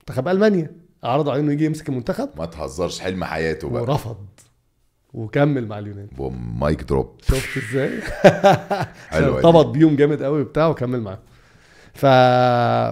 منتخب 0.00 0.28
ألمانيا 0.28 0.70
عرضوا 1.04 1.32
عليه 1.32 1.42
إنه 1.42 1.52
يجي 1.52 1.64
يمسك 1.64 1.88
المنتخب 1.88 2.28
ما 2.38 2.46
تهزرش 2.46 3.00
حلم 3.00 3.24
حياته 3.24 3.68
بقى 3.68 3.82
ورفض 3.82 4.16
وكمل 5.14 5.66
مع 5.68 5.78
اليونان 5.78 6.08
boom 6.16 6.60
mic 6.60 6.82
drop 6.82 7.10
شفت 7.22 7.56
إزاي؟ 7.56 7.90
حلوة 9.10 9.40
دي. 9.40 9.46
ارتبط 9.46 9.66
بيهم 9.66 9.96
جامد 9.96 10.22
قوي 10.22 10.44
بتاع 10.44 10.66
وكمل 10.68 11.00
معاهم 11.00 11.18
ف... 11.94 12.06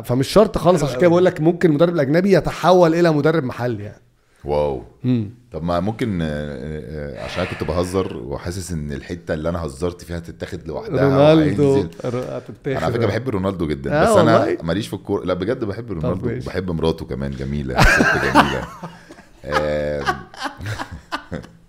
فمش 0.09 0.29
شرط 0.29 0.59
خالص 0.59 0.83
عشان 0.85 0.99
كده 1.01 1.09
بقول 1.09 1.25
لك 1.25 1.41
ممكن 1.41 1.69
المدرب 1.71 1.95
الأجنبي 1.95 2.33
يتحول 2.37 2.95
إلى 2.95 3.11
مدرب 3.13 3.45
محلي 3.45 3.85
يعني 3.85 4.03
wow 4.45 4.83
مم. 5.05 5.31
طب 5.53 5.63
ما 5.63 5.81
ممكن 5.81 6.23
آه، 6.23 6.27
آه، 6.29 7.25
عشان 7.25 7.43
أنا 7.43 7.51
كنت 7.51 7.65
بهزر 7.65 8.17
وحاسس 8.17 8.73
إن 8.73 8.93
الحتة 8.93 9.35
اللي 9.35 9.49
أنا 9.49 9.65
هزرت 9.67 10.05
فيها 10.05 10.19
تتاخد 10.19 10.69
لوحدها 10.69 11.03
رونالدو 11.09 11.87
أنا. 12.05 12.43
على 12.67 12.93
فكرة 12.93 13.07
بحب 13.07 13.29
رونالدو 13.29 13.67
جدا 13.67 14.03
آه 14.03 14.05
بس 14.13 14.17
أنا؟ 14.17 14.63
ماليش 14.63 14.89
في 14.89 14.95
الكورة 14.95 15.25
لا 15.25 15.35
بجد 15.35 15.65
بحب 15.65 15.93
رونالدو 15.93 16.27
ماشي. 16.27 16.47
بحب 16.47 16.71
مراته 16.71 17.05
كمان 17.05 17.31
جميلة 17.31 17.81
ست 17.83 18.25
جميلة 18.25 18.65
آه، 19.45 20.05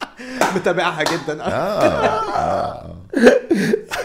متابعها 0.56 1.04
جدا. 1.04 1.44
آه. 1.44 2.96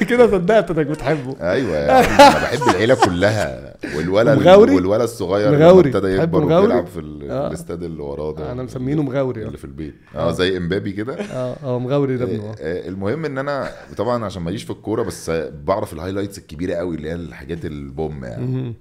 كده 0.08 0.26
صدقت 0.26 0.70
إنك 0.70 0.87
بتحبه. 0.87 1.37
أيوه 1.40 1.76
يعني 1.76 2.06
أنا 2.06 2.38
بحب 2.42 2.68
العيلة 2.68 2.94
كلها. 2.94 3.74
والولد 3.96 4.38
مغاوري؟ 4.38 4.74
والولد 4.74 5.02
الصغير 5.02 5.52
مغاوري. 5.52 5.88
ابتدى 5.90 6.06
يكبر؟ 6.08 6.44
وبيلعب 6.44 6.87
في 6.87 7.00
ال- 7.00 7.30
آه. 7.30 7.46
الاستاد 7.48 7.82
اللي 7.82 8.02
وراه 8.02 8.34
ده. 8.34 8.52
أنا 8.52 8.62
مسمينه 8.62 9.02
مغاوري. 9.02 9.42
اللي 9.42 9.58
في 9.58 9.64
البيت. 9.64 9.94
آه 10.16 10.30
زي 10.32 10.56
إمبابي 10.56 10.92
كده. 10.92 11.14
آه 11.14 11.56
آه 11.64 11.78
مغاوري 11.78 12.16
ده 12.16 12.24
ابنه. 12.24 12.42
آه. 12.50 12.54
آه، 12.61 12.88
المهم 12.88 13.24
إن 13.24 13.38
أنا 13.38 13.68
طبعا 13.96 14.24
عشان 14.24 14.42
ماليش 14.42 14.62
في 14.62 14.70
الكورة 14.70 15.02
بس 15.02 15.30
بعرف 15.64 15.92
ال 15.92 15.97
highlights 15.97 16.38
الكبيرة 16.38 16.74
قوي 16.74 16.96
اللي 16.96 17.08
هي 17.11 17.14
الحاجات 17.14 17.64
ال 17.64 17.76
boom 17.76 18.24
يعني. 18.24 18.74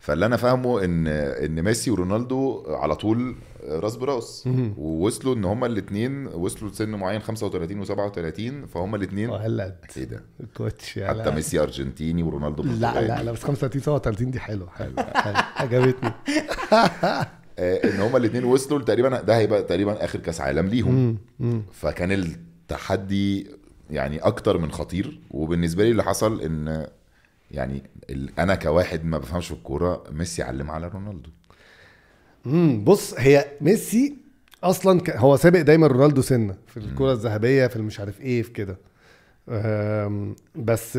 فاللي 0.00 0.26
أنا 0.26 0.36
فاهمه 0.36 0.84
ان 0.84 1.06
إن 1.06 1.62
ميسي 1.62 1.90
ورونالدو 1.90 2.64
على 2.68 2.96
طول 2.96 3.36
راس 3.68 3.96
براس. 3.96 4.48
ووصلوا 4.76 5.34
إن 5.34 5.44
هما 5.44 5.66
الاثنين 5.66 6.26
وصلوا 6.26 6.70
لسن 6.70 6.88
معين 6.90 7.20
35 7.20 7.84
و37 7.86 8.66
فهم 8.68 8.94
الاثنين 8.94 9.30
ولد 9.30 9.76
إيه 9.96 10.04
ده؟ 10.04 10.24
الكوتش 10.40 10.96
يا 10.96 11.08
حتى. 11.08 11.30
ميسي 11.30 11.58
أرجنتيني 11.62 12.22
ورونالدو 12.22 12.62
لا 12.62 13.00
لا. 13.00 13.22
لا 13.22 13.32
بس 13.32 13.42
35 13.42 13.82
37 13.82 14.30
دي 14.30 14.40
حلوة 14.40 14.68
حلوة. 14.70 15.00
عجبتني. 15.56 16.12
آه، 17.58 17.90
إن 17.94 18.00
هما 18.00 18.18
الاثنين 18.18 18.44
وصلوا 18.44 18.80
تقريبا 18.82 19.20
ده 19.20 19.36
هيبقى 19.36 19.62
تقريبا 19.62 20.04
آخر 20.04 20.18
كأس 20.18 20.40
عالم 20.40 20.66
ليهم. 20.66 21.18
فكان 21.72 22.12
التحدي 22.12 23.50
يعني 23.90 24.18
أكتر 24.18 24.58
من 24.58 24.72
خطير. 24.72 25.20
وبالنسبة 25.30 25.84
لي 25.84 25.90
اللي 25.90 26.02
حصل 26.04 26.40
إن 26.40 26.86
يعني 27.50 27.82
أنا 28.38 28.54
كواحد 28.54 29.04
ما 29.04 29.18
بفهمش 29.18 29.46
في 29.46 29.54
الكورة 29.54 30.04
ميسي 30.12 30.42
علم 30.42 30.70
على 30.70 30.88
رونالدو. 30.88 31.30
امم 32.46 32.84
بص 32.84 33.14
هي 33.18 33.44
ميسي 33.60 34.16
أصلا. 34.64 35.00
هو 35.16 35.36
سابق 35.36 35.60
دايما 35.60 35.86
رونالدو 35.86 36.22
سنة 36.22 36.54
في 36.66 36.76
الكره 36.76 37.12
الذهبية 37.12 37.66
في 37.66 37.76
المش 37.76 38.00
عارف 38.00 38.20
إيه 38.20 38.42
في 38.42 38.50
كده. 38.50 38.78
بس 40.54 40.98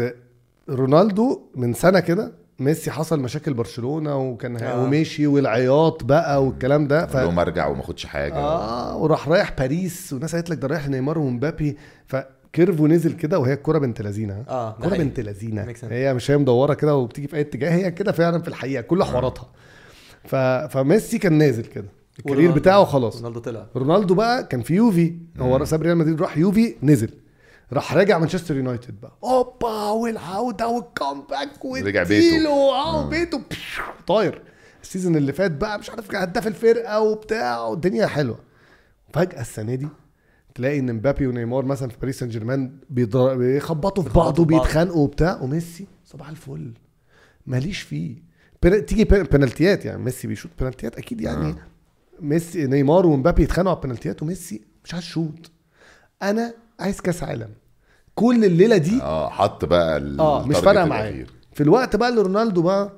رونالدو 0.70 1.42
من 1.56 1.74
سنة 1.74 2.00
كده 2.00 2.32
ميسي 2.60 2.92
حصل 2.92 3.20
مشاكل 3.20 3.54
برشلونة 3.54 4.18
وكان 4.18 4.58
آه. 4.58 4.84
ومشي 4.84 5.28
والعياط 5.28 6.04
بقى 6.04 6.46
والكلام 6.46 6.88
ده. 6.88 7.06
ف... 7.06 7.16
لهم 7.16 7.40
أرجع 7.40 7.68
وما 7.68 7.82
أخدش 7.82 8.06
حاجة. 8.06 8.36
آه 8.36 8.98
وراح 8.98 9.30
رايح 9.30 9.52
باريس 9.58 10.14
والناس 10.14 10.36
قالت 10.36 10.50
لك 10.50 10.58
ده 10.58 10.68
رايح 10.68 10.88
نيمار 10.88 11.20
ومبابي. 11.20 11.78
ف 12.54 12.59
curve 12.59 12.83
ه 12.83 12.88
نزل 12.88 13.14
كده 13.14 13.40
وهي 13.40 13.54
الكوره 13.54 13.80
بنت 13.80 14.02
لذينة. 14.02 14.44
آه 14.50 14.78
ده 14.80 14.90
كوره. 14.90 14.98
بنت 14.98 15.20
لذينة. 15.20 15.74
هي 15.84 16.14
مش 16.14 16.32
هي 16.32 16.38
مدورة 16.38 16.74
كده 16.74 16.96
وبتيجي 16.96 17.28
في 17.28 17.36
أي 17.36 17.42
اتجاه 17.42 17.72
هي 17.72 17.92
كده 17.92 18.12
فعلا 18.12 18.42
في 18.42 18.48
الحقيقة 18.48 18.82
كل 18.82 19.04
حواراتها. 19.04 19.50
ف... 20.24 20.36
فميسي 20.36 21.18
كان 21.18 21.34
نازل 21.34 21.66
كده 21.66 21.88
ال 22.20 22.24
career 22.24 22.52
بتاعه 22.52 22.86
خلاص. 22.86 23.18
رونالدو 23.18 23.40
طلع. 23.40 23.68
رونالدو 23.76 24.16
بقى 24.16 24.44
كان 24.48 24.62
في 24.62 24.74
يوفي 24.74 25.16
هو 25.40 25.66
ساب 25.66 25.82
ريال 25.82 25.98
مدريد 25.98 26.22
راح 26.22 26.38
يوفي 26.38 26.76
نزل. 26.84 27.10
راح 27.74 27.94
راجع 27.94 28.18
مانشستر 28.18 28.56
يونايتد 28.56 29.02
بقى. 29.02 29.18
أوبا 29.24 29.90
والعوده 29.90 30.68
وال 30.68 30.84
comeback 30.84 31.50
رجع 31.66 32.04
بيته. 32.04 32.50
آه 32.50 33.10
بيته. 33.10 33.42
طاير. 34.08 34.42
ال 34.84 34.88
season 34.88 35.16
اللي 35.16 35.34
فات 35.34 35.52
بقى 35.52 35.80
مش 35.80 35.90
عارف 35.90 36.16
هداف 36.16 36.48
الفرقة 36.48 37.00
وبتاع 37.00 37.62
والدنيا 37.62 38.08
حلوة. 38.08 38.40
فجأة 39.14 39.42
السنة 39.42 39.76
دي 39.76 39.88
تلاقي 40.56 40.80
إن 40.80 40.94
مبابي 40.94 41.28
ونيمار 41.28 41.66
مثلا 41.66 41.90
في 41.90 41.98
باريس 42.02 42.20
سان 42.20 42.30
جيرمان 42.30 42.72
بيخبطوا 42.90 44.04
في 44.04 44.10
بعض. 44.10 44.40
وبيتخانقوا 44.40 45.04
وبتاع 45.04 45.42
وميسي 45.42 45.88
صباح 46.06 46.30
الفل 46.30 46.72
ماليش 47.48 47.82
فيه 47.82 48.16
بن- 48.64 48.86
تيجي 48.86 49.04
بن- 49.04 49.24
بنالتيات 49.24 49.86
يعني 49.86 50.04
ميسي 50.04 50.28
بيشوط 50.28 50.52
بنالتيات 50.60 50.98
أكيد 50.98 51.22
يعني 51.22 51.50
آه. 51.50 51.56
ميسي 52.20 52.68
نيمار 52.68 53.06
ومبابي 53.08 53.44
يتخانقوا 53.44 53.72
على 53.76 53.82
البنالتيات 53.84 54.24
وميسي 54.24 54.62
مش 54.86 54.94
عايز 54.94 55.04
شوط 55.06 55.52
أنا 56.24 56.54
عايز 56.80 57.02
كأس 57.02 57.24
عالم 57.24 57.50
كل 58.16 58.46
الليلة 58.46 58.78
دي 58.78 59.02
آه 59.02 59.30
حط 59.30 59.66
بقى 59.66 59.98
ال- 59.98 60.20
آه 60.20 60.48
مش 60.48 60.56
فارقة 60.58 60.86
معايا. 60.86 61.26
في 61.54 61.64
الوقت 61.64 61.96
بقى 61.96 62.10
اللي 62.10 62.22
رونالدو 62.22 62.62
بقى 62.62 62.94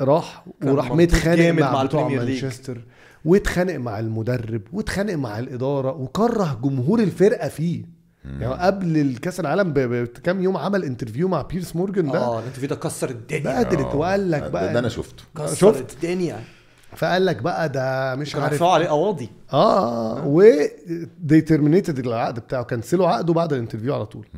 راح 0.00 0.44
وراح 0.64 0.92
متخانق 0.92 1.36
جامد 1.36 1.60
مع, 1.60 1.72
مع 1.72 1.84
بتوع. 1.84 2.08
مانشستر 2.08 2.84
واتخانق 3.28 3.76
مع 3.76 3.98
المدرب 3.98 4.62
واتخانق 4.72 5.14
مع 5.14 5.38
الإدارة 5.38 5.92
وكره 5.92 6.60
جمهور 6.62 7.00
الفرقة 7.00 7.48
فيه. 7.48 7.84
يعني 8.24 8.54
قبل 8.54 8.96
الكأس 8.96 9.40
العالم 9.40 9.72
بكام 9.72 10.42
يوم 10.42 10.56
عمل 10.56 10.84
interview 10.84 11.28
مع 11.28 11.42
بيرس 11.42 11.76
مورجان 11.76 12.10
ده؟ 12.10 12.18
آه 12.18 12.38
ال 12.38 12.41
interview 12.41 12.68
ده 12.68 12.76
كسر 12.76 13.10
الدنيا. 13.10 13.62
بدرت 13.62 13.94
وقال 13.94 14.30
لك 14.30 14.50
بقى 14.50 14.72
ده 14.72 14.78
أنا 14.78 14.88
شفته. 14.88 15.22
كسر 15.36 15.54
شفت؟ 15.54 15.94
الدنيا. 15.94 16.40
فقال 16.96 17.26
لك 17.26 17.42
بقى 17.42 17.68
ده 17.68 18.16
مش 18.16 18.32
كانوا 18.32 18.46
عارف 18.46 18.62
عليه 18.62 18.86
قواضي. 18.86 19.28
آه 19.52 20.26
و 20.26 20.42
they 21.20 21.40
terminated 21.40 21.98
العقد 21.98 22.38
بتاعه 22.38 22.62
كنسلوا 22.62 23.08
عقده 23.08 23.32
بعد 23.32 23.52
ال 23.52 23.56
interview 23.56 23.94
على 23.94 24.06
طول. 24.06 24.28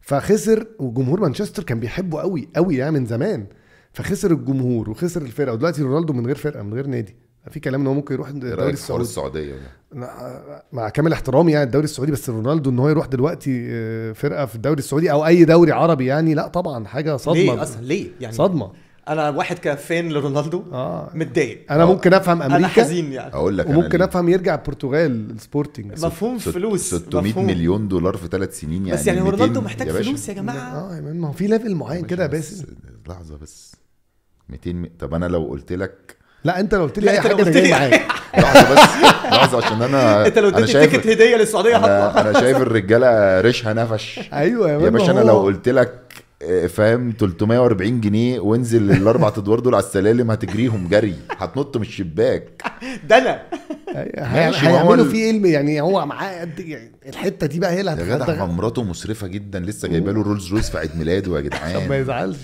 فخسر 0.00 0.66
وجمهور 0.78 1.20
مانشستر 1.20 1.62
كان 1.62 1.80
بيحبه 1.80 2.20
قوي 2.20 2.48
قوي 2.56 2.76
يعني 2.76 3.00
من 3.00 3.06
زمان. 3.06 3.46
فخسر 3.92 4.30
الجمهور 4.30 4.90
وخسر 4.90 5.22
الفرقة. 5.22 5.52
ودلوقتي 5.52 5.82
رونالدو 5.82 6.12
من 6.12 6.26
غير 6.26 6.36
فرقة 6.36 6.62
من 6.62 6.74
غير 6.74 6.86
نادي. 6.86 7.16
في 7.50 7.60
كلام 7.60 7.80
إن 7.80 7.86
هو 7.86 7.94
ممكن 7.94 8.14
يروح 8.14 8.28
إيه 8.28 8.34
الدوري 8.34 8.70
السعودي. 8.72 9.02
السعودية؟ 9.02 9.54
مع 10.72 10.88
كامل 10.88 11.12
احترامي 11.12 11.52
يعني 11.52 11.64
الدوري 11.64 11.84
السعودي 11.84 12.12
بس 12.12 12.30
رونالدو 12.30 12.70
إن 12.70 12.78
هو 12.78 12.88
يروح 12.88 13.06
دلوقتي 13.06 13.66
آه، 13.70 14.12
فرقة 14.12 14.46
في 14.46 14.54
الدوري 14.54 14.78
السعودي 14.78 15.12
أو 15.12 15.26
أي 15.26 15.44
دوري 15.44 15.72
عربي 15.72 16.06
يعني 16.06 16.34
لا 16.34 16.48
طبعا 16.48 16.86
حاجة 16.86 17.16
صدمة. 17.16 17.34
ليه 17.34 17.62
أصلا؟ 17.62 17.82
ليه؟ 17.82 18.08
يعني 18.20 18.34
صدمة. 18.34 18.72
أنا 19.08 19.28
واحد 19.30 19.58
ك 19.58 19.70
fan 19.70 20.08
لرونالدو 20.08 20.64
آه. 20.72 21.10
متضايق. 21.14 21.72
أنا 21.72 21.84
ممكن 21.86 22.14
أفهم 22.14 22.42
أنا 22.42 22.56
أمريكا 22.56 22.68
حزين 22.82 23.12
يعني. 23.12 23.34
أقول 23.34 23.58
لك 23.58 23.66
وممكن. 23.68 24.02
أفهم 24.02 24.28
يرجع 24.28 24.54
البرتغال 24.54 25.30
السبورتنج. 25.30 26.04
مفهوم 26.04 26.38
ست- 26.38 26.48
فلوس 26.48 26.94
600 26.94 27.30
مفهوم. 27.30 27.46
مليون 27.46 27.88
دولار 27.88 28.16
في 28.16 28.26
ثلاث 28.28 28.60
سنين 28.60 28.86
يعني 28.86 29.00
بس 29.00 29.06
يعني 29.06 29.20
هو 29.20 29.24
200 29.24 29.36
رونالدو 29.38 29.60
محتاج 29.60 29.86
يا. 29.88 29.92
فلوس 30.02 30.28
يا 30.28 30.34
جماعة. 30.34 30.56
آه 30.96 31.00
ما 31.00 31.28
هو 31.28 31.32
في 31.32 31.46
level 31.46 31.74
معين 31.74 32.04
كده 32.04 32.22
يا 32.22 32.28
بس- 32.28 32.64
لحظة 33.08 33.36
بس. 33.36 33.76
200 34.48 34.72
م... 34.72 34.88
طب 34.98 35.14
أنا 35.14 35.26
لو 35.26 35.44
قلت 35.44 35.72
لك 35.72 36.16
لا 36.44 36.60
انت 36.60 36.74
لو 36.74 36.82
قلت 36.82 36.98
لي 36.98 37.06
لا، 37.06 37.12
أي 37.12 37.18
أنت 37.18 37.26
لو 37.26 37.30
حاجة 37.32 37.42
أنا 37.42 37.44
قلت 37.46 37.56
لي 37.56 37.62
جاي 37.62 37.70
معاك 37.70 38.06
لحظة 38.38 38.74
بس 38.74 38.78
لحظة 39.32 39.66
عشان 39.66 39.82
أنا 39.82 40.26
انت 40.26 40.38
لو 40.38 40.66
شايف 40.66 40.90
ticket 40.92 41.06
هديه 41.06 41.36
للسعودية 41.36 41.76
هطلع. 41.76 41.86
أنا, 42.20 42.30
أنا 42.30 42.40
شايف 42.40 42.56
الرجالة 42.56 43.40
ريشها 43.40 43.72
نفش 43.72 44.20
أيوه 44.32 44.70
يا 44.70 44.78
باشا 44.90 45.10
أنا 45.10 45.20
لو 45.20 45.38
قلت 45.40 45.68
لك 45.68 46.00
آه، 46.42 46.66
فاهم 46.66 47.12
340 47.18 48.00
جنيه 48.00 48.40
وانزل 48.40 48.90
الأربع 48.90 49.28
أدوار 49.36 49.60
دول 49.60 49.74
على 49.74 49.84
السلالم 49.84 50.30
هتجريهم 50.30 50.88
جري 50.88 51.14
هتنط 51.30 51.76
من 51.76 51.82
الشباك. 51.82 52.62
ده 53.08 53.18
أنا. 53.18 53.42
هو 54.18 54.54
هيعملوا 54.54 55.04
فيه 55.04 55.30
إيه 55.30 55.52
يعني 55.52 55.80
هو 55.80 56.06
معاه 56.06 56.40
قد 56.40 56.60
يعني 56.60 56.92
الحتة 57.08 57.46
دي 57.46 57.60
بقى 57.60 57.72
هي 57.72 57.80
اللي 57.80 57.90
يا 57.90 58.16
جدع 58.16 58.44
مراته 58.46 58.82
مسرفة 58.82 59.26
جدا 59.26 59.60
لسه 59.60 59.88
جايبة 59.88 60.12
له 60.12 60.22
رولز 60.22 60.52
رويس 60.52 60.70
في 60.70 60.78
عيد 60.78 60.90
ميلاده 60.96 61.16
يا 61.16 61.20
طب 61.20 61.32
ما 61.32 61.40
جدعان 61.40 62.00
يزعلش. 62.00 62.38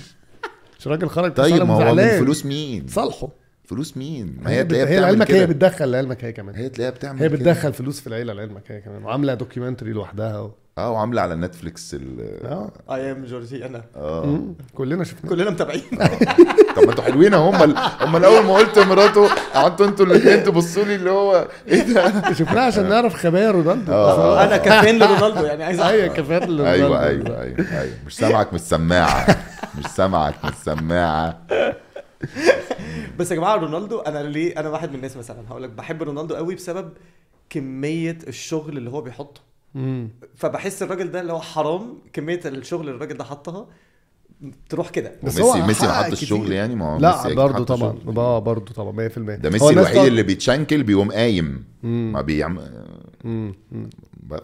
مش 0.80 0.86
راجل 0.88 1.08
خرج 1.08 1.34
طيب 1.34 1.62
ما 1.62 1.74
هو. 1.74 1.94
من 1.94 2.08
فلوس 2.18 2.46
مين؟ 2.46 2.86
صالحه. 2.88 3.45
فلوس 3.66 3.96
مين؟ 3.96 4.36
ما 4.42 4.50
هي 4.50 4.64
تلاقيها 4.64 4.86
هي 4.86 4.90
بتعمل 4.96 5.02
لعلمك 5.02 5.30
هي 5.30 5.36
كده 5.36 5.46
بتدخل 5.46 5.88
لعلمك 5.90 6.24
هي 6.24 6.32
كمان 6.32 6.54
هي 6.54 6.68
تلاقيها 6.68 6.90
بتعمل 6.94 7.20
هي 7.22 7.28
كده. 7.28 7.36
بتدخل 7.38 7.72
فلوس 7.72 8.00
في 8.00 8.06
العيلة 8.06 8.32
لعلمك 8.32 8.62
هي 8.72 8.80
كمان 8.80 9.04
وعاملة 9.04 9.34
documentary 9.34 9.92
لوحدها 9.92 10.40
و... 10.40 10.50
آه 10.78 10.90
وعاملة 10.90 11.22
على 11.22 11.34
نتفليكس 11.34 11.94
ال 11.94 12.20
آه 12.44 12.70
I 12.94 13.12
am 13.12 13.24
جورجينا 13.24 13.84
آه. 13.96 14.42
كلنا 14.74 15.04
شفنا 15.04 15.30
كلنا 15.30 15.50
متابعين 15.50 15.82
طب 16.76 16.82
ما 16.82 16.90
أنتوا 16.90 17.04
حلوين 17.04 17.34
اهو 17.34 17.50
هم 17.50 17.62
ال- 17.70 17.76
هم 18.00 18.16
الأول 18.16 18.44
ما 18.44 18.54
قلت 18.54 18.78
مراته 18.78 19.28
قعدتوا 19.54 19.86
أنتوا 19.86 20.06
الاثنين 20.06 20.44
تبصوا 20.44 20.84
لي 20.84 20.94
اللي 20.94 21.10
هو 21.10 21.48
إيه 21.68 21.82
ده؟ 21.82 22.32
شفناها 22.32 22.62
عشان 22.66 22.88
نعرف 22.88 23.14
خبايا 23.14 23.50
رونالدو 23.50 23.92
آه. 23.92 24.44
أنا 24.44 24.56
ك 24.56 24.67
fan 24.67 24.98
لرونالدو 24.98 25.44
يعني 25.44 25.64
عايز. 25.64 25.80
أيوه 25.80 26.14
كفايه 26.14 26.44
اللي 26.44 26.70
أيوه 26.72 26.88
رونالدو. 26.88 27.32
أيوه 27.32 27.42
أيوه 27.42 27.80
أيوه 27.80 27.94
مش 28.06 28.16
سامعك 28.16 28.48
من 28.52 28.58
السماعة 28.58 29.26
مش 29.78 29.86
سامعك 29.86 30.34
من 30.44 30.50
السماعة 30.50 31.38
بس 33.18 33.30
يا 33.30 33.36
جماعة 33.36 33.56
رونالدو 33.56 33.98
أنا 33.98 34.18
ليه؟ 34.18 34.60
أنا 34.60 34.68
واحد 34.68 34.88
من 34.88 34.94
الناس 34.94 35.16
مثلا 35.16 35.48
هقول 35.48 35.62
لك 35.62 35.70
بحب 35.70 36.02
رونالدو 36.02 36.34
قوي 36.34 36.54
بسبب 36.54 36.92
كمية 37.50 38.18
الشغل 38.28 38.76
اللي 38.78 38.90
هو 38.90 39.00
بيحطه. 39.00 39.40
مم. 39.74 40.10
فبحس 40.34 40.82
الراجل 40.82 41.10
ده 41.10 41.20
اللي 41.20 41.32
هو 41.32 41.40
حرام 41.40 41.98
كمية 42.12 42.40
الشغل 42.44 42.80
اللي 42.80 42.96
الراجل 42.96 43.16
ده 43.16 43.24
حطها 43.24 43.66
تروح 44.68 44.90
كده. 44.90 45.12
بس 45.22 45.40
هو 45.40 45.50
وميسي 45.50 45.66
ميسي 45.66 45.86
ما 45.86 45.92
حطش 45.92 46.16
كتير. 46.16 46.28
شغل 46.28 46.52
يعني؟ 46.52 46.74
ما 46.74 46.84
هو 46.92 46.98
ميسي 46.98 47.28
لا 47.28 47.34
برضه 47.34 47.64
طبعا. 47.64 47.98
آه 48.16 48.38
برضه 48.38 48.72
طبعا 48.72 49.08
100% 49.08 49.18
ده 49.18 49.50
ميسي 49.50 49.70
الوحيد 49.70 50.04
اللي 50.04 50.22
بيتشنكل 50.22 50.82
بيقوم 50.82 51.12
قايم. 51.12 51.64
ما 51.82 52.20
بيعمل 52.20 52.86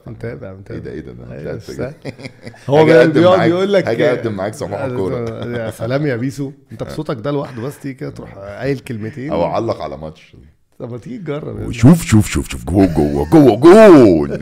متابع 0.07 0.53
متابع. 0.53 0.79
إيه 0.79 0.81
ده 0.81 0.91
إيه 0.91 1.01
ده 1.01 1.15
أيوة، 1.39 1.55
بس- 1.55 1.81
إيه. 1.81 1.95
هو 2.71 2.85
بيقعد 2.85 3.17
يقول 3.51 3.73
لك 3.73 3.89
هاجي 3.89 4.11
أقدم 4.11 4.33
معاك 4.33 4.55
صباح 4.55 4.81
الكورة. 4.85 5.19
يا 5.59 5.71
سلام 5.71 6.07
يا 6.07 6.17
بيسو. 6.17 6.53
أنت 6.73 6.83
بصوتك 6.83 7.17
ده 7.17 7.31
لوحده 7.31 7.63
بس 7.63 7.79
تيجي 7.79 7.95
كده 7.95 8.11
تروح 8.11 8.35
قايل 8.35 8.79
كلمتين. 8.79 9.31
أو 9.33 9.45
أعلق 9.45 9.81
على 9.83 9.97
ماتش. 9.97 10.37
طب 10.79 10.91
ما 10.93 10.99
تيجي 10.99 11.19
تجرب 11.19 11.61
يا 11.61 11.67
وشوف 11.67 12.03
شوف 12.05 12.27
شوف 12.29 12.49
شوف. 12.49 12.65
جوه 12.65 12.87
جوه 12.87 13.31
جوه 13.31 13.57
جون 13.57 14.39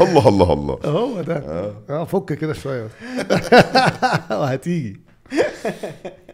الله 0.00 0.28
الله 0.28 0.52
الله. 0.52 0.78
هو 0.84 1.22
ده. 1.22 1.36
آه. 1.90 2.04
فك 2.04 2.32
كده 2.32 2.52
شوية. 2.52 2.88
وهتيجي. 4.30 5.00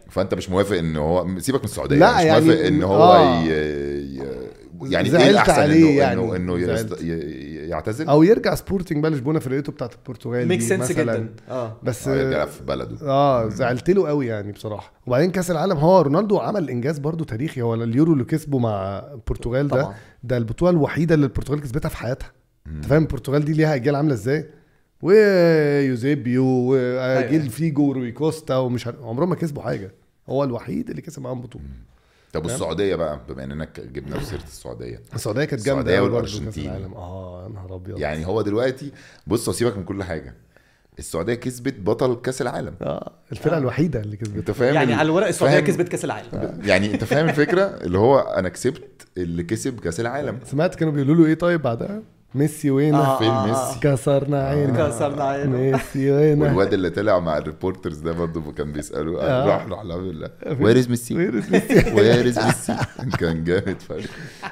فأنت 0.09 0.33
مش 0.33 0.49
موافق 0.49 0.75
إن 0.77 0.97
هو 0.97 1.39
سيبك 1.39 1.59
من 1.59 1.65
السعودية 1.65 1.95
لا، 1.95 2.17
مش 2.17 2.23
يعني- 2.23 2.45
موافق 2.45 2.65
إن 2.65 2.83
هو 2.83 3.03
آه. 3.03 3.43
ي... 3.43 3.47
ي... 3.49 4.23
يعني 4.85 5.09
زعلت 5.09 5.23
إيه 5.23 5.31
الأحسن 5.31 5.51
عليه 5.51 5.83
انه 5.89 5.99
يعني، 5.99 6.21
إنه 6.21 6.35
انه 6.35 6.65
زعلت. 6.65 7.01
يعتزل؟ 7.69 8.07
أو 8.07 8.23
يرجع 8.23 8.55
سبورتنج 8.55 9.03
بقى 9.03 9.11
لشبونة 9.11 9.39
فرقته 9.39 9.71
بتاعت 9.71 9.93
البرتغال 9.93 10.47
make 10.47 10.61
sense 10.61 10.91
مثلاً. 10.91 11.17
جدا. 11.17 11.29
آه. 11.49 11.77
بس 11.83 12.07
آه، 12.07 12.15
يرجع 12.15 12.45
في 12.45 12.63
بلده. 12.63 13.07
آه 13.07 13.49
زعلت 13.49 13.89
له 13.89 14.07
قوي 14.07 14.27
يعني 14.27 14.51
بصراحة. 14.51 14.93
وبعدين 15.07 15.31
كأس 15.31 15.51
العالم 15.51 15.77
هو 15.77 16.01
رونالدو 16.01 16.37
عمل 16.37 16.69
إنجاز 16.69 16.99
برضو 16.99 17.23
تاريخي. 17.23 17.61
هو 17.61 17.73
اليورو 17.73 18.13
اللي 18.13 18.23
كسبه 18.23 18.59
مع 18.59 18.99
البرتغال 19.13 19.67
ده 19.67 19.81
طبعا. 19.81 19.93
ده 20.23 20.37
البطولة 20.37 20.71
الوحيدة 20.71 21.15
اللي 21.15 21.25
البرتغال 21.25 21.61
كسبتها 21.61 21.89
في 21.89 21.97
حياتها. 21.97 22.31
أنت 22.67 22.85
فاهم 22.85 23.01
البرتغال 23.01 23.45
دي 23.45 23.53
ليها 23.53 23.75
أجيال 23.75 23.95
عاملة 23.95 24.13
إزاي؟ 24.13 24.45
ويوزيبيو 25.01 26.45
واجيل 26.45 27.41
أيوة. 27.41 27.49
فيجو 27.51 27.89
وروي 27.89 28.11
كوستا 28.11 28.55
ومش 28.57 28.87
عمرهم 28.87 29.29
ما 29.29 29.35
كسبوا 29.35 29.63
حاجة. 29.63 29.91
هو 30.29 30.43
الوحيد 30.43 30.89
اللي 30.89 31.01
كسب 31.01 31.21
معاهم 31.21 31.41
بطولة. 31.41 31.65
طب 32.33 32.45
والسعودية 32.45 32.95
بقى؟ 32.95 33.19
بما 33.29 33.43
إننا 33.43 33.67
جبنا 33.77 34.19
في 34.19 34.25
سيرة 34.25 34.43
السعودية. 34.43 35.01
السعودية 35.15 35.43
كانت 35.45 35.65
جامدة. 35.65 35.91
كأس 36.21 36.57
العالم. 36.57 36.93
آه 36.93 37.43
يا 37.43 37.49
نهار 37.53 37.75
أبيض. 37.75 37.99
يعني 37.99 38.25
هو 38.27 38.41
دلوقتي 38.41 38.91
بص 39.27 39.49
سيبك 39.49 39.77
من 39.77 39.83
كل 39.83 40.03
حاجة. 40.03 40.33
السعودية 40.99 41.33
كسبت 41.33 41.79
بطل 41.79 42.15
كأس 42.21 42.41
العالم. 42.41 42.75
آه 42.81 43.11
الفرقة 43.31 43.57
الوحيدة 43.57 43.99
اللي 43.99 44.17
كسبت. 44.17 44.35
أنت 44.37 44.51
فاهم 44.51 44.73
يعني 44.75 44.93
ال- 44.93 44.99
على 44.99 45.05
الورق 45.05 45.27
السعودية 45.27 45.55
فاهم- 45.55 45.65
كسبت 45.67 45.87
كأس 45.89 46.05
العالم. 46.05 46.59
يعني 46.65 46.93
أنت 46.93 47.03
فاهم 47.03 47.29
الفكرة؟ 47.29 47.61
اللي 47.63 47.97
هو 47.97 48.19
أنا 48.19 48.49
كسبت 48.49 49.07
اللي 49.17 49.43
كسب 49.43 49.79
كأس 49.79 49.99
العالم. 49.99 50.39
سمعت 50.45 50.75
كانوا 50.75 50.93
بيقولوا 50.93 51.15
له 51.15 51.25
إيه 51.25 51.33
طيب 51.33 51.61
بعدها؟ 51.61 52.01
ميسي 52.35 52.71
وين 52.71 52.95
آه، 52.95 53.17
فين 53.17 53.27
آه، 53.29 53.47
ميسي؟ 53.47 53.79
كسرنا 53.79 54.47
عينه. 54.47 54.87
كسرنا 54.87 55.23
عينه. 55.23 55.57
ميسي 55.57 56.11
وين 56.11 56.41
والواد 56.41 56.73
اللي 56.73 56.89
طلع 56.89 57.19
مع 57.19 57.37
ال 57.37 57.43
reporters 57.43 57.97
ده 57.97 58.11
برضه 58.11 58.51
كان 58.51 58.71
بيسألوه 58.71 59.23
آه. 59.23 59.45
راح 59.45 59.67
راح 59.67 59.81
له 59.81 59.95
where 60.59 60.79
is 60.79 60.89
ميسي 60.89 61.15
وين 61.15 61.31
ميسي 61.51 61.93
where 61.95 62.27
is 62.27 62.39
ميسي 62.39 62.75
كان 63.19 63.43
جامد 63.43 63.81
فشخ. 63.81 64.09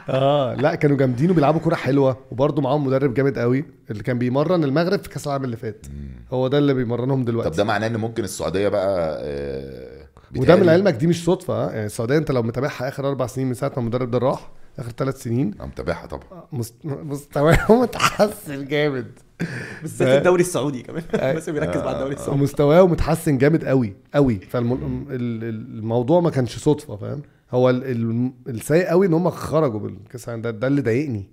آه 0.10 0.54
لا 0.56 0.76
كانوا 0.76 0.98
جامدين 0.98 1.32
وبيلعبوا 1.32 1.60
كورة 1.60 1.76
حلوة 1.76 2.18
وبرضه 2.32 2.62
معاهم 2.62 2.88
مدرب 2.88 3.14
جامد 3.14 3.40
قوي 3.40 3.66
اللي 3.92 4.04
كان 4.04 4.18
بيمرن 4.20 4.64
المغرب 4.64 5.00
في 5.00 5.10
كأس 5.10 5.28
العالم 5.28 5.44
اللي 5.46 5.58
فات. 5.58 5.86
هو 6.34 6.48
ده 6.48 6.58
اللي 6.58 6.74
بيمرنهم 6.74 7.26
دلوقتي. 7.26 7.50
طب 7.50 7.56
ده 7.56 7.64
معناه 7.64 7.88
إن 7.88 7.98
ممكن 7.98 8.24
السعودية 8.24 8.68
بقى 8.68 9.18
آه، 9.22 10.02
وده 10.38 10.56
من 10.56 10.70
علمك 10.70 10.94
دي 10.94 11.08
مش 11.08 11.24
صدفة؟ 11.26 11.72
يعني 11.72 11.86
السعودية 11.86 12.18
أنت 12.18 12.32
لو 12.32 12.44
متابعها 12.44 12.88
آخر 12.88 13.08
أربع 13.10 13.28
سنين 13.28 13.48
من 13.48 13.54
ساعة 13.54 13.70
ما 13.70 13.82
المدرب 13.82 14.12
ده 14.12 14.18
راح 14.18 14.52
آخر 14.80 14.92
ثلاث 14.98 15.22
سنين. 15.24 15.54
أنا 15.60 15.66
متابعها 15.68 16.06
طبعا. 16.06 16.44
مست- 16.54 16.86
مستواهم 16.86 17.80
متحسن 17.82 18.66
جامد. 18.68 19.12
بالذات 19.82 20.18
الدوري 20.18 20.42
السعودي 20.42 20.82
كمان. 20.84 21.04
بس 21.36 21.50
بيركز 21.50 21.82
مع 21.82 21.92
الدوري 21.92 22.14
السعودي. 22.16 22.42
مستواه 22.42 22.88
متحسن 22.88 23.38
جامد 23.38 23.66
قوي 23.66 23.94
قوي. 24.14 24.40
فالموضوع 24.40 26.20
ما 26.20 26.30
كانش 26.30 26.58
صدفة 26.58 26.96
فاهم؟ 26.96 27.22
هو 27.52 27.70
ال- 27.70 27.84
ال- 27.92 28.32
السيء 28.48 28.86
قوي 28.88 29.08
إن 29.08 29.14
هم 29.14 29.30
خرجوا 29.30 29.80
بالكأس 29.80 30.26
العالم. 30.26 30.42
ده 30.42 30.52
ده 30.52 30.68
اللي 30.68 30.82
ضايقني. 30.82 31.26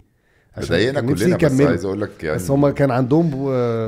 عشان 0.56 0.68
ضايقنا 0.68 1.00
كلنا 1.00 1.36
بس. 1.36 1.60
عايز 1.60 1.84
أقول 1.84 2.00
لك 2.00 2.24
يعني 2.24 2.36
بس 2.36 2.50
هم 2.50 2.68
كان 2.68 2.90
عندهم 2.90 3.30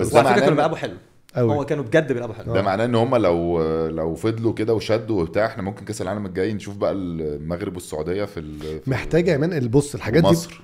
بس 0.00 0.12
وعلى 0.14 0.28
فكرة 0.28 0.40
كانوا 0.40 0.54
بيلعبوا 0.54 0.76
حلو. 0.76 0.94
قوي 1.34 1.54
هو 1.54 1.64
كانوا 1.64 1.84
بجد 1.84 2.12
بيلعبوا 2.12 2.34
حلو. 2.34 2.54
ده 2.54 2.62
معناه 2.62 2.84
إن 2.84 2.94
هم 2.94 3.16
لو 3.16 3.62
لو 3.88 4.14
فضلوا 4.14 4.52
كده 4.54 4.74
وشدوا 4.74 5.22
وبتاع 5.22 5.46
إحنا 5.46 5.62
ممكن 5.62 5.84
كأس 5.84 6.02
العالم 6.02 6.26
الجاي 6.26 6.52
نشوف 6.52 6.76
بقى 6.76 6.92
المغرب 6.92 7.74
والسعودية 7.74 8.24
في 8.24 8.40
ال- 8.40 8.80
في 8.80 8.90
محتاجة 8.90 9.30
يا 9.30 9.36
مان 9.36 9.52
البص 9.52 9.94
الحاجات 9.94 10.22
دي. 10.22 10.28
مصر 10.28 10.62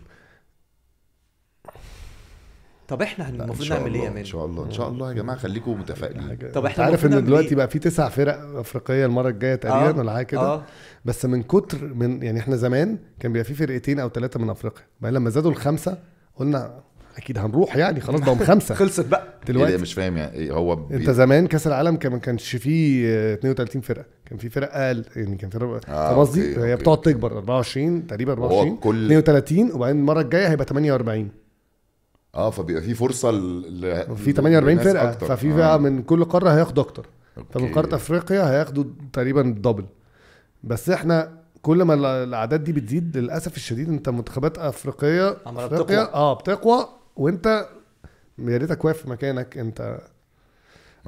طب 2.88 3.02
إحنا 3.02 3.28
إن 3.28 3.40
المفروض 3.40 3.68
نعمل 3.72 3.94
إيه 3.94 4.02
يا 4.02 4.08
إن 4.08 4.14
مان؟ 4.14 4.24
شاء 4.24 4.44
الله 4.46 4.64
إن 4.64 4.70
شاء 4.70 4.88
الله 4.88 5.08
يا 5.08 5.14
جماعة 5.14 5.38
خليكم 5.38 5.80
متفائلين. 5.80 6.38
طب 6.54 6.66
إحنا 6.66 6.84
عارف 6.84 7.04
إن 7.04 7.10
نعمل 7.10 7.24
دلوقتي 7.24 7.48
إيه؟ 7.48 7.56
بقى 7.56 7.68
في 7.68 7.78
تسع 7.78 8.08
فرق 8.08 8.38
أفريقية 8.58 9.06
المرة 9.06 9.28
الجاية 9.28 9.54
تقريبا 9.54 10.00
ولا 10.00 10.12
حاجة 10.12 10.24
كده؟ 10.26 10.40
آه. 10.40 10.62
بس 11.04 11.24
من 11.24 11.42
كتر 11.42 11.94
من 11.94 12.22
يعني 12.22 12.40
إحنا 12.40 12.56
زمان 12.56 12.98
كان 13.20 13.32
بيبقى 13.32 13.44
في 13.44 13.54
فرقتين 13.54 14.00
أو 14.00 14.08
ثلاثة 14.08 14.40
من 14.40 14.50
أفريقيا. 14.50 14.82
بعدين 15.00 15.16
لما 15.16 15.30
زادوا 15.30 15.50
الخمسه 15.50 15.98
قلنا 16.36 16.80
أكيد 17.16 17.38
هنروح 17.38 17.76
يعني 17.76 18.00
خلاص 18.00 18.20
بقوا 18.20 18.36
خمسة. 18.50 18.74
خلصت 18.74 19.06
بقى. 19.06 19.26
دلوقتي؟ 19.48 19.76
مش 19.76 19.94
فاهم 19.94 20.16
يعني 20.16 20.32
إيه 20.36 20.52
هو 20.52 20.76
بي- 20.76 20.96
أنت 20.96 21.10
زمان 21.10 21.46
كأس 21.46 21.66
العالم 21.66 21.96
كان 21.96 22.12
ما 22.12 22.18
كانش 22.18 22.56
فيه 22.56 23.06
آه، 23.08 23.34
32 23.34 23.82
فرقة. 23.82 24.04
كان 24.26 24.38
في 24.38 24.48
فرق 24.48 24.68
أقل 24.76 25.04
يعني 25.16 25.36
كان 25.36 25.50
فرق 25.50 25.68
آه، 25.88 26.08
فاهم 26.08 26.18
قصدي؟ 26.18 26.48
okay، 26.56 26.66
هي 26.70 26.76
بتقعد. 26.76 27.00
تكبر 27.00 27.32
24 27.36 28.06
تقريبا 28.06 28.32
وهو 28.32 28.44
24 28.60 28.76
كل 28.76 29.06
32 29.12 29.72
وبعدين 29.72 29.96
المرة 30.00 30.20
الجاية 30.20 30.48
هيبقى 30.48 30.64
48 30.66 31.28
آه 32.34 32.50
فبيبقى 32.50 32.82
في 32.82 32.94
فرصة 32.94 33.30
ل... 33.30 34.16
في 34.16 34.32
48 34.32 34.74
لناس 34.78 34.86
فرقة. 34.88 35.10
أكتر. 35.10 35.26
ففي 35.26 35.52
آه. 35.52 35.56
بقى 35.56 35.80
من 35.80 36.02
كل 36.02 36.24
قارة 36.24 36.50
هياخدوا 36.50 36.82
أكتر. 36.82 37.06
فمن. 37.50 37.72
قارة 37.72 37.94
أفريقيا 37.94 38.50
هياخدوا 38.50 38.84
تقريبا 39.12 39.40
ال 39.40 39.46
double 39.46 39.84
بس 40.64 40.90
إحنا 40.90 41.32
كل 41.62 41.82
ما 41.82 41.94
ال- 41.94 42.04
الأعداد 42.04 42.64
دي 42.64 42.72
بتزيد 42.72 43.16
للأسف 43.16 43.56
الشديد 43.56 43.88
أنت 43.88 44.08
منتخبات 44.08 44.58
افريقيه 44.58 45.36
أفريقيا 45.46 45.82
بتقوى. 45.82 46.14
آه 46.14 46.34
بتقوى. 46.34 46.88
وانت 47.16 47.68
يا 48.38 48.56
ريتك 48.56 48.84
واقف 48.84 49.02
في 49.02 49.10
مكانك 49.10 49.58
انت 49.58 49.80
آه، 49.80 50.00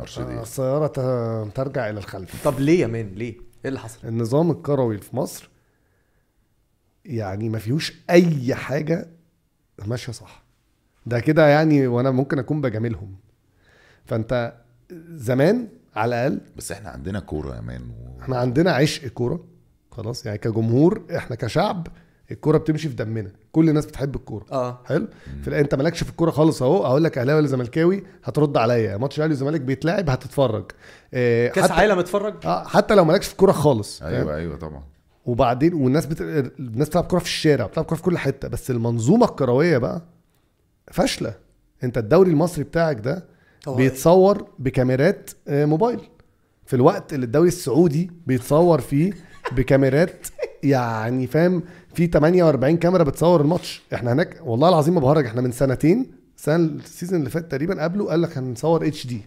مرسيدس 0.01 0.29
السيارة 0.31 0.87
ت- 0.87 1.55
ترجع 1.57 1.91
إلى 1.91 1.99
الخلف. 1.99 2.45
طب 2.45 2.61
ليه 2.61 2.81
يا 2.81 2.87
مان؟ 2.87 3.09
ليه؟ 3.15 3.33
إيه 3.35 3.69
اللي 3.69 3.79
حصل؟ 3.81 4.09
النظام 4.09 4.51
الكروي 4.51 4.99
في 4.99 5.17
مصر 5.17 5.51
يعني 7.05 7.49
ما 7.49 7.59
فيهوش 7.59 7.93
أي 8.11 8.55
حاجة 8.55 9.09
ماشية 9.87 10.13
صح. 10.13 10.43
ده 11.07 11.21
كده 11.21 11.49
يعني 11.49 11.87
وأنا 11.87 12.11
ممكن 12.11 12.39
أكون 12.39 12.61
بجاملهم. 12.61 13.17
فأنت 14.05 14.55
زمان 15.11 15.69
على 15.97 16.09
الأقل 16.27 16.41
بس 16.57 16.73
إحنا 16.73 16.91
عندنا 16.91 17.21
كورة 17.21 17.57
يا 17.57 17.61
مان 17.61 17.83
و... 17.83 18.21
إحنا 18.21 18.39
عندنا 18.39 18.73
عشق 18.73 19.09
كورة 19.09 19.45
خلاص. 19.91 20.27
يعني 20.27 20.39
كجمهور 20.39 21.07
إحنا 21.17 21.37
كشعب 21.37 21.87
الكوره 22.31 22.59
بتمشي 22.59 22.89
في 22.89 22.95
دمنا. 22.95 23.31
كل 23.53 23.69
الناس 23.69 23.87
بتحب 23.87 24.15
الكوره. 24.17 24.47
آه. 24.53 24.79
حلو؟ 24.85 25.07
في 25.43 25.61
انت 25.61 25.75
مالكش 25.75 26.05
في 26.05 26.11
الكوره 26.11 26.31
خالص 26.31 26.63
اهو. 26.63 26.87
أقول 26.87 27.05
لك 27.05 27.19
أهلاوي 27.19 27.39
ولا 27.39 27.49
زملكاوي 27.49 28.05
هترد 28.25 28.57
عليا. 28.57 28.97
ماتش 28.97 29.17
الأهلي 29.17 29.31
والزمالك 29.33 29.61
بيتلعب 29.61 30.11
هتتفرج. 30.11 30.65
آه 31.15 31.49
كأس 31.49 31.65
حتى 31.65 31.73
عالم 31.73 31.99
اتفرج 31.99 32.35
آه 32.47 32.65
حتى 32.65 32.95
لو 32.95 33.05
مالكش 33.05 33.27
في 33.27 33.33
الكوره 33.33 33.53
خالص. 33.53 34.01
فاهم؟ 34.01 34.15
أيوه 34.15 34.37
أيوه 34.37 34.57
طبعا. 34.57 34.83
وبعدين 35.27 35.75
والناس 35.75 36.07
بت... 36.07 36.21
الناس 36.21 36.89
بتلعب 36.89 37.05
كوره 37.05 37.21
في 37.21 37.27
الشارع 37.27 37.67
بتلعب 37.67 37.85
كوره 37.87 37.97
في 37.97 38.03
كل 38.03 38.19
حتة. 38.19 38.49
بس 38.49 38.71
المنظومة 38.71 39.27
الكروية 39.27 39.79
بقى 39.79 40.03
فاشلة. 40.93 41.35
انت 41.85 41.99
الدوري 41.99 42.31
المصري 42.31 42.65
بتاعك 42.65 43.01
ده 43.01 43.25
بيتصور 43.69 44.47
بكاميرات 44.59 45.31
آه، 45.49 45.65
موبايل. 45.65 46.01
في 46.67 46.77
الوقت 46.77 47.13
اللي 47.13 47.27
الدوري 47.27 47.49
السعودي 47.49 48.11
بيتصور 48.27 48.81
فيه 48.81 49.13
بكاميرات 49.53 50.27
يعني 50.63 51.27
فاهم 51.27 51.63
في 51.95 52.07
48 52.07 52.77
كاميرا 52.77 53.03
بتصور 53.03 53.41
الماتش. 53.41 53.83
إحنا 53.95 54.13
هناك 54.13 54.41
والله 54.45 54.69
العظيم 54.69 54.95
ما 54.95 55.01
بهرج 55.01 55.27
إحنا 55.27 55.41
من 55.41 55.53
سنتين 55.53 56.11
السنة 56.37 56.57
ال 56.57 56.66
season 56.66 57.19
اللي 57.19 57.31
فات 57.31 57.51
تقريبا 57.51 57.83
قبله 57.83 58.07
قال 58.11 58.23
لك 58.23 58.39
هنصور 58.39 58.87
HD 58.87 59.21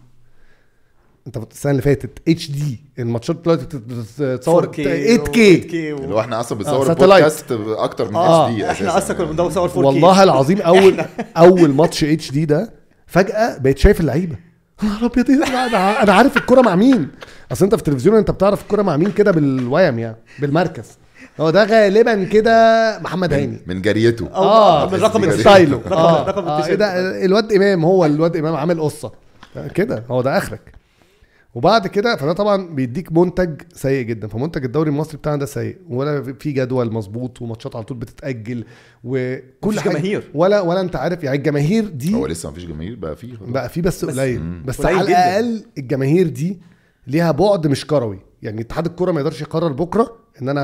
انت 1.26 1.36
السنة 1.52 1.70
اللي 1.70 1.82
فاتت 1.82 2.18
HD 2.28 2.80
الماتشات 2.98 3.36
دلوقتي 3.36 3.64
بت- 3.64 3.76
بتتصور 3.76 4.66
4K 4.66 4.76
8K 4.76 5.38
اللي 5.38 6.14
هو 6.14 6.20
إحنا 6.20 6.40
أصلا 6.40 6.58
بنصور 6.58 6.84
satellite. 6.86 6.90
البودكاست 7.02 7.52
أكتر 7.68 8.08
من 8.10 8.16
آه، 8.16 8.46
HD 8.48 8.70
إحنا 8.70 8.98
أصلا 8.98 9.16
كنا 9.16 9.26
بنصور 9.26 9.68
4K 9.68 9.76
والله 9.76 10.22
العظيم 10.22 10.60
أول 10.60 11.04
أول 11.36 11.70
ماتش 11.74 12.04
HD 12.04 12.44
ده 12.44 12.72
فجأة 13.06 13.58
بقيت 13.58 13.78
شايف 13.78 14.00
اللعيبة. 14.00 14.36
يا 14.82 14.88
نهار 14.88 15.06
أبيض 15.06 15.30
إيه 15.30 15.36
ده؟ 15.38 15.46
أنا 15.66 16.02
أنا 16.02 16.12
عارف 16.12 16.36
الكوره 16.36 16.60
مع 16.60 16.74
مين. 16.74 17.08
أصل 17.52 17.64
أنت 17.64 17.74
في 17.74 17.80
التلفزيون 17.80 18.16
أنت 18.16 18.30
بتعرف 18.30 18.62
الكوره 18.62 18.82
مع 18.82 18.96
مين 18.96 19.12
كده 19.12 19.30
بالويم 19.30 19.98
يعني 19.98 20.16
بالمركز. 20.40 20.84
هو 21.40 21.50
ده 21.50 21.64
غالبا 21.64 22.24
كده 22.24 22.98
محمد 22.98 23.32
هاني. 23.32 23.60
من 23.66 23.82
جريته. 23.82 24.26
آه. 24.34 24.90
من 24.90 24.94
رقم 24.98 25.22
هتحس 25.24 25.34
دي 25.36 25.40
ستايله. 25.40 25.76
رقم- 25.78 25.92
آه, 25.92 26.24
رقم 26.26 26.44
آه 26.48 26.58
التيشيرت. 26.58 26.82
إيه 26.82 26.88
ده 26.88 27.24
الواد 27.24 27.52
إمام 27.52 27.84
هو 27.84 28.04
الواد 28.04 28.36
إمام 28.36 28.54
عامل 28.56 28.80
قصة. 28.80 29.12
كده 29.74 30.04
هو 30.10 30.22
ده 30.22 30.38
آخرك. 30.38 30.72
وبعد 31.54 31.86
كده 31.86 32.16
فده 32.16 32.32
طبعا 32.32 32.66
بيديك 32.74 33.12
منتج 33.12 33.62
سيء 33.74 34.02
جدا. 34.04 34.28
فمنتج 34.28 34.64
الدوري 34.64 34.90
المصري 34.90 35.16
بتاعنا 35.18 35.38
ده 35.38 35.46
سيء. 35.46 35.76
ولا 35.90 36.22
في 36.38 36.52
جدول 36.52 36.92
مظبوط 36.92 37.42
وماتشات 37.42 37.76
على 37.76 37.84
طول 37.84 37.96
بتتأجل 37.96 38.64
وكل 39.04 39.42
مفيش 39.64 39.78
حاجة. 39.80 39.92
جماهير. 39.92 40.30
ولا 40.34 40.60
ولا 40.60 40.80
أنت 40.80 40.96
عارف 40.96 41.24
يعني 41.24 41.36
الجماهير 41.38 41.88
دي 41.88 42.14
هو 42.14 42.26
لسه 42.26 42.50
مفيش 42.50 42.64
جماهير؟ 42.66 42.94
بقى 42.94 43.16
فيه. 43.16 43.32
بقى 43.40 43.68
في 43.68 43.80
بس 43.80 44.04
بس- 44.04 44.18
قليل. 44.18 44.40
مم. 44.40 44.62
بس 44.66 44.80
قليل 44.80 44.96
على. 44.98 45.08
الأقل 45.08 45.64
الجماهير 45.78 46.28
دي 46.28 46.60
ليها 47.06 47.30
بعد 47.30 47.66
مش 47.66 47.86
كروي. 47.86 48.18
يعني 48.42 48.60
اتحاد 48.60 48.86
الكوره 48.86 49.12
ما 49.12 49.20
يقدرش 49.20 49.40
يقرر 49.40 49.72
بكره 49.72 50.16
ان 50.42 50.48
أنا 50.48 50.60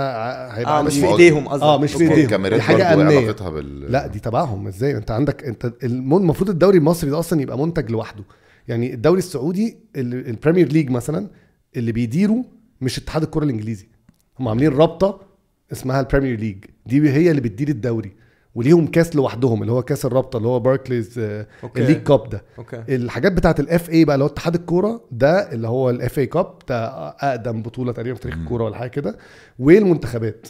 هيبقى 0.59 0.79
آه 0.79 0.83
مش 0.83 0.99
في 0.99 1.07
إيديهم 1.07 1.49
قصدك. 1.49 1.62
آه 1.62 1.79
مش 1.79 1.93
في. 1.93 2.14
إيديهم. 2.14 2.47
دي 2.47 2.61
حاجة 2.62 2.95
أمنية. 2.95 3.31
بال 3.33 3.93
لا 3.93 4.07
دي 4.07 4.18
تبعهم. 4.18 4.66
إزاي؟ 4.66 4.97
أنت 4.97 5.11
عندك 5.11 5.45
أنت 5.45 5.72
الم- 5.85 6.14
المفروض 6.16 6.51
الدوري 6.51 6.79
المصري 6.79 7.11
ده 7.11 7.18
أصلا 7.18 7.41
يبقى 7.43 7.59
منتج 7.59 7.91
لوحده. 7.91 8.24
يعني 8.68 8.95
الدوري 8.95 9.18
السعودي 9.18 9.76
ال- 9.97 10.29
ال 10.28 10.34
Premier 10.34 10.68
League 10.72 10.91
مثلا 10.91 11.29
اللي 11.76 11.93
بيديره 11.93 12.45
مش 12.81 12.99
اتحاد 12.99 13.22
الكرة 13.22 13.45
الإنجليزي. 13.45 13.89
هم 14.41 14.49
عاملين 14.49 14.68
رابطة 14.72 15.20
اسمها 15.72 16.01
ال 16.01 16.05
Premier 16.05 16.39
League 16.41 16.64
دي 16.87 17.11
هي 17.11 17.31
اللي 17.31 17.41
بتدير 17.41 17.68
الدوري. 17.68 18.12
وليهم 18.59 18.86
كاس 18.86 19.16
لوحدهم 19.16 19.62
اللي 19.62 19.72
هو 19.72 19.82
كاس 19.82 20.04
الرابطة 20.06 20.36
اللي 20.36 20.48
هو 20.48 20.61
باركليز 20.61 21.18
آه، 21.18 21.46
okay. 21.62 21.80
ال 21.80 21.84
League 21.84 22.03
Cup 22.03 22.28
ده. 22.28 22.42
okay. 22.59 22.82
الحاجات 22.88 23.32
بتاعت 23.32 23.61
ال 23.61 23.91
FA 23.91 24.05
بقى 24.04 24.14
اللي 24.14 24.24
هو 24.24 24.28
اتحاد 24.28 24.54
الكورة 24.54 25.00
ده 25.11 25.52
اللي 25.52 25.68
هو 25.68 25.90
ال 25.91 26.18
FA 26.18 26.26
Cup 26.26 26.55
ده 26.68 26.86
أقدم 27.09 27.62
بطولة 27.62 27.92
تقريبا 27.92 28.14
في 28.14 28.20
تاريخ 28.22 28.38
الكورة 28.38 28.64
ولا 28.64 28.76
حاجة 28.76 28.90
كده 28.90 29.18
والمنتخبات. 29.59 30.46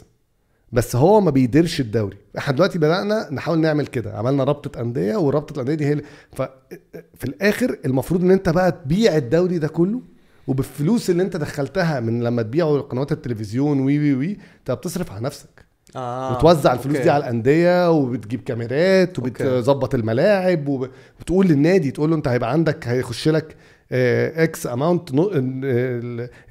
بس 0.71 0.95
هو 0.95 1.21
ما 1.21 1.31
بيديرش 1.31 1.79
الدوري. 1.81 2.17
إحنا 2.37 2.53
دلوقتي 2.55 2.79
بدأنا 2.79 3.27
نحاول 3.31 3.59
نعمل 3.59 3.87
كده. 3.87 4.17
عملنا 4.17 4.43
رابطة 4.43 4.81
أندية 4.81 5.17
ورابطة 5.17 5.53
الأندية 5.53 5.75
دي 5.75 5.85
هي 5.85 6.01
ففي 6.33 7.23
الآخر 7.25 7.79
المفروض 7.85 8.21
إن 8.23 8.31
أنت 8.31 8.49
بقى 8.49 8.71
تبيع 8.71 9.17
الدوري 9.17 9.59
ده 9.59 9.67
كله 9.67 10.01
وبالفلوس 10.47 11.09
اللي 11.09 11.23
أنت 11.23 11.37
دخلتها 11.37 11.99
من 11.99 12.23
لما 12.23 12.41
تبيعه 12.41 12.79
قنوات 12.79 13.11
التلفزيون 13.11 13.79
و 13.79 13.99
و 13.99 14.13
و 14.13 14.37
أنت 14.59 14.71
بتصرف 14.71 15.11
على 15.11 15.23
نفسك. 15.25 15.68
آه 15.95 16.37
وتوزع 16.37 16.73
الفلوس 16.73 16.95
okay. 16.95 17.03
دي 17.03 17.09
على 17.09 17.23
الأندية 17.23 17.91
وبتجيب 17.91 18.41
كاميرات 18.41 19.19
وبتظبط 19.19 19.95
الملاعب 19.95 20.67
وب- 20.67 20.89
وبتقول 21.19 21.47
للنادي 21.47 21.91
تقول 21.91 22.09
له 22.09 22.15
أنت 22.15 22.27
هيبقى 22.27 22.51
عندك 22.51 22.87
هيخش 22.87 23.27
لك 23.29 23.55
X 23.91 24.67
amount 24.67 25.09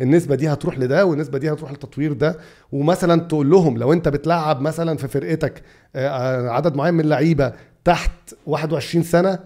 النسبة 0.00 0.34
دي 0.34 0.48
هتروح 0.52 0.78
لده 0.78 1.06
والنسبة 1.06 1.38
دي 1.38 1.52
هتروح 1.52 1.70
للتطوير 1.70 2.12
ده 2.12 2.36
ومثلا 2.72 3.20
تقول 3.20 3.50
لهم 3.50 3.78
لو 3.78 3.92
أنت 3.92 4.08
بتلعب 4.08 4.60
مثلا 4.60 4.96
في 4.96 5.08
فرقتك 5.08 5.62
آه، 5.96 6.48
عدد 6.48 6.76
معين 6.76 6.94
من 6.94 7.00
اللعيبة 7.00 7.52
تحت 7.84 8.10
21 8.46 9.04
سنة 9.04 9.38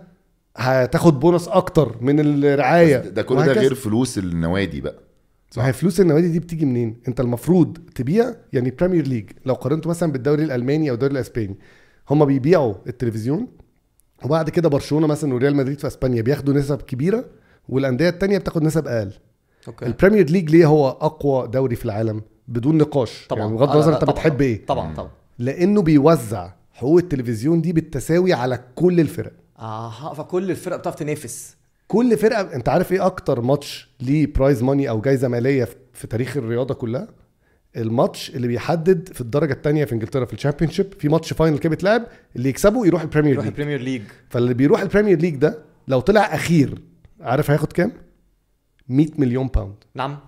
هتاخد 0.57 1.20
بونص 1.20 1.49
أكتر 1.49 1.97
من 2.01 2.20
الرعاية 2.45 2.97
ده 2.99 3.22
كل 3.22 3.36
ده. 3.36 3.53
غير 3.53 3.74
فلوس 3.74 4.18
النوادي 4.18 4.80
بقى 4.80 4.95
ما 5.57 5.66
هي 5.66 5.72
فلوس 5.72 6.00
النوادي 6.00 6.28
دي 6.28 6.38
بتيجي 6.38 6.66
منين؟ 6.66 6.96
انت 7.09 7.20
المفروض 7.20 7.78
تبيع 7.94 8.34
يعني 8.53 8.70
Premier 8.70 9.07
League 9.07 9.30
لو 9.46 9.55
قارنته 9.55 9.90
مثلا 9.90 10.12
بالدوري 10.12 10.44
الألماني 10.44 10.90
أو 10.90 10.94
الدوري 10.94 11.12
الإسباني. 11.12 11.57
هم 12.11 12.24
بيبيعوا 12.24 12.74
التلفزيون 12.86 13.48
وبعد 14.24 14.50
كده 14.50 14.68
برشلونة 14.68 15.07
مثلا 15.07 15.34
وريال 15.34 15.57
مدريد 15.57 15.78
في 15.80 15.86
إسبانيا 15.86 16.22
بياخدوا 16.22 16.55
نسب 16.55 16.82
كبيرة 16.82 17.24
والأندية 17.68 18.09
التانية 18.09 18.38
بتاخد 18.38 18.62
نسب 18.62 18.86
أقل. 18.88 19.12
okay. 19.68 19.86
ال 19.86 19.92
Premier 19.92 20.30
League 20.30 20.51
ليه 20.50 20.66
هو 20.66 20.88
أقوى 20.88 21.48
دوري 21.48 21.76
في 21.76 21.84
العالم؟ 21.84 22.22
بدون 22.48 22.78
نقاش. 22.78 23.26
طبعا. 23.28 23.42
يعني 23.42 23.57
بغض 23.57 23.70
النظر 23.70 23.94
أنت 23.94 24.05
بتحب 24.05 24.40
إيه. 24.40 24.66
طبعا 24.66 24.94
طبعا. 24.94 25.11
لأنه 25.38 25.82
بيوزع 25.82 26.53
حقوق 26.72 26.98
التلفزيون 26.98 27.61
دي 27.61 27.72
بالتساوي 27.72 28.32
على 28.32 28.61
كل 28.74 29.00
الفرق. 29.00 29.32
آه 29.59 30.14
فكل 30.14 30.50
الفرق 30.50 30.76
بتعرف 30.76 30.94
تنافس. 30.96 31.57
كل 31.93 32.16
فرقة 32.16 32.40
انت 32.55 32.68
عارف 32.68 32.93
إيه 32.93 33.07
أكتر 33.07 33.40
ماتش 33.40 33.90
ليه 34.01 34.32
prize 34.32 34.62
money 34.62 34.88
أو 34.88 35.01
جايزة 35.01 35.28
مالية 35.28 35.64
في- 35.64 35.76
في 35.93 36.07
تاريخ 36.07 36.36
الرياضة 36.36 36.74
كلها؟ 36.74 37.09
الماتش 37.76 38.30
اللي 38.30 38.47
بيحدد 38.49 39.09
في 39.12 39.20
الدرجة 39.20 39.53
الثانية 39.53 39.84
في 39.84 39.93
انجلترا 39.93 40.24
في 40.24 40.32
ال 40.32 40.37
Championship 40.37 40.95
في 40.99 41.09
ماتش 41.09 41.32
final 41.32 41.59
كده 41.59 41.70
بيتلعب 41.70 42.07
اللي 42.36 42.49
يكسبه 42.49 42.86
يروح 42.86 43.03
ال 43.03 43.06
Premier 43.06 43.32
يروح 43.32 43.45
League 43.45 43.53
ال 43.55 43.58
Premier 43.58 43.80
League 43.80 44.03
فاللي 44.30 44.55
بيروح 44.55 44.80
ال 44.80 44.85
Premier 44.85 45.18
League 45.18 45.36
ده 45.36 45.59
لو 45.88 46.01
طلع 46.01 46.20
أخير 46.20 46.78
عارف 47.20 47.51
هياخد 47.51 47.72
كام؟ 47.72 47.93
100 48.88 49.07
مليون 49.18 49.47
pound 49.47 49.74
نعم. 49.95 50.18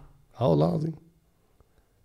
آه 0.40 0.48
والله 0.50 0.68
العظيم. 0.68 0.92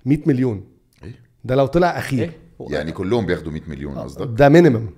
100 0.05 0.17
مليون. 0.25 0.63
إيه؟ 1.03 1.15
ده 1.43 1.55
لو 1.55 1.65
طلع 1.65 1.97
أخير. 1.97 2.31
هو- 2.61 2.67
يعني 2.71 2.91
كلهم 2.91 3.25
بياخدوا 3.25 3.51
100 3.51 3.61
مليون 3.67 3.95
قصدك؟ 3.99 4.27
ده 4.39 4.49
minimum 4.49 4.89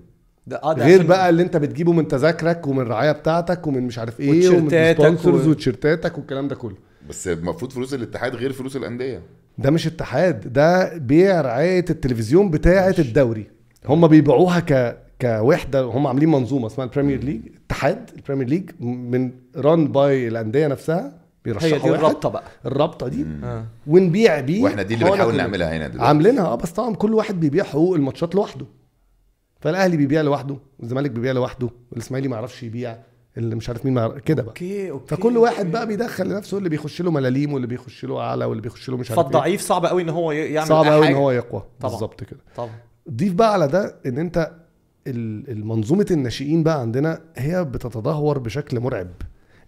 ده 0.51 0.73
ده 0.73 0.85
غير 0.85 1.03
بقى 1.03 1.29
اللي 1.29 1.43
انت 1.43 1.57
بتجيبه 1.57 1.91
من 1.91 2.07
تذاكرك 2.07 2.67
ومن 2.67 2.79
الرعايه 2.81 3.11
بتاعتك 3.11 3.67
ومن 3.67 3.83
مش 3.83 3.99
عارف 3.99 4.19
إيه 4.19 4.29
ومن 4.29 4.37
وتيشيرتاتك 4.65 5.03
sponsors 5.03 5.47
و- 5.47 5.51
وتيشيرتاتك 5.51 6.17
والكلام 6.17 6.47
ده 6.47 6.55
كله. 6.55 6.75
بس 7.09 7.27
المفروض 7.27 7.71
فلوس 7.71 7.93
الاتحاد 7.93 8.35
غير 8.35 8.53
فلوس 8.53 8.75
الأندية. 8.75 9.21
ده 9.57 9.71
مش 9.71 9.87
اتحاد 9.87 10.53
ده 10.53 10.97
بيع 10.97 11.41
رعاية 11.41 11.85
التلفزيون 11.89 12.49
بتاعة 12.49 12.95
الدوري. 12.99 13.47
هم 13.85 14.07
بيبيعوها 14.07 14.59
ك 14.59 14.97
كوحدة 15.21 15.81
هم 15.83 16.07
عاملين 16.07 16.29
منظومة 16.31 16.67
اسمها 16.67 16.85
ال 16.85 16.90
Premier 16.90 17.23
League 17.23 17.41
اتحاد 17.65 18.09
ال 18.15 18.19
Premier 18.19 18.47
League 18.47 18.69
من 18.79 19.31
run 19.57 19.87
by 19.87 20.27
الأندية 20.27 20.67
نفسها 20.67 21.05
هي 21.05 21.11
بيرشحوا 21.45 21.69
دي 21.69 21.89
واحد. 21.89 21.93
الرابطة 22.03 22.29
بقى. 22.29 22.43
الرابطة 22.65 23.07
دي. 23.07 23.25
آه. 23.43 23.65
ونبيع 23.87 24.39
بيه. 24.39 24.63
وإحنا 24.63 24.83
دي 24.83 24.93
اللي 24.93 25.05
بنحاول. 25.11 25.35
نعملها 25.37 25.77
هنا 25.77 25.87
دلوقتي. 25.87 26.07
عاملينها 26.07 26.45
آه 26.45 26.55
بس 26.55 26.71
طبعا 26.71 26.95
كل 26.95 27.13
واحد 27.13 27.39
بيبيع 27.39 27.63
حقوق 27.63 27.95
الماتشات 27.95 28.35
لوحده. 28.35 28.65
فالأهلي 29.61 29.97
بيبيع 29.97 30.21
لوحده 30.21 30.57
والزمالك 30.79 31.11
بيبيع 31.11 31.31
لوحده 31.31 31.69
والإسماعيلي 31.91 32.27
ما 32.27 32.35
يعرفش 32.35 32.63
يبيع 32.63 32.97
اللي 33.37 33.55
مش 33.55 33.69
عارف 33.69 33.85
مين 33.85 34.19
كده 34.19 34.41
بقى. 34.43 34.49
okay 34.51 34.91
okay 34.91 35.15
فكل 35.15 35.37
واحد 35.37 35.71
بقى 35.71 35.87
بيدخل 35.87 36.27
لنفسه 36.29 36.57
اللي 36.57 36.69
بيخش 36.69 37.01
له 37.01 37.11
ملاليم 37.11 37.53
واللي 37.53 37.67
بيخش 37.67 38.05
له 38.05 38.19
أعلى 38.19 38.45
واللي 38.45 38.61
بيخش 38.61 38.89
له 38.89 38.97
مش 38.97 39.11
عارف 39.11 39.21
فالضعيف 39.23 39.61
صعب 39.61 39.85
قوي 39.85 40.01
إن 40.01 40.09
هو 40.09 40.31
يعمل 40.31 40.67
صعب 40.67 40.85
قوي 40.85 41.07
إن. 41.07 41.13
هو 41.13 41.31
يقوى. 41.31 41.63
بالظبط 41.81 42.23
كده. 42.23 42.39
طبعا. 42.55 42.69
ضيف 43.11 43.33
بقى 43.33 43.53
على 43.53 43.67
ده 43.67 43.95
إن 44.05 44.17
أنت 44.17 44.51
ال- 45.07 45.49
المنظومة 45.51 46.05
الناشئين 46.11 46.63
بقى 46.63 46.81
عندنا 46.81 47.21
هي 47.35 47.63
بتتدهور 47.65 48.39
بشكل 48.39 48.79
مرعب. 48.79 49.09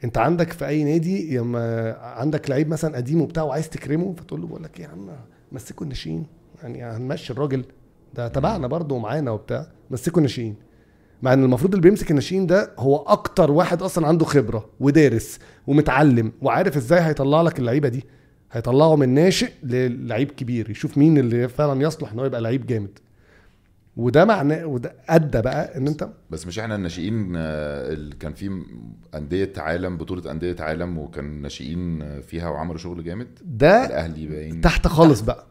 أنت 0.04 0.18
عندك 0.18 0.52
في 0.52 0.68
أي 0.68 0.84
نادي 0.84 1.38
لما 1.38 1.94
عندك 2.00 2.50
لعيب 2.50 2.68
مثلا 2.70 2.96
قديم 2.98 3.22
وبتاع 3.22 3.44
وعايز 3.44 3.70
تكرمه 3.70 4.14
فتقول 4.18 4.42
له 4.42 4.48
بقول 4.48 4.64
لك 4.64 4.80
إيه 4.80 4.86
يا 4.86 4.90
عم 4.92 5.10
مسكوا 5.52 5.84
الناشئين 5.84 6.26
يعني 6.64 6.84
هنمشي 6.84 7.34
الراجل. 7.34 7.66
ده 8.16 8.28
تبعنا 8.28 8.68
برضه 8.68 8.96
ومعانا 8.96 9.32
وبتاع 9.32 9.68
مسكوا 9.92 10.18
الناشئين 10.18 10.56
مع 11.22 11.34
إن 11.34 11.44
المفروض 11.44 11.74
اللي 11.76 11.90
بيمسك 11.90 12.10
الناشئين 12.12 12.48
ده 12.48 12.72
هو 12.80 12.96
أكتر 12.98 13.52
واحد 13.52 13.82
أصلا 13.82 14.08
عنده 14.08 14.26
خبرة 14.26 14.70
ودارس 14.80 15.40
ومتعلم 15.68 16.32
وعارف 16.42 16.78
إزاي 16.78 17.00
هيطلع 17.02 17.42
لك 17.42 17.60
اللعيبة 17.60 17.90
دي. 17.90 18.06
هيطلعه 18.52 18.96
من 18.96 19.10
ناشئ 19.10 19.50
للعيب 19.64 20.32
كبير 20.32 20.70
يشوف 20.70 20.98
مين 20.98 21.18
اللي 21.18 21.48
فعلا 21.48 21.82
يصلح 21.82 22.12
إن 22.12 22.20
هو 22.20 22.26
يبقى 22.26 22.42
لعيب 22.42 22.66
جامد. 22.66 23.00
وده 23.98 24.26
معناه 24.26 24.66
وده 24.66 24.96
أدى 25.10 25.42
بقى 25.42 25.78
إن 25.78 25.88
أنت 25.88 26.10
بس 26.30 26.48
مش 26.48 26.60
إحنا 26.60 26.76
الناشئين 26.76 27.34
آه، 27.36 27.94
ال- 27.94 28.18
كان 28.18 28.34
في 28.34 28.62
أندية 29.16 29.54
عالم 29.58 29.98
بطولة 29.98 30.32
أندية 30.32 30.56
عالم 30.60 30.98
وكان 30.98 31.42
ناشئين 31.42 32.02
آه، 32.02 32.20
فيها 32.20 32.50
وعملوا 32.50 32.78
شغل 32.78 33.04
جامد؟ 33.04 33.28
ده 33.44 33.86
الأهلي 33.86 34.28
باين. 34.28 34.62
تحت 34.62 34.88
خالص 34.88 35.22
بقى. 35.22 35.46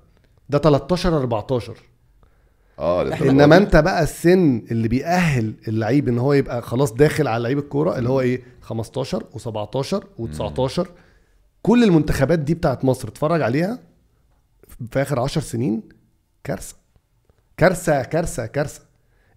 ده 0.49 0.59
13 0.59 1.19
14 1.19 1.77
آه 2.79 3.03
إنما. 3.23 3.57
أنت 3.57 3.77
بقى 3.77 4.03
السن 4.03 4.63
اللي 4.71 4.89
بيأهل 4.89 5.55
اللعيب 5.69 6.09
إن 6.09 6.19
هو 6.19 6.33
يبقى 6.33 6.63
خلاص 6.63 6.93
داخل 6.93 7.29
على 7.29 7.43
لعيب 7.43 7.59
الكورة 7.59 7.99
اللي 7.99 8.09
هو 8.09 8.21
إيه؟ 8.21 8.43
15 8.61 9.25
و17 9.35 10.01
و19 10.19 10.87
كل 11.63 11.85
المنتخبات 11.85 12.39
دي 12.39 12.55
بتاعت 12.55 12.85
مصر 12.85 13.09
اتفرج 13.09 13.43
عليها 13.43 13.79
في 14.91 15.03
آخر 15.03 15.21
10 15.21 15.41
سنين؟ 15.43 15.83
كارثة. 16.45 16.77
كارثة 17.57 18.03
كارثة 18.03 18.47
كارثة. 18.47 18.81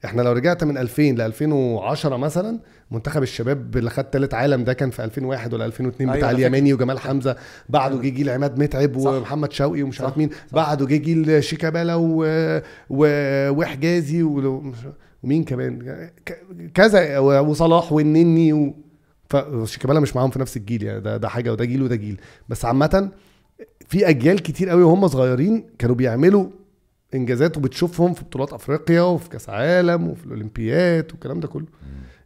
إحنا 0.06 0.22
لو 0.22 0.32
رجعت 0.32 0.64
من 0.64 0.78
2000 0.78 1.02
ل 1.02 1.22
2010 1.22 2.18
مثلا 2.18 2.60
منتخب 2.91 3.24
الشباب 3.24 3.78
اللي 3.78 3.89
خد 3.89 4.06
ثالث 4.12 4.34
عالم 4.34 4.64
ده 4.64 4.74
كان 4.74 4.89
في 4.89 5.04
2001 5.04 5.54
ولا 5.54 5.66
2002 5.66 6.10
أيوة، 6.10 6.20
بتاع. 6.20 6.32
اليماني 6.32 6.74
وجمال 6.74 7.00
حمزة 7.00 7.36
بعده 7.70 8.02
جه 8.02 8.10
جيل 8.10 8.30
عماد 8.30 8.60
متعب 8.60 9.00
صح. 9.00 9.12
ومحمد 9.12 9.52
شوقي 9.52 9.84
ومش 9.84 10.02
عارف 10.02 10.12
صح، 10.12 10.18
مين 10.18 10.30
بعده 10.52 10.86
جه 10.86 10.96
جيل 10.96 11.43
شيكابالا 11.43 11.96
و... 11.96 12.26
و... 12.89 13.08
وحجازي 13.50 14.24
و... 14.24 14.64
ومين 15.24 15.43
كمان. 15.43 16.10
كذا 16.74 17.20
وصلاح 17.20 17.91
والنني 17.93 18.54
و... 18.54 18.74
فشيكابالا 19.30 20.00
مش 20.00 20.16
معاهم 20.16 20.30
في 20.30 20.39
نفس 20.39 20.58
الجيل 20.58 20.84
يعني 20.84 21.00
ده 21.00 21.18
ده 21.18 21.30
حاجة 21.30 21.52
وده 21.52 21.66
جيل 21.66 21.82
وده 21.84 21.96
جيل 21.96 22.20
بس 22.50 22.66
عامة 22.66 23.10
في 23.88 24.10
أجيال 24.10 24.41
كتير 24.43 24.70
قوي 24.70 24.84
وهم 24.84 25.08
صغيرين 25.08 25.64
كانوا 25.80 25.96
بيعملوا 25.96 26.48
إنجازات 27.16 27.57
وبتشوفهم 27.57 28.13
في 28.13 28.24
بطولات 28.24 28.53
أفريقيا 28.53 29.01
وفي 29.01 29.30
كأس 29.30 29.49
عالم 29.49 30.07
وفي 30.07 30.26
الاولمبيات 30.26 31.11
والكلام 31.11 31.39
ده 31.39 31.47
كله. 31.47 31.66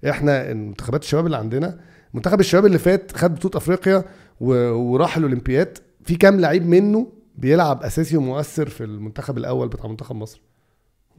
إحنا 0.09 0.53
منتخبات 0.53 1.03
الشباب 1.03 1.25
اللي 1.25 1.37
عندنا 1.37 1.79
منتخب 2.13 2.39
الشباب 2.39 2.65
اللي 2.65 2.79
فات 2.79 3.11
خد 3.17 3.35
بطولة 3.35 3.57
أفريقيا. 3.57 4.03
وراح 4.39 5.17
الاولمبيات 5.17 5.79
في 6.03 6.15
كام 6.15 6.39
لعيب 6.39 6.65
منه 6.67 7.07
بيلعب 7.35 7.83
أساسي 7.83 8.17
ومؤثر 8.17 8.69
في 8.69 8.83
المنتخب 8.83 9.37
الأول 9.37 9.67
بتاع 9.67 9.87
منتخب 9.87 10.15
مصر؟ 10.15 10.41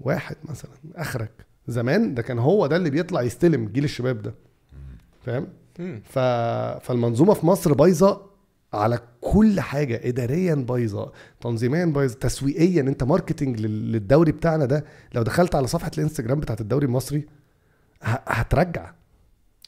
واحد 0.01 0.37
مثلا 0.45 0.71
آخرك. 0.97 1.31
زمان 1.69 2.15
ده 2.15 2.23
كان 2.23 2.39
هو 2.39 2.67
ده 2.67 2.77
اللي 2.77 2.91
بيطلع 2.91 3.23
يستلم 3.23 3.69
جيل 3.69 3.85
الشباب 3.85 4.23
ده. 4.23 4.35
فاهم. 5.27 5.49
ف... 6.05 6.19
فالمنظومة 6.87 7.35
في 7.35 7.47
مصر 7.47 7.75
بايظة 7.75 8.30
على 8.73 8.99
كل 9.21 9.61
حاجة 9.61 10.01
اداريا 10.09 10.55
بايظة 10.55 11.13
تنظيميا 11.41 11.85
بايظة 11.85 12.15
تسويقيا. 12.15 12.81
أنت 12.81 13.05
ماركتنج 13.05 13.61
لل- 13.61 13.93
للدوري 13.93 14.33
بتاعنا 14.33 14.65
ده 14.65 14.85
لو 15.15 15.23
دخلت 15.23 15.55
على 15.55 15.67
صفحة 15.67 15.91
الإنستجرام 15.99 16.41
بتاعت 16.41 16.61
الدوري 16.61 16.87
المصري. 16.87 17.27
هترجع. 18.03 18.93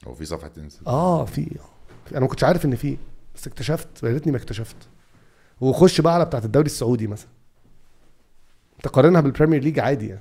هو 0.07 0.14
في 0.14 0.24
صفحة 0.24 0.48
تنسى 0.48 0.78
آه 0.86 1.24
في 1.24 1.57
أنا 2.12 2.20
ما 2.20 2.26
كنتش 2.26 2.44
عارف 2.44 2.64
إن 2.64 2.76
في 2.76 2.96
بس 3.34 3.46
اكتشفت 3.46 3.88
يا 4.03 4.09
ريتني 4.09 4.32
ما 4.32 4.38
اكتشفت. 4.38 4.76
وخش 5.61 6.00
بقى 6.00 6.14
على 6.14 6.24
بتاعت 6.24 6.44
الدوري 6.44 6.66
السعودي 6.66 7.07
مثلا. 7.07 7.28
تقارنها 8.82 9.20
بال 9.20 9.30
Premier 9.30 9.62
League 9.62 9.78
عادي 9.80 10.09
يعني. 10.09 10.20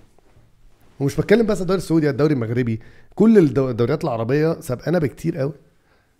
ومش 0.99 1.15
بتكلم 1.15 1.45
بس 1.45 1.61
الدوري 1.61 1.77
السعودي 1.77 2.09
الدوري 2.09 2.33
المغربي. 2.33 2.79
كل 3.15 3.37
الدو- 3.37 3.69
الدوريات 3.69 4.03
العربية 4.03 4.59
سابقانا 4.61 4.99
بكتير 4.99 5.37
قوي 5.37 5.53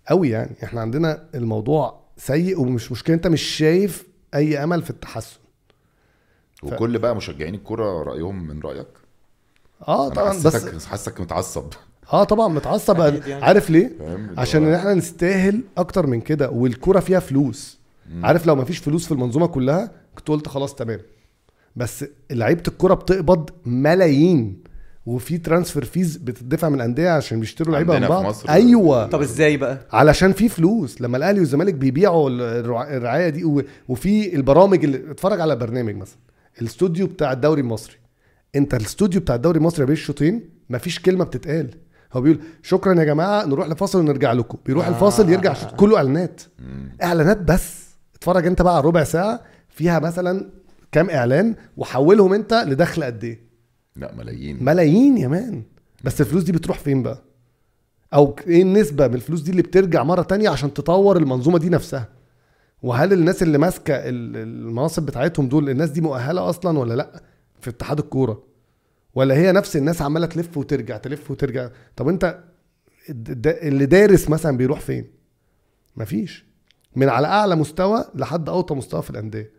قوي 0.08 0.30
يعني. 0.30 0.56
إحنا 0.64 0.80
عندنا 0.80 1.28
الموضوع 1.34 2.01
سيء 2.16 2.60
ومش 2.60 2.92
مشكلة 2.92 3.16
أنت 3.16 3.26
مش 3.26 3.42
شايف 3.42 4.06
أي 4.34 4.64
أمل 4.64 4.82
في 4.82 4.90
التحسن. 4.90 5.38
وكل 6.62 6.98
بقى 6.98 7.16
مشجعين 7.16 7.54
الكورة 7.54 8.02
رأيهم 8.02 8.46
من 8.46 8.60
رأيك؟ 8.60 8.86
آه 9.88 10.06
أنا 10.06 10.14
طبعا 10.14 10.42
بس 10.42 10.86
حاسك 10.86 11.20
متعصب. 11.20 11.64
آه 12.12 12.24
طبعا 12.24 12.48
متعصب. 12.48 12.98
يعني. 13.00 13.44
عارف 13.44 13.70
ليه؟ 13.70 13.90
عشان 14.38 14.74
إحنا 14.74 14.94
نستاهل 14.94 15.60
أكتر 15.78 16.06
من 16.06 16.20
كده 16.20 16.50
والكورة 16.50 17.00
فيها 17.00 17.20
فلوس. 17.20 17.78
عارف 18.22 18.46
لو 18.46 18.54
ما 18.54 18.64
فيش 18.64 18.78
فلوس 18.78 19.06
في 19.06 19.12
المنظومة 19.12 19.46
كلها 19.46 19.90
كنت 20.14 20.28
قلت 20.28 20.48
خلاص 20.48 20.74
تمام. 20.74 21.00
بس 21.76 22.04
لعيبة 22.30 22.62
الكورة 22.68 22.94
بتقبض 22.94 23.50
ملايين. 23.64 24.61
وفي 25.06 25.38
transfer 25.38 25.84
fees 25.84 26.16
بتدفع 26.16 26.68
من 26.68 26.74
الأندية 26.74 27.10
عشان 27.10 27.40
بيشتروا 27.40 27.72
لعيبة 27.72 27.88
من 27.90 27.94
عندنا 28.02 28.08
في 28.16 28.22
بعض. 28.22 28.30
مصر. 28.30 28.48
أيوه. 28.50 29.06
طب 29.06 29.20
إزاي 29.20 29.56
بقى؟ 29.56 29.78
علشان 29.92 30.32
في 30.32 30.48
فلوس. 30.48 31.00
لما 31.00 31.16
الأهلي 31.16 31.40
والزمالك 31.40 31.74
بيبيعوا 31.74 32.30
الرع- 32.30 32.96
الرعاية 32.96 33.28
دي 33.28 33.64
وفي 33.88 34.36
البرامج 34.36 34.84
اللي 34.84 35.10
اتفرج 35.10 35.40
على 35.40 35.56
برنامج 35.56 35.96
مثلا. 35.96 36.16
الاستوديو 36.60 37.06
بتاع 37.06 37.32
الدوري 37.32 37.60
المصري. 37.60 37.96
أنت 38.56 38.74
الاستوديو 38.74 39.20
بتاع 39.20 39.34
الدوري 39.34 39.58
المصري 39.58 39.86
بين 39.86 39.92
الشوطين 39.92 40.50
مفيش 40.70 40.98
كلمة 41.00 41.24
بتتقال. 41.24 41.70
هو 42.12 42.20
بيقول 42.20 42.40
شكرا 42.62 42.94
يا 43.00 43.04
جماعة 43.04 43.44
نروح 43.46 43.68
لفاصل 43.68 43.98
ونرجع 43.98 44.32
لكم. 44.32 44.58
بيروح 44.66 44.86
آه. 44.86 44.90
الفاصل 44.90 45.28
يرجع 45.30 45.52
شوط 45.52 45.70
كله 45.74 45.96
إعلانات. 45.96 46.40
إعلانات 47.02 47.38
بس. 47.38 47.82
اتفرج 48.14 48.46
أنت 48.46 48.62
بقى 48.62 48.76
على 48.76 48.84
ربع 48.86 49.04
ساعة 49.04 49.40
فيها 49.68 49.98
مثلا 49.98 50.50
كام 50.92 51.10
إعلان 51.10 51.54
وحولهم 51.76 52.32
أنت 52.32 52.54
لدخل 52.66 53.04
قد 53.04 53.24
إيه. 53.24 53.51
لا 53.96 54.14
ملايين. 54.14 54.64
ملايين 54.64 55.18
يا 55.18 55.28
مان. 55.28 55.62
بس 56.04 56.20
الفلوس 56.20 56.42
دي 56.42 56.52
بتروح 56.52 56.78
فين 56.78 57.02
بقى؟ 57.02 57.22
أو 58.14 58.36
إيه 58.46 58.62
النسبة 58.62 59.08
من 59.08 59.14
الفلوس 59.14 59.40
دي 59.40 59.50
اللي 59.50 59.62
بترجع 59.62 60.02
مرة 60.02 60.22
تانية 60.22 60.48
عشان 60.48 60.74
تطور 60.74 61.16
المنظومة 61.16 61.58
دي 61.58 61.68
نفسها؟ 61.68 62.08
وهل 62.82 63.12
الناس 63.12 63.42
اللي 63.42 63.58
ماسكة 63.58 63.94
ال- 63.94 64.36
المناصب 64.36 65.06
بتاعتهم 65.06 65.48
دول 65.48 65.70
الناس 65.70 65.90
دي 65.90 66.00
مؤهلة 66.00 66.48
أصلا 66.50 66.78
ولا 66.78 66.94
لأ 66.94 67.22
في 67.60 67.70
اتحاد 67.70 67.98
الكورة؟ 67.98 68.42
ولا 69.14 69.34
هي 69.34 69.52
نفس 69.52 69.76
الناس 69.76 70.02
عمالة 70.02 70.26
تلف 70.26 70.56
وترجع 70.58 70.96
تلف 70.96 71.30
وترجع؟ 71.30 71.68
طب 71.96 72.08
أنت 72.08 72.44
اللي 73.46 73.86
دارس 73.86 74.30
مثلا 74.30 74.56
بيروح 74.56 74.80
فين؟ 74.80 75.04
مفيش. 75.96 76.44
من 76.96 77.08
على 77.08 77.26
أعلى 77.26 77.56
مستوى 77.56 78.04
لحد 78.14 78.48
أوطى 78.48 78.74
مستوى 78.74 79.02
في 79.02 79.10
الأندية. 79.10 79.50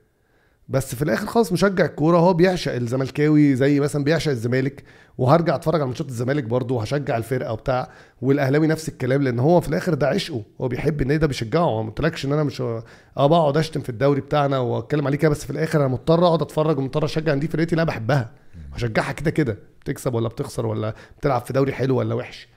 بس 0.69 0.95
في 0.95 1.01
الآخر 1.01 1.25
خالص 1.25 1.51
مشجع 1.51 1.85
الكورة 1.85 2.17
هو 2.17 2.33
بيعشق 2.33 2.73
الزملكاوي 2.73 3.55
زي 3.55 3.79
مثلا 3.79 4.03
بيعشق 4.03 4.31
الزمالك. 4.31 4.83
وهرجع 5.17 5.55
أتفرج 5.55 5.75
على 5.75 5.85
ماتشات 5.87 6.07
الزمالك 6.07 6.43
برضه 6.43 6.75
وهشجع 6.75 7.17
الفرقة 7.17 7.53
وبتاع. 7.53 7.89
والأهلاوي 8.21 8.67
نفس 8.67 8.89
الكلام 8.89 9.21
لأن 9.23 9.39
هو 9.39 9.61
في 9.61 9.67
الآخر 9.69 9.93
ده 9.93 10.07
عشقه. 10.07 10.43
هو 10.61 10.67
بيحب 10.67 11.01
النادي 11.01 11.19
ده 11.19 11.27
بيشجعه. 11.27 11.81
ما 11.81 11.89
قلتلكش 11.89 12.25
إن 12.25 12.33
أنا 12.33 12.43
مش 12.43 12.61
آه 12.61 12.83
بقعد 13.17 13.57
أشتم 13.57 13.81
في 13.81 13.89
الدوري 13.89 14.21
بتاعنا 14.21 14.57
وأتكلم 14.59 15.07
عليه 15.07 15.17
كده 15.17 15.31
بس 15.31 15.45
في 15.45 15.49
الآخر 15.49 15.79
أنا 15.79 15.87
مضطر 15.87 16.27
أقعد 16.27 16.41
أتفرج 16.41 16.77
ومضطر 16.77 17.05
أشجع 17.05 17.33
دي 17.33 17.47
فرقتي 17.47 17.71
اللي 17.71 17.81
أنا 17.81 17.89
بحبها. 17.91 18.31
هشجعها 18.73 19.11
كده 19.11 19.31
كده. 19.31 19.57
بتكسب 19.81 20.13
ولا 20.13 20.27
بتخسر 20.27 20.65
ولا 20.65 20.95
بتلعب 21.19 21.41
في 21.41 21.53
دوري 21.53 21.71
حلو 21.73 21.97
ولا 21.97 22.15
وحش. 22.15 22.47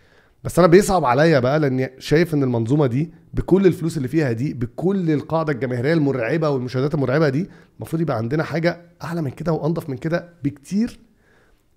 بس 0.46 0.58
أنا 0.58 0.68
بيصعب 0.68 1.04
عليا 1.04 1.38
بقى 1.38 1.60
لأني 1.60 1.90
شايف 1.98 2.34
إن 2.34 2.42
المنظومة 2.42 2.86
دي 2.86 3.10
بكل 3.34 3.66
الفلوس 3.66 3.96
اللي 3.96 4.08
فيها 4.08 4.32
دي 4.32 4.54
بكل 4.54 5.10
القاعدة 5.10 5.52
الجماهيرية 5.52 5.92
المرعبة 5.94 6.50
والمشاهدات 6.50 6.94
المرعبة 6.94 7.28
دي 7.28 7.50
المفروض 7.76 8.02
يبقى 8.02 8.16
عندنا 8.16 8.42
حاجة 8.44 8.80
أعلى 9.04 9.22
من 9.22 9.30
كده 9.30 9.52
وأنضف 9.52 9.88
من 9.88 9.96
كده 9.96 10.28
بكتير. 10.44 10.98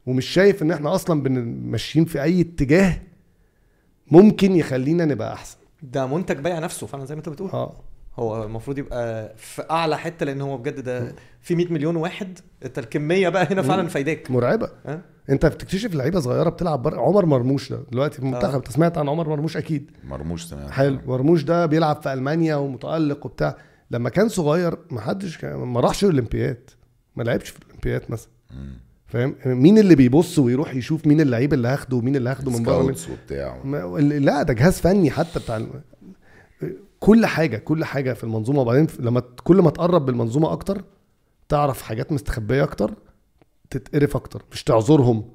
ومش 0.06 0.26
شايف 0.26 0.62
إن 0.64 0.72
إحنا 0.72 0.96
أصلا 0.96 1.30
ماشيين 1.70 2.06
في 2.06 2.24
أي 2.24 2.42
اتجاه 2.42 3.02
ممكن 4.12 4.56
يخلينا 4.56 5.06
نبقى 5.06 5.34
أحسن. 5.34 5.58
ده 5.84 6.08
منتج 6.08 6.38
بايع 6.40 6.60
نفسه 6.60 6.88
فعلا 6.88 7.06
زي 7.06 7.16
ما 7.16 7.20
أنت 7.20 7.30
بتقول. 7.30 7.50
آه. 7.50 7.74
هو 8.16 8.44
المفروض 8.44 8.78
يبقى 8.78 9.34
في 9.38 9.64
أعلى 9.72 9.98
حتة 9.98 10.26
لأن 10.26 10.42
هو 10.42 10.58
بجد 10.58 10.80
ده 10.80 11.16
في 11.42 11.56
100 11.56 11.74
مليون 11.74 11.96
واحد. 11.96 12.40
انت 12.66 12.80
الكميه 12.80 13.30
بقى 13.30 13.48
هنا 13.52 13.62
فعلا 13.62 13.88
فايداك. 13.88 14.32
مرعبة. 14.32 14.70
ها؟ 14.86 15.02
انت 15.30 15.46
بتكتشف 15.46 15.96
لعيبة 15.96 16.20
صغيرة 16.20 16.50
بتلعب 16.50 16.82
بره 16.82 17.02
عمر 17.02 17.26
مرموش 17.26 17.72
ده. 17.74 17.80
دلوقتي 17.92 18.14
في 18.18 18.20
المنتخب 18.20 18.54
آه. 18.54 18.58
أنت 18.58 18.72
سمعت 18.72 18.98
عن 18.98 19.10
عمر 19.10 19.30
مرموش؟ 19.30 19.58
أكيد. 19.58 19.92
مرموش 20.04 20.44
سمعت 20.46 20.70
حلو. 20.70 21.00
مرموش 21.06 21.44
ده 21.44 21.66
بيلعب 21.66 22.02
في 22.02 22.14
ألمانيا 22.14 22.56
ومتألق 22.56 23.26
وبتاع. 23.26 23.58
لما 23.92 24.10
كان 24.10 24.30
صغير 24.30 24.78
ما 24.92 25.02
حدش 25.02 25.38
كان 25.38 25.56
ما 25.56 25.80
راحش 25.80 26.04
الأولمبياد. 26.04 26.70
ما 27.16 27.24
لعبش 27.24 27.50
في 27.50 27.60
الأولمبياد 27.60 28.02
مثلا. 28.10 28.30
فاهم؟ 29.08 29.36
مين 29.46 29.78
اللي 29.78 29.96
بيبص 29.96 30.40
ويروح 30.40 30.76
يشوف 30.76 31.08
مين 31.08 31.22
اللعيب 31.22 31.54
اللي 31.54 31.68
هاخده 31.68 31.98
ومين 31.98 32.16
اللي 32.16 32.30
هاخده 32.30 32.52
من 32.52 32.64
بره؟ 32.64 32.96
وبتاع. 33.12 33.58
ما- 33.64 33.98
لا 34.00 34.44
ده 34.44 34.54
جهاز 34.54 34.80
فني 34.80 35.12
حتى 35.12 35.40
بتاع 35.40 35.62
كل 37.00 37.26
حاجة 37.26 37.58
كل 37.58 37.86
حاجة 37.86 38.14
في 38.14 38.24
المنظومة. 38.24 38.62
وبعدين 38.62 38.88
لما 39.00 39.20
كل 39.44 39.56
ما 39.62 39.70
تقرب 39.70 40.06
بالمنظومة 40.06 40.52
أكتر 40.52 40.84
تعرف 41.50 41.82
حاجات 41.82 42.12
مستخبية 42.12 42.64
أكتر. 42.64 42.94
تتقرف 43.70 44.16
أكتر 44.16 44.44
مش 44.52 44.64
تعذرهم. 44.64 45.26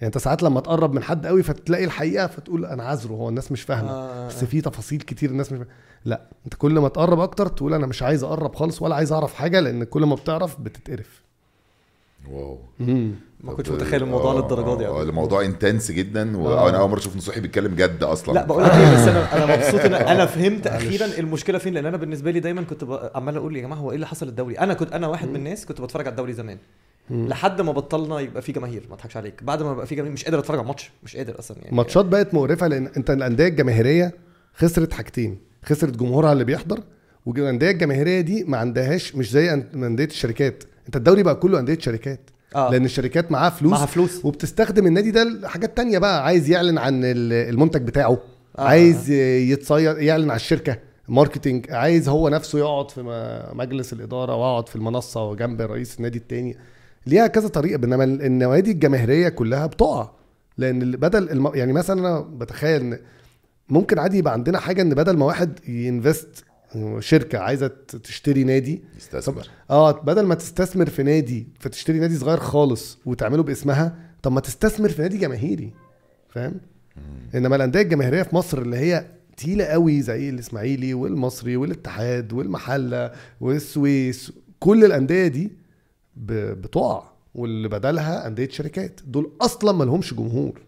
يعني 0.00 0.06
أنت 0.06 0.18
ساعات 0.18 0.42
لما 0.42 0.60
تقرب 0.60 0.94
من 0.94 1.02
حد 1.02 1.26
قوي 1.26 1.42
فتلاقي 1.42 1.84
الحقيقة 1.84 2.26
فتقول 2.26 2.64
أنا 2.64 2.82
عذره 2.82 3.12
هو 3.12 3.28
الناس 3.28 3.52
مش 3.52 3.62
فاهمة. 3.62 3.90
آه، 3.90 4.28
بس 4.28 4.44
في 4.44 4.60
تفاصيل 4.60 5.00
كتير 5.00 5.30
الناس 5.30 5.52
مش 5.52 5.58
فاهمة. 5.58 5.72
لا 6.04 6.20
أنت 6.44 6.54
كل 6.54 6.78
ما 6.78 6.88
تقرب 6.88 7.20
أكتر 7.20 7.46
تقول 7.46 7.74
أنا 7.74 7.86
مش 7.86 8.02
عايز 8.02 8.24
أقرب 8.24 8.54
خالص 8.54 8.82
ولا 8.82 8.94
عايز 8.94 9.12
أعرف 9.12 9.34
حاجة 9.34 9.60
لأن 9.60 9.84
كل 9.84 10.04
ما 10.04 10.14
بتعرف 10.14 10.60
بتتقرف. 10.60 11.22
واو. 12.30 12.58
ما 13.40 13.54
كنتش 13.54 13.70
متخيل 13.70 14.02
الموضوع 14.02 14.32
آه، 14.32 14.40
للدرجة 14.40 14.78
دي 14.78 14.86
آه،. 14.86 15.02
الموضوع 15.02 15.44
انتنس 15.44 15.92
جدا 15.92 16.36
وأنا 16.36 16.78
أول 16.78 16.90
مرة 16.90 16.98
أشوف 16.98 17.16
نصوحي 17.16 17.40
بيتكلم 17.40 17.74
جد 17.74 18.02
أصلا. 18.02 18.34
لا 18.34 18.46
بقول 18.46 18.64
لك 18.64 18.70
إيه 18.70 18.94
بس 18.94 19.08
أنا 19.08 19.36
أنا 19.36 19.46
مبسوط 19.56 19.80
إن 19.80 19.94
أنا 19.94 20.26
فهمت 20.26 20.66
أخيرا 20.66 21.06
المشكلة 21.18 21.58
فين 21.58 21.74
لأن 21.74 21.86
أنا 21.86 21.96
بالنسبة 21.96 22.30
لي 22.30 22.40
دايما 22.40 22.62
كنت 22.62 23.10
عمال 23.14 23.36
أقول 23.36 23.56
يا 23.56 23.62
جماعة 23.62 23.78
هو 23.78 23.90
إيه 23.90 23.94
اللي 23.94 24.06
حصل 24.06 24.28
الدوري 24.28 24.58
أنا 24.58 24.74
كنت 24.74 24.92
أنا 24.92 25.06
واحد 25.06 25.28
من 25.28 25.36
الناس 25.36 25.66
كنت 25.66 25.80
بتفرج 25.80 26.06
على 26.06 26.10
الدوري 26.10 26.32
زمان. 26.32 26.58
لحد 27.10 27.60
ما 27.60 27.72
بطلنا 27.72 28.20
يبقى 28.20 28.42
في 28.42 28.52
جماهير 28.52 28.86
ما 28.88 28.94
اضحكش 28.94 29.16
عليك. 29.16 29.42
بعد 29.42 29.62
ما 29.62 29.74
بقى 29.74 29.86
في 29.86 29.94
جماهير 29.94 30.12
مش 30.12 30.24
قادر 30.24 30.38
اتفرج 30.38 30.56
على 30.58 30.62
الماتش 30.62 30.90
مش 31.04 31.16
قادر 31.16 31.38
أصلا 31.38 31.56
يعني. 31.62 31.76
ماتشات 31.76 32.04
بقت 32.04 32.34
مقرفة 32.34 32.66
لأن 32.66 32.86
أنت 32.96 33.10
الأندية 33.10 33.46
الجماهيرية 33.48 34.12
خسرت 34.54 34.92
حاجتين. 34.92 35.38
خسرت 35.64 35.96
جمهورها 35.96 36.32
اللي 36.32 36.44
بيحضر 36.44 36.80
والأندية 37.26 37.70
الجماهيرية 37.70 38.20
دي 38.20 38.44
ما 38.44 38.56
عندهاش 38.58 39.14
مش 39.16 39.30
زي 39.30 39.52
أندية 39.74 40.04
الشركات. 40.04 40.64
أنت 40.86 40.96
الدوري 40.96 41.22
بقى 41.22 41.34
كله 41.34 41.58
أندية 41.58 41.78
شركات. 41.78 42.20
آه. 42.56 42.70
لأن 42.70 42.84
الشركات 42.84 43.32
معاها 43.32 43.50
فلوس 43.50 43.72
معاها 43.72 43.86
فلوس. 43.86 44.24
وبتستخدم 44.24 44.86
النادي 44.86 45.10
ده 45.10 45.24
لحاجات 45.24 45.76
تانية 45.76 45.98
بقى. 45.98 46.24
عايز 46.24 46.50
يعلن 46.50 46.78
عن 46.78 47.04
ال- 47.04 47.32
المنتج 47.54 47.82
بتاعه. 47.82 48.18
آه. 48.58 48.62
عايز 48.62 49.10
يتصير 49.10 49.98
يعلن 49.98 50.30
على 50.30 50.36
الشركة. 50.36 50.78
ماركتينج. 51.08 51.70
عايز 51.70 52.08
هو 52.08 52.28
نفسه 52.28 52.58
يقعد 52.58 52.90
في 52.90 53.02
مجلس 53.54 53.92
الإدارة 53.92 54.34
وأقعد 54.36 54.68
في 54.68 54.76
المنصة 54.76 55.24
وجنب 55.24 55.60
رئيس 55.60 55.96
النادي 55.96 56.18
التاني. 56.18 56.56
ليها 57.06 57.26
كذا 57.26 57.48
طريقة 57.48 57.78
بينما 57.78 58.04
ال- 58.04 58.22
النوادي 58.22 58.70
الجماهيرية 58.70 59.28
كلها 59.28 59.66
بتقع. 59.66 60.10
لأن 60.58 60.90
بدل 60.90 61.30
الم... 61.30 61.50
يعني 61.54 61.72
مثلا 61.72 62.00
أنا 62.00 62.20
بتخيل 62.20 62.80
إن 62.80 62.98
ممكن 63.68 63.98
عادي 63.98 64.18
يبقى 64.18 64.32
عندنا 64.32 64.58
حاجة 64.58 64.82
إن 64.82 64.94
بدل 64.94 65.16
ما 65.16 65.24
واحد 65.26 65.68
ينفست 65.68 66.44
شركة 66.98 67.38
عايزة 67.38 67.70
تشتري 68.04 68.44
نادي 68.44 68.82
يستثمر. 68.96 69.48
آه 69.70 69.92
بدل 69.92 70.22
ما 70.26 70.34
تستثمر 70.34 70.86
في 70.88 71.02
نادي 71.02 71.48
فتشتري 71.60 71.98
نادي 71.98 72.16
صغير 72.16 72.36
خالص 72.38 72.98
وتعمله 73.06 73.42
باسمها 73.42 73.98
طب 74.22 74.32
ما 74.32 74.40
تستثمر 74.40 74.88
في 74.88 75.02
نادي 75.02 75.18
جماهيري 75.18 75.72
فاهم؟ 76.28 76.54
إنما 77.34 77.56
الأندية 77.56 77.80
الجماهيرية 77.80 78.22
في 78.22 78.34
مصر 78.36 78.58
اللي 78.62 78.76
هي 78.76 79.06
تقيلة 79.36 79.64
قوي 79.64 80.02
زي 80.02 80.28
الإسماعيلي 80.28 80.94
والمصري 80.94 81.56
والاتحاد 81.56 82.32
والمحلة 82.32 83.12
والسويس 83.40 84.32
كل 84.60 84.84
الأندية 84.84 85.26
دي 85.26 85.52
بتقع 86.16 87.02
واللي 87.34 87.68
بدلها 87.68 88.26
أندية 88.26 88.48
شركات. 88.48 89.00
دول 89.06 89.32
أصلا 89.40 89.72
ما 89.72 89.84
لهمش 89.84 90.14
جمهور. 90.14 90.60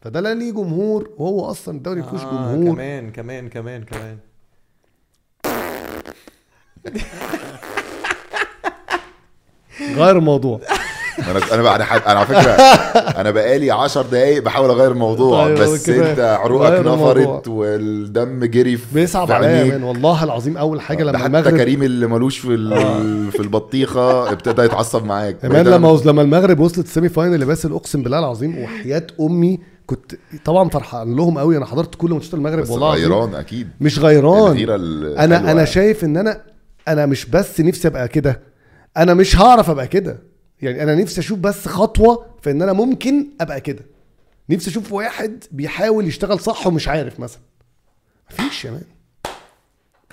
فده 0.00 0.20
لا 0.20 0.34
ليه 0.34 0.52
جمهور 0.52 1.10
وهو 1.18 1.44
أصلا 1.50 1.76
الدوري 1.76 2.00
ما 2.00 2.06
فيهوش 2.06 2.20
آه 2.22 2.54
جمهور. 2.56 2.74
كمان 2.74 3.10
كمان 3.12 3.48
كمان 3.48 3.84
كمان. 3.84 4.18
غير 9.80 10.18
الموضوع. 10.18 10.60
أنا 11.18 11.40
أنا 11.54 11.74
أنا, 11.76 11.84
على 12.06 12.26
فكرة 12.26 12.50
أنا 13.20 13.30
بقالي 13.30 13.70
10 13.70 14.02
دقايق 14.02 14.42
بحاول 14.42 14.70
أغير 14.70 14.90
الموضوع 14.90 15.44
طيب، 15.44 15.58
بس 15.58 15.86
كده 15.86 16.10
أنت 16.10 16.20
عروقك. 16.20 16.86
نفرت 16.86 17.48
والدم 17.48 18.44
جري 18.44 18.76
في 18.76 18.94
بيصعب 18.94 19.32
عليا 19.32 19.84
والله 19.84 20.24
العظيم 20.24 20.56
أول 20.56 20.80
حاجة 20.80 21.04
ده 21.04 21.10
لما 21.10 21.18
حتى 21.18 21.26
المغرب 21.26 21.56
كريم 21.56 21.82
اللي 21.82 22.06
ملوش 22.06 22.38
في 22.38 22.48
ال... 22.54 23.32
في 23.32 23.40
البطيخة 23.40 24.32
ابتدى 24.32 24.62
يتعصب 24.62 25.04
معاك. 25.04 25.38
كمان 25.38 25.66
لما 25.66 26.00
لما 26.04 26.22
المغرب 26.22 26.60
وصلت 26.60 26.86
ال 26.86 26.90
semi 26.90 27.08
final 27.08 27.44
باسل 27.44 27.72
اقسم 27.72 28.02
بالله 28.02 28.18
العظيم 28.18 28.58
وحياة 28.58 29.06
أمي 29.20 29.58
كنت 29.86 30.12
طبعا 30.44 30.68
فرحان 30.68 31.16
لهم 31.16 31.38
قوي 31.38 31.56
أنا 31.56 31.66
حضرت 31.66 31.94
كل 31.94 32.10
ماتشات 32.10 32.34
المغرب 32.34 32.70
والله 32.70 32.94
غيران 32.94 33.34
أكيد. 33.34 33.68
مش 33.80 33.98
غيران. 33.98 34.56
أنا 35.18 35.24
أنا 35.38 35.46
يعني. 35.52 35.66
شايف 35.66 36.04
إن 36.04 36.16
أنا 36.16 36.40
أنا 36.88 37.06
مش 37.06 37.26
بس 37.26 37.60
نفسي 37.60 37.88
أبقى 37.88 38.08
كده 38.08 38.40
أنا 38.96 39.14
مش 39.14 39.36
هعرف 39.36 39.70
أبقى 39.70 39.86
كده. 39.86 40.31
يعني 40.62 40.82
أنا 40.82 40.94
نفسي 40.94 41.20
أشوف 41.20 41.38
بس 41.38 41.68
خطوة 41.68 42.26
في 42.42 42.50
إن 42.50 42.62
أنا 42.62 42.72
ممكن 42.72 43.26
أبقى 43.40 43.60
كده 43.60 43.84
نفسي 44.50 44.70
أشوف 44.70 44.92
واحد 44.92 45.44
بيحاول 45.50 46.06
يشتغل 46.06 46.40
صح 46.40 46.66
ومش 46.66 46.88
عارف 46.88 47.20
مثلا 47.20 47.40
مفيش 48.30 48.64
يا 48.64 48.70
مان 48.70 48.84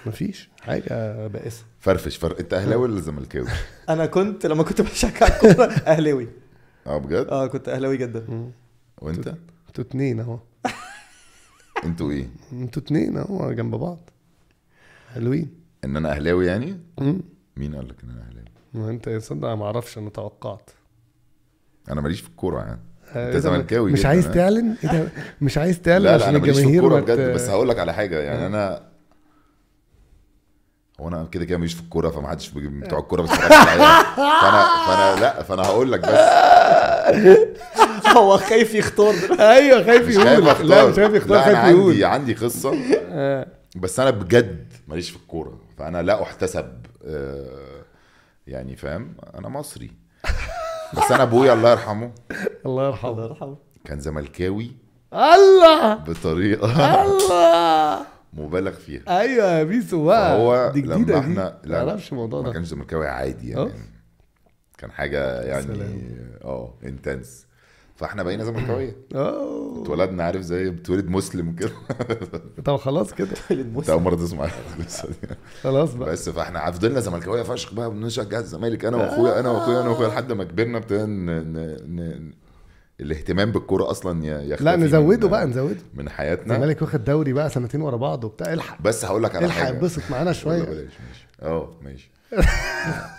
مفيش 0.06 0.50
حاجة 0.62 1.28
بائسة 1.28 1.64
فرفش 1.80 2.18
فرق 2.18 2.40
أنت 2.40 2.54
أهلاوي 2.54 2.84
ولا 2.84 3.02
زملكاوي؟ 3.02 3.48
أنا 3.90 4.06
كنت 4.06 4.46
لما 4.46 4.64
كنت 4.64 4.82
بشجع 4.82 5.28
الكورة 5.28 5.66
أهلاوي 5.94 6.28
آه 6.88 6.98
بجد؟ 6.98 7.28
آه 7.28 7.48
كنت 7.48 7.70
أهلاوي 7.70 7.98
جدا 7.98 8.52
وأنت؟ 9.02 9.28
أنتوا 9.68 9.84
اتنين 9.84 10.20
أهو 10.20 10.40
أنتوا 11.86 12.12
إيه؟ 12.12 12.28
أنتوا 12.52 12.82
اتنين 12.82 13.18
أهو 13.18 13.52
جنب 13.52 13.76
بعض 13.76 14.10
حلوين 15.14 15.50
إن 15.84 15.96
أنا 15.98 16.12
أهلاوي 16.12 16.48
يعني؟ 16.48 16.80
مين 17.58 17.76
قال 17.76 17.88
لك 17.88 17.96
إن 18.04 18.10
أنا 18.10 18.22
أهلاوي؟ 18.22 18.39
ما 18.74 18.90
انت 18.90 19.08
يا 19.08 19.20
صدق 19.20 19.48
ما 19.48 19.66
أعرفش 19.66 19.98
أنا 19.98 20.10
توقعت. 20.10 20.70
أنا 21.92 22.02
ماليش 22.02 22.22
في 22.22 22.28
الكورة 22.30 22.60
يعني. 22.60 22.80
آه، 23.16 23.28
انت؟ 23.28 23.38
زملكاوي 23.38 23.92
مش 23.92 24.06
عايز؟ 24.06 24.28
تعلن؟ 24.28 24.76
إيه 24.84 24.92
ده 24.92 25.10
مش 25.42 25.58
عايز 25.58 25.82
تعلن 25.82 26.04
لا 26.04 26.10
لا 26.10 26.16
عشان 26.16 26.28
أنا 26.30 26.38
ماليش 26.40 26.56
في 26.58 26.62
الجماهير 26.64 26.98
الكورة 26.98 27.16
بجد 27.16 27.34
بس 27.34 27.50
هقول 27.50 27.70
لك 27.70 27.80
على 27.80 27.94
حاجة 27.94 28.20
يعني 28.20 28.46
أنا 28.46 28.90
هو 31.00 31.08
أنا 31.08 31.28
كده 31.32 31.46
كده 31.46 31.58
ماليش 31.58 31.74
في 31.74 31.82
الكورة 31.82 32.10
فما 32.10 32.28
حدش 32.28 32.50
بيجي- 32.50 32.68
بتوع 32.68 33.00
الكورة 33.00 33.22
عليا. 33.22 34.04
فأنا 34.16 34.66
فأنا 34.88 35.20
لا 35.22 35.44
فأنا 35.44 35.62
هقول 35.62 35.92
لك 35.92 36.00
بس. 36.00 36.20
هو 38.18 38.38
خايف 38.38 38.74
يختار. 38.76 39.14
أيوه 39.40 39.84
خايف 39.84 40.10
يقول. 40.10 40.26
لا 40.70 40.86
مش 40.90 40.96
خايف 40.96 41.14
يختار 41.14 41.38
أنا 41.38 41.44
خايف 41.62 41.76
يقول 41.76 41.92
عندي 41.92 42.06
عندي 42.06 42.34
قصة. 42.34 42.74
بس 43.76 44.00
أنا 44.00 44.10
بجد 44.10 44.74
ماليش 44.88 45.10
في 45.10 45.16
الكورة 45.18 45.60
فأنا 45.78 46.02
لا 46.02 46.22
أحتسب 46.24 46.74
آه، 47.06 47.79
يعني 48.50 48.76
فاهم؟ 48.76 49.16
أنا 49.36 49.50
مصري. 49.50 49.92
بس 50.98 51.12
أنا 51.12 51.24
أبويا 51.24 51.54
الله 51.54 51.72
يرحمه. 51.72 52.12
الله 52.66 52.88
يرحمه. 52.88 53.12
الله 53.12 53.26
يرحمه. 53.26 53.58
كان 53.86 54.00
زملكاوي 54.00 54.72
الله! 55.14 55.94
بطريقة 55.96 57.04
الله! 57.04 58.06
مبالغ 58.34 58.72
فيها. 58.72 59.20
أيوه 59.22 59.46
يا 59.52 59.64
بيسو 59.64 60.06
بقى 60.06 60.38
فهو 60.38 60.72
دي 60.74 60.82
لما 60.82 60.96
جديدة 60.96 61.14
دي. 61.14 61.20
إحنا 61.20 61.62
ما 61.66 61.78
أعرفش 61.90 62.12
الموضوع 62.12 62.42
ما 62.42 62.48
ده. 62.48 62.54
كانش 62.54 62.68
زملكاوي 62.68 63.08
عادي 63.08 63.50
يعني. 63.50 63.62
آه. 63.62 63.72
كان 64.78 64.92
حاجة 64.92 65.42
يعني 65.42 65.64
سلام. 65.64 66.02
آه 66.44 66.74
انتنس 66.84 67.46
فاحنا 68.00 68.24
بقينا 68.24 68.44
زملكاويه 68.44 68.96
آه. 69.16 69.82
اتولدنا 69.84 70.24
عارف 70.24 70.42
زي 70.42 70.70
بتولد 70.70 71.08
مسلم 71.10 71.52
كده. 71.56 71.72
طب 72.66 72.76
خلاص 72.76 73.14
كده. 73.14 73.28
انت 73.52 73.90
أول 73.90 74.02
مرة 74.02 74.16
تسمع 74.16 74.48
خلاص 75.64 75.94
بقى. 75.94 76.12
بس 76.12 76.30
فاحنا 76.30 76.72
فضلنا 76.72 77.00
زملكاوية 77.00 77.44
فشخ 77.44 77.74
بقى 77.74 77.90
بنشجع 77.92 78.40
الزمالك. 78.40 78.86
أنا 78.86 78.98
وأخويا 78.98 79.40
أنا 79.40 79.50
وأخويا 79.50 79.82
أنا 79.82 79.90
وأخويا 79.90 80.08
لحد 80.08 80.32
ما 80.32 80.44
كبرنا 80.44 80.78
ابتدينا 80.78 81.06
ن- 81.06 81.54
ن- 81.54 82.02
ن- 82.02 82.34
الاهتمام 83.00 83.52
بالكورة 83.52 83.92
أصلا 83.92 84.26
ي- 84.26 84.50
يختفي 84.50 84.64
لا 84.66 84.76
نزوده 84.76 85.28
بقى 85.28 85.46
نزوده. 85.46 85.76
من 85.94 86.10
حياتنا. 86.10 86.54
الزمالك 86.56 86.82
واخد 86.82 87.04
دوري 87.04 87.34
بقى 87.34 87.50
سنتين 87.50 87.82
ورا 87.82 87.98
بعض 87.98 88.24
وبتاع. 88.24 88.54
الحق. 88.54 88.82
بس 88.82 89.06
هقول 89.06 89.24
لك 89.24 89.36
على 89.36 89.46
الحق. 89.46 89.64
حاجة. 89.64 89.78
اتبسط 89.78 90.02
معانا 90.12 90.24
ولا 90.24 90.34
شوية. 90.34 90.64
بلاش 90.64 90.94
ماشي. 91.10 91.28
أه 91.42 91.70
ماشي. 91.82 92.12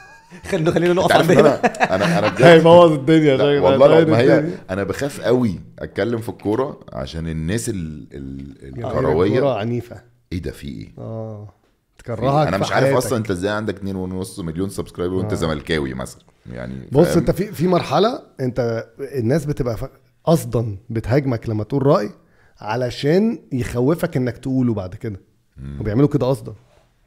خلينا 0.50 0.70
خلينا 0.70 0.92
نقف 0.94 1.12
عند 1.12 1.30
ان 1.30 1.38
هنا 1.38 1.54
أنا 1.94 2.18
أنا 2.18 2.32
هيبوظ 2.52 2.92
الدنيا؟ 2.92 3.60
والله 3.60 4.04
ما 4.04 4.18
هي. 4.18 4.44
أنا 4.70 4.84
بخاف 4.84 5.20
قوي 5.20 5.60
اتكلم 5.78 6.18
في 6.20 6.28
الكوره 6.28 6.80
عشان 6.92 7.28
الناس 7.28 7.68
ال- 7.68 8.06
ال- 8.12 8.64
الكورة 8.68 8.88
الكروية 8.98 9.52
عنيفة 9.54 10.02
إيه 10.32 10.42
ده 10.42 10.50
في 10.50 10.68
إيه؟ 10.68 10.92
آه 10.98 11.48
تكرهك 11.98 12.42
إيه؟ 12.42 12.48
أنا 12.48 12.58
مش 12.58 12.72
عارف. 12.72 12.96
أصلا 12.96 13.18
انت 13.18 13.30
إزاي 13.30 13.50
عندك 13.50 13.76
2.5 13.78 14.40
مليون 14.40 14.68
سبسكرايبر 14.70 15.14
وانت 15.14 15.32
آه. 15.32 15.36
زملكاوي 15.36 15.94
مثلا 15.94 16.22
يعني 16.52 16.88
بص؟ 16.92 17.16
انت 17.16 17.30
في 17.30 17.52
في 17.52 17.68
مرحلة 17.68 18.22
انت 18.40 18.86
الناس 19.00 19.44
بتبقى 19.46 19.76
قصدا 20.24 20.76
بتهاجمك 20.90 21.48
لما 21.48 21.64
تقول 21.64 21.86
رأي 21.86 22.10
علشان 22.60 23.38
يخوفك 23.52 24.16
انك 24.16 24.38
تقوله 24.38 24.74
بعد 24.74 24.94
كده 24.94 25.20
وبيعملوا 25.80 26.08
كده 26.08 26.26
قصدا 26.26 26.52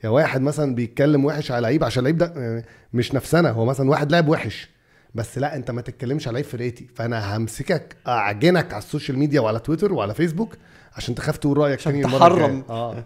يا 0.04 0.10
واحد 0.10 0.42
مثلا 0.42 0.76
بيتكلم 0.76 1.26
وحش 1.26 1.52
على 1.52 1.62
لعيب 1.62 1.84
عشان 1.84 2.00
اللعيب 2.00 2.18
ده 2.18 2.34
آه، 2.38 2.64
مش 2.94 3.14
نفسنا 3.14 3.52
هو 3.52 3.66
مثلا 3.66 3.90
واحد 3.90 4.12
لاعب 4.12 4.28
وحش. 4.28 4.70
بس 5.16 5.38
لا 5.38 5.56
انت 5.56 5.72
ما 5.72 5.82
تتكلمش 5.82 6.28
على 6.28 6.34
لعيب 6.34 6.46
فرقتي 6.46 6.88
فأنا 6.96 7.38
همسكك 7.38 7.96
أعجنك 8.08 8.74
على 8.74 8.84
ال 8.84 8.89
social 8.89 9.20
media 9.20 9.42
وعلى 9.42 9.60
تويتر 9.60 9.94
وعلى 9.94 10.14
فيسبوك 10.14 10.58
عشان 10.96 11.16
تخاف 11.16 11.38
تقول 11.38 11.58
رأيك 11.58 11.80
عشان 11.80 12.02
تحرم. 12.02 12.64
آه. 12.70 13.04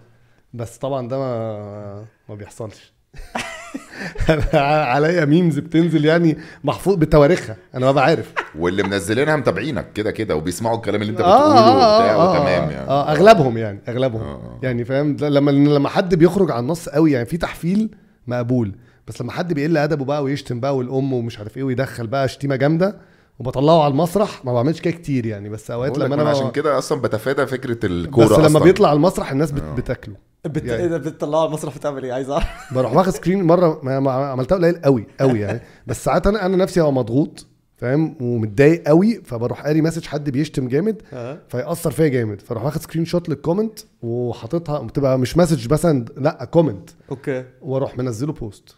بس 0.54 0.78
طبعا 0.78 1.08
ده 1.08 1.18
ما 1.20 2.06
ما 2.30 2.36
بيحصلش. 2.36 2.94
عليا 4.54 5.26
memes 5.26 5.60
بتنزل 5.60 6.06
يعني 6.06 6.38
محفوظ 6.64 6.96
بتواريخها. 6.96 7.58
أنا 7.76 7.92
ببقى 7.92 8.04
عارف 8.04 8.34
واللي 8.60 8.84
منزلينها 8.84 9.36
متابعينك 9.36 9.94
كده 9.94 10.12
كده 10.12 10.36
وبيسمعوا 10.36 10.78
الكلام 10.78 11.02
اللي 11.02 11.12
انت 11.12 11.22
آه، 11.22 11.24
بتقوله 11.24 11.60
آه، 11.60 11.98
وبتاع 11.98 12.14
آه، 12.16 12.32
وتمام 12.32 12.64
آه، 12.70 12.72
يعني 12.72 12.90
آه 12.90 13.12
أغلبهم 13.12 13.58
يعني 13.58 13.80
أغلبهم 13.88 14.22
آه، 14.22 14.34
آه. 14.34 14.60
يعني 14.64 14.86
فاهم 14.86 15.18
لما 15.22 15.52
لما 15.52 15.90
حد 15.90 16.16
بيخرج 16.16 16.52
عن 16.52 16.60
النص 16.60 16.90
قوي 16.90 17.12
يعني 17.12 17.26
في 17.26 17.38
تحفيل 17.38 17.96
مقبول 18.28 18.76
بس 19.08 19.22
لما 19.22 19.32
حد 19.32 19.54
بيقل 19.54 19.78
أدبه 19.78 20.06
بقى 20.06 20.24
ويشتم 20.24 20.60
بقى 20.60 20.78
والأم 20.78 21.14
ومش 21.14 21.40
عارف 21.40 21.58
إيه 21.58 21.64
ويدخل 21.64 22.08
بقى 22.08 22.28
شتيمة 22.28 22.56
جامدة 22.56 22.98
وبطلعه 23.40 23.84
على 23.84 23.92
المسرح 23.92 24.46
ما 24.46 24.54
بعملش 24.54 24.82
كده 24.82 24.94
كتير 24.94 25.26
يعني 25.26 25.50
بس 25.50 25.72
أوقات 25.72 25.98
لما 25.98 26.16
ما 26.16 26.22
أنا 26.22 26.30
عشان 26.30 26.52
كده 26.52 26.78
أصلا 26.78 27.02
بتفادى 27.02 27.46
فكرة 27.46 27.86
الكورة 27.86 28.26
بس 28.26 28.32
لما 28.32 28.46
أصلاً. 28.48 28.64
بيطلع 28.64 28.90
على 28.90 28.96
المسرح 28.98 29.32
الناس 29.32 29.52
بت... 29.52 29.62
آه. 29.64 29.76
بتاكله 29.76 30.16
بت... 30.46 30.66
يعني. 30.66 30.88
ده 30.88 30.98
بتطلعوا 30.98 31.42
على 31.42 31.48
المسرح 31.48 31.78
بتعمل 31.78 32.04
إيه 32.04 32.14
عايز 32.14 32.30
أعرف 32.30 32.46
بروح 32.74 32.94
واخد 32.94 33.10
سكرين 33.10 33.44
مرة 33.44 33.80
ما 33.84 34.00
ما 34.00 34.12
عملتها 34.12 34.56
قليل 34.56 34.82
قوي 34.82 35.08
قوي 35.20 35.40
يعني 35.40 35.62
بس 35.88 36.04
ساعات 36.04 36.28
أنا 36.28 36.46
أنا 36.46 36.58
نفسي 36.58 36.82
أبقى 36.82 36.94
مضغوط 36.94 37.46
فاهم 37.78 38.16
ومتضايق 38.22 38.84
قوي 38.88 39.22
فبروح 39.26 39.62
قاري 39.66 39.82
message 39.82 40.06
حد 40.06 40.30
بيشتم 40.30 40.68
جامد 40.68 41.02
آه 41.14 41.40
فيأثر 41.50 41.92
فيا 41.92 42.08
جامد 42.08 42.42
فأروح 42.42 42.66
واخد 42.66 42.82
screenshot 42.82 43.06
لل 43.06 43.30
comment 43.30 43.80
وحاططها 44.02 44.80
بتبقى 44.80 45.20
مش 45.20 45.38
message 45.38 45.74
مثلا 45.74 46.06
لا 46.18 46.46
comment 46.52 46.90
okay 47.12 47.46
وأروح 47.62 47.98
منزله 47.98 48.34
post 48.34 48.76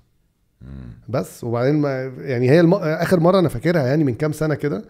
بس 1.10 1.44
وبعدين 1.44 1.76
ما 1.76 2.12
يعني 2.18 2.50
هي 2.50 2.60
الم... 2.60 2.74
آخر 2.74 3.20
مرة 3.20 3.40
أنا 3.40 3.50
فاكرها 3.50 3.88
يعني 3.88 4.04
من 4.04 4.14
كام 4.14 4.32
سنة 4.32 4.56
كده 4.56 4.86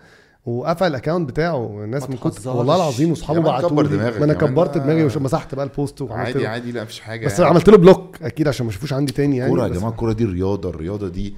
وقفل 0.46 0.88
ال 0.88 0.93
account 0.93 1.30
بتاعه 1.30 1.84
الناس 1.84 2.10
من 2.10 2.16
كتر 2.18 2.30
تهزرش. 2.30 2.56
والله 2.56 2.76
العظيم 2.76 3.10
وأصحابه 3.10 3.42
بعتوا 3.42 3.84
لي 3.84 3.98
ما 3.98 4.24
أنا. 4.24 4.34
كبرت 4.34 4.78
آه. 4.78 4.80
دماغي 4.84 5.04
ومسحت 5.04 5.56
بقى 5.56 5.66
ال 5.66 5.73
post 5.73 6.02
وعملت 6.02 6.28
عادي 6.28 6.40
له- 6.44 6.50
عادي 6.50 6.72
لا 6.72 6.84
مفيش 6.84 7.00
حاجة 7.00 7.26
بس 7.26 7.40
يعني. 7.40 7.52
عملت 7.52 7.70
له 7.70 7.78
block 7.78 8.18
أكيد 8.22 8.48
عشان 8.48 8.66
ما 8.66 8.70
يشوفوش 8.72 8.94
عندي 8.94 9.14
تاني 9.14 9.38
يعني 9.38 9.50
كورة 9.50 9.64
يا 9.64 9.68
جماعة 9.68 9.90
الكورة 9.90 10.14
دي 10.14 10.26
رياضة 10.26 10.70
الرياضة 10.70 11.08
دي 11.10 11.36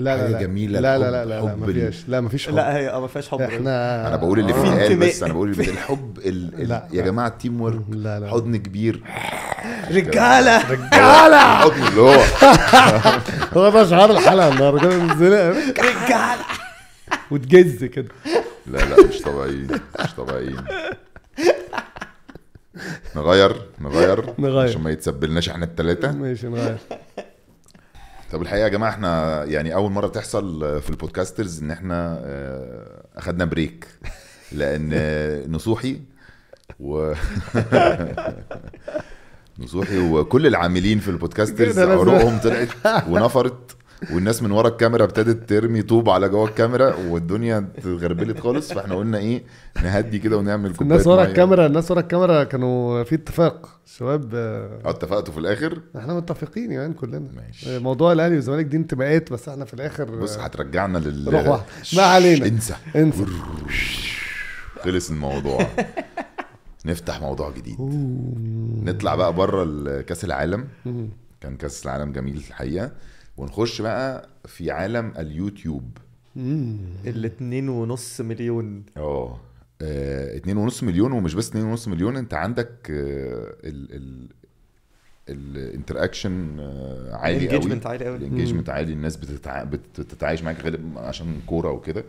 لا 0.00 0.16
لا 0.16 0.28
لا. 0.28 0.40
جميلة، 0.40 0.80
لا 0.80 0.98
لا 0.98 1.08
الحب- 1.08 1.12
لا 1.12 1.24
لا, 1.24 1.40
لا 1.46 1.56
ما 1.56 1.66
فيهاش. 1.66 2.04
لا 2.08 2.20
ما 2.20 2.28
فيش 2.28 2.48
حب. 2.48 2.54
لا 2.54 2.76
هي 2.76 2.88
آه 2.90 3.00
ما 3.00 3.06
فيهاش 3.06 3.28
حب. 3.28 3.40
إحنا 3.40 4.08
أنا 4.08 4.16
بقول 4.16 4.38
اللي 4.38 4.52
في 4.54 4.60
بيتقال 4.60 4.80
انتماء. 4.80 5.08
بس 5.08 5.22
أنا 5.22 5.32
بقول 5.32 5.50
اللي 5.50 5.70
الحب 5.70 6.18
ال... 6.18 6.60
ال... 6.62 6.68
لا، 6.68 6.88
يا 6.92 7.00
لا. 7.00 7.06
جماعة 7.06 7.28
ال 7.28 7.60
teamwork 7.60 7.80
لا 7.90 8.20
لا. 8.20 8.30
حضن 8.30 8.56
كبير. 8.56 9.02
رجالة. 9.90 10.58
رجالة. 10.72 11.42
الحضن 11.42 11.86
اللي 11.88 12.00
هو. 12.00 12.14
هو 13.56 13.70
ده 13.70 13.86
شعار 13.86 14.10
الحلقة 14.10 14.48
النهارده 14.48 14.88
رجالة. 14.88 16.36
وتجز 17.30 17.84
كده. 17.84 18.08
لا 18.66 18.78
لا 18.78 19.06
مش 19.08 19.18
طبيعيين 19.22 19.68
مش 20.04 20.14
طبيعيين. 20.16 20.56
نغير 23.16 23.56
نغير 23.80 24.24
نغير. 24.38 24.68
عشان 24.68 24.82
ما 24.82 24.90
يتسبلناش 24.90 25.48
إحنا 25.48 25.64
التلاتة. 25.64 26.12
ماشي 26.12 26.46
نغير. 26.46 26.76
طب 28.30 28.42
الحقيقة 28.42 28.64
يا 28.64 28.68
جماعة 28.68 28.90
إحنا 28.90 29.44
يعني 29.44 29.74
أول 29.74 29.90
مرة 29.92 30.08
تحصل 30.08 30.80
في 30.82 30.90
ال 30.90 30.96
podcasters 30.96 31.62
إن 31.62 31.70
إحنا 31.70 32.20
آه، 32.24 33.04
أخدنا 33.16 33.44
break. 33.44 33.86
لأن 34.52 34.90
آه، 34.92 35.46
نصوحي 35.46 36.00
و 36.80 37.12
نصوحي 39.58 39.98
وكل 39.98 40.46
العاملين 40.46 40.98
في 40.98 41.08
ال 41.08 41.14
podcasters 41.14 41.78
عروقهم 41.78 42.38
طلعت 42.38 42.68
ونفرت. 43.08 43.76
والناس 44.12 44.42
من 44.42 44.50
ورا 44.50 44.68
الكاميرا 44.68 45.04
ابتدت 45.04 45.48
ترمي 45.48 45.82
طوب 45.82 46.10
على 46.10 46.28
جوه 46.28 46.48
الكاميرا 46.48 46.94
والدنيا 47.08 47.68
اتغربلت 47.78 48.40
خالص 48.40 48.72
فاحنا 48.72 48.94
قلنا 48.94 49.18
إيه 49.18 49.42
نهدي 49.84 50.18
كده 50.18 50.36
ونعمل 50.36 50.70
كوباية 50.72 50.82
الناس 50.92 51.06
ورا. 51.06 51.24
الكاميرا 51.24 51.66
الناس 51.66 51.90
ورا 51.90 52.00
الكاميرا 52.00 52.44
كانوا 52.44 53.02
في 53.02 53.14
اتفاق 53.14 53.68
الشباب 53.86 54.30
آه 54.34 54.80
اتفقتوا 54.84 55.34
في 55.34 55.40
الآخر؟ 55.40 55.80
إحنا 55.96 56.14
متفقين 56.14 56.72
يعني 56.72 56.94
كلنا. 56.94 57.30
ماشي. 57.36 57.76
آه، 57.76 57.78
موضوع 57.78 58.12
الأهلي 58.12 58.34
والزمالك 58.34 58.64
دي 58.64 58.76
انتماءات 58.76 59.32
بس 59.32 59.48
إحنا 59.48 59.64
في 59.64 59.74
الآخر 59.74 60.04
بص 60.04 60.36
آه، 60.36 60.42
هترجعنا 60.42 60.98
لل 60.98 61.32
روح 61.34 61.48
واحد. 61.48 61.62
ما 61.96 62.02
علينا. 62.02 62.46
انسى. 62.46 62.74
انسى. 62.96 63.24
خلص 64.84 65.10
الموضوع. 65.10 65.66
نفتح 66.86 67.20
موضوع 67.20 67.50
جديد. 67.50 67.76
نطلع 68.84 69.14
بقى 69.14 69.32
بره 69.32 70.00
كأس 70.00 70.24
العالم. 70.24 70.68
كان 71.40 71.56
كأس 71.56 71.84
العالم 71.84 72.12
جميل 72.12 72.36
الحقيقة. 72.36 72.90
ونخش 73.40 73.80
بقى 73.82 74.28
في 74.46 74.70
عالم 74.70 75.12
اليوتيوب. 75.18 75.98
الاتنين 77.06 77.68
ونص 77.68 78.20
مليون. 78.20 78.84
آه 78.96 79.38
آه، 79.82 80.36
اتنين 80.36 80.56
ونص 80.56 80.82
مليون 80.82 81.12
ومش 81.12 81.34
بس 81.34 81.48
اتنين 81.48 81.64
ونص 81.64 81.88
مليون 81.88 82.16
انت 82.16 82.34
عندك 82.34 82.90
آه، 82.90 83.54
ال 83.64 83.94
ال 83.94 84.28
ال 85.28 85.39
interaction 85.39 86.60
عالي 87.12 87.48
قوي. 87.48 87.60
Engagement 87.60 87.86
عالي 87.86 88.04
قوي. 88.04 88.16
ال 88.16 88.21
engagement 88.21 88.68
عالي 88.68 88.92
الناس 88.92 89.16
بتتع... 89.16 89.64
بتتعايش 89.64 90.42
معاك 90.42 90.64
غالب 90.64 90.98
عشان 90.98 91.40
كورة 91.46 91.70
وكده. 91.70 92.04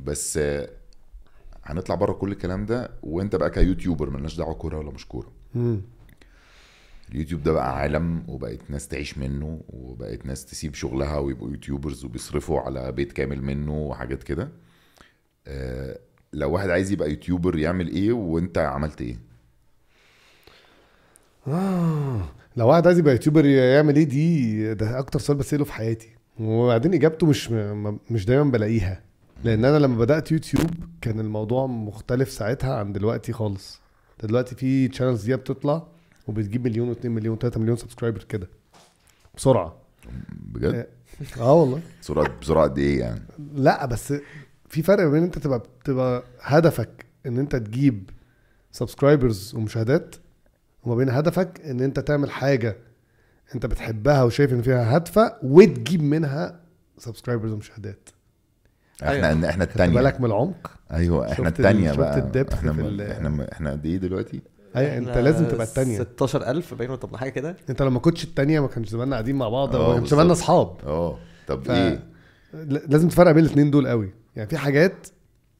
بس 0.00 0.36
آه، 0.36 0.68
هنطلع 1.64 1.94
بره 1.94 2.12
كل 2.12 2.32
الكلام 2.32 2.66
ده 2.66 2.90
وانت 3.02 3.36
بقى 3.36 3.50
ك 3.50 3.57
YouTuber 3.57 4.10
ملناش 4.10 4.36
دعوة 4.36 4.54
كورة 4.54 4.78
ولا 4.78 4.90
مش 4.90 5.06
كورة. 5.06 5.32
اليوتيوب 7.12 7.42
ده 7.42 7.52
بقى 7.52 7.76
عالم 7.78 8.22
وبقت 8.28 8.58
ناس 8.70 8.88
تعيش 8.88 9.18
منه 9.18 9.60
وبقت 9.68 10.26
ناس 10.26 10.44
تسيب 10.44 10.74
شغلها 10.74 11.18
ويبقوا 11.18 11.50
YouTubers 11.50 12.04
وبيصرفوا 12.04 12.60
على 12.60 12.92
بيت 12.92 13.12
كامل 13.12 13.42
منه 13.42 13.78
وحاجات 13.78 14.22
كده. 14.22 14.48
آه، 15.46 15.98
لو 16.32 16.50
واحد 16.52 16.70
عايز 16.70 16.92
يبقى 16.92 17.10
YouTuber 17.10 17.58
يعمل 17.58 17.88
إيه 17.88 18.12
وانت 18.12 18.58
عملت 18.58 19.00
إيه؟ 19.00 19.16
لو 22.56 22.68
واحد 22.68 22.86
عايز 22.86 22.98
يبقى 22.98 23.12
YouTuber 23.12 23.44
يعمل 23.46 23.96
إيه؟ 23.96 24.04
دي 24.04 24.74
ده 24.74 24.98
أكتر 24.98 25.18
سؤال 25.18 25.38
بسأله 25.38 25.64
في 25.64 25.72
حياتي. 25.72 26.08
وبعدين 26.40 26.94
إجابته 26.94 27.26
مش 27.26 27.50
مش 28.10 28.24
دايما 28.26 28.50
بلاقيها. 28.50 29.02
لأن 29.44 29.64
أنا 29.64 29.78
لما 29.78 29.98
بدأت 29.98 30.32
يوتيوب 30.32 30.70
كان 31.00 31.20
الموضوع 31.20 31.66
مختلف 31.66 32.30
ساعتها 32.30 32.74
عن 32.74 32.92
دلوقتي 32.92 33.32
خالص. 33.32 33.80
دلوقتي 34.22 34.54
في 34.54 34.88
channels 34.88 35.24
دي 35.24 35.36
بتطلع 35.36 35.86
وبتجيب 36.28 36.64
مليون 36.64 36.94
و2 36.94 37.06
مليون 37.06 37.38
3 37.38 37.60
مليون 37.60 37.76
subscriber 37.76 38.22
كده. 38.22 38.48
بسرعة. 39.36 39.76
بجد؟ 40.30 40.86
آه. 41.40 41.52
والله. 41.52 41.80
بسرعة 42.02 42.38
بسرعة 42.40 42.64
قد 42.64 42.78
إيه 42.78 43.00
يعني؟ 43.00 43.20
لا 43.54 43.86
بس 43.86 44.14
في 44.68 44.82
فرق 44.82 45.04
بين 45.06 45.22
أنت 45.22 45.38
تبقى 45.38 45.62
تبقى 45.84 46.22
هدفك 46.40 47.06
إن 47.26 47.38
أنت 47.38 47.56
تجيب 47.56 48.10
subscribers 48.72 49.54
ومشاهدات 49.54 50.16
وما 50.84 50.94
بين 50.94 51.10
هدفك 51.10 51.60
إن 51.64 51.80
أنت 51.80 52.00
تعمل 52.00 52.30
حاجة 52.30 52.76
أنت 53.54 53.66
بتحبها 53.66 54.22
وشايف 54.22 54.52
إن 54.52 54.62
فيها 54.62 54.94
هادفة 54.94 55.36
وتجيب 55.42 56.02
منها 56.02 56.60
subscribers 56.98 57.52
ومشاهدات. 57.52 58.08
إحنا 59.02 59.32
إحنا 59.32 59.64
خدت 59.64 59.70
التانية. 59.72 59.94
بالك 59.94 60.20
من 60.20 60.26
العمق؟ 60.26 60.70
أيوه 60.92 61.24
إحنا 61.32 61.34
شفت 61.34 61.60
ال- 61.60 61.66
التانية 61.66 61.88
شفت 61.90 61.98
بقى. 61.98 62.18
ال 62.18 62.24
depth 62.24 62.52
إحنا 62.54 62.72
في 62.72 63.12
إحنا 63.12 63.48
إحنا 63.52 63.70
قد 63.70 63.86
إيه 63.86 63.96
دلوقتي؟ 63.96 64.40
اي 64.76 64.98
أنت 64.98 65.18
لازم 65.18 65.44
تبقى 65.48 65.66
التانية. 65.66 65.98
16000 66.00 66.74
باين 66.74 66.94
طب 66.94 67.16
حاجة 67.16 67.30
كده؟ 67.30 67.56
أنت 67.70 67.82
لو 67.82 67.90
ما 67.90 67.98
كنتش 67.98 68.24
التانية 68.24 68.60
ما 68.60 68.66
كانش 68.68 68.88
زماننا 68.88 69.16
قاعدين 69.16 69.36
مع 69.36 69.48
بعض 69.48 69.76
آه 69.76 69.86
وما 69.88 69.94
كانش 69.98 70.08
زماننا. 70.08 70.32
أصحاب. 70.32 70.76
آه 70.86 71.18
طب 71.46 71.62
ف... 71.64 71.70
إيه؟ 71.70 72.04
ل- 72.54 72.80
لازم 72.92 73.08
تفرق 73.08 73.30
بين 73.32 73.44
الاثنين 73.44 73.70
دول 73.70 73.88
قوي. 73.88 74.10
يعني 74.36 74.48
في 74.48 74.56
حاجات 74.56 75.06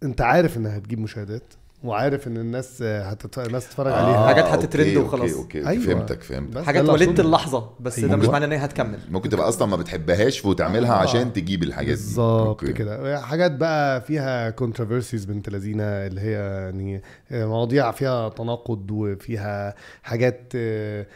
أنت 0.02 0.20
عارف 0.20 0.56
إنها 0.56 0.76
هتجيب 0.78 0.98
مشاهدات 0.98 1.54
وعارف 1.84 2.26
إن 2.28 2.36
الناس 2.36 2.82
هتت... 2.82 3.38
الناس 3.38 3.68
تتفرج 3.68 3.92
عليها 3.92 4.26
حاجات 4.26 4.44
هتترند 4.44 4.86
أوكي، 4.86 4.98
وخلاص. 4.98 5.32
أوكي 5.32 5.58
أوكي 5.58 5.68
أيوة. 5.68 5.84
فهمتك 5.84 6.22
فهمتك 6.22 6.56
بس 6.56 6.64
حاجات 6.64 6.84
ده 6.84 6.92
ولدت. 6.92 7.20
اللحظة 7.20 7.70
بس 7.80 8.00
ده 8.00 8.06
أيوة. 8.06 8.16
مش 8.16 8.26
معناه 8.28 8.46
إن 8.46 8.52
هي 8.52 8.58
هتكمل 8.58 8.98
ممكن 9.10 9.28
تبقى 9.28 9.48
أصلا 9.48 9.68
ما 9.68 9.76
بتحبهاش 9.76 10.44
وتعملها 10.44 10.92
آه. 10.92 10.96
عشان 10.98 11.32
تجيب 11.32 11.62
الحاجات 11.62 11.98
دي 11.98 12.02
بالظبط. 12.04 12.64
كده 12.64 13.20
حاجات 13.20 13.52
بقى 13.52 14.00
فيها 14.00 14.50
كونتروفيرسيز 14.50 15.24
بنت 15.24 15.48
لذينة 15.50 15.84
اللي 15.84 16.20
هي 16.20 16.32
يعني 16.32 17.02
مواضيع 17.30 17.90
فيها 17.90 18.28
تناقض 18.28 18.90
وفيها 18.90 19.74
حاجات 20.02 20.52
آه، 20.54 21.06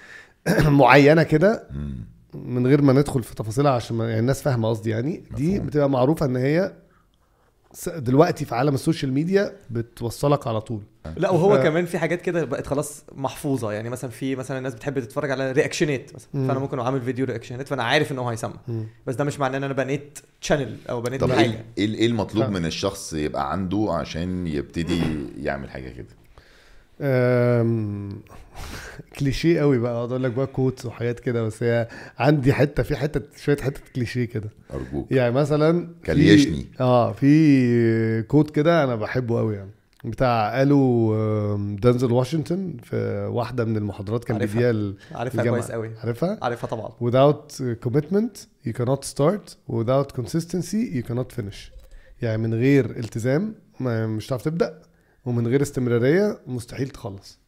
معينة 0.69 1.23
كده. 1.23 1.69
من 2.35 2.67
غير 2.67 2.83
ما 2.83 2.93
ندخل 2.93 3.23
في 3.23 3.35
تفاصيلها 3.35 3.73
عشان 3.73 3.97
ما- 3.97 4.09
يعني 4.09 4.21
الناس 4.21 4.43
فاهمة 4.43 4.69
قصدي 4.69 4.91
يعني 4.91 5.25
دي. 5.37 5.59
بتبقى 5.59 5.91
معروفة 5.91 6.27
إن 6.27 6.37
هي 6.37 6.73
دلوقتي 7.97 8.45
في 8.45 8.55
عالم 8.55 8.75
ال 8.75 8.80
social 8.80 9.13
media 9.13 9.53
بتوصلك 9.71 10.47
على 10.47 10.61
طول. 10.61 10.83
لا 11.17 11.31
وهو 11.31 11.59
ف- 11.59 11.63
كمان 11.63 11.87
في 11.87 11.99
حاجات 11.99 12.23
كده 12.23 12.45
بقت 12.45 12.67
خلاص 12.67 13.03
محفوظة. 13.15 13.73
يعني 13.73 13.89
مثلا 13.91 14.11
في 14.11 14.37
مثلا 14.37 14.59
الناس 14.59 14.75
بتحب 14.75 14.99
تتفرج 14.99 15.31
على 15.31 15.53
reactionات 15.53 16.15
مثلا. 16.15 16.29
مم. 16.35 16.49
فأنا 16.49 16.59
ممكن 16.59 16.79
اعمل 16.79 17.03
فيديو 17.03 17.25
reactionات 17.27 17.69
فأنا 17.69 17.83
عارف 17.85 18.13
إن 18.13 18.19
هو 18.19 18.29
هيسمع. 18.29 18.55
بس 19.07 19.15
ده 19.15 19.25
مش 19.25 19.41
معناه 19.41 19.59
إن 19.59 19.65
أنا 19.65 19.73
بنيت 19.75 20.19
channel 20.41 20.77
أو 20.91 21.01
بنيت 21.01 21.21
طب 21.21 21.33
حاجة. 21.33 21.47
إيه 21.51 21.65
إيه 21.79 21.95
إيه 21.95 22.07
المطلوب 22.07 22.45
ف- 22.45 22.49
من 22.49 22.67
الشخص 22.67 23.13
يبقى 23.13 23.53
عنده 23.53 23.87
عشان 23.91 24.47
يبتدي 24.47 25.01
يعمل 25.43 25.71
حاجة 25.71 25.89
كده؟ 25.89 26.07
أم... 27.01 28.21
كليشيه 29.19 29.61
قوي 29.61 29.79
بقى 29.79 29.93
أقعد 29.93 30.11
أقول 30.11 30.23
لك 30.25 30.33
بقى 30.33 30.47
quotes 30.47 30.87
وحاجات 30.87 31.21
كده 31.21 31.43
بس 31.43 31.63
هي 31.63 31.89
عندي 32.19 32.53
حتة 32.53 32.83
في 32.83 32.97
حتة 32.97 33.23
شوية 33.37 33.57
حتة 33.57 33.81
كليشيه 33.97 34.25
كده. 34.25 34.51
أرجوك. 34.75 35.13
يعني 35.13 35.35
مثلا 35.35 35.89
كليشيه. 36.07 36.67
آه 36.81 37.13
في 37.13 38.23
quote 38.23 38.51
كده 38.51 38.85
أنا 38.85 38.97
بحبه 38.97 39.39
قوي 39.39 39.55
يعني 39.57 39.71
بتاع 40.05 40.57
قالوا 40.59 41.77
دنزل 41.77 42.13
واشنطن 42.13 42.77
في 42.83 43.27
واحدة 43.33 43.65
من 43.65 43.77
المحاضرات 43.77 44.25
كان 44.25 44.37
عارفها. 44.37 44.73
بيديها 44.73 44.95
عارفها. 45.13 45.45
كويس 45.51 45.71
قوي. 45.71 45.91
عارفها؟ 46.05 46.39
عارفها 46.43 46.69
طبعا. 46.71 46.89
Without 47.01 47.63
commitment 47.87 48.39
you 48.69 48.73
cannot 48.73 49.05
start. 49.05 49.55
Without 49.73 50.21
consistency 50.23 50.97
you 50.97 51.03
cannot 51.11 51.41
finish. 51.41 51.71
يعني 52.23 52.39
من 52.43 52.55
غير 52.55 52.85
التزام 52.91 53.55
ما 53.81 54.07
مش 54.07 54.27
هتعرف 54.29 54.43
تبدأ 54.43 54.83
ومن 55.25 55.47
غير 55.47 55.63
استمرارية 55.63 56.39
مستحيل 56.47 56.89
تخلص. 56.89 57.42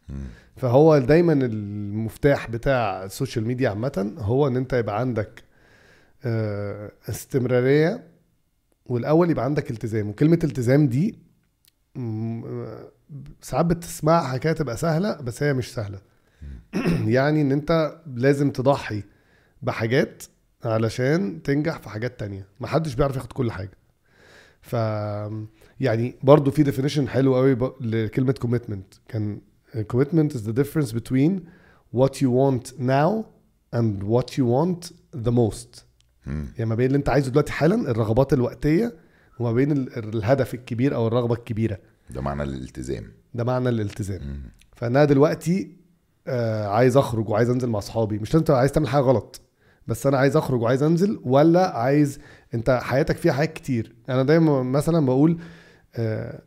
فهو 0.56 0.98
دايما 0.98 1.32
المفتاح 1.32 2.50
بتاع 2.50 3.04
السوشيال 3.04 3.46
ميديا 3.46 3.68
عامة 3.68 4.14
هو 4.18 4.46
إن 4.48 4.56
أنت 4.56 4.72
يبقى 4.72 5.00
عندك 5.00 5.44
آه، 6.24 6.92
استمرارية 7.08 8.04
والأول 8.86 9.30
يبقى 9.30 9.44
عندك 9.44 9.70
التزام. 9.70 10.08
وكلمة 10.08 10.38
التزام 10.44 10.88
دي 10.88 11.18
آه، 11.96 12.90
ساعات 13.40 13.66
بتسمعها 13.66 14.36
كده 14.36 14.52
تبقى 14.52 14.76
سهلة 14.76 15.14
بس 15.20 15.42
هي 15.42 15.52
مش 15.52 15.74
سهلة. 15.74 15.98
يعني 17.16 17.40
إن 17.40 17.52
أنت 17.52 18.00
لازم 18.16 18.50
تضحي 18.50 19.02
بحاجات 19.62 20.22
علشان 20.64 21.42
تنجح 21.42 21.78
في 21.78 21.88
حاجات 21.88 22.20
تانية. 22.20 22.46
محدش 22.60 22.94
بيعرف 22.94 23.16
ياخد 23.16 23.32
كل 23.32 23.52
حاجة. 23.52 23.78
ف 24.62 24.72
يعني 25.80 26.14
برضو 26.22 26.50
في 26.50 26.64
definition 26.64 27.08
حلو 27.08 27.36
قوي. 27.36 27.56
لكلمة 27.80 28.34
commitment. 28.44 28.98
كان 29.08 29.40
commitment 29.82 30.32
is 30.34 30.42
the 30.48 30.52
difference 30.52 30.92
between 30.92 31.32
what 31.92 32.12
you 32.22 32.30
want 32.30 32.64
now 32.78 33.24
and 33.78 34.02
what 34.02 34.28
you 34.38 34.44
want 34.46 34.92
the 35.26 35.30
most. 35.32 35.84
يعني 36.26 36.64
ما 36.64 36.74
بين 36.74 36.86
اللي 36.86 36.98
انت 36.98 37.08
عايزه 37.08 37.30
دلوقتي 37.30 37.52
حالا 37.52 37.90
الرغبات 37.90 38.32
الوقتية 38.32 38.94
وما 39.38 39.52
بين 39.52 39.72
ال- 39.72 40.14
الهدف 40.14 40.54
الكبير 40.54 40.94
أو 40.94 41.06
الرغبة 41.06 41.34
الكبيرة. 41.34 41.78
ده 42.10 42.20
معنى 42.20 42.42
الالتزام. 42.42 43.12
ده 43.34 43.44
معنى 43.44 43.68
الالتزام. 43.68 44.42
فأنا 44.76 45.04
دلوقتي 45.04 45.76
آه 46.26 46.66
عايز 46.66 46.96
أخرج 46.96 47.28
وعايز 47.28 47.50
أنزل 47.50 47.68
مع 47.68 47.78
أصحابي. 47.78 48.18
مش 48.18 48.30
تبقى 48.30 48.58
عايز 48.58 48.72
تعمل 48.72 48.88
حاجة 48.88 49.02
غلط 49.02 49.40
بس 49.86 50.06
أنا 50.06 50.18
عايز 50.18 50.36
أخرج 50.36 50.62
وعايز 50.62 50.82
أنزل 50.82 51.20
ولا 51.24 51.76
عايز 51.78 52.18
أنت 52.54 52.70
حياتك 52.82 53.16
فيها 53.16 53.32
حاجات 53.32 53.52
كتير. 53.52 53.94
أنا 54.08 54.22
دايما 54.22 54.62
مثلا 54.62 55.06
بقول 55.06 55.38
آه 55.96 56.42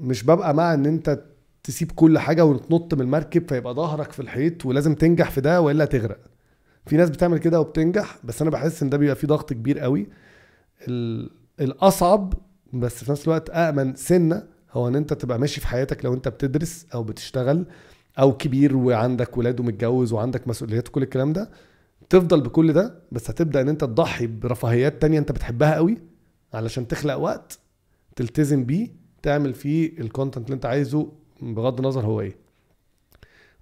مش 0.00 0.24
ببقى 0.24 0.54
مع 0.54 0.74
إن 0.74 0.86
أنت 0.86 1.24
تسيب 1.70 1.92
كل 1.92 2.18
حاجة 2.18 2.44
وتنط 2.44 2.94
من 2.94 3.00
المركب 3.00 3.48
فيبقى 3.48 3.74
ظهرك 3.74 4.12
في 4.12 4.20
الحيط 4.22 4.66
ولازم 4.66 4.94
تنجح 4.94 5.30
في 5.30 5.40
ده 5.40 5.60
وإلا 5.60 5.84
تغرق. 5.84 6.18
في 6.86 6.96
ناس 6.96 7.10
بتعمل 7.10 7.38
كده 7.38 7.60
وبتنجح 7.60 8.18
بس 8.24 8.42
أنا 8.42 8.50
بحس 8.50 8.82
إن 8.82 8.90
ده 8.90 8.96
بيبقى 8.98 9.16
فيه 9.16 9.28
ضغط 9.28 9.52
كبير 9.52 9.78
قوي. 9.78 10.06
ال- 10.88 11.30
الأصعب 11.60 12.34
بس 12.72 13.04
في 13.04 13.10
نفس 13.12 13.24
الوقت 13.28 13.50
امن 13.50 13.94
سنة 13.94 14.42
هو 14.72 14.88
إن 14.88 14.96
أنت 14.96 15.12
تبقى 15.12 15.38
ماشي 15.38 15.60
في 15.60 15.66
حياتك 15.66 16.04
لو 16.04 16.14
أنت 16.14 16.28
بتدرس 16.28 16.86
أو 16.94 17.02
بتشتغل 17.02 17.66
أو 18.18 18.36
كبير 18.36 18.76
وعندك 18.76 19.38
ولاد 19.38 19.60
ومتجوز 19.60 20.12
وعندك 20.12 20.48
مسؤوليات 20.48 20.88
وكل 20.88 21.02
الكلام 21.02 21.32
ده. 21.32 21.50
تفضل 22.10 22.40
بكل 22.40 22.72
ده 22.72 22.94
بس 23.12 23.30
هتبدأ 23.30 23.60
إن 23.60 23.68
أنت 23.68 23.80
تضحي 23.84 24.26
برفاهيات 24.26 25.02
تانية 25.02 25.18
أنت 25.18 25.32
بتحبها 25.32 25.74
قوي 25.74 25.98
علشان 26.54 26.88
تخلق 26.88 27.14
وقت 27.14 27.58
تلتزم 28.16 28.64
بيه 28.64 28.88
تعمل 29.22 29.54
فيه 29.54 30.00
ال 30.00 30.06
content 30.06 30.44
اللي 30.46 30.54
أنت 30.54 30.66
عايزه 30.66 31.12
بغض 31.42 31.78
النظر 31.80 32.06
هو 32.06 32.20
إيه. 32.20 32.36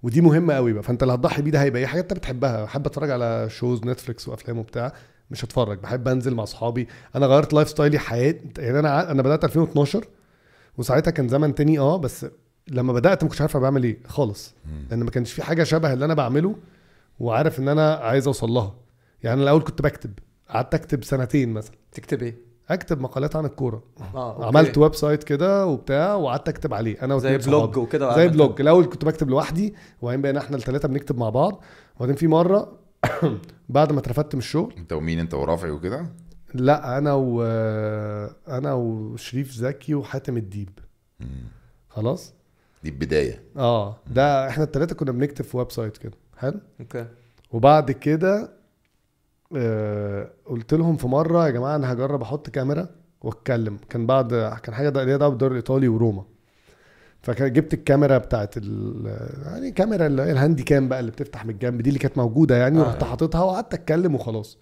ودي 0.03 0.21
مهمة 0.21 0.53
قوي 0.53 0.73
بقى. 0.73 0.83
فأنت 0.83 1.03
اللي 1.03 1.13
هتضحي 1.13 1.41
بيه 1.41 1.51
ده 1.51 1.61
هيبقى 1.61 1.79
إيه؟ 1.81 1.87
حاجات 1.87 2.03
أنت 2.03 2.13
بتحبها. 2.13 2.63
بحب 2.63 2.85
أتفرج 2.85 3.09
على 3.11 3.49
shows 3.49 3.83
نتفليكس 3.85 4.27
وأفلام 4.27 4.57
وبتاع. 4.57 4.93
مش 5.31 5.45
هتفرج. 5.45 5.79
بحب 5.79 6.07
أنزل 6.07 6.35
مع 6.35 6.43
أصحابي. 6.43 6.87
أنا 7.15 7.25
غيرت 7.25 7.53
lifestyle 7.53 7.69
ي 7.69 7.99
حياتي 7.99 8.61
يعني 8.61 8.79
أنا 8.79 9.11
أنا 9.11 9.21
بدأت 9.21 9.43
2012 9.43 10.05
وساعتها 10.77 11.11
كان 11.11 11.27
زمن 11.27 11.55
تاني 11.55 11.79
آه 11.79 11.97
بس 11.97 12.25
لما 12.67 12.93
بدأت 12.93 13.23
ما 13.23 13.29
كنتش 13.29 13.41
عارف 13.41 13.55
أنا 13.55 13.63
بعمل 13.63 13.83
إيه 13.83 13.97
خالص. 14.07 14.55
لأن 14.89 15.03
ما 15.03 15.11
كانش 15.11 15.33
في 15.33 15.43
حاجة 15.43 15.63
شبه 15.63 15.93
اللي 15.93 16.05
أنا 16.05 16.13
بعمله 16.13 16.55
وعارف 17.19 17.59
إن 17.59 17.67
أنا 17.67 17.93
عايز 17.93 18.27
أوصل 18.27 18.49
لها. 18.49 18.75
يعني 19.23 19.33
أنا 19.35 19.43
الأول 19.43 19.61
كنت 19.63 19.81
بكتب. 19.81 20.11
قعدت 20.49 20.73
أكتب 20.73 21.03
سنتين 21.03 21.53
مثلا. 21.53 21.75
تكتب 21.91 22.23
إيه؟ 22.23 22.35
اكتب 22.69 23.01
مقالات 23.01 23.35
عن 23.35 23.45
الكورة. 23.45 23.83
آه 24.15 24.33
okay. 24.33 24.45
عملت 24.45 24.77
website 24.77 25.23
كده 25.23 25.65
وبتاع 25.65 26.15
وقعدت 26.15 26.49
أكتب 26.49 26.73
عليه. 26.73 27.01
أنا 27.01 27.17
زي 27.17 27.37
blog. 27.37 27.77
وكده 27.77 28.15
زي 28.15 28.27
blog. 28.27 28.61
الأول 28.61 28.85
كنت 28.85 29.05
بكتب 29.05 29.29
لوحدي 29.29 29.75
وبعدين 30.01 30.21
بقينا 30.21 30.39
إحنا 30.39 30.57
الثلاثه 30.57 30.87
بنكتب 30.87 31.17
مع 31.17 31.29
بعض. 31.29 31.61
وبعدين 31.95 32.15
في 32.15 32.27
مرة 32.27 32.79
بعد 33.69 33.91
ما 33.91 33.99
اترفدت 33.99 34.35
من 34.35 34.39
الشغل 34.39 34.73
أنت 34.77 34.93
ومين؟ 34.93 35.19
أنت 35.19 35.33
ورافعي 35.33 35.71
وكده؟ 35.71 36.05
لا 36.53 36.97
أنا 36.97 37.13
و 37.13 37.43
أنا 38.47 38.73
وشريف 38.73 39.51
زكي 39.51 39.95
وحاتم 39.95 40.37
الديب. 40.37 40.79
خلاص؟ 41.89 42.33
دي 42.83 42.89
البدايه 42.89 43.43
آه 43.57 43.95
ده 44.07 44.47
إحنا 44.49 44.63
الثلاثه 44.63 44.95
كنا 44.95 45.11
بنكتب 45.11 45.45
في 45.45 45.57
website 45.57 45.97
كده. 45.97 46.13
حلو؟ 46.37 46.59
okay. 46.79 47.05
وبعد 47.51 47.91
كده 47.91 48.58
آه 49.57 50.31
قلت 50.45 50.73
لهم 50.73 50.97
في 50.97 51.07
مرة 51.07 51.45
يا 51.45 51.51
جماعة 51.51 51.75
أنا 51.75 51.93
هجرب 51.93 52.21
أحط 52.21 52.49
كاميرا 52.49 52.87
وأتكلم. 53.21 53.77
كان 53.89 54.05
بعد 54.05 54.33
كان 54.63 54.75
حاجة 54.75 54.89
ده- 54.89 55.03
ليها 55.03 55.17
دعوة 55.17 55.29
بالدوري 55.29 55.51
الإيطالي 55.51 55.87
وروما. 55.87 56.23
فكان 57.21 57.53
جبت 57.53 57.73
الكاميرا 57.73 58.17
بتاعت 58.17 58.57
ال 58.57 59.05
يعني 59.45 59.71
كاميرا 59.71 60.07
الهاندي 60.07 60.63
كام 60.63 60.87
بقى 60.89 60.99
اللي 60.99 61.11
بتفتح 61.11 61.45
من 61.45 61.51
الجنب 61.53 61.81
دي 61.81 61.89
اللي 61.89 61.99
كانت 61.99 62.17
موجودة 62.17 62.57
يعني 62.57 62.79
آه. 62.79 62.81
ورحت 62.81 63.03
حاططها 63.03 63.43
وقعدت 63.43 63.73
أتكلم 63.73 64.15
وخلاص. 64.15 64.57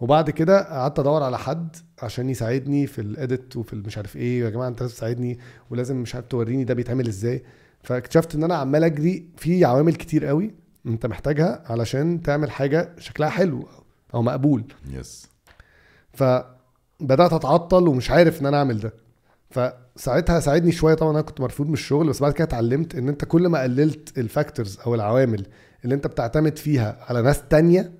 وبعد 0.00 0.30
كده 0.30 0.62
قعدت 0.62 0.98
أدور 0.98 1.22
على 1.22 1.38
حد 1.38 1.76
عشان 2.02 2.30
يساعدني 2.30 2.86
في 2.86 3.00
الاديت 3.00 3.56
وفي 3.56 3.76
مش 3.76 3.96
عارف 3.96 4.16
إيه. 4.16 4.40
يا 4.44 4.50
جماعة 4.50 4.68
أنت 4.68 4.80
لازم 4.80 4.94
تساعدني 4.94 5.38
ولازم 5.70 5.96
مش 5.96 6.14
عارف 6.14 6.26
توريني 6.26 6.64
ده 6.64 6.74
بيتعمل 6.74 7.08
إزاي. 7.08 7.42
فاكتشفت 7.82 8.34
إن 8.34 8.44
أنا 8.44 8.54
عمال 8.54 8.84
أجري 8.84 9.28
في 9.36 9.64
عوامل 9.64 9.94
كتير 9.94 10.26
قوي 10.26 10.54
أنت 10.86 11.06
محتاجها 11.06 11.62
علشان 11.66 12.22
تعمل 12.22 12.50
حاجة 12.50 12.92
شكلها 12.98 13.28
حلو. 13.28 13.68
أو 14.14 14.22
مقبول. 14.22 14.64
يس 14.90 15.28
فبدأت 16.12 17.32
أتعطل 17.32 17.88
ومش 17.88 18.10
عارف 18.10 18.40
إن 18.40 18.46
أنا 18.46 18.56
أعمل 18.58 18.80
ده. 18.80 18.92
فساعتها 19.50 20.40
ساعدني 20.40 20.72
شوية 20.72 20.94
طبعا 20.94 21.10
أنا 21.12 21.20
كنت 21.22 21.40
مرفوض 21.40 21.66
من 21.66 21.72
الشغل 21.72 22.08
بس 22.08 22.20
بعد 22.20 22.32
كده 22.32 22.44
اتعلمت 22.44 22.94
إن 22.94 23.08
أنت 23.08 23.24
كل 23.24 23.46
ما 23.48 23.62
قللت 23.62 24.18
ال 24.18 24.26
factors 24.26 24.78
أو 24.86 24.94
العوامل 24.94 25.46
اللي 25.84 25.94
أنت 25.94 26.06
بتعتمد 26.06 26.56
فيها 26.58 26.96
على 27.08 27.22
ناس 27.22 27.42
تانية 27.50 27.92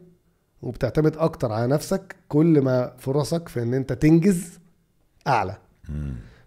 وبتعتمد 0.63 1.17
أكتر 1.17 1.53
على 1.53 1.67
نفسك 1.67 2.17
كل 2.29 2.61
ما 2.61 2.93
فرصك 2.99 3.49
في 3.49 3.63
إن 3.63 3.75
أنت 3.75 3.93
تنجز 3.93 4.59
أعلى. 5.27 5.57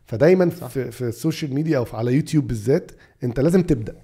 فدايما 0.06 0.50
في, 0.50 0.92
في 0.92 1.02
ال 1.02 1.09
social 1.09 1.54
media 1.54 1.78
أو 1.78 1.86
في- 1.86 1.98
على 1.98 2.14
يوتيوب 2.14 2.48
بالذات 2.48 2.92
أنت 3.24 3.40
لازم 3.40 3.62
تبدأ. 3.64 3.96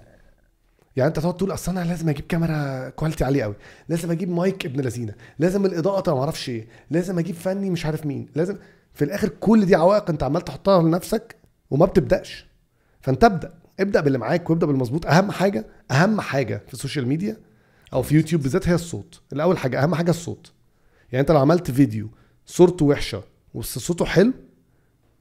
يعني 0.95 1.07
انت 1.07 1.19
تقعد 1.19 1.37
تقول 1.37 1.53
اصل 1.53 1.71
أنا 1.71 1.85
لازم 1.85 2.09
أجيب 2.09 2.25
كاميرا 2.25 2.89
quality 2.89 3.23
عالية 3.23 3.43
قوي 3.43 3.55
لازم 3.89 4.11
أجيب 4.11 4.29
مايك 4.29 4.65
ابن 4.65 4.81
لذينا 4.81 5.13
لازم 5.39 5.65
الإضاءة 5.65 6.13
ما 6.13 6.19
أعرفش 6.19 6.49
إيه 6.49 6.67
لازم 6.91 7.19
أجيب 7.19 7.35
فني 7.35 7.69
مش 7.69 7.85
عارف 7.85 8.05
مين 8.05 8.27
لازم 8.35 8.57
في 8.93 9.05
الآخر 9.05 9.29
كل 9.29 9.65
دي 9.65 9.75
عوائق 9.75 10.09
انت 10.09 10.23
عمال 10.23 10.41
تحطها 10.41 10.83
لنفسك 10.83 11.35
وما 11.69 11.85
بتبدأش. 11.85 12.45
فانت 13.01 13.23
ابدأ 13.23 13.53
ابدأ 13.79 14.01
باللي 14.01 14.17
معاك 14.17 14.49
وابدأ 14.49 14.65
بالمظبوط. 14.65 15.05
أهم 15.05 15.31
حاجة 15.31 15.65
أهم 15.91 16.21
حاجة 16.21 16.61
في 16.67 16.73
ال 16.73 16.78
social 16.78 17.07
media 17.07 17.37
أو 17.93 18.01
في 18.01 18.15
يوتيوب 18.15 18.41
بالذات 18.41 18.69
هي 18.69 18.75
الصوت. 18.75 19.21
الأول 19.33 19.57
حاجة 19.57 19.83
أهم 19.83 19.95
حاجة 19.95 20.09
الصوت. 20.09 20.51
يعني 21.11 21.21
انت 21.21 21.31
لو 21.31 21.39
عملت 21.39 21.71
فيديو 21.71 22.09
صورته 22.45 22.85
وحشة 22.85 23.23
بس 23.55 23.79
صوته 23.79 24.05
حلو 24.05 24.33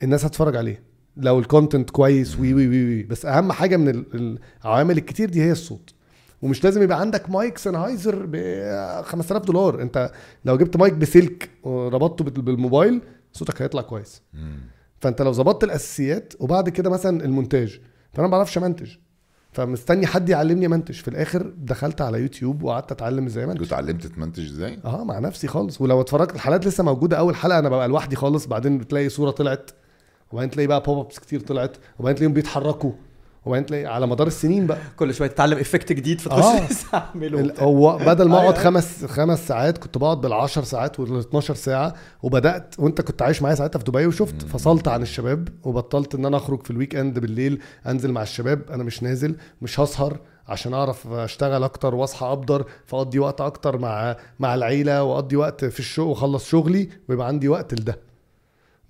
الناس 0.03 0.25
هتتفرج 0.25 0.57
عليه. 0.57 0.83
لو 1.17 1.39
ال 1.39 1.45
content 1.45 1.91
كويس 1.91 2.39
وي 2.39 2.55
وي 2.55 2.69
وي, 2.69 2.85
وي. 2.85 3.03
بس 3.03 3.27
أهم 3.27 3.53
حاجة 3.53 3.77
من 3.77 3.89
ال- 3.89 4.39
العوامل 4.65 4.99
الكتير 4.99 5.31
دي 5.31 5.43
هي 5.43 5.53
الصوت. 5.53 5.95
ومش 6.43 6.65
لازم 6.65 6.83
يبقى 6.83 7.01
عندك 7.01 7.31
مايك 7.31 7.59
سنهايزر 7.59 8.27
ب 8.29 8.37
5000 9.03 9.45
دولار. 9.45 9.83
أنت 9.83 10.11
لو 10.45 10.57
جبت 10.57 10.77
مايك 10.77 10.93
بسلك 10.95 11.51
وربطته 11.63 12.25
بال- 12.25 12.43
بالموبايل 12.43 13.01
صوتك 13.33 13.63
هيطلع 13.63 13.83
كويس. 13.83 14.23
فأنت 15.01 15.23
لو 15.23 15.33
ظبطت 15.33 15.65
الأساسيات 15.65 16.33
وبعد 16.41 16.69
كده 16.69 16.91
مثلا 16.91 17.25
المونتاج. 17.25 17.81
فانا 18.13 18.27
ما 18.29 18.31
بعرفش 18.37 18.59
أمنتج. 18.59 18.91
فمستني 19.53 20.07
حد 20.07 20.29
يعلمني 20.29 20.67
أمنتج. 20.67 20.95
في 20.95 21.09
الآخر 21.09 21.53
دخلت 21.59 22.01
على 22.01 22.19
يوتيوب 22.21 22.63
وقعدت 22.63 22.93
أتعلم 22.93 23.27
إزاي 23.27 23.45
أمنتج. 23.45 23.67
اتعلمت 23.67 24.07
تمنتج 24.07 24.45
إزاي؟ 24.45 24.79
آه 24.85 25.05
مع 25.05 25.19
نفسي 25.19 25.47
خالص. 25.49 25.81
ولو 25.81 26.01
اتفرجت 26.01 26.35
الحلقات 26.35 26.67
لسه 26.67 26.85
موجودة 26.85 27.19
أول 27.19 27.37
حلقة 27.37 27.59
أنا 27.59 27.69
ببقى 27.69 27.89
لوحدي 27.89 28.17
خالص. 28.17 28.47
بعدين 28.47 28.79
بتلاقي 28.79 29.09
صورة 29.09 29.31
طلعت. 29.31 29.71
وبعدين 30.35 30.51
تلاقي 30.51 30.67
بقى 30.67 30.81
pop 30.83 30.99
ups 31.07 31.19
كتير 31.19 31.41
طلعت 31.41 31.77
وبعدين 31.99 32.17
تلاقيهم 32.17 32.35
بيتحركوا 32.35 32.93
وبعدين 33.45 33.67
تلاقي 33.67 33.87
على 33.87 34.07
مدار 34.07 34.27
السنين 34.27 34.67
بقى 34.67 34.79
كل 34.97 35.15
شوية 35.15 35.29
تتعلم 35.29 35.59
effect 35.59 35.93
جديد 35.93 36.21
آه. 36.21 36.23
فتخش 36.67 36.85
ال- 37.15 37.35
وبتاع. 37.45 37.65
هو 37.65 37.97
بدل 37.99 38.29
ما 38.29 38.41
أيوة، 38.41 38.51
أقعد. 38.51 38.65
خمس 38.65 39.05
خمس 39.05 39.49
ساعات 39.49 39.79
كنت 39.79 39.99
بقعد 39.99 40.27
بال10 40.27 40.47
ساعات 40.47 41.01
وال 41.01 41.19
12 41.19 41.55
ساعة 41.55 41.95
وبدأت 42.23 42.75
وأنت 42.79 43.01
كنت 43.01 43.23
عايش 43.23 43.43
معايا 43.43 43.55
ساعتها 43.55 43.79
في 43.79 43.85
دبي 43.85 44.07
وشفت 44.07 44.43
فصلت 44.43 44.89
عن 44.89 45.03
الشباب 45.03 45.49
وبطلت 45.65 46.15
إن 46.15 46.25
أنا 46.27 46.37
أخرج 46.37 46.63
في 46.63 46.71
ال 46.71 46.95
weekend 46.97 47.19
بالليل 47.19 47.61
أنزل 47.87 48.13
مع 48.13 48.23
الشباب 48.23 48.63
أنا 48.71 48.85
مش 48.85 49.03
نازل 49.03 49.37
مش 49.63 49.81
هسهر 49.81 50.19
عشان 50.49 50.75
أعرف 50.75 51.07
أشتغل 51.13 51.65
أكتر 51.65 51.95
وأصحى 51.95 52.27
أبدر 52.27 52.65
فأقضي 52.87 53.19
وقت 53.19 53.41
أكتر 53.41 53.79
مع 53.79 54.17
مع 54.41 54.55
العيلة 54.55 55.03
وأقضي 55.03 55.37
وقت 55.37 55.65
في 55.65 55.81
الشغل 55.81 56.07
وأخلص 56.07 56.49
شغلي 56.49 56.89
ويبقى 57.09 57.27
عندي 57.27 57.49
وقت 57.49 57.75
لده 57.75 57.99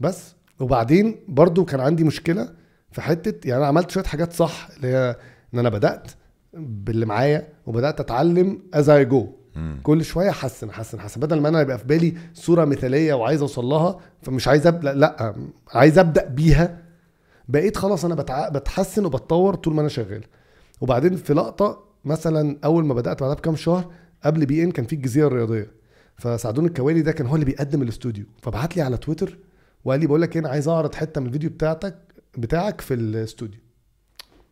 بس 0.00 0.33
وبعدين 0.60 1.16
برضو 1.28 1.64
كان 1.64 1.80
عندي 1.80 2.04
مشكلة 2.04 2.52
في 2.92 3.00
حتة 3.00 3.48
يعني 3.48 3.58
أنا 3.58 3.66
عملت 3.66 3.90
شوية 3.90 4.04
حاجات 4.04 4.32
صح 4.32 4.68
اللي 4.76 4.88
هي 4.88 5.16
إن 5.54 5.58
أنا 5.58 5.68
بدأت 5.68 6.10
باللي 6.54 7.06
معايا 7.06 7.48
وبدأت 7.66 8.00
أتعلم 8.00 8.62
as 8.74 8.88
I 8.88 9.04
go 9.04 9.28
كل 9.82 10.04
شوية 10.04 10.30
أحسن 10.30 10.68
أحسن 10.68 10.98
أحسن. 10.98 11.20
بدل 11.20 11.40
ما 11.40 11.48
أنا 11.48 11.60
يبقى 11.60 11.78
في 11.78 11.84
بالي 11.84 12.14
صورة 12.34 12.64
مثالية 12.64 13.14
وعايز 13.14 13.40
أوصل 13.40 13.64
لها 13.64 13.98
فمش 14.22 14.48
عايز 14.48 14.66
أبدأ 14.66 14.92
لأ 14.92 15.34
عايز 15.72 15.98
أبدأ 15.98 16.28
بيها. 16.28 16.82
بقيت 17.48 17.76
خلاص 17.76 18.04
أنا 18.04 18.14
بتع... 18.14 18.48
بتحسن 18.48 19.04
وبتطور 19.04 19.54
طول 19.54 19.74
ما 19.74 19.80
أنا 19.80 19.88
شغال. 19.88 20.24
وبعدين 20.80 21.16
في 21.16 21.34
لقطة 21.34 21.84
مثلا 22.04 22.58
أول 22.64 22.84
ما 22.84 22.94
بدأت 22.94 23.20
بعدها 23.20 23.34
بكام 23.34 23.56
شهر 23.56 23.90
قبل 24.24 24.46
بي 24.46 24.62
إن 24.62 24.70
كان 24.70 24.84
في 24.84 24.92
الجزيرة 24.92 25.26
الرياضية. 25.26 25.70
فسعدون 26.16 26.66
الكواري 26.66 27.02
ده 27.02 27.12
كان 27.12 27.26
هو 27.26 27.34
اللي 27.34 27.46
بيقدم 27.46 27.82
الاستوديو. 27.82 28.24
فبعت 28.42 28.76
لي 28.76 28.82
على 28.82 28.96
تويتر 28.96 29.38
وقال 29.84 30.00
لي 30.00 30.06
بقول 30.06 30.22
لك 30.22 30.36
إيه 30.36 30.40
أنا 30.42 30.48
عايز 30.48 30.68
أعرض 30.68 30.94
حتة 30.94 31.20
من 31.20 31.26
الفيديو 31.26 31.50
بتاعتك 31.50 31.94
بتاعك 32.38 32.80
في 32.80 32.94
الاستوديو. 32.94 33.60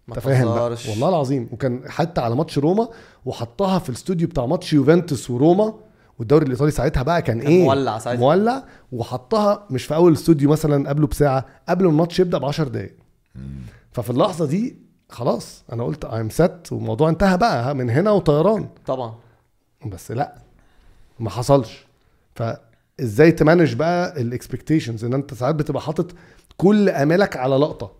أنت 0.08 0.18
فاهم 0.18 0.44
بقى. 0.54 0.76
والله 0.88 1.08
العظيم. 1.08 1.48
وكان 1.52 1.82
حتى 1.88 2.20
على 2.20 2.36
ماتش 2.36 2.58
روما 2.58 2.88
وحطها 3.24 3.78
في 3.78 3.88
الاستوديو 3.88 4.28
بتاع 4.28 4.46
ماتش 4.46 4.72
يوفنتوس 4.72 5.30
وروما 5.30 5.74
والدوري 6.18 6.46
الإيطالي 6.46 6.70
ساعتها 6.70 7.02
بقى 7.02 7.22
كان, 7.22 7.40
كان 7.40 7.46
إيه؟ 7.50 7.64
مولع 7.64 7.98
ساعتها. 7.98 8.20
مولع. 8.20 8.64
وحطها 8.92 9.66
مش 9.70 9.84
في 9.84 9.94
أول 9.94 10.12
استوديو 10.12 10.50
مثلا 10.50 10.88
قبله 10.88 11.06
بساعة 11.06 11.46
قبل 11.68 11.84
ما 11.84 11.90
الماتش 11.90 12.20
يبدأ 12.20 12.38
ب 12.38 12.44
10 12.44 12.68
دقائق 12.68 12.94
ففي 13.92 14.10
اللحظة 14.10 14.46
دي 14.46 14.76
خلاص 15.08 15.62
أنا 15.72 15.84
قلت 15.84 16.04
I'm 16.04 16.30
set 16.30 16.72
والموضوع 16.72 17.08
انتهى 17.08 17.38
بقى 17.38 17.74
من 17.74 17.90
هنا 17.90 18.10
وطيران. 18.10 18.68
طبعا. 18.86 19.14
بس 19.86 20.10
لأ 20.12 20.34
ما 21.20 21.30
حصلش. 21.30 21.86
ف 22.34 22.42
إزاي 23.00 23.32
ت 23.32 23.38
manage 23.38 23.74
بقى 23.74 24.20
ال 24.22 24.29
expectations 24.29 25.04
ان 25.04 25.14
انت 25.14 25.34
ساعات 25.34 25.54
بتبقى 25.54 25.82
حاطط 25.82 26.10
كل 26.56 26.88
آمالك 26.88 27.36
على 27.36 27.56
لقطة. 27.56 27.92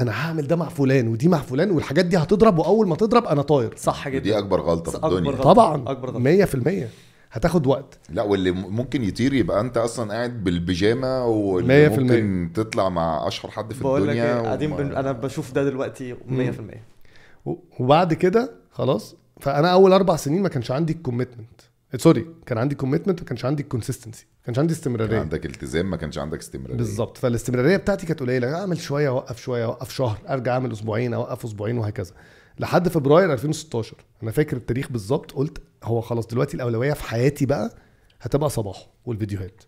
أنا 0.00 0.10
هعمل 0.12 0.46
ده 0.46 0.56
مع 0.56 0.68
فلان 0.68 1.08
ودي 1.08 1.28
مع 1.28 1.38
فلان 1.38 1.70
والحاجات 1.70 2.04
دي 2.04 2.16
هتضرب 2.16 2.58
وأول 2.58 2.88
ما 2.88 2.96
تضرب 2.96 3.24
أنا 3.24 3.42
طاير. 3.42 3.74
صح 3.76 4.08
جدا. 4.08 4.18
دي 4.22 4.38
أكبر 4.38 4.60
غلطة 4.60 4.90
في 4.90 4.96
أكبر 4.96 5.08
الدنيا. 5.18 5.30
غلطة. 5.30 5.42
طبعا. 5.42 5.84
أكبر 5.90 6.10
غلطة. 6.10 6.46
100% 6.46 6.88
هتاخد 7.32 7.66
وقت. 7.66 7.98
لا 8.10 8.22
واللي 8.22 8.50
ممكن 8.50 9.04
يطير 9.04 9.32
يبقى 9.32 9.60
أنت 9.60 9.76
أصلا 9.76 10.12
قاعد 10.14 10.44
بالبيجامة 10.44 11.26
واللي 11.26 11.90
في 11.90 12.00
ممكن 12.00 12.50
تطلع 12.54 12.88
مع 12.88 13.28
أشهر 13.28 13.50
حد 13.52 13.72
في 13.72 13.82
بقول 13.82 14.02
لك 14.02 14.08
الدنيا 14.08 14.36
إيه، 14.36 14.40
قاعدين 14.42 14.72
وما- 14.72 14.82
بن... 14.82 14.94
أنا 14.96 15.12
بشوف 15.12 15.52
ده 15.52 15.64
دلوقتي 15.64 16.14
100% 16.14 16.16
و- 17.46 17.54
وبعد 17.80 18.14
كده 18.14 18.52
خلاص 18.70 19.16
فأنا 19.40 19.68
أول 19.72 19.92
أربع 19.92 20.16
سنين 20.16 20.42
ما 20.42 20.48
كانش 20.48 20.70
عندي 20.70 20.92
ال 20.92 20.98
commitment 20.98 21.60
sorry 21.96 22.26
كان 22.46 22.58
عندي 22.58 22.74
commitment 22.74 23.20
ما 23.20 23.26
كانش 23.26 23.44
عندي 23.44 23.62
ال 23.62 23.67
consistency 23.67 24.26
ما 24.38 24.44
كانش 24.44 24.58
عندي 24.58 24.74
كان 24.74 24.78
استمراريه 24.78 25.20
عندك 25.20 25.46
التزام 25.46 25.90
ما 25.90 25.96
كانش 25.96 26.18
عندك 26.18 26.38
استمرارية. 26.38 26.76
بالظبط. 26.76 27.18
فالاستمرارية 27.18 27.76
بتاعتي 27.76 28.06
كانت 28.06 28.20
قليلة. 28.20 28.54
أعمل 28.60 28.78
شوية 28.78 29.08
أوقف 29.08 29.40
شوية 29.40 29.64
أوقف 29.64 29.92
شهر 29.94 30.18
أرجع 30.28 30.52
أعمل 30.54 30.72
أسبوعين 30.72 31.14
أوقف 31.14 31.44
أسبوعين 31.44 31.78
وهكذا. 31.78 32.12
لحد 32.58 32.88
فبراير 32.88 33.32
2016 33.32 33.96
أنا 34.22 34.30
فاكر 34.30 34.56
التاريخ 34.56 34.92
بالظبط 34.92 35.32
قلت 35.32 35.62
هو 35.84 36.00
خلاص 36.00 36.26
دلوقتي 36.26 36.54
الأولوية 36.54 36.92
في 36.92 37.02
حياتي 37.04 37.46
بقى 37.46 37.74
هتبقى 38.20 38.50
صباح 38.50 38.86
والفيديوهات. 39.06 39.62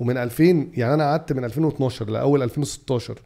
ومن 0.00 0.16
2000 0.16 0.44
يعني 0.74 0.94
أنا 0.94 1.04
قعدت 1.04 1.32
من 1.32 1.44
2012 1.44 2.10
لأول 2.10 2.42
2016 2.42 3.22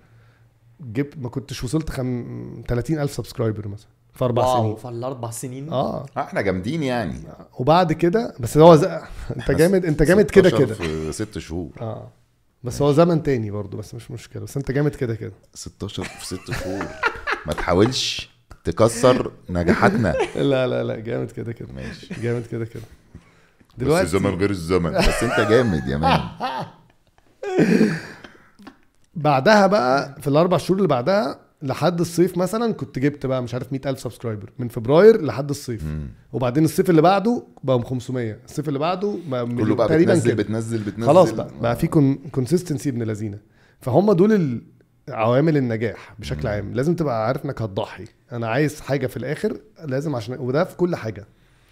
جبت 0.81 1.19
ما 1.19 1.29
كنتش 1.29 1.65
وصلت 1.65 1.91
خم... 1.91 2.63
30000 2.69 3.13
subscriber 3.13 3.69
مثلا. 3.69 3.89
في 4.15 4.25
أربع 4.25 4.47
واو 4.47 4.63
سنين. 4.63 4.77
في 4.77 4.89
الأربع 4.89 5.31
سنين؟ 5.31 5.73
آه. 5.73 6.07
آه، 6.17 6.21
إحنا 6.21 6.41
جامدين 6.41 6.83
يعني. 6.83 7.21
وبعد 7.59 7.93
كده 7.93 8.35
بس 8.41 8.59
هو 8.59 8.77
ز... 8.77 8.85
أنت 9.37 9.51
جامد 9.51 9.85
أنت 9.85 10.03
جامد 10.03 10.31
كده 10.31 10.49
16 10.49 10.65
كده. 10.65 10.75
في 10.75 11.13
ست 11.13 11.39
شهور. 11.39 11.71
آه. 11.81 12.09
بس 12.65 12.83
هو 12.83 12.93
زمن 12.93 13.23
تاني 13.23 13.51
برضه 13.51 13.79
بس 13.79 13.95
مش 13.95 14.11
مشكلة. 14.11 14.43
بس 14.43 14.57
أنت 14.57 14.71
جامد 14.71 14.95
كده 14.95 15.15
كده. 15.15 15.33
16 15.55 16.05
في 16.05 16.27
ست 16.27 16.51
شهور. 16.53 16.87
ما 17.47 17.53
تحاولش 17.53 18.31
تكسر 18.65 19.33
نجاحاتنا. 19.51 20.15
لا 20.37 20.67
لا 20.67 20.85
لا 20.85 20.97
جامد 20.97 21.31
كده 21.31 21.53
كده. 21.53 21.69
ماشي. 21.73 22.15
جامد 22.23 22.47
كده 22.47 22.65
كده. 22.65 22.83
بس 23.77 23.79
دلوقتي 23.79 24.05
الزمن 24.05 24.35
غير 24.35 24.51
الزمن. 24.51 24.93
بس 24.93 25.23
أنت 25.23 25.51
جامد 25.51 25.89
يا 25.89 25.97
مان. 25.97 26.21
بعدها 29.15 29.67
بقى 29.67 30.17
في 30.21 30.29
الأربع 30.29 30.57
شهور 30.57 30.77
اللي 30.79 30.89
بعدها 30.89 31.44
لحد 31.65 32.01
الصيف 32.01 32.37
مثلا 32.39 32.73
كنت 32.73 32.99
جبت 32.99 33.27
بقى 33.27 33.43
مش 33.43 33.55
عارف 33.55 33.73
100000 33.73 34.01
سبسكرايبر 34.01 34.53
من 34.59 34.69
فبراير 34.69 35.23
لحد 35.23 35.51
الصيف. 35.51 35.85
وبعدين 36.33 36.65
الصيف 36.65 36.91
اللي 36.91 37.03
بعده 37.03 37.47
بقى 37.65 37.83
500 37.83 38.37
الصيف 38.45 38.69
اللي 38.69 38.79
بعده 38.79 39.19
بقى 39.29 39.47
كله 39.47 39.75
بقى 39.75 39.89
تقريبا 39.89 40.13
بتنزل 40.13 40.33
كده. 40.33 40.43
بتنزل 40.43 40.79
بتنزل. 40.79 41.07
خلاص 41.07 41.31
بقى. 41.31 41.49
بقى 41.61 41.73
آه. 41.73 41.75
في 41.75 41.87
consistency 42.33 42.89
ابن 42.89 43.03
لذينة. 43.03 43.39
فهم 43.81 44.13
دول 44.13 44.63
عوامل 45.09 45.57
النجاح 45.57 46.15
بشكل 46.19 46.49
عام. 46.49 46.75
لازم 46.75 46.95
تبقى 46.95 47.27
عارف 47.27 47.45
إنك 47.45 47.63
هتضحي. 47.63 48.05
أنا 48.33 48.49
عايز 48.49 48.81
حاجة 48.81 49.07
في 49.07 49.17
الآخر 49.17 49.61
لازم 49.85 50.15
عشان 50.17 50.37
وده 50.39 50.65
في 50.65 50.77
كل 50.77 50.97
حاجة. 50.97 51.27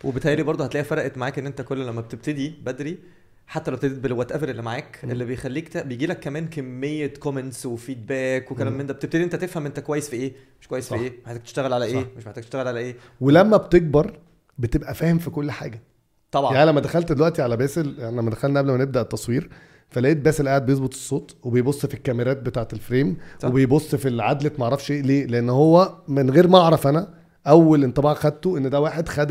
وبالتالي 0.04 0.42
برضه 0.42 0.64
هتلاقي 0.64 0.84
فرقت 0.84 1.18
معاك 1.18 1.38
إن 1.38 1.46
أنت 1.46 1.62
كل 1.62 1.86
لما 1.86 2.00
بتبتدي 2.00 2.54
بدري 2.66 2.98
حتى 3.46 3.70
لو 3.70 3.76
ابتديت 3.76 3.98
بال 3.98 4.32
whatever 4.32 4.48
اللي 4.48 4.62
معاك 4.62 4.98
اللي 5.04 5.24
بيخليك 5.24 5.68
ت... 5.68 5.76
بيجي 5.78 6.06
لك 6.06 6.20
كمان 6.20 6.48
كمية 6.48 7.06
comments 7.06 7.66
و 7.66 7.76
feedback 7.76 8.52
وكلام 8.52 8.78
من 8.78 8.86
ده 8.86 8.94
بتبتدي 8.94 9.24
انت 9.24 9.36
تفهم 9.36 9.66
انت 9.66 9.80
كويس 9.80 10.08
في 10.08 10.16
إيه 10.16 10.32
مش 10.60 10.68
كويس 10.68 10.88
صح. 10.88 10.96
في 10.96 11.02
إيه 11.02 11.12
محتاج 11.26 11.42
تشتغل 11.42 11.72
على 11.72 11.84
إيه 11.84 12.02
صح. 12.02 12.06
مش 12.16 12.26
محتاج 12.26 12.44
تشتغل 12.44 12.68
على 12.68 12.80
إيه 12.80 12.96
ولما 13.20 13.56
بتكبر 13.56 14.18
بتبقى 14.58 14.94
فاهم 14.94 15.18
في 15.18 15.30
كل 15.30 15.50
حاجة 15.50 15.82
طبعا 16.30 16.54
يعني 16.54 16.70
لما 16.70 16.80
دخلت 16.80 17.12
دلوقتي 17.12 17.42
على 17.42 17.56
باسل 17.56 17.94
يعني 17.98 18.16
لما 18.16 18.30
دخلنا 18.30 18.60
قبل 18.60 18.70
ما 18.70 18.76
نبدأ 18.76 19.00
التصوير 19.00 19.50
فلقيت 19.90 20.16
باسل 20.18 20.48
قاعد 20.48 20.66
بيظبط 20.66 20.94
الصوت 20.94 21.36
وبيبص 21.42 21.86
في 21.86 21.94
الكاميرات 21.94 22.36
بتاعة 22.36 22.68
ال 22.72 22.80
frame 22.80 23.16
صح. 23.38 23.48
وبيبص 23.48 23.94
في 23.94 24.08
العدله 24.08 24.50
ما 24.58 24.64
أعرفش 24.64 24.90
إيه 24.90 25.02
ليه 25.02 25.26
لأن 25.26 25.50
هو 25.50 25.94
من 26.08 26.30
غير 26.30 26.48
ما 26.48 26.58
أعرف 26.58 26.86
أنا 26.86 27.14
أول 27.46 27.84
انطباع 27.84 28.14
خدته 28.14 28.58
إن 28.58 28.70
ده 28.70 28.80
واحد 28.80 29.08
خد 29.08 29.30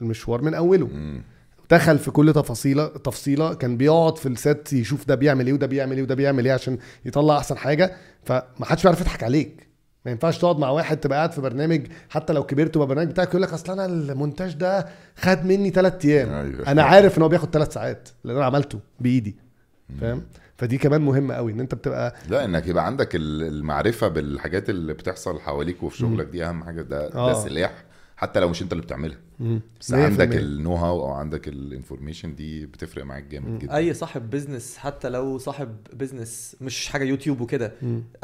المشوار 0.00 0.42
من 0.42 0.54
أوله 0.54 0.86
مم. 0.86 1.22
دخل 1.70 1.98
في 1.98 2.10
كل 2.10 2.32
تفاصيلة 2.32 2.86
تفصيلة 2.86 3.54
كان 3.54 3.76
بيقعد 3.76 4.18
في 4.18 4.28
ال 4.28 4.39
set 4.39 4.72
يشوف 4.72 5.06
ده 5.08 5.14
بيعمل 5.14 5.46
إيه 5.46 5.52
وده 5.52 5.66
بيعمل 5.66 5.96
إيه 5.96 6.02
وده 6.02 6.14
بيعمل 6.14 6.44
إيه 6.46 6.52
عشان 6.52 6.78
يطلع 7.04 7.38
أحسن 7.38 7.56
حاجة. 7.56 7.92
فما 8.24 8.42
حدش 8.64 8.82
بيعرف 8.82 9.00
يضحك 9.00 9.22
عليك. 9.22 9.66
ما 10.04 10.12
ينفعش 10.12 10.38
تقعد 10.38 10.58
مع 10.58 10.70
واحد 10.70 10.96
تبقى 10.96 11.18
قاعد 11.18 11.32
في 11.32 11.40
برنامج 11.40 11.86
حتى 12.08 12.32
لو 12.32 12.42
كبرت 12.46 12.76
وبقى 12.76 12.88
برنامج 12.88 13.10
بتاعك 13.10 13.28
يقول 13.28 13.42
لك 13.42 13.52
أصل 13.52 13.72
أنا 13.72 13.86
المونتاج 13.86 14.54
ده 14.54 14.86
خد 15.16 15.44
مني 15.46 15.70
ثلاث 15.70 16.04
أيام. 16.04 16.32
أيوة. 16.32 16.68
أنا 16.72 16.82
عارف 16.82 17.18
إن 17.18 17.22
هو 17.22 17.28
بياخد 17.28 17.50
ثلاث 17.50 17.72
ساعات 17.72 18.08
لأن 18.24 18.36
أنا 18.36 18.44
عملته 18.44 18.78
بإيدي. 19.00 19.36
فاهم؟ 20.00 20.22
فدي 20.58 20.78
كمان 20.78 21.00
مهمة 21.00 21.34
قوي 21.34 21.52
إن 21.52 21.60
أنت 21.60 21.74
بتبقى 21.74 22.14
لا 22.28 22.44
إنك 22.44 22.66
يبقى 22.66 22.86
عندك 22.86 23.16
ال- 23.16 23.42
المعرفة 23.42 24.08
بالحاجات 24.08 24.70
اللي 24.70 24.92
بتحصل 24.94 25.40
حواليك 25.40 25.82
وفي 25.82 25.98
شغلك 25.98 26.26
دي 26.26 26.44
أهم 26.44 26.64
حاجة. 26.64 26.82
ده 26.82 27.08
ده 27.08 27.14
آه. 27.14 27.44
سلاح 27.44 27.84
حتى 28.16 28.40
لو 28.40 28.48
مش 28.48 28.62
أنت 28.62 28.72
اللي 28.72 28.82
بتعملها. 28.82 29.18
بس 29.80 29.92
100% 29.92 29.94
عندك 29.94 30.36
ال 30.36 30.74
know-how 30.74 31.00
أو 31.00 31.10
عندك 31.10 31.48
ال 31.48 31.55
information 31.55 32.34
دي 32.34 32.66
بتفرق 32.66 33.04
معاك 33.04 33.24
جامد 33.24 33.58
جدا. 33.58 33.76
أي 33.76 33.94
صاحب 33.94 34.30
business 34.30 34.76
حتى 34.76 35.08
لو 35.08 35.38
صاحب 35.38 35.76
business 35.92 36.56
مش 36.60 36.88
حاجة 36.88 37.04
يوتيوب 37.04 37.40
وكده 37.40 37.72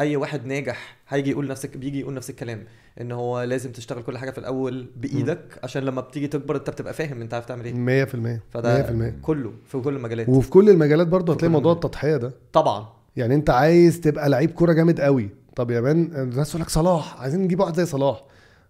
أي 0.01 0.17
واحد 0.17 0.47
ناجح 0.47 0.97
هيجي 1.09 1.31
يقول 1.31 1.49
نفسك 1.49 1.77
بيجي 1.77 2.01
يقول 2.01 2.15
نفس 2.15 2.31
الكلام. 2.31 2.65
إن 3.01 3.13
هو 3.13 3.43
لازم 3.43 3.73
تشتغل 3.73 4.03
كل 4.03 4.19
حاجة 4.19 4.31
في 4.31 4.39
الأول 4.39 4.87
بإيدك 4.97 5.59
عشان 5.65 5.83
لما 5.83 6.01
بتيجي 6.01 6.27
تكبر 6.27 6.57
أنت 6.57 6.71
بتبقى 6.71 6.95
فاهم 6.95 7.21
أنت 7.21 7.35
عارف 7.35 7.45
تعمل 7.47 7.65
إيه. 7.65 8.05
100% 8.07 8.41
فده 8.51 8.87
100% 8.87 9.21
كله 9.23 9.53
في 9.67 9.79
كل 9.79 9.97
المجالات. 9.97 10.29
وفي 10.29 10.51
كل 10.51 10.71
المجالات 10.71 11.07
برضه 11.07 11.33
هتلاقي 11.33 11.49
كل 11.49 11.53
موضوع. 11.53 11.73
التضحية 11.73 12.17
ده. 12.17 12.33
طبعا. 12.53 12.87
يعني 13.17 13.35
أنت 13.35 13.51
عايز 13.51 14.01
تبقى 14.01 14.29
لعيب 14.29 14.51
كورة 14.51 14.73
جامد 14.73 15.01
قوي. 15.01 15.29
طب 15.57 15.71
يا 15.71 15.81
man 15.81 16.11
الناس 16.17 16.51
تقول 16.51 16.63
لك 16.63 16.69
صلاح 16.69 17.21
عايزين 17.21 17.41
نجيب 17.41 17.61
واحد 17.61 17.77
زي 17.77 17.87
صلاح. 17.87 18.25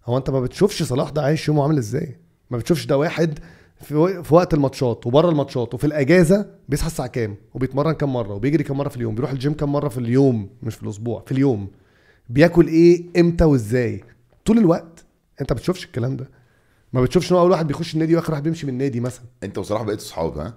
هو 0.07 0.16
أنت 0.18 0.30
ما 0.30 0.40
بتشوفش 0.40 0.82
صلاح 0.82 1.11
ده 1.11 1.22
عايش 1.22 1.49
يومه 1.49 1.62
عامل 1.62 1.78
إزاي؟ 1.78 2.16
ما 2.53 2.59
بتشوفش 2.59 2.86
ده 2.86 2.98
واحد 2.98 3.38
في, 3.80 4.22
في 4.22 4.34
وقت 4.34 4.55
الماتشات 4.55 5.07
وبره 5.07 5.28
الماتشات 5.28 5.74
وفي 5.74 5.86
الأجازة 5.86 6.46
بيصحى 6.68 6.86
الساعة 6.86 7.09
كام؟ 7.09 7.36
وبيتمرن 7.55 7.92
كام 7.92 8.12
مرة؟ 8.12 8.34
وبيجري 8.34 8.64
كام 8.64 8.76
مرة 8.76 8.88
في 8.88 8.96
اليوم؟ 8.96 9.14
بيروح 9.14 9.30
الجيم 9.30 9.53
كام 9.55 9.72
مرة 9.72 9.88
في 9.88 9.98
اليوم؟ 9.98 10.48
مش 10.62 10.74
في 10.74 10.82
الأسبوع 10.82 11.22
في 11.26 11.32
اليوم. 11.32 11.68
بياكل 12.28 12.66
إيه؟ 12.68 13.05
إمتى 13.20 13.44
وإزاي؟ 13.44 14.05
طول 14.44 14.59
الوقت. 14.59 15.05
أنت 15.40 15.53
ما 15.53 15.57
بتشوفش 15.59 15.84
الكلام 15.84 16.16
ده. 16.16 16.28
ما 16.92 17.03
بتشوفش 17.03 17.32
إن 17.32 17.36
هو 17.36 17.42
أول 17.42 17.50
واحد 17.50 17.66
بيخش 17.66 17.94
النادي 17.94 18.16
وآخر 18.16 18.32
واحد 18.32 18.42
بيمشي 18.42 18.66
من 18.66 18.72
النادي 18.72 19.00
مثلا. 19.00 19.24
أنت 19.42 19.59
وصراحه 19.59 19.84
بقيت 19.84 20.00
صحاب 20.00 20.38
ها؟ 20.38 20.55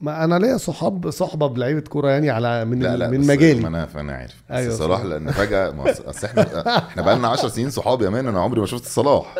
ما 0.00 0.24
أنا 0.24 0.38
ليا 0.38 0.56
صحاب 0.56 1.10
صحبة 1.10 1.46
بلعيبة 1.46 1.80
كورة 1.80 2.10
يعني 2.10 2.30
على 2.30 2.64
من 2.64 2.80
لا 2.82 2.96
لا 2.96 3.10
من 3.10 3.20
مجالي. 3.26 3.60
ما 3.60 3.68
أنا 3.68 3.86
فانا 3.86 4.12
عارف. 4.12 4.34
بس 4.50 4.56
أيوة، 4.56 4.74
صلاح. 4.74 5.04
لأن 5.04 5.30
فجأة 5.30 5.74
أصل 6.10 6.26
إحنا 6.26 6.78
إحنا 6.78 7.02
بقى 7.02 7.16
لنا 7.16 7.28
10 7.28 7.48
سنين 7.48 7.70
صحاب 7.70 8.02
يا 8.02 8.10
مان 8.10 8.26
أنا 8.28 8.40
عمري 8.40 8.60
ما 8.60 8.66
شفت 8.66 8.84
صلاح. 8.84 9.34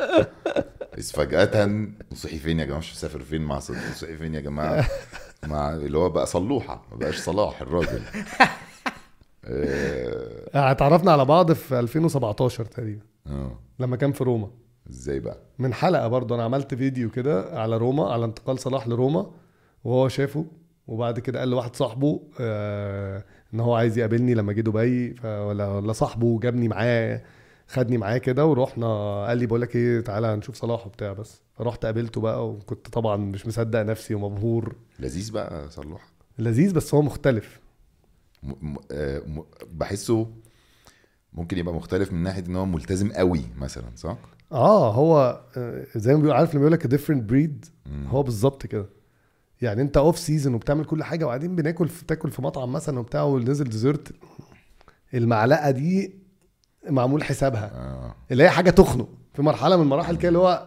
بس 0.98 1.12
فجأة 1.12 1.68
صحي 2.14 2.38
فين 2.38 2.60
يا 2.60 2.64
جماعة 2.64 2.78
مش 2.78 2.92
مسافر 2.92 3.20
فين 3.20 3.42
مع 3.42 3.58
صحي 3.58 4.16
فين 4.16 4.34
يا 4.34 4.40
جماعة 4.40 4.86
مع 5.46 5.70
اللي 5.72 5.98
هو 5.98 6.08
بقى 6.10 6.26
صلوحة 6.26 6.82
ما 6.90 6.96
بقاش 6.96 7.18
صلاح 7.18 7.62
الراجل. 7.62 8.00
آه. 9.44 10.70
اتعرفنا 10.70 11.12
على 11.12 11.24
بعض 11.24 11.52
في 11.52 11.78
2017 11.80 12.64
تقريبا 12.64 13.02
آه. 13.26 13.58
لما 13.78 13.96
كان 13.96 14.12
في 14.12 14.24
روما. 14.24 14.50
إزاي 14.90 15.20
بقى؟ 15.20 15.38
من 15.58 15.74
حلقة 15.74 16.08
برضه 16.08 16.34
أنا 16.34 16.42
عملت 16.44 16.74
فيديو 16.74 17.10
كده 17.10 17.60
على 17.60 17.76
روما 17.76 18.12
على 18.12 18.24
انتقال 18.24 18.58
صلاح 18.58 18.88
لروما 18.88 19.30
وهو 19.84 20.08
شافه 20.08 20.46
وبعد 20.86 21.18
كده 21.18 21.38
قال 21.38 21.48
لواحد 21.50 21.76
صاحبه 21.76 22.20
آه 22.40 23.24
إن 23.54 23.60
هو 23.60 23.74
عايز 23.74 23.98
يقابلني 23.98 24.34
لما 24.34 24.52
جه 24.52 24.60
دبي 24.60 25.14
ولا 25.24 25.92
صاحبه 25.92 26.38
جابني 26.40 26.68
معاه. 26.68 27.22
خدني 27.72 27.98
معاه 27.98 28.18
كده 28.18 28.46
ورحنا 28.46 28.86
قال 29.26 29.38
لي 29.38 29.46
بقول 29.46 29.60
لك 29.60 29.76
إيه 29.76 30.00
تعالى 30.00 30.36
نشوف 30.36 30.56
صلاح 30.56 30.86
وبتاع 30.86 31.12
بس. 31.12 31.40
رحت 31.60 31.84
قابلته 31.86 32.20
بقى 32.20 32.48
وكنت 32.48 32.88
طبعا 32.88 33.16
مش 33.16 33.46
مصدق 33.46 33.82
نفسي 33.82 34.14
ومبهور. 34.14 34.76
لذيذ 34.98 35.32
بقى 35.32 35.70
صلوح 35.70 36.08
لذيذ 36.38 36.74
بس 36.74 36.94
هو 36.94 37.02
مختلف. 37.02 37.60
م... 38.42 38.52
م... 38.72 38.76
آه،. 38.92 39.22
بحسه 39.72 40.30
ممكن 41.32 41.58
يبقى 41.58 41.74
مختلف 41.74 42.12
من 42.12 42.22
ناحية 42.22 42.46
إن 42.46 42.56
هو 42.56 42.66
ملتزم 42.66 43.12
قوي 43.12 43.42
مثلا 43.58 43.84
صح؟ 43.96 44.16
آه 44.52 44.92
هو 44.94 45.40
آه، 45.56 45.86
زي 45.96 46.14
ما 46.14 46.20
بيقول 46.20 46.36
عارف 46.36 46.50
لما 46.50 46.58
بيقول 46.58 46.72
لك 46.72 46.86
ديفرنت 46.86 47.22
بريد 47.22 47.64
هو 48.06 48.22
بالظبط 48.22 48.66
كده. 48.66 48.86
يعني 49.62 49.82
أنت 49.82 49.96
off 49.96 50.18
season 50.18 50.54
وبتعمل 50.54 50.84
كل 50.84 51.02
حاجة 51.04 51.24
وبعدين 51.24 51.56
بناكل 51.56 51.88
في 51.88 52.04
تاكل 52.04 52.30
في 52.30 52.42
مطعم 52.42 52.72
مثلا 52.72 52.98
وبتاع 52.98 53.22
ونزل 53.22 53.64
dessert 53.64 54.12
المعلقة 55.14 55.70
دي 55.70 56.19
معمول 56.88 57.24
حسابها. 57.24 57.70
آه. 57.74 58.14
اللي 58.32 58.44
هي 58.44 58.50
حاجة 58.50 58.70
تخنق. 58.70 59.08
في 59.34 59.42
مرحلة 59.42 59.76
من 59.76 59.82
المراحل 59.82 60.16
كده 60.16 60.28
اللي 60.28 60.38
هو 60.38 60.66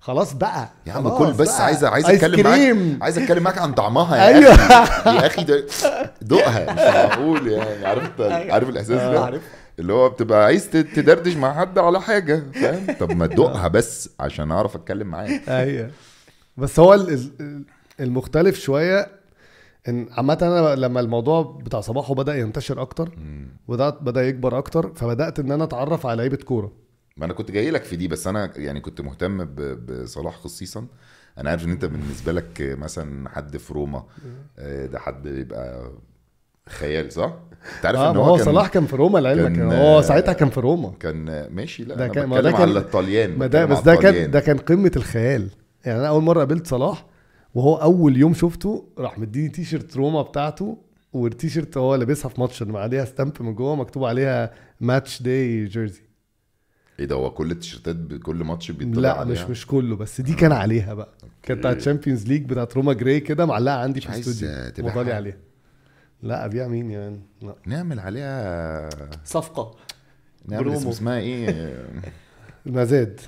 خلاص 0.00 0.32
بقى. 0.32 0.68
يا 0.86 0.92
عم 0.92 1.08
كل 1.08 1.32
بس. 1.32 1.60
عايز 1.60 1.84
عايز 1.84 2.06
أتكلم 2.06 2.42
كريم. 2.42 2.88
معاك 2.88 3.02
عايز 3.02 3.18
أتكلم 3.18 3.42
معاك 3.42 3.58
عن 3.58 3.72
طعمها 3.72 4.16
يا. 4.30 4.52
أخي. 4.54 5.10
يا 5.10 5.26
أخي 5.26 5.44
ده 5.44 5.66
دوقها 6.22 6.72
مش 6.72 6.80
معقول 6.94 7.48
يعني. 7.52 7.86
عارف 7.86 8.04
أنت 8.04 8.20
عارف 8.52 8.68
الإحساس 8.68 9.02
ده؟ 9.02 9.24
عارف. 9.24 9.42
اللي 9.78 9.92
هو 9.92 10.08
بتبقى 10.08 10.44
عايز 10.44 10.70
تدردش 10.70 11.36
مع 11.36 11.54
حد 11.60 11.78
على 11.78 12.00
حاجة 12.00 12.42
فاهم؟ 12.54 12.86
طب 13.00 13.12
ما 13.12 13.26
تدوقها 13.26 13.68
بس 13.68 14.10
عشان 14.20 14.50
أعرف 14.52 14.76
أتكلم 14.76 15.06
معاك. 15.06 15.48
أيوه. 15.48 15.90
بس 16.56 16.78
هو 16.80 16.94
ال- 16.94 17.10
ال- 17.40 17.62
المختلف 18.00 18.60
شوية 18.60 19.06
إن 19.88 20.06
عامة 20.10 20.38
أنا 20.42 20.74
لما 20.74 21.00
الموضوع 21.00 21.42
بتاع 21.64 21.80
صباحه 21.80 22.14
بدأ 22.14 22.36
ينتشر 22.38 22.82
أكتر 22.82 23.10
بدات 23.68 24.02
بدأ 24.02 24.22
يكبر 24.28 24.58
أكتر 24.58 24.92
فبدأت 24.94 25.38
إن 25.38 25.52
أنا 25.52 25.64
أتعرف 25.64 26.06
على 26.06 26.16
لعيبة 26.16 26.36
كورة. 26.36 26.72
ما 27.16 27.24
أنا 27.24 27.32
كنت 27.34 27.50
جاي 27.50 27.70
لك 27.70 27.82
في 27.84 27.96
دي 27.96 28.08
بس 28.08 28.26
أنا 28.26 28.50
يعني 28.56 28.80
كنت 28.80 29.00
مهتم 29.00 29.44
بصلاح 29.44 30.34
خصيصا. 30.36 30.86
أنا 31.38 31.50
عارف 31.50 31.64
إن 31.64 31.70
أنت 31.70 31.84
بالنسبة 31.84 32.32
لك 32.32 32.76
مثلا 32.78 33.28
حد 33.28 33.56
في 33.56 33.72
روما 33.72 34.04
آه، 34.58 34.86
ده 34.86 34.98
حد 34.98 35.26
يبقى 35.26 35.90
خيال 36.68 37.12
صح؟ 37.12 37.34
أنت 37.76 37.86
عارف 37.86 37.98
آه 37.98 38.10
إن 38.10 38.16
هو, 38.16 38.22
هو 38.24 38.36
كان 38.36 38.44
صلاح 38.44 38.68
كان 38.68 38.86
في 38.86 38.96
روما 38.96 39.18
لعلمك. 39.18 39.56
كان- 39.56 39.72
هو 39.72 40.02
ساعتها 40.02 40.32
كان 40.32 40.50
في 40.50 40.60
روما. 40.60 40.92
كان 41.00 41.48
ماشي 41.54 41.84
لا 41.84 41.94
ده 41.94 42.08
كان- 42.08 42.26
بتكلم 42.30 42.42
ده 42.42 42.52
كان- 42.52 42.60
على 42.68 42.78
الطليان 42.78 43.38
ما 43.38 43.46
ده 43.46 43.64
بس 43.64 43.80
ده 43.80 43.94
كان. 43.96 44.30
ده 44.30 44.40
كان 44.40 44.58
قمة 44.58 44.92
الخيال. 44.96 45.48
يعني 45.84 45.98
أنا 46.00 46.08
أول 46.08 46.22
مرة 46.22 46.38
قابلت 46.38 46.66
صلاح 46.66 47.06
وهو 47.54 47.76
أول 47.76 48.16
يوم 48.16 48.34
شفته 48.34 48.88
راح 48.98 49.18
مديني 49.18 49.48
تي 49.48 49.64
شيرت 49.64 49.96
روما 49.96 50.22
بتاعته 50.22 50.78
والتيشيرت 51.12 51.76
هو 51.76 51.94
لابسها 51.94 52.28
في 52.28 52.40
ماتش 52.40 52.62
اللي 52.62 52.78
عليها 52.78 53.04
stamp 53.04 53.42
من 53.42 53.54
جوه 53.54 53.76
مكتوب 53.76 54.04
عليها 54.04 54.50
match 54.80 55.22
day 55.22 55.64
jersey 55.64 56.02
إيه 56.98 57.04
ده 57.04 57.14
هو 57.14 57.30
كل 57.30 57.50
التيشيرتات 57.50 57.96
بكل 57.96 58.36
ماتش 58.36 58.70
بيطلع 58.70 59.00
لا 59.02 59.12
عليها؟ 59.12 59.32
مش 59.44 59.50
مش 59.50 59.66
كله 59.66 59.96
بس 59.96 60.20
دي 60.20 60.34
كان 60.34 60.52
عليها 60.52 60.94
بقى. 60.94 61.14
كانت 61.42 61.60
بتاعت 61.60 61.76
Champions 61.76 62.26
League 62.26 62.44
بتاعت 62.44 62.76
روما 62.76 62.92
gray 62.92 63.20
كده 63.20 63.46
معلقة 63.46 63.76
عندي 63.76 64.00
في 64.00 64.08
الاستوديو؟ 64.08 64.90
ومضى 64.90 65.05
لي 65.05 65.12
عليها. 65.12 65.36
لا 66.22 66.44
أبيع 66.44 66.68
مين 66.68 66.90
يعني 66.90 67.20
لا. 67.42 67.54
نعمل 67.66 68.00
عليها 68.00 68.88
صفقة. 69.24 69.76
نعمل. 70.48 70.68
اسمها 70.72 71.18
إيه؟ 71.18 71.76
مزاد. 72.66 73.20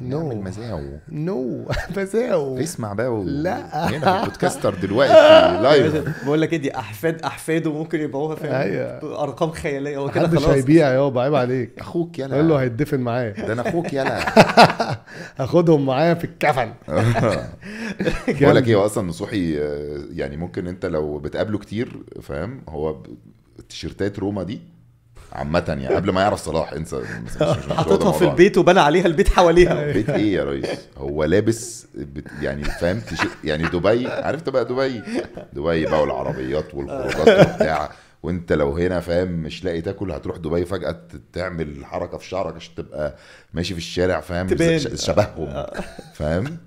نعمل 0.00 0.34
نو 0.36 0.42
مزاو 0.42 0.82
نو 1.08 1.68
مزاو 1.96 2.58
اسمع 2.58 2.92
بقى 2.92 3.14
و... 3.14 3.22
لا. 3.22 3.88
هنا 3.88 4.12
في 4.12 4.20
البودكاستر 4.20 4.74
دلوقتي 4.82 5.12
لايف 5.62 6.24
بقول 6.24 6.40
لك 6.40 6.52
إيه 6.52 6.58
دي 6.58 6.78
احفاد 6.78 7.22
أحفاده 7.22 7.72
ممكن 7.72 8.00
يبيعوها 8.00 8.36
في 8.36 8.56
أيوة. 8.56 9.22
أرقام 9.22 9.50
خيالية. 9.50 9.98
هو 9.98 10.10
كده 10.10 10.28
خلاص. 10.28 10.44
هيبيع. 10.44 10.92
يابا 10.92 11.20
عيب 11.20 11.34
عليك. 11.34 11.70
أخوك 11.78 12.20
قول 12.20 12.30
له 12.30 12.36
يلا 12.38 12.56
هيتدفن 12.56 13.00
معايا. 13.00 13.46
ده 13.46 13.52
أنا 13.52 13.68
أخوك 13.68 13.92
يلا. 13.92 14.20
هاخدهم 15.38 15.86
معايا 15.86 16.14
في 16.14 16.24
الكفن. 16.24 16.72
بقول 18.40 18.56
لك 18.56 18.68
إيه 18.68 18.76
هو 18.76 18.86
أصلا 18.86 19.08
نصوحي 19.08 19.58
آه، 19.58 20.00
يعني 20.12 20.36
ممكن 20.36 20.66
أنت 20.66 20.86
لو 20.86 21.18
بتقابله 21.18 21.58
كتير 21.58 21.96
فاهم؟ 22.22 22.60
هو 22.68 22.96
تيشيرتات 23.68 24.18
روما 24.18 24.42
دي 24.42 24.60
عامة 25.36 25.64
يعني 25.68 25.88
قبل 25.88 26.10
ما 26.10 26.20
يعرف 26.20 26.40
صلاح 26.40 26.72
انسى 26.72 26.96
مش- 27.24 27.42
حاططها 27.76 28.12
في. 28.12 28.24
البيت 28.24 28.58
وبنى 28.58 28.80
عليها 28.80 29.06
البيت 29.06 29.28
حواليها. 29.28 29.84
بيت 29.92 30.10
إيه 30.10 30.34
يا 30.34 30.44
ريس؟ 30.44 30.66
هو 30.96 31.24
لابس 31.24 31.86
يعني 32.40 32.64
فاهم 32.64 33.00
يعني 33.44 33.68
دبي 33.68 34.06
عرفت 34.08 34.48
بقى 34.48 34.64
دبي؟ 34.64 35.02
دبي 35.52 35.86
بقى 35.86 36.00
والعربيات 36.02 36.74
والخروجات 36.74 37.50
وبتاع. 37.50 37.90
وانت 38.22 38.52
لو 38.52 38.76
هنا 38.78 39.00
فاهم 39.00 39.28
مش 39.28 39.64
لاقي 39.64 39.80
تاكل 39.80 40.12
هتروح 40.12 40.36
دبي 40.36 40.64
فجأة 40.64 40.90
ت- 40.90 41.20
تعمل 41.32 41.84
حركة 41.84 42.18
في 42.18 42.26
شعرك 42.28 42.54
عشان 42.56 42.74
تبقى 42.74 43.16
ماشي 43.54 43.74
في 43.74 43.80
الشارع 43.80 44.20
فاهم 44.20 44.48
شبههم 44.94 45.66
فاهم؟ 46.14 46.58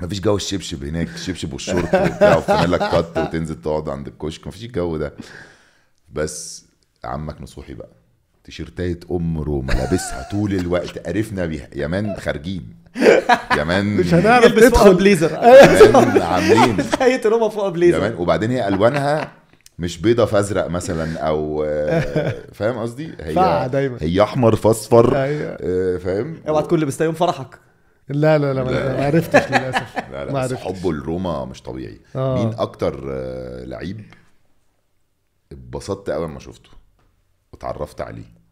مفيش 0.00 0.20
جو 0.20 0.36
الشبشب 0.36 0.84
هناك 0.84 1.08
الشبشب 1.14 1.52
والشورت 1.52 1.94
وبتاع 1.94 2.36
وفانيلا 2.36 2.76
كات 2.78 3.18
وتنزل 3.18 3.62
تقعد 3.62 3.88
عند 3.88 4.06
الكشك 4.06 4.46
مفيش 4.46 4.64
الجو 4.64 4.96
ده. 4.96 5.12
بس 6.12 6.64
عمك 7.04 7.40
نصوحي 7.40 7.74
بقى. 7.74 7.88
تيشيرتات 8.44 9.04
أم 9.10 9.38
روما 9.38 9.72
لابسها 9.72 10.28
طول 10.30 10.54
الوقت 10.54 10.98
قرفنا 10.98 11.46
بيها. 11.46 11.68
يا 11.74 11.86
man 11.86 12.16
خارجين. 12.16 12.74
يا 13.58 13.64
man 13.64 13.96
مش 13.96 14.14
هنعرف 14.14 14.64
ندخل. 14.64 14.94
بليزر. 14.94 15.30
يا 15.32 15.90
man 15.90 16.22
عاملين. 16.22 16.76
تخيل 16.92 17.26
روما 17.26 17.48
فوقها 17.48 17.66
يا 17.66 17.70
blazer 17.72 18.00
man 18.00 18.14
وبعدين 18.14 18.50
هي 18.50 18.68
ألوانها 18.68 19.32
مش 19.78 19.98
بيضة 19.98 20.24
فازرق 20.24 20.66
مثلا 20.66 21.18
أو 21.18 21.64
فاهم 22.58 22.78
قصدي؟ 22.78 23.12
هي 23.20 23.68
دايما. 23.72 23.98
هي 24.00 24.22
أحمر 24.22 24.56
فاصفر 24.56 25.22
أيوة. 25.22 25.56
آه، 25.60 25.96
فاهم؟ 25.96 26.40
اوعى 26.48 26.62
تكون 26.62 26.80
لبستها 26.80 27.04
يوم 27.04 27.14
فرحك. 27.14 27.58
لا 28.08 28.38
لا 28.38 28.54
لا 28.54 28.64
ما 28.64 28.70
لا. 28.70 28.96
ما 28.96 29.06
عرفتش 29.06 29.48
للأسف. 29.48 29.96
لا 30.12 30.24
لا 30.24 30.32
ما 30.32 30.46
بس 30.46 30.54
حبه 30.54 30.92
لروما 30.92 31.44
مش 31.44 31.62
طبيعي. 31.62 32.00
آه. 32.16 32.34
مين 32.44 32.54
أكتر 32.58 33.06
آه، 33.10 33.64
لعيب 33.64 34.00
اتبسطت 35.52 36.10
قوي 36.10 36.26
لما 36.26 36.38
شفته؟ 36.38 36.70
واتعرفت 37.52 38.00
عليه. 38.00 38.42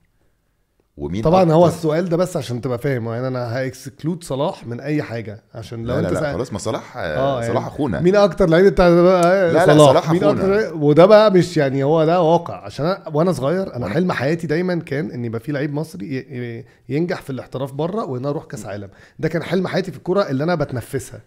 ومين 0.96 1.22
طبعا 1.22 1.52
هو 1.52 1.66
السؤال 1.66 2.08
ده 2.08 2.16
بس 2.16 2.36
عشان 2.36 2.60
تبقى 2.60 2.78
فاهم 2.78 3.08
يعني 3.08 3.28
أنا 3.28 3.56
هأكسكلود 3.58 4.24
صلاح 4.24 4.66
من 4.66 4.80
أي 4.80 5.02
حاجة 5.02 5.42
عشان 5.54 5.84
لو 5.84 5.94
لا 5.96 6.00
لا 6.00 6.08
أنت 6.08 6.18
لا 6.18 6.20
سأل- 6.30 6.34
خلاص 6.34 6.52
ما 6.52 6.58
صلاح 6.58 6.96
آه 6.96 7.40
يعني 7.40 7.52
صلاح 7.52 7.66
أخونا. 7.66 8.00
مين 8.00 8.16
أكتر 8.16 8.48
لعيب 8.48 8.66
بتاع 8.66 8.88
ده 8.90 9.02
بقى؟ 9.02 9.52
لا، 9.52 9.66
لا، 9.66 9.66
صلاح. 9.66 9.90
صلاح 9.90 10.10
مين. 10.10 10.24
أكتر 10.24 10.74
وده 10.76 11.06
بقى 11.06 11.32
مش 11.32 11.56
يعني 11.56 11.84
هو 11.84 12.04
ده 12.04 12.20
واقع. 12.22 12.64
عشان 12.64 12.86
أنا 12.86 13.02
وأنا 13.14 13.32
صغير 13.32 13.76
أنا 13.76 13.88
حلم 13.88 14.12
حياتي 14.12 14.46
دايما 14.46 14.74
كان 14.74 15.10
إن 15.10 15.24
يبقى 15.24 15.40
في 15.40 15.52
لعيب 15.52 15.74
مصري 15.74 16.64
ينجح 16.88 17.22
في 17.22 17.30
الاحتراف 17.30 17.72
بره 17.72 18.04
وإن 18.04 18.26
أروح 18.26 18.44
كأس 18.44 18.66
عالم. 18.66 18.88
ده 19.18 19.28
كان 19.28 19.42
حلم 19.42 19.66
حياتي 19.66 19.90
في 19.90 19.96
الكورة 19.98 20.22
اللي 20.30 20.44
أنا 20.44 20.54
بتنفسها. 20.54 21.20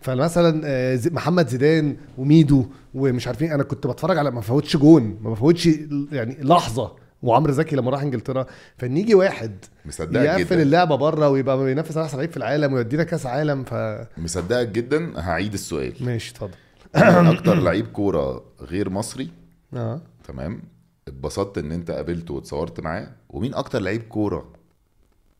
فمثلا 0.00 0.60
آه، 0.64 1.00
محمد 1.06 1.48
زيدان 1.48 1.96
وميدو 2.18 2.64
ومش 2.94 3.26
عارفين 3.26 3.52
أنا 3.52 3.62
كنت 3.62 3.86
بتفرج 3.86 4.18
على 4.18 4.30
ما 4.30 4.40
بفوتش 4.40 4.76
جون 4.76 5.18
ما 5.22 5.30
بفوتش 5.30 5.66
يعني 6.12 6.36
لحظة. 6.42 7.07
وعمرو 7.22 7.52
زكي 7.52 7.76
لما 7.76 7.90
راح 7.90 8.02
انجلترا 8.02 8.46
فإن 8.76 8.96
يجي 8.96 9.14
واحد 9.14 9.64
مصدقك 9.84 10.40
يقفل 10.40 10.60
اللعبة 10.60 10.96
بره 10.96 11.28
ويبقى 11.28 11.64
بينافس 11.64 11.96
على 11.96 12.06
أحسن 12.06 12.16
لعيب 12.16 12.30
في 12.30 12.36
العالم 12.36 12.72
ويودينا 12.72 13.04
كأس 13.04 13.26
عالم 13.26 13.64
ف 13.64 13.74
مصدقك 14.18 14.68
جدا. 14.68 15.20
هعيد 15.20 15.52
السؤال. 15.52 15.94
ماشي 16.00 16.30
اتفضل. 16.32 16.54
مين 16.96 17.26
أكتر 17.26 17.54
لعيب 17.54 17.86
كورة 17.86 18.44
غير 18.60 18.90
مصري؟ 18.90 19.30
آه. 19.74 20.00
تمام. 20.28 20.62
اتبسطت 21.08 21.58
إن 21.58 21.72
أنت 21.72 21.90
قابلته 21.90 22.34
واتصورت 22.34 22.80
معاه؟ 22.80 23.08
ومين 23.28 23.54
أكتر 23.54 23.78
لعيب 23.78 24.02
كورة 24.02 24.52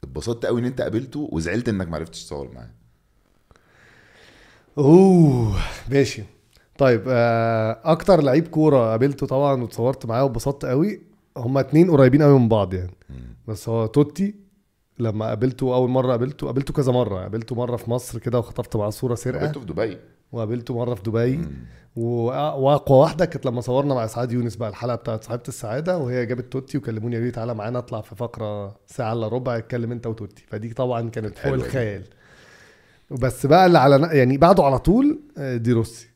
اتبسطت 0.05 0.47
قوي 0.47 0.61
إن 0.61 0.67
أنت 0.67 0.81
قابلته 0.81 1.29
وزعلت 1.33 1.69
إنك 1.69 1.89
ما 1.89 1.97
عرفتش 1.97 2.25
تصور 2.25 2.51
معاه؟ 2.55 2.71
أوه 4.79 5.57
ماشي. 5.91 6.23
طيب 6.79 7.03
آه، 7.09 7.81
أكتر 7.85 8.21
لعيب 8.23 8.49
كورة 8.49 8.91
قابلته 8.91 9.27
طبعا 9.27 9.63
واتصورت 9.63 10.07
معاه 10.07 10.25
واتبسطت 10.25 10.65
قوي 10.65 11.08
هما 11.39 11.61
اتنين 11.61 11.91
قريبين 11.91 12.23
قوي 12.23 12.39
من 12.39 12.49
بعض 12.49 12.75
يعني. 12.75 12.95
بس 13.49 13.69
هو 13.69 13.87
توتي 13.87 14.35
لما 14.99 15.27
قابلته 15.27 15.75
أول 15.75 15.91
مرة 15.91 16.11
قابلته 16.11 16.47
قابلته 16.47 16.75
كذا 16.75 16.93
مرة. 16.93 17.19
قابلته 17.21 17.55
مرة 17.57 17.77
في 17.77 17.91
مصر 17.91 18.19
كده 18.19 18.39
وخطفت 18.39 18.77
معاه 18.77 18.91
صورة 18.91 19.15
سرقة. 19.15 19.39
قابلته 19.41 19.61
في 19.61 19.67
دبي. 19.67 19.99
وقابلته 20.33 20.75
مرة 20.79 20.95
في 20.95 21.03
دبي. 21.03 21.41
وأقوى 21.97 22.99
واحدة 22.99 23.25
كانت 23.25 23.47
لما 23.47 23.61
صورنا 23.61 23.95
مع 23.95 24.05
اسعاد 24.05 24.33
يونس 24.33 24.57
بقى 24.57 24.69
الحلقة 24.69 24.95
بتاعت 24.97 25.25
صاحبة 25.25 25.43
السعادة 25.49 25.99
وهي 25.99 26.27
جابت 26.27 26.53
توتي 26.53 26.79
وكلموني 26.79 27.15
قالوا 27.15 27.27
لي 27.27 27.33
تعالى 27.33 27.55
معانا 27.55 27.79
اطلع 27.79 28.01
في 28.01 28.15
فقرة 28.17 28.77
ساعة 28.87 29.13
إلا 29.13 29.29
ربع 29.29 29.57
اتكلم 29.57 29.93
انت 29.93 30.07
وتوتي. 30.07 30.45
فدي 30.49 30.73
طبعا 30.75 31.09
كانت 31.11 31.39
فوق. 31.39 31.53
الخيال. 31.53 32.03
بس 33.11 33.47
بقى 33.47 33.67
اللي 33.67 33.79
على 33.79 34.09
يعني 34.19 34.39
بعده 34.39 34.65
على 34.65 34.79
طول 34.79 35.19
آه، 35.39 35.57
دي 35.57 35.73
روسي. 35.73 36.09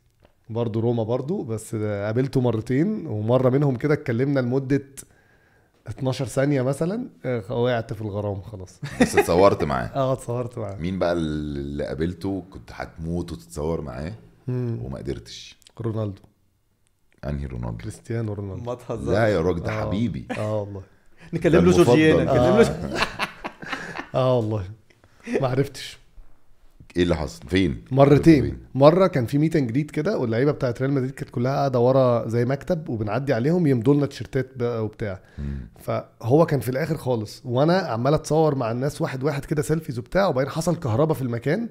برضه 0.50 0.80
روما 0.80 1.02
برضه 1.02 1.44
بس 1.44 1.74
قابلته 1.76 2.40
مرتين 2.40 3.06
ومرة 3.06 3.50
منهم 3.50 3.76
كده 3.76 3.94
اتكلمنا 3.94 4.40
لمدة 4.40 4.82
12 5.88 6.24
ثانية 6.26 6.62
مثلا 6.62 7.06
آه، 7.24 7.52
وقعت 7.52 7.92
في 7.92 8.02
الغرام 8.02 8.42
خلاص. 8.42 8.80
بس 9.00 9.16
اتصورت 9.16 9.64
معاه. 9.64 9.86
آه 9.86 10.12
اتصورت 10.12 10.58
معاه. 10.58 10.76
مين 10.76 10.98
بقى 10.98 11.12
اللي 11.12 11.84
قابلته؟ 11.86 12.42
كنت 12.50 12.70
هتموت 12.72 13.32
وتتصور 13.32 13.80
معاه. 13.80 14.12
وما 14.48 14.98
قدرتش. 14.98 15.56
رونالدو. 15.80 16.22
انهي 17.24 17.46
رونالدو؟ 17.46 17.76
كريستيانو 17.78 18.32
رونالدو. 18.32 18.64
ما 18.64 18.74
تهزرش. 18.74 19.08
لا 19.14 19.28
يا 19.28 19.40
راجل 19.40 19.60
ده 19.62 19.72
آه. 19.72 19.80
حبيبي. 19.86 20.26
آه 20.38 20.60
والله. 20.60 20.82
نكلم 21.32 21.64
له. 21.64 21.70
جورجيانا 21.72 22.24
نكلم 22.24 22.36
آه. 22.42 22.62
له 22.62 23.00
آه 24.14 24.36
والله. 24.36 24.64
ما 25.40 25.48
عرفتش. 25.48 25.98
إيه 26.96 27.02
اللي 27.02 27.16
حصل؟ 27.16 27.40
فين؟ 27.48 27.84
مرتين. 27.90 28.42
فين؟ 28.44 28.58
مرة 28.74 29.06
كان 29.06 29.26
في 29.26 29.38
meet 29.38 29.56
and 29.56 29.70
greet 29.72 29.90
كده 29.90 30.18
واللعيبة 30.18 30.52
بتاعت 30.52 30.80
ريال 30.82 30.92
مدريد 30.92 31.10
كانت 31.10 31.30
كلها 31.30 31.52
قاعدة 31.52 31.78
ورا 31.80 32.28
زي 32.28 32.44
مكتب 32.44 32.88
وبنعدي 32.88 33.34
عليهم 33.34 33.66
يمضوا 33.66 33.94
لنا 33.94 34.06
تيشيرتات 34.06 34.50
بقى 34.56 34.84
وبتاع. 34.84 35.20
فهو 35.80 36.46
كان 36.46 36.60
في 36.60 36.68
الآخر 36.68 36.96
خالص 36.96 37.42
وأنا 37.44 37.78
عمال 37.78 38.14
أتصور 38.14 38.54
مع 38.54 38.70
الناس 38.70 39.02
واحد 39.02 39.24
واحد 39.24 39.44
كده 39.44 39.62
selfies 39.62 39.98
وبتاع 39.98 40.26
وبعدين 40.26 40.50
حصل 40.52 40.76
كهرباء 40.76 41.14
في 41.16 41.22
المكان 41.22 41.68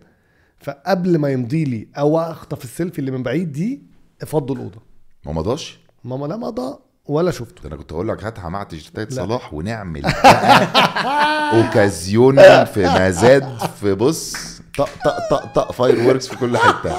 فقبل 0.59 1.17
ما 1.17 1.29
يمضي 1.29 1.63
لي 1.63 1.87
أو 1.97 2.19
أخطف 2.19 2.63
السيلفي 2.63 2.99
اللي 2.99 3.11
من 3.11 3.23
بعيد 3.23 3.51
دي 3.51 3.81
فضوا 4.25 4.55
الأوضة. 4.55 4.81
ما 5.25 5.31
مضاش؟ 5.31 5.79
ماما 6.03 6.25
لا 6.25 6.37
مضى 6.37 6.77
ولا 7.05 7.31
شفته. 7.31 7.61
ده 7.63 7.67
أنا 7.67 7.75
كنت 7.75 7.91
أقول 7.91 8.07
لك 8.07 8.23
هاتها 8.23 8.49
مع 8.49 8.63
تيشيرتات 8.63 9.11
لا. 9.13 9.25
صلاح 9.25 9.53
ونعمل 9.53 10.05
اوكازيون 11.53 12.65
في 12.65 12.83
مزاد 12.99 13.57
في 13.79 13.93
بص 13.93 14.60
طق 14.77 14.89
طق 15.05 15.29
طق 15.29 15.53
طق 15.53 15.71
fireworks 15.71 16.27
في 16.27 16.35
كل 16.35 16.57
حتة. 16.57 16.89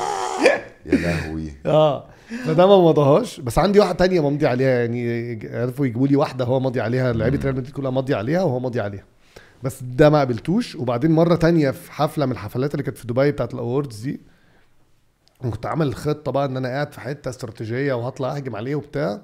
يا 0.86 0.94
لهوي. 0.94 1.52
آه. 1.66 2.04
فده 2.46 2.66
ما 2.66 2.78
مضاهاش. 2.88 3.40
بس 3.40 3.58
عندي 3.58 3.80
واحدة 3.80 3.94
تانية 3.96 4.20
ممضي 4.30 4.46
عليها 4.46 4.68
يعني 4.80 5.38
عرفوا 5.52 5.86
يجيبوا 5.86 6.06
لي 6.06 6.16
واحدة 6.16 6.44
هو 6.44 6.60
ماضي 6.60 6.80
عليها 6.80 7.12
لعيبة 7.12 7.38
ريال 7.42 7.54
مدريد 7.56 7.70
كلها 7.74 7.90
ماضي 7.90 8.14
عليها 8.14 8.42
وهو 8.42 8.58
ماضي 8.58 8.80
عليها. 8.80 9.04
بس 9.62 9.82
ده 9.82 10.10
ما 10.10 10.18
قابلتوش. 10.18 10.74
وبعدين 10.74 11.10
مرة 11.10 11.34
تانية 11.34 11.70
في 11.70 11.92
حفلة 11.92 12.26
من 12.26 12.32
الحفلات 12.32 12.74
اللي 12.74 12.82
كانت 12.82 12.98
في 12.98 13.06
دبي 13.06 13.30
بتاعت 13.30 13.54
ال 13.54 13.61
awards 13.61 14.00
دي 14.00 14.20
كنت 15.42 15.66
عامل 15.66 15.94
خطة 15.94 16.32
بقى 16.32 16.46
إن 16.46 16.56
أنا 16.56 16.68
قاعد 16.68 16.92
في 16.92 17.00
حتة 17.00 17.28
استراتيجية 17.28 17.94
وهطلع 17.94 18.36
أهجم 18.36 18.56
عليه 18.56 18.74
وبتاع. 18.74 19.20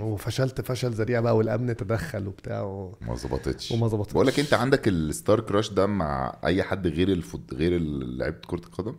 وفشلت 0.00 0.60
فشل 0.60 0.90
ذريع 0.90 1.20
بقى 1.20 1.36
والأمن 1.36 1.76
تدخل 1.76 2.26
وبتاع 2.28 2.62
و... 2.62 2.94
ما 3.00 3.14
ظبطتش. 3.14 3.72
وما 3.72 3.88
ظبطتش. 3.88 4.12
بقول 4.12 4.26
لك 4.26 4.40
انت 4.40 4.54
عندك 4.54 4.88
ال 4.88 4.98
star 4.98 5.40
crush 5.40 5.70
ده 5.70 5.86
مع 5.86 6.36
أي 6.44 6.62
حد 6.62 6.86
غير 6.86 7.08
الفوت 7.08 7.54
غير 7.54 7.78
لعيبة 7.80 8.38
كرة 8.46 8.58
القدم؟ 8.66 8.94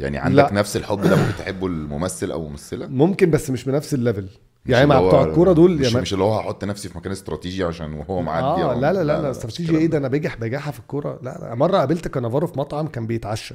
يعني 0.00 0.18
عندك 0.18 0.44
لا. 0.44 0.52
نفس 0.52 0.76
الحب 0.76 1.00
ده 1.00 1.16
ممكن 1.16 1.32
تحبه 1.38 1.66
الممثل 1.66 2.30
أو 2.30 2.48
ممثلة؟ 2.48 2.86
ممكن 2.86 3.30
بس 3.30 3.50
مش 3.50 3.64
بنفس 3.64 3.94
ال 3.94 4.00
level 4.00 4.28
يعني 4.66 4.86
مع 4.86 5.06
بتوع 5.06 5.24
الكورة 5.24 5.52
دول 5.52 5.78
مش, 5.78 5.86
يعني 5.86 6.00
مش 6.02 6.12
اللي 6.12 6.24
هو 6.24 6.38
هحط 6.38 6.64
نفسي 6.64 6.88
في 6.88 6.98
مكان 6.98 7.12
استراتيجي 7.12 7.64
عشان 7.64 7.92
وهو 7.94 8.22
معدي 8.22 8.62
آه 8.62 8.74
أو- 8.74 8.78
لا 8.78 8.92
لا 8.92 9.04
لا 9.04 9.22
لا 9.22 9.30
استراتيجي 9.30 9.78
إيه 9.78 9.86
ده؟ 9.86 9.98
أنا 9.98 10.08
بجح 10.08 10.36
بجاحه 10.36 10.70
في 10.70 10.78
الكورة. 10.78 11.18
لا, 11.22 11.38
لا 11.42 11.54
مرة 11.54 11.78
قابلت 11.78 12.08
كانافارو 12.08 12.46
في 12.46 12.58
مطعم 12.58 12.86
كان 12.86 13.06
بيتعشى. 13.06 13.54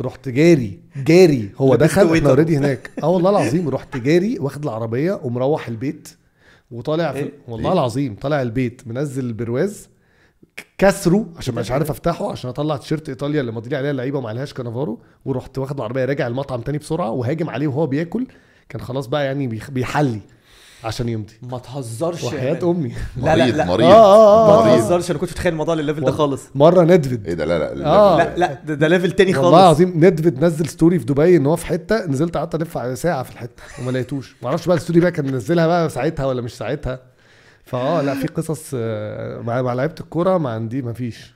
رحت 0.00 0.28
جاري 0.28 0.80
جاري 0.96 1.50
هو 1.56 1.74
دخل 1.74 2.14
إحنا. 2.14 2.30
already 2.30 2.56
هناك 2.56 2.90
آه 3.02 3.08
والله 3.08 3.30
العظيم 3.30 3.68
رحت 3.68 3.96
جاري 3.96 4.38
واخد 4.38 4.62
العربية 4.64 5.20
ومروح 5.22 5.68
البيت 5.68 6.08
وطالع 6.70 7.12
في 7.12 7.18
إيه؟ 7.18 7.32
والله 7.48 7.68
ليه؟ 7.70 7.72
العظيم 7.72 8.14
طالع 8.14 8.42
البيت 8.42 8.82
منزل 8.86 9.24
البرواز 9.24 9.88
كسره 10.78 11.26
عشان 11.36 11.54
مش 11.54 11.70
عارف 11.70 11.90
افتحه 11.90 12.32
عشان 12.32 12.50
اطلع 12.50 12.76
تيشيرت 12.76 13.08
إيطاليا 13.08 13.40
اللي 13.40 13.52
ماضي 13.52 13.76
عليها 13.76 13.90
اللعيبة 13.90 14.18
وما 14.18 14.28
عليهاش 14.28 14.52
كانافارو 14.52 15.00
ورحت 15.24 15.58
واخد 15.58 15.76
العربية 15.76 16.04
راجع 16.04 16.26
المطعم 16.26 16.60
تاني 16.60 16.78
بسرعة 16.78 17.10
وهاجم 17.10 17.50
عليه 17.50 17.66
وهو 17.66 17.86
بياكل 17.86 18.26
كان 18.68 18.80
خلاص 18.80 19.06
بقى 19.06 19.24
يعني 19.24 19.46
بيحلي 19.46 20.20
عشان 20.84 21.08
يمضي. 21.08 21.32
ما 21.42 21.58
تهزرش 21.58 22.24
man. 22.24 22.56
أمي. 22.62 22.92
لا 23.16 23.36
لا 23.36 23.44
لا. 23.50 23.64
مريض 23.64 23.86
آه، 23.86 23.92
آه، 23.94 24.62
آه، 24.62 24.66
ما 24.66 24.76
تهزرش 24.76 25.10
أنا 25.10 25.18
كنت 25.18 25.30
متخيل 25.30 25.52
الموضوع 25.52 25.74
للل 25.74 25.85
level 25.85 26.04
ده 26.04 26.12
خالص. 26.12 26.42
مرة 26.54 26.82
نيدفيد. 26.84 27.26
إيه 27.26 27.34
ده؟ 27.34 27.44
لا 27.44 27.58
لا 27.74 27.86
آه. 27.86 28.16
لا 28.18 28.36
لا 28.36 28.58
ده, 28.66 28.74
ده 28.74 28.88
level 28.88 29.12
تاني 29.12 29.30
والله 29.36 29.50
خالص. 29.50 29.54
العظيم 29.80 30.04
نيدفيد 30.04 30.44
نزل 30.44 30.66
story 30.68 30.98
في 30.98 31.04
دبي 31.04 31.36
إن 31.36 31.46
هو 31.46 31.56
في 31.56 31.66
حتة 31.66 32.06
نزلت 32.06 32.36
قعدت 32.36 32.54
ألف 32.54 32.78
على 32.78 32.96
ساعة 32.96 33.22
في 33.22 33.30
الحتة 33.30 33.62
وما 33.80 33.90
لقيتوش. 33.90 34.36
ما 34.42 34.48
أعرفش 34.48 34.66
بقى 34.66 34.76
ال 34.76 34.80
story 34.80 35.00
بقى 35.00 35.10
كان 35.12 35.26
منزلها 35.26 35.66
بقى 35.66 35.88
ساعتها 35.90 36.26
ولا 36.26 36.42
مش 36.42 36.56
ساعتها. 36.56 37.00
فآه 37.64 38.02
لا 38.02 38.14
في 38.14 38.26
قصص 38.26 38.70
آه، 38.74 39.40
مع 39.40 39.62
مع 39.62 39.72
لعيبة 39.72 39.94
الكورة 40.00 40.38
ما 40.38 40.50
عندي 40.50 40.82
ما 40.82 40.92
فيش. 40.92 41.34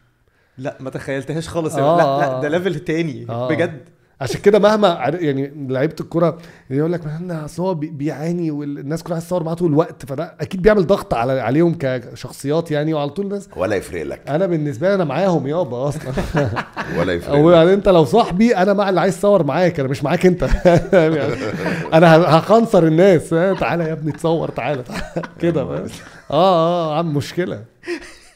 لا 0.58 0.76
ما 0.80 0.90
تخيلتهاش 0.90 1.48
خالص 1.48 1.74
يا 1.74 1.82
آه، 1.82 1.96
لا. 1.96 2.20
لا 2.32 2.40
ده 2.40 2.48
level 2.48 2.78
تاني 2.78 3.26
آه. 3.30 3.48
بجد. 3.48 3.80
عشان 4.20 4.40
كده 4.40 4.58
مهما 4.58 4.88
يعني 5.20 5.66
لعيبة 5.68 5.94
الكوره 6.00 6.38
يقول 6.70 6.92
لك 6.92 7.00
ما 7.06 7.44
أصل 7.44 7.62
هو 7.62 7.74
بي- 7.74 7.90
بيعاني 7.90 8.50
والناس 8.50 9.02
كلها 9.02 9.14
عايزة 9.14 9.26
تصور 9.26 9.42
معاه 9.44 9.54
طول 9.54 9.70
الوقت. 9.70 10.04
فده 10.06 10.34
أكيد 10.40 10.62
بيعمل 10.62 10.86
ضغط 10.86 11.14
على 11.14 11.40
عليهم 11.40 11.74
كشخصيات 11.80 12.70
يعني 12.70 12.94
وعلى 12.94 13.10
طول 13.10 13.24
الناس. 13.26 13.48
ولا 13.56 13.76
يفرق 13.76 14.02
لك. 14.02 14.20
أنا 14.28 14.46
بالنسبة 14.46 14.88
لي 14.88 14.94
أنا 14.94 15.04
معاهم 15.04 15.46
يابا 15.46 15.88
أصلا. 15.88 16.12
ولا 16.98 17.12
يفرق 17.12 17.34
لك. 17.34 17.54
يعني 17.54 17.74
أنت 17.74 17.88
لو 17.88 18.04
صاحبي 18.04 18.56
أنا 18.56 18.72
مع 18.72 18.88
اللي 18.88 19.00
عايز 19.00 19.18
تصور 19.18 19.44
معاك 19.44 19.80
أنا 19.80 19.88
مش 19.88 20.04
معاك 20.04 20.26
أنت. 20.26 20.42
يعني 20.92 21.18
أنا 21.94 22.38
هخنصر 22.38 22.82
الناس. 22.82 23.34
ها، 23.34 23.54
تعالى 23.54 23.84
يا 23.84 23.92
ابني 23.92 24.12
تصور 24.12 24.48
تعالى 24.48 24.82
تعالى. 24.82 25.22
كده؟ 25.40 25.62
آه 25.62 25.84
آه 26.30 26.98
عم 26.98 27.14
مشكلة. 27.16 27.62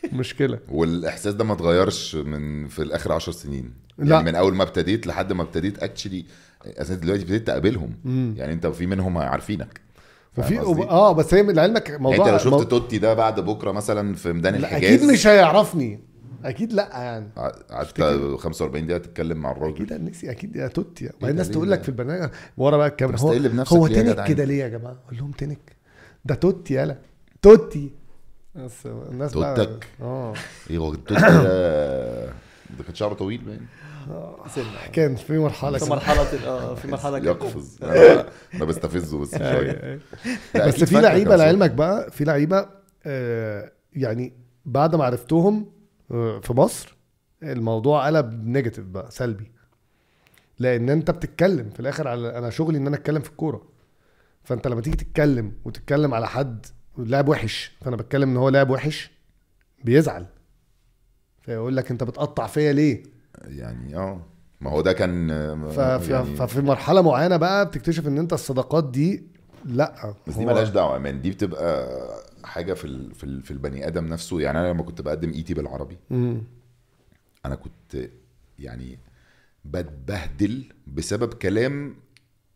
مشكلة. 0.12 0.58
والإحساس 0.68 1.34
ده 1.34 1.44
ما 1.44 1.52
اتغيرش 1.52 2.14
من 2.14 2.68
في 2.68 2.82
الآخر 2.82 3.12
10 3.12 3.32
سنين. 3.32 3.72
لا. 3.98 4.14
يعني 4.16 4.26
من 4.30 4.34
أول 4.34 4.54
ما 4.54 4.62
ابتديت 4.62 5.06
لحد 5.06 5.32
ما 5.32 5.42
ابتديت 5.42 5.82
اكشلي 5.82 6.24
أساسا 6.66 6.94
دلوقتي 6.94 7.22
ابتديت 7.22 7.46
تقابلهم. 7.46 7.92
يعني 8.36 8.52
أنت 8.52 8.66
في 8.66 8.86
منهم 8.86 9.18
عارفينك. 9.18 9.80
وفي؟ 10.38 10.58
آه 10.82 11.12
بس 11.12 11.34
هي 11.34 11.42
لعلمك 11.42 11.88
يعني 11.88 12.02
موضوع 12.02 12.34
أنت 12.34 12.44
لو 12.44 12.50
مو- 12.50 12.58
شفت 12.58 12.70
توتي 12.70 12.98
ده 12.98 13.14
بعد 13.14 13.40
بكرة 13.40 13.72
مثلا 13.72 14.14
في 14.14 14.32
ميدان 14.32 14.54
الحجاز. 14.54 14.92
أكيد 14.92 15.10
مش 15.10 15.26
هيعرفني. 15.26 16.00
أكيد 16.44 16.72
لا 16.72 16.88
يعني. 16.92 17.28
قعدت 17.70 18.02
45 18.38 18.86
دقيقة 18.86 18.98
تتكلم 18.98 19.38
مع 19.38 19.50
الراجل. 19.52 19.74
أكيد 19.74 19.92
الناس 19.92 20.24
أكيد 20.24 20.56
يا 20.56 20.66
توتي. 20.68 21.04
وبعدين 21.06 21.28
الناس 21.30 21.50
تقول؟ 21.50 21.70
لك 21.70 21.82
في 21.82 21.88
البرنامج 21.88 22.30
ورا 22.56 22.76
بقى 22.76 22.86
الكاميرا 22.88 23.18
هو, 23.18 23.32
هو 23.68 23.86
تنك؟ 23.86 24.24
كده 24.24 24.44
ليه 24.44 24.62
يا 24.64 24.68
جماعة؟ 24.68 24.96
أقول 25.06 25.18
لهم 25.18 25.30
تنك. 25.30 25.76
ده 26.24 26.34
توتي 26.34 26.74
يالا 26.74 26.98
توتي. 27.42 27.90
بس 28.54 28.86
الناس 28.86 29.32
توتك. 29.32 29.86
آه. 30.00 30.34
إيه 30.70 30.78
هو 30.78 30.92
التوتي 30.92 31.20
ده 31.20 32.26
ده 32.78 32.84
كان 32.86 32.94
شعره 32.94 33.14
طويل 33.14 33.40
باين. 33.40 33.66
كان 34.92 35.16
في 35.16 35.38
مرحلة 35.38 35.78
في. 35.78 35.90
مرحلة 35.90 36.46
آه 36.48 36.74
في 36.74 36.88
مرحلة 36.88 37.18
كده. 37.18 37.30
يقفز. 37.30 37.78
أنا 37.82 38.26
أنا 38.54 38.64
بستفزه 38.64 39.18
بس 39.18 39.30
شوية. 39.38 40.00
لا، 40.54 40.66
بس 40.66 40.84
في 40.84 41.00
لعيبة. 41.00 41.36
لعلمك 41.36 41.70
بقى 41.70 42.10
في 42.10 42.24
لعيبة 42.24 42.68
آه 43.06 43.72
يعني 43.92 44.32
بعد 44.64 44.94
ما 44.94 45.04
عرفتهم 45.04 45.72
آه 46.10 46.40
في 46.40 46.52
مصر 46.52 46.96
الموضوع 47.42 48.06
قلب 48.06 48.46
نيجاتيف 48.46 48.84
بقى 48.84 49.10
سلبي. 49.10 49.52
لأن 50.58 50.90
أنت 50.90 51.10
بتتكلم 51.10 51.70
في 51.70 51.80
الآخر 51.80 52.08
على 52.08 52.38
أنا 52.38 52.50
شغلي 52.50 52.78
إن 52.78 52.86
أنا 52.86 52.96
أتكلم 52.96 53.22
في 53.22 53.30
الكورة. 53.30 53.62
فأنت 54.44 54.66
لما 54.66 54.80
تيجي 54.80 54.96
تتكلم 54.96 55.52
وتتكلم 55.64 56.14
على 56.14 56.28
حد 56.28 56.66
لاعب 56.98 57.28
وحش. 57.28 57.72
فأنا 57.80 57.96
بتكلم 57.96 58.30
إن 58.30 58.36
هو 58.36 58.48
لاعب 58.48 58.70
وحش 58.70 59.10
بيزعل. 59.84 60.26
فيقول 61.42 61.76
لك 61.76 61.90
أنت 61.90 62.04
بتقطع 62.04 62.46
فيا 62.46 62.72
ليه؟ 62.72 63.02
يعني 63.44 63.96
آه. 63.96 64.26
ما 64.60 64.70
هو 64.70 64.80
ده 64.80 64.92
كان 64.92 65.28
ففي, 65.70 66.12
يعني 66.12 66.36
ففي 66.36 66.60
مرحلة 66.60 67.02
معينة 67.02 67.36
بقى 67.36 67.66
بتكتشف 67.66 68.06
إن 68.06 68.18
أنت 68.18 68.32
الصداقات 68.32 68.90
دي 68.90 69.22
لأ 69.64 70.14
بس 70.26 70.34
دي 70.34 70.46
ملهاش 70.46 70.68
دعوة 70.68 70.98
مان. 70.98 71.20
دي 71.20 71.30
بتبقى 71.30 71.88
حاجة 72.44 72.74
في 72.74 72.84
ال... 72.84 73.14
في, 73.14 73.24
ال... 73.24 73.42
في 73.42 73.50
البني 73.50 73.86
آدم 73.86 74.06
نفسه. 74.06 74.40
يعني 74.40 74.60
أنا 74.60 74.68
لما 74.68 74.82
كنت 74.82 75.00
بقدم 75.00 75.32
إيتي 75.32 75.54
بالعربي 75.54 75.98
مم. 76.10 76.42
أنا 77.46 77.54
كنت 77.54 78.10
يعني 78.58 78.98
بتبهدل 79.64 80.64
بسبب 80.86 81.34
كلام 81.34 81.88
آه، 81.90 81.94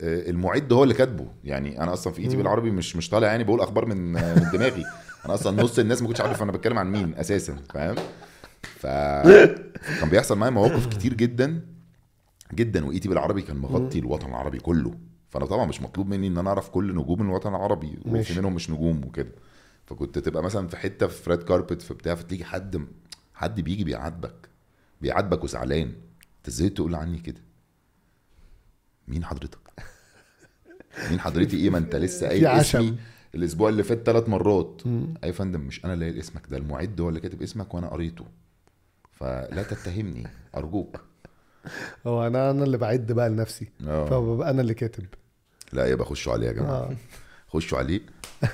المعد 0.00 0.72
هو 0.72 0.82
اللي 0.82 0.94
كاتبه. 0.94 1.26
يعني 1.44 1.82
أنا 1.82 1.92
أصلا 1.92 2.12
في 2.12 2.22
ايتي 2.22 2.36
بالعربي 2.36 2.70
مش 2.70 2.96
مش 2.96 3.08
طالع 3.08 3.26
يعني 3.28 3.44
بقول 3.44 3.60
أخبار 3.60 3.86
من 3.86 4.16
آه، 4.16 4.34
من 4.34 4.50
دماغي. 4.52 4.84
أنا 5.24 5.34
أصلا 5.34 5.62
نص 5.62 5.78
الناس 5.78 6.02
ما 6.02 6.08
كنتش 6.08 6.20
عارف 6.20 6.42
أنا 6.42 6.52
بتكلم 6.52 6.78
عن 6.78 6.92
مين 6.92 7.14
أساسا 7.14 7.56
فاهم؟ 7.74 7.96
ف 8.62 8.86
كان 10.00 10.08
بيحصل 10.10 10.38
معايا 10.38 10.52
مواقف 10.52 10.86
كتير 10.86 11.14
جدا 11.14 11.66
جدا 12.54 12.86
وايتي 12.86 13.08
بالعربي 13.08 13.42
كان 13.42 13.56
مغطي 13.56 13.98
الوطن 13.98 14.28
العربي 14.28 14.58
كله. 14.58 14.94
فأنا 15.28 15.46
طبعا 15.46 15.66
مش 15.66 15.82
مطلوب 15.82 16.06
مني 16.06 16.26
إن 16.26 16.38
أنا 16.38 16.48
أعرف 16.48 16.68
كل 16.68 16.94
نجوم 16.94 17.22
الوطن 17.22 17.50
العربي. 17.50 17.98
وفي 18.06 18.38
منهم 18.40 18.54
مش 18.54 18.70
نجوم 18.70 19.04
وكده. 19.04 19.32
فكنت 19.86 20.18
تبقى 20.18 20.42
مثلا 20.42 20.68
في 20.68 20.76
حتة 20.76 21.06
في 21.06 21.30
ريد 21.30 21.42
كاربت 21.42 21.82
في 21.82 21.94
بتاع 21.94 22.14
فتيجي 22.14 22.44
حد 22.44 22.86
حد 23.34 23.60
بيجي 23.60 23.84
بيعاتبك 23.84 24.48
بيعاتبك 25.00 25.44
وزعلان. 25.44 25.92
أنت 26.36 26.48
إزاي 26.48 26.68
تقول 26.68 26.94
عني 26.94 27.18
كده؟ 27.18 27.40
مين 29.08 29.24
حضرتك؟ 29.24 29.65
مين 31.10 31.20
حضرتي 31.20 31.56
إيه 31.56 31.70
ما 31.70 31.78
أنت 31.78 31.96
لسه 31.96 32.26
قايل. 32.28 32.46
اسمي 32.46 32.96
الأسبوع 33.34 33.68
اللي 33.68 33.82
فات 33.82 34.02
ثلاث 34.06 34.28
مرات. 34.28 34.82
أي 35.24 35.32
فندم 35.32 35.60
مش 35.60 35.84
أنا 35.84 35.92
اللي 35.92 36.04
قايل 36.04 36.18
اسمك 36.18 36.42
ده 36.50 36.56
المعد 36.56 37.00
هو 37.00 37.08
اللي 37.08 37.20
كاتب 37.20 37.42
اسمك 37.42 37.74
وأنا 37.74 37.88
قريته. 37.88 38.24
فلا 39.12 39.62
تتهمني 39.62 40.26
أرجوك. 40.56 41.00
هو 42.06 42.26
أنا 42.26 42.50
أنا 42.50 42.64
اللي 42.64 42.76
بعد 42.78 43.12
بقى 43.12 43.28
لنفسي. 43.30 43.68
آه. 43.88 44.06
فببقى 44.06 44.50
أنا 44.50 44.60
اللي 44.62 44.74
كاتب. 44.74 45.06
لا 45.72 45.86
يبقى 45.86 46.06
خشوا 46.06 46.32
عليه 46.32 46.46
يا 46.46 46.52
جماعة. 46.52 46.72
آه. 46.72 46.96
خشوا 47.48 47.78
عليه 47.78 48.00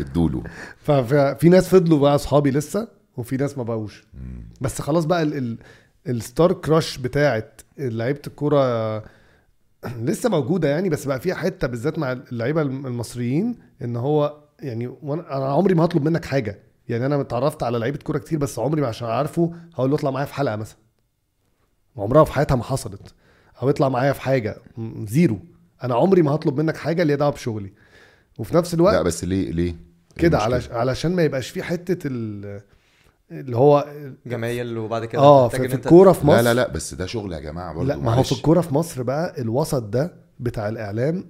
ادوا 0.00 0.28
له 0.28 0.42
ففي 0.86 1.48
ناس 1.48 1.68
فضلوا 1.68 1.98
بقى 1.98 2.14
أصحابي 2.14 2.50
لسه 2.50 2.88
وفي 3.16 3.36
ناس 3.36 3.58
ما 3.58 3.64
بقوش. 3.64 4.04
بس 4.60 4.80
خلاص 4.80 5.04
بقى 5.04 5.22
ال 5.22 5.34
ال 5.38 5.58
الستار 6.06 6.52
كراش 6.52 6.98
بتاعت 6.98 7.60
لعيبة 7.78 8.20
الكورة 8.26 8.58
لسه 10.08 10.28
موجودة 10.30 10.68
يعني 10.68 10.88
بس 10.88 11.04
بقى 11.04 11.20
فيها 11.20 11.34
حتة 11.34 11.66
بالذات 11.66 11.98
مع 11.98 12.12
اللعيبة 12.12 12.62
المصريين 12.62 13.58
إن 13.82 13.96
هو 13.96 14.42
يعني 14.60 14.94
أنا 15.04 15.52
عمري 15.52 15.74
ما 15.74 15.84
هطلب 15.84 16.02
منك 16.02 16.24
حاجة. 16.24 16.58
يعني 16.88 17.06
أنا 17.06 17.20
اتعرفت 17.20 17.62
على 17.62 17.78
لعيبة 17.78 17.98
كورة 17.98 18.18
كتير 18.18 18.38
بس 18.38 18.58
عمري 18.58 18.80
ما 18.80 18.86
عشان 18.86 19.08
عارفه 19.08 19.52
هقول 19.74 19.90
له 19.90 19.96
اطلع 19.96 20.10
معايا 20.10 20.26
في 20.26 20.34
حلقة 20.34 20.56
مثلا. 20.56 20.78
عمرها 21.96 22.24
في 22.24 22.32
حياتها 22.32 22.54
ما 22.54 22.64
حصلت. 22.64 23.14
أو 23.62 23.70
اطلع 23.70 23.88
معايا 23.88 24.12
في 24.12 24.20
حاجة. 24.20 24.56
زيرو. 25.08 25.38
أنا 25.84 25.94
عمري 25.94 26.22
ما 26.22 26.30
هطلب 26.30 26.60
منك 26.60 26.76
حاجة 26.76 27.02
اللي 27.02 27.12
هي 27.12 27.16
دعوة 27.16 27.32
بشغلي. 27.32 27.72
وفي 28.38 28.56
نفس 28.56 28.74
الوقت 28.74 28.94
لا 28.94 29.02
بس 29.02 29.24
ليه 29.24 29.50
ليه؟ 29.50 29.76
كده؟ 30.16 30.38
علش... 30.38 30.70
علشان 30.70 31.16
ما 31.16 31.22
يبقاش 31.22 31.48
في 31.50 31.62
حتة 31.62 32.08
ال... 32.10 32.60
اللي 33.40 33.56
هو 33.56 33.86
جمايل 34.26 34.78
وبعد 34.78 35.04
كده 35.04 35.22
آه 35.22 35.48
في, 35.48 35.68
في 35.68 35.74
الكورة 35.74 36.12
في 36.12 36.26
مصر 36.26 36.36
لا 36.36 36.42
لا 36.42 36.54
لا 36.54 36.68
بس 36.68 36.94
ده 36.94 37.06
شغل 37.06 37.32
يا 37.32 37.40
جماعة 37.40 37.74
برضه 37.74 37.88
لا 37.88 37.96
ما 37.96 38.14
هو 38.14 38.22
في 38.22 38.32
الكورة 38.32 38.60
في 38.60 38.74
مصر 38.74 39.02
بقى 39.02 39.40
الوسط 39.40 39.82
ده 39.82 40.14
بتاع 40.40 40.68
الإعلام 40.68 41.24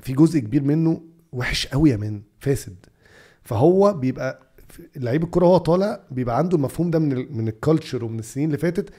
في 0.00 0.12
جزء 0.12 0.38
كبير 0.38 0.62
منه 0.62 1.00
وحش 1.32 1.66
قوي 1.66 1.90
يا 1.90 1.96
man 1.96 2.22
فاسد. 2.40 2.76
فهو 3.42 3.92
بيبقى 3.92 4.38
لعيب 4.96 5.22
الكورة 5.24 5.46
وهو 5.46 5.56
طالع 5.58 6.00
بيبقى 6.10 6.38
عنده 6.38 6.56
المفهوم 6.56 6.90
ده 6.90 6.98
من 6.98 7.12
ال... 7.12 7.36
من 7.36 7.48
ال 7.48 7.55
culture 7.55 8.04
ومن 8.04 8.18
السنين 8.18 8.46
اللي 8.46 8.58
فاتت 8.58 8.90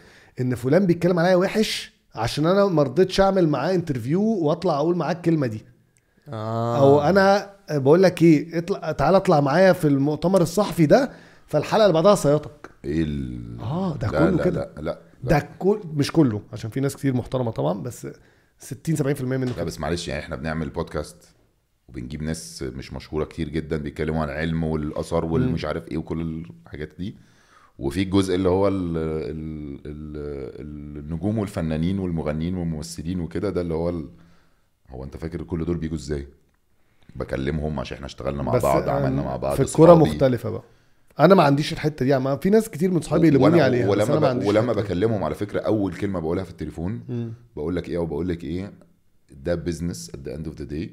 إن 0.42 0.56
فلان 0.56 0.86
بيتكلم 0.86 1.20
عليا 1.20 1.36
وحش 1.36 1.94
عشان 2.16 2.46
أنا 2.46 2.66
ما 2.66 2.84
رضيتش 2.84 3.22
أعمل 3.22 3.50
معاه 3.50 3.76
interview 3.76 4.22
وأطلع 4.24 4.76
أقول 4.78 4.96
معاه 4.98 5.12
الكلمة 5.14 5.48
دي. 5.48 5.66
آه. 6.34 6.78
أو 6.80 7.02
أنا 7.02 7.50
بقول 7.72 8.04
لك 8.04 8.22
إيه 8.22 8.58
اطلع 8.60 8.92
تعالى 8.92 9.18
اطلع 9.18 9.40
معايا 9.42 9.74
في 9.74 9.88
المؤتمر 9.88 10.42
الصحفي 10.42 10.86
ده 10.86 11.12
فالحلقة 11.50 11.84
اللي 11.86 11.94
بعدها 11.94 12.16
صياطك 12.16 12.70
إيه 12.86 13.04
ال... 13.04 13.60
آه 13.60 13.98
ده 13.98 14.08
لا 14.08 14.20
كله 14.20 14.30
لا 14.38 14.44
كده 14.46 14.60
لا 14.76 14.82
لا, 14.82 15.00
لا. 15.24 15.30
ده 15.30 15.50
كل 15.60 15.82
مش 15.94 16.12
كله 16.12 16.42
عشان 16.54 16.70
في 16.70 16.80
ناس 16.80 16.96
كتير 16.96 17.14
محترمة 17.14 17.52
طبعا 17.52 17.74
بس 17.84 18.08
60 18.60 18.98
70% 19.16 19.22
منه 19.22 19.52
لا 19.58 19.64
بس 19.64 19.80
معلش 19.80 20.08
يعني 20.08 20.24
إحنا 20.24 20.36
بنعمل 20.36 20.70
بودكاست 20.70 21.36
وبنجيب 21.90 22.24
ناس 22.24 22.64
مش 22.64 22.94
مشهورة 22.94 23.26
كتير 23.26 23.50
جدا 23.50 23.78
بيتكلموا 23.78 24.22
عن 24.22 24.30
العلم 24.30 24.64
والآثار 24.64 25.26
والمش 25.26 25.66
عارف 25.66 25.88
إيه 25.88 25.98
وكل 25.98 26.46
الحاجات 26.66 26.90
دي 27.00 27.16
وفي 27.80 28.02
الجزء 28.02 28.36
اللي 28.36 28.50
هو 28.50 28.68
ال 28.68 28.98
ال 28.98 29.80
ال 29.86 31.00
النجوم 31.00 31.38
والفنانين 31.38 32.00
والمغنيين 32.00 32.56
والممثلين 32.58 33.20
وكده 33.20 33.50
ده 33.50 33.62
اللي 33.62 33.74
هو 33.74 33.90
ال 33.90 34.08
هو 34.90 35.04
أنت 35.04 35.18
فاكر 35.18 35.44
كل 35.44 35.66
دول 35.66 35.78
بيجوا 35.78 35.98
إزاي؟ 35.98 36.28
بكلمهم 37.16 37.80
عشان 37.80 37.96
إحنا 37.96 38.06
اشتغلنا 38.06 38.44
مع 38.44 38.58
بعض 38.58 38.90
آه، 38.90 38.92
عملنا 38.92 39.22
مع 39.22 39.36
بعض 39.36 39.56
في 39.56 39.62
الكورة. 39.62 39.94
مختلفة 39.94 40.50
بقى 40.50 40.64
أنا 41.20 41.36
ما 41.36 41.44
عنديش 41.44 41.74
الحتة 41.74 42.04
دي. 42.06 42.12
يعني 42.12 42.38
في 42.40 42.50
ناس 42.50 42.70
كتير 42.70 42.92
من 42.92 43.02
صحابي 43.02 43.28
يلوموني 43.28 43.58
وأنا- 43.60 43.62
عليها 43.64 43.86
بس 43.86 43.92
ولما 43.92 44.04
أنا 44.06 44.14
ما 44.14 44.20
ب... 44.20 44.26
عنديش 44.26 44.48
ولما 44.48 44.72
الحتة. 44.72 44.82
بكلمهم 44.88 45.24
على 45.24 45.36
فكرة 45.36 45.60
أول 45.60 45.94
كلمة 45.94 46.20
بقولها 46.20 46.44
في 46.44 46.50
التليفون. 46.52 47.02
بقول 47.56 47.76
لك 47.76 47.90
إيه 47.90 47.98
أو 47.98 48.06
بقول 48.06 48.30
لك 48.30 48.44
إيه 48.44 48.72
ده 49.44 49.56
business 49.56 50.12
at 50.12 50.30
the 50.30 50.34
end 50.38 50.46
of 50.48 50.62
the 50.62 50.72
day. 50.72 50.88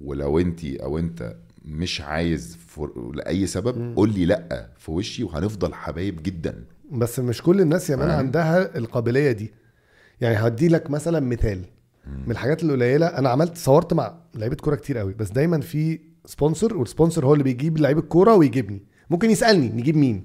ولو 0.00 0.38
انت 0.38 0.64
أو 0.64 0.98
أنت 0.98 1.36
مش 1.64 2.00
عايز 2.00 2.56
for... 2.66 3.12
لأي 3.14 3.46
سبب 3.46 3.96
قول 3.96 4.12
لي 4.14 4.26
لأ 4.26 4.68
في 4.78 4.90
وشي 4.90 5.24
وهنفضل 5.24 5.74
حبايب 5.74 6.22
جدا. 6.22 6.64
بس 6.92 7.18
مش 7.20 7.42
كل 7.42 7.60
الناس 7.60 7.90
يا 7.90 7.96
man؟ 7.96 8.10
عندها 8.10 8.78
القابلية 8.78 9.32
دي. 9.32 9.52
يعني 10.20 10.36
هدي 10.36 10.68
لك 10.68 10.90
مثلا 10.90 11.20
مثال 11.20 11.62
من 12.26 12.30
الحاجات 12.30 12.62
القليلة. 12.62 13.06
أنا 13.06 13.28
عملت 13.28 13.56
صورت 13.58 13.92
مع 13.94 14.14
لعيبة 14.34 14.56
كورة 14.56 14.74
كتير 14.76 14.98
قوي 14.98 15.14
بس 15.14 15.30
دايما 15.30 15.60
في 15.60 16.00
sponsor 16.24 16.76
وال 16.76 16.87
sponsor 16.87 17.26
هو 17.26 17.32
اللي 17.32 17.44
بيجيب 17.44 17.78
لعيب 17.78 17.98
الكورة 17.98 18.34
ويجيبني. 18.34 18.82
ممكن 19.10 19.30
يسألني 19.30 19.68
نجيب 19.68 19.96
مين. 19.96 20.22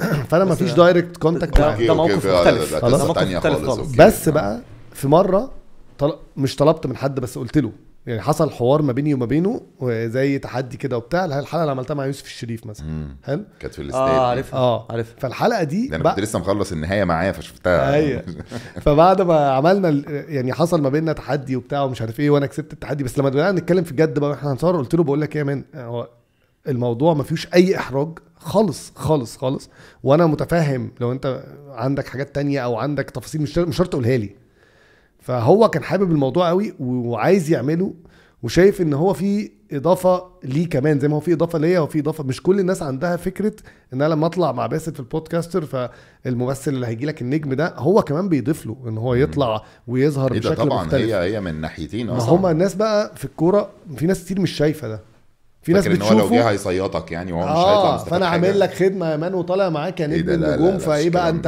فأنا 0.30 0.44
ما 0.44 0.54
فيش 0.54 0.72
direct 0.72 1.16
contact 1.16 1.58
ده- 1.58 1.66
معاه. 1.68 1.86
ده 1.86 1.94
موقف 1.94 2.26
آه، 2.26 2.40
مختلف. 2.40 2.74
ده 2.74 2.88
موقف 3.06 3.22
مختلف 3.36 3.64
خالص. 3.66 3.90
بس. 3.96 4.28
بقى 4.28 4.60
في 4.92 5.08
مرة 5.08 5.50
طل... 5.98 6.12
مش 6.36 6.56
طلبت 6.56 6.86
من 6.86 6.96
حد 6.96 7.20
بس 7.20 7.38
قلت 7.38 7.58
له 7.58 7.72
يعني 8.06 8.20
حصل 8.20 8.50
حوار 8.50 8.82
ما 8.82 8.92
بيني 8.92 9.14
وما 9.14 9.26
بينه 9.26 9.60
زي 9.86 10.38
تحدي 10.38 10.76
كده 10.76 10.96
وبتاع 10.96 11.24
الحلقة 11.24 11.60
اللي 11.60 11.70
عملتها 11.70 11.94
مع 11.94 12.06
يوسف 12.06 12.24
الشريف 12.26 12.66
مثلا. 12.66 13.08
حلو؟ 13.24 13.44
كانت 13.60 13.74
في 13.74 13.82
الاستاد 13.82 14.02
آه 14.02 14.26
عارفها 14.28 14.58
آه. 14.60 14.86
عارفها. 14.90 15.14
فالحلقة 15.20 15.62
دي 15.64 15.88
ده 15.88 15.96
أنا 15.96 16.10
كنت 16.10 16.20
لسه 16.20 16.38
مخلص 16.38 16.72
النهاية 16.72 17.04
معاه 17.04 17.32
فشفتها. 17.32 17.94
أيوه. 17.94 18.22
فبعد 18.84 19.22
ما 19.22 19.50
عملنا 19.50 19.88
ال- 19.88 20.04
يعني 20.28 20.52
حصل 20.52 20.82
ما 20.82 20.88
بيننا 20.88 21.12
تحدي 21.12 21.56
وبتاع 21.56 21.82
ومش 21.82 22.00
عارف 22.00 22.20
إيه 22.20 22.30
وأنا 22.30 22.46
كسبت 22.46 22.72
التحدي 22.72 23.04
بس 23.04 23.18
لما 23.18 23.28
بدأنا 23.28 23.52
نتكلم 23.60 23.84
في 23.84 23.90
الجد 23.90 24.18
بقى 24.18 24.30
وإحنا 24.30 24.52
هنصور 24.52 24.76
قلت 24.76 24.94
له 24.94 25.04
بقول 25.04 25.20
لك 25.20 25.36
إيه 25.36 25.38
يا 25.42 25.44
man 25.44 25.64
هو 25.74 26.08
الموضوع 26.68 27.14
ما 27.14 27.22
فيهوش 27.22 27.48
أي 27.54 27.76
إحراج. 27.76 28.08
خالص 28.36 28.92
خالص 28.96 29.36
خالص. 29.36 29.70
وأنا 30.02 30.26
متفاهم 30.26 30.90
لو 31.00 31.12
أنت 31.12 31.44
عندك 31.68 32.06
حاجات 32.08 32.34
تانية 32.34 32.60
أو 32.60 32.76
عندك 32.76 33.10
تفاصيل 33.10 33.42
مش 33.42 33.58
مش 33.58 33.76
شرط 33.76 33.88
تقولها 33.88 34.16
لي. 34.16 34.30
فهو 35.20 35.68
كان 35.68 35.82
حابب 35.82 36.10
الموضوع 36.10 36.48
قوي 36.48 36.74
وعايز 36.80 37.50
يعمله 37.50 37.94
وشايف 38.42 38.80
إن 38.80 38.92
هو 38.94 39.12
في 39.12 39.50
إضافة 39.72 40.24
ليه 40.44 40.68
كمان 40.68 41.00
زي 41.00 41.08
ما 41.08 41.16
هو 41.16 41.20
في 41.20 41.32
إضافة 41.32 41.58
ليا 41.58 41.80
وفي 41.80 41.98
إضافة 41.98 42.24
مش 42.24 42.42
كل 42.42 42.60
الناس 42.60 42.82
عندها 42.82 43.16
فكرة 43.16 43.52
إن 43.92 44.02
أنا 44.02 44.14
لما 44.14 44.26
أطلع 44.26 44.52
مع 44.52 44.66
باسل 44.66 44.92
في 44.94 45.00
البودكاستر 45.00 45.64
فالممثل 46.24 46.70
اللي 46.74 46.86
هيجي 46.86 47.06
لك 47.06 47.22
النجم 47.22 47.54
ده 47.54 47.74
هو 47.76 48.02
كمان 48.02 48.28
بيضيف 48.28 48.66
له 48.66 48.76
إن 48.88 48.98
هو 48.98 49.14
يطلع 49.14 49.64
ويظهر 49.86 50.32
ده 50.32 50.38
بشكل 50.38 50.54
طبعا 50.56 50.84
مختلف. 50.84 51.02
هي 51.02 51.14
هي 51.34 51.40
من 51.40 51.60
ناحيتين 51.60 52.06
ما 52.06 52.16
أصلا. 52.16 52.30
هما 52.34 52.50
الناس 52.50 52.74
بقى 52.74 53.12
في 53.16 53.24
الكورة 53.24 53.70
في 53.96 54.06
ناس 54.06 54.24
كتير 54.24 54.40
مش 54.40 54.50
شايفة 54.50 54.88
ده. 54.88 55.00
في 55.64 55.72
ناس 55.72 55.84
فاكر 55.88 55.96
إن 55.96 56.02
هو 56.02 56.10
لو 56.10 56.18
جه 56.18 56.22
بتشوفه 56.24 56.50
هيصيطك 56.50 57.12
يعني 57.12 57.32
وهو 57.32 57.42
مش 57.44 57.50
هيطلع 57.50 57.90
آه 57.90 57.94
مستفاد 57.94 58.10
فأنا. 58.10 58.26
عامل 58.26 58.60
لك 58.60 58.74
خدمة 58.74 59.10
يا 59.10 59.16
مان 59.16 59.34
وطالع 59.34 59.68
معاك 59.68 60.00
يا 60.00 60.06
إيه 60.06 60.22
نجم 60.22 60.32
النجوم 60.44 60.78
فإيه 60.78 61.10
بقى 61.10 61.28
أنت 61.30 61.46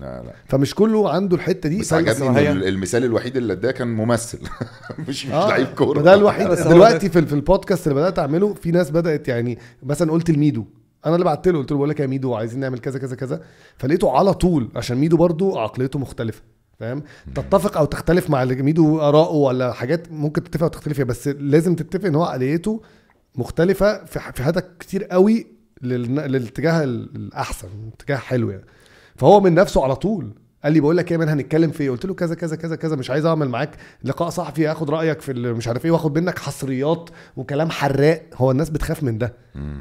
لا 0.00 0.22
لا. 0.22 0.32
فمش 0.48 0.74
كله 0.74 1.10
عنده 1.10 1.36
الحتة 1.36 1.68
دي. 1.68 1.78
بس 1.80 1.90
فأنا- 1.94 1.96
عجبني 1.96 2.50
إن 2.50 2.62
المثال 2.62 3.04
الوحيد 3.04 3.36
اللي 3.36 3.52
أداه 3.52 3.70
كان 3.70 3.88
ممثل. 3.88 4.38
مش 5.08 5.26
مش 5.26 5.32
آه، 5.32 5.48
لعيب 5.48 5.66
كورة. 5.66 6.00
ده 6.02 6.14
الوحيد. 6.14 6.48
بس 6.48 6.60
دلوقتي 6.60 7.08
في 7.08 7.26
في 7.26 7.32
البودكاست 7.32 7.86
اللي 7.86 8.00
بدأت 8.00 8.18
أعمله 8.18 8.54
في 8.54 8.70
ناس 8.70 8.90
بدأت 8.90 9.28
يعني 9.28 9.58
مثلا 9.82 10.12
قلت 10.12 10.30
لميدو. 10.30 10.64
أنا 11.06 11.14
اللي 11.14 11.24
بعت 11.24 11.48
له 11.48 11.58
قلت 11.58 11.70
له 11.70 11.76
بقول 11.76 11.88
لك 11.90 12.00
يا 12.00 12.06
ميدو 12.06 12.34
عايزين 12.34 12.60
نعمل 12.60 12.78
كذا 12.78 12.98
كذا 12.98 13.16
كذا. 13.16 13.40
فلقيته 13.78 14.10
على 14.18 14.34
طول 14.34 14.68
عشان 14.76 14.96
ميدو 14.98 15.16
برضو 15.16 15.58
عقليته 15.58 15.98
مختلفة. 15.98 16.42
فاهم؟ 16.80 17.02
تتفق 17.34 17.76
أو 17.78 17.84
تختلف 17.84 18.30
مع 18.30 18.42
اللي 18.42 18.62
ميدو 18.62 19.00
اراءه 19.00 19.32
ولا 19.32 19.72
حاجات 19.72 20.12
ممكن 20.12 20.44
تتفق 20.44 20.62
أو 20.62 20.68
تختلف 20.68 20.94
فيها 20.96 21.04
بس 21.04 21.28
لازم 21.28 21.74
تتفق 21.74 22.06
إن 22.06 22.14
هو 22.14 22.24
عقليته 22.24 22.82
مختلفة 23.34 24.04
في 24.04 24.20
ح- 24.20 24.30
في 24.30 24.42
حتت 24.42 24.64
كتير 24.80 25.04
قوي 25.04 25.46
للاتجاه 25.82 26.84
الأحسن 26.84 27.68
اتجاه 28.00 28.16
حلو 28.16 28.50
يعني. 28.50 28.64
فهو 29.16 29.40
من 29.40 29.54
نفسه 29.54 29.84
على 29.84 29.96
طول 29.96 30.30
قال 30.64 30.72
لي 30.72 30.80
بقول 30.80 30.96
لك 30.96 31.06
إيه 31.06 31.12
يا 31.12 31.18
man 31.18 31.28
هنتكلم 31.28 31.70
في 31.70 31.82
إيه؟ 31.82 31.90
قلت 31.90 32.06
له 32.06 32.14
كذا 32.14 32.34
كذا 32.34 32.56
كذا 32.56 32.76
كذا 32.76 32.96
مش 32.96 33.10
عايز 33.10 33.26
أعمل 33.26 33.48
معاك 33.48 33.70
لقاء 34.04 34.28
صحفي 34.30 34.72
آخد 34.72 34.90
رأيك 34.90 35.20
في 35.20 35.32
مش 35.32 35.68
عارف 35.68 35.84
إيه 35.84 35.90
واخد 35.90 36.18
منك 36.18 36.38
حصريات 36.38 37.10
وكلام 37.36 37.70
حراق. 37.70 38.22
هو 38.34 38.50
الناس 38.50 38.70
بتخاف 38.70 39.02
من 39.02 39.18
ده. 39.18 39.32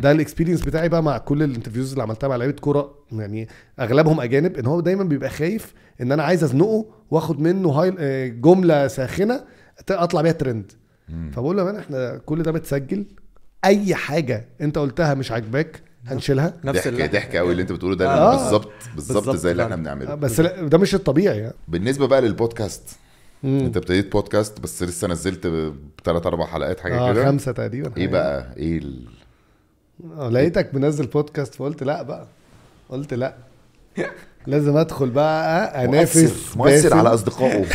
ده 0.02 0.12
ال 0.12 0.16
experience 0.16 0.62
بتاعي 0.62 0.90
بقى 0.90 1.04
مع 1.04 1.18
كل 1.18 1.44
ال 1.44 1.48
interviews 1.48 1.92
اللي 1.92 2.04
عملتها 2.04 2.28
مع 2.28 2.36
لعيبة 2.36 2.60
كورة 2.60 2.96
يعني 3.12 3.48
أغلبهم 3.80 4.22
أجانب 4.22 4.58
إن 4.58 4.66
هو 4.66 4.80
دايما 4.82 5.04
بيبقى 5.04 5.30
خايف 5.30 5.74
ان 6.02 6.12
أنا 6.12 6.24
عايز 6.24 6.44
ازنقه 6.44 6.86
واخد 7.12 7.40
منه 7.40 7.70
هاي 7.70 7.96
آه، 8.00 8.28
جملة 8.28 8.88
ساخنة 8.88 9.44
اطلع 9.90 10.22
بيها 10.22 10.32
ترند. 10.32 10.72
فبقول 11.34 11.58
له 11.58 11.62
يا 11.64 11.72
مان 11.72 11.76
إحنا 11.80 12.18
كل 12.26 12.44
ده 12.44 12.52
متسجل 12.52 13.06
اي 13.66 13.96
حاجة 13.96 14.46
انت 14.62 14.78
قلتها 14.78 15.14
مش 15.14 15.32
عاجباك 15.32 15.82
هنشيلها. 16.08 16.54
نفس 16.64 16.88
ضحك 16.88 17.12
ضحك 17.12 17.36
قوي 17.36 17.52
اللي 17.52 17.62
انت 17.62 17.72
بتقوله 17.72 17.96
ده. 17.96 18.10
آه. 18.14 18.32
بالظبط 18.36 18.72
بالظبط 18.96 19.36
زي 19.36 19.52
اللي 19.52 19.64
إحنا. 19.64 19.76
بنعمله. 19.76 20.16
بس 20.16 20.40
لا 20.40 20.68
ده 20.68 20.78
مش 20.78 20.96
الطبيعي 20.96 21.38
يعني. 21.38 21.54
بالنسبة 21.68 22.08
بقى 22.08 22.22
للبودكاست. 22.22 22.90
مم. 23.44 23.60
انت 23.60 23.78
ابتديت 23.78 24.12
بودكاست 24.12 24.60
بس 24.60 24.84
لسه 24.84 25.08
نزلت 25.08 25.74
ثلاث 26.04 26.26
أربع 26.28 26.46
حلقات 26.46 26.80
حاجة 26.80 27.00
آه 27.00 27.14
كده. 27.14 27.26
خمسة 27.26 27.52
تقريبا 27.52 27.92
إيه. 27.98 28.08
بقى؟ 28.08 28.54
إيه 28.58 28.78
ال... 28.78 29.06
آه، 30.18 30.30
لقيتك 30.30 30.76
منزل 30.76 31.08
بودكاست 31.08 31.56
فقلت 31.56 31.84
لا 31.84 32.02
بقى. 32.02 32.28
قلت 32.90 33.14
لا. 33.14 33.36
لازم 34.48 34.78
ادخل 34.78 35.10
بقى 35.10 35.86
انافس 35.86 36.58
مؤثر. 36.58 36.94
على 36.98 37.14
أصدقائه. 37.14 37.66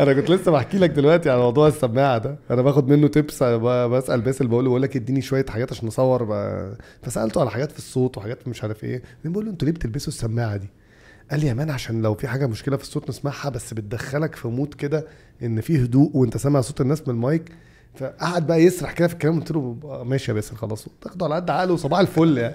أنا 0.00 0.12
كنت 0.12 0.30
لسه 0.30 0.50
بحكي 0.52 0.78
لك 0.78 0.90
دلوقتي 0.90 1.30
على 1.30 1.40
موضوع 1.40 1.68
السماعة 1.68 2.18
ده. 2.18 2.36
أنا 2.50 2.62
باخد 2.62 2.88
منه 2.88 3.08
tips 3.08 3.42
بسأل 3.42 4.20
باسل 4.20 4.46
بقول 4.46 4.64
له 4.64 4.70
بقول 4.70 4.82
لك 4.82 4.96
اديني 4.96 5.22
شوية 5.22 5.46
حاجات 5.48 5.72
عشان 5.72 5.88
نصور 5.88 6.24
ب- 6.24 6.74
فسألته 7.02 7.40
على 7.40 7.50
حاجات 7.50 7.72
في 7.72 7.78
الصوت 7.78 8.18
وحاجات 8.18 8.48
مش 8.48 8.62
عارف 8.62 8.84
إيه. 8.84 9.02
بقول 9.24 9.44
له 9.44 9.50
أنتوا 9.50 9.66
ليه 9.68 9.74
بتلبسوا 9.74 10.08
السماعة 10.12 10.56
دي؟ 10.56 10.68
قال 11.30 11.40
لي 11.40 11.46
يا 11.46 11.54
man 11.54 11.70
عشان 11.70 12.02
لو 12.02 12.14
في 12.14 12.28
حاجة 12.28 12.46
مشكلة 12.46 12.76
في 12.76 12.82
الصوت 12.82 13.08
نسمعها 13.08 13.48
بس 13.48 13.74
بتدخلك 13.74 14.34
في 14.34 14.48
mood 14.48 14.74
كده 14.74 15.06
إن 15.42 15.60
في 15.60 15.84
هدوء 15.84 16.10
وأنت 16.16 16.36
سامع 16.36 16.60
صوت 16.60 16.80
الناس 16.80 17.08
من 17.08 17.14
المايك. 17.14 17.42
فقعد 17.94 18.46
بقى 18.46 18.62
يسرح 18.62 18.92
كده 18.92 19.08
في 19.08 19.14
الكلام 19.14 19.38
قلت 19.40 19.50
له 19.50 19.76
آه، 19.84 20.04
ماشي 20.04 20.30
يا 20.30 20.34
باسل 20.34 20.56
خلاص. 20.56 20.86
تاخده 21.02 21.26
على 21.26 21.34
قد 21.34 21.50
عقله 21.50 21.72
وصباح 21.72 21.98
الفل 22.00 22.38
يعني. 22.38 22.54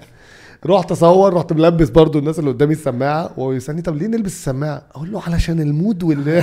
رحت 0.66 0.90
اصور 0.92 1.34
رحت 1.34 1.52
ملبس 1.52 1.90
برضو 1.90 2.18
الناس 2.18 2.38
اللي 2.38 2.50
قدامي 2.50 2.72
السماعة 2.72 3.32
وهو 3.36 3.52
يسالني 3.52 3.82
طب 3.82 3.96
ليه 3.96 4.06
نلبس 4.06 4.32
السماعة؟ 4.32 4.82
أقول 4.94 5.12
له 5.12 5.22
علشان 5.26 5.60
ال 5.60 5.68
mood 5.68 6.02
وال 6.02 6.42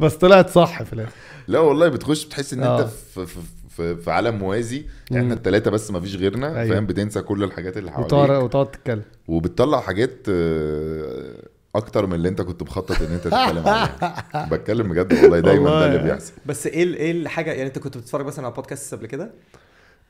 بس 0.00 0.14
طلعت 0.14 0.50
صح 0.50 0.82
في 0.82 0.92
الآخر. 0.92 1.12
لا 1.48 1.58
والله 1.58 1.88
بتخش 1.88 2.24
بتحس 2.26 2.52
إن 2.52 2.62
آه. 2.62 2.80
انت 2.80 2.88
في 2.88 3.26
في 3.26 3.40
في, 3.68 3.96
في 3.96 4.10
عالم 4.10 4.34
موازي 4.38 4.84
إحنا 5.12 5.34
الثلاثه 5.34 5.70
بس 5.70 5.90
ما 5.90 6.00
فيش 6.00 6.16
غيرنا 6.16 6.60
أيوة. 6.60 6.74
فاهم؟ 6.74 6.86
بتنسى 6.86 7.20
كل 7.22 7.44
الحاجات 7.44 7.76
اللي 7.76 7.90
حواليك. 7.90 8.12
وتقعد 8.12 8.70
تتكلم. 8.70 9.02
وبتطلع 9.28 9.80
حاجات 9.80 10.12
آه، 10.28 11.34
أكتر 11.74 12.06
من 12.06 12.14
اللي 12.14 12.28
أنت 12.28 12.42
كنت 12.42 12.62
مخطط 12.62 13.02
إن 13.02 13.12
أنت 13.12 13.24
تتكلم 13.24 13.68
عليها. 13.68 14.48
بتكلم 14.52 14.88
بجد 14.88 15.12
والله 15.12 15.40
دايما 15.40 15.70
ده 15.70 15.84
اللي 15.86 15.96
يعني. 15.96 16.08
بيحصل. 16.08 16.32
بس 16.46 16.66
إيه 16.66 16.94
إيه 16.94 17.10
الحاجة 17.12 17.50
يعني 17.52 17.66
أنت 17.68 17.78
كنت 17.78 17.98
بتتفرج 17.98 18.26
مثلا 18.26 18.44
على 18.44 18.54
بودكاست 18.54 18.94
قبل 18.94 19.06
كده؟ 19.06 19.30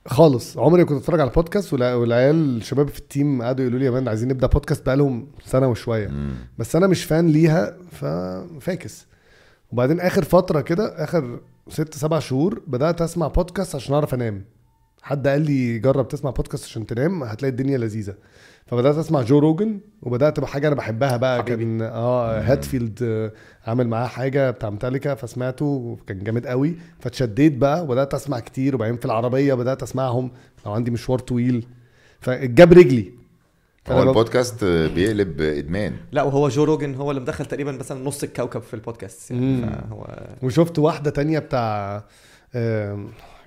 خالص. 0.06 0.58
عمري 0.58 0.84
كنت 0.84 0.98
اتفرج 1.00 1.20
على 1.20 1.30
بودكاست 1.30 1.72
والع- 1.74 1.82
والعيال 1.94 2.56
الشباب 2.56 2.88
في 2.88 2.98
ال 2.98 3.07
team 3.07 3.42
قعدوا 3.42 3.64
يقولوا 3.64 3.78
لي 3.78 3.84
يا 3.84 3.90
man 3.90 4.08
عايزين 4.08 4.28
نبدأ 4.28 4.46
بودكاست 4.46 4.86
بقالهم 4.86 5.26
سنة 5.44 5.68
وشوية. 5.68 6.10
بس 6.58 6.76
أنا 6.76 6.86
مش 6.86 7.04
fan 7.04 7.26
ليها 7.28 7.76
ففاكس 7.92 9.06
وبعدين 9.72 10.00
آخر 10.00 10.24
فترة 10.24 10.60
كده 10.60 11.04
آخر 11.04 11.40
ست 11.68 11.94
سبع 11.94 12.18
شهور 12.18 12.62
بدأت 12.66 13.02
أسمع 13.02 13.28
بودكاست 13.28 13.74
عشان 13.74 13.94
أعرف 13.94 14.14
أنام. 14.14 14.44
حد 15.02 15.28
قال 15.28 15.42
لي 15.42 15.78
جرب 15.78 16.08
تسمع 16.08 16.30
بودكاست 16.30 16.64
عشان 16.64 16.86
تنام 16.86 17.22
هتلاقي 17.22 17.50
الدنيا 17.50 17.78
لذيذة. 17.78 18.14
فبدأت 18.66 18.96
أسمع 18.96 19.22
جو 19.22 19.38
روجن 19.38 19.80
وبدأت 20.02 20.40
بحاجة 20.40 20.66
أنا 20.66 20.76
بحبها 20.76 21.16
بقى 21.16 21.38
حبيبي. 21.38 21.56
كان 21.64 21.82
آه 21.82 22.40
هيتفيلد 22.40 22.98
آه، 23.02 23.32
عامل 23.66 23.88
معاه 23.88 24.06
حاجة 24.06 24.50
بتاع 24.50 24.70
ميتاليكا 24.70 25.14
فسمعته 25.14 25.64
وكان 25.64 26.24
جامد 26.24 26.46
قوي. 26.46 26.76
فاتشديت 27.00 27.56
بقى 27.56 27.82
وبدأت 27.84 28.14
أسمع 28.14 28.40
كتير 28.40 28.74
وبعدين 28.74 28.96
في 28.96 29.04
العربية 29.04 29.54
بدأت 29.54 29.82
أسمعهم 29.82 30.30
لو 30.66 30.72
عندي 30.72 30.90
مشوار 30.90 31.18
طويل. 31.18 31.66
فجاب 32.20 32.72
رجلي. 32.72 33.12
هو 33.88 34.02
البودكاست 34.02 34.64
بيقلب 34.64 35.40
إدمان. 35.40 35.96
لا 36.12 36.22
وهو 36.22 36.48
جو 36.48 36.64
روجن 36.64 36.94
هو 36.94 37.10
اللي 37.10 37.20
مدخل 37.22 37.46
تقريبا 37.46 37.72
مثلا 37.72 38.04
نص 38.04 38.22
الكوكب 38.22 38.60
في 38.60 38.74
البودكاست 38.74 39.30
يعني. 39.30 39.66
فهو 39.66 40.06
وشفت 40.42 40.78
واحدة 40.78 41.10
تانية 41.10 41.38
بتاع 41.38 42.04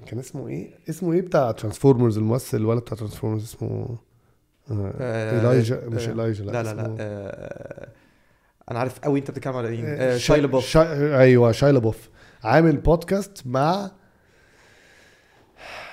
كان 0.05 0.19
اسمه 0.19 0.47
إيه؟ 0.47 0.69
اسمه 0.89 1.13
إيه 1.13 1.21
بتاع 1.21 1.51
ترانسفورمرز 1.51 2.17
الممثل 2.17 2.57
الولد 2.57 2.81
بتاع 2.81 2.97
ترانسفورمرز 2.97 3.43
اسمه 3.43 3.97
آه، 4.71 4.93
آه، 4.99 5.39
إيلايجا 5.39 5.81
مش 5.87 6.07
آه، 6.07 6.09
إيلايجا 6.09 6.43
لا 6.43 6.63
لا 6.63 6.73
لا 6.73 6.95
آه، 6.99 7.87
أنا 8.71 8.79
عارف 8.79 8.99
قوي 8.99 9.19
أنت 9.19 9.31
بتتكلم 9.31 9.55
على 9.55 9.69
مين 9.71 9.85
آه، 9.85 10.13
آه 10.13 10.17
شايلا 10.17 10.47
بوف 10.47 10.65
شا... 10.65 11.19
أيوه 11.19 11.51
شايا 11.51 11.79
لابوف 11.79 12.09
عامل 12.43 12.77
بودكاست 12.77 13.41
مع 13.45 13.91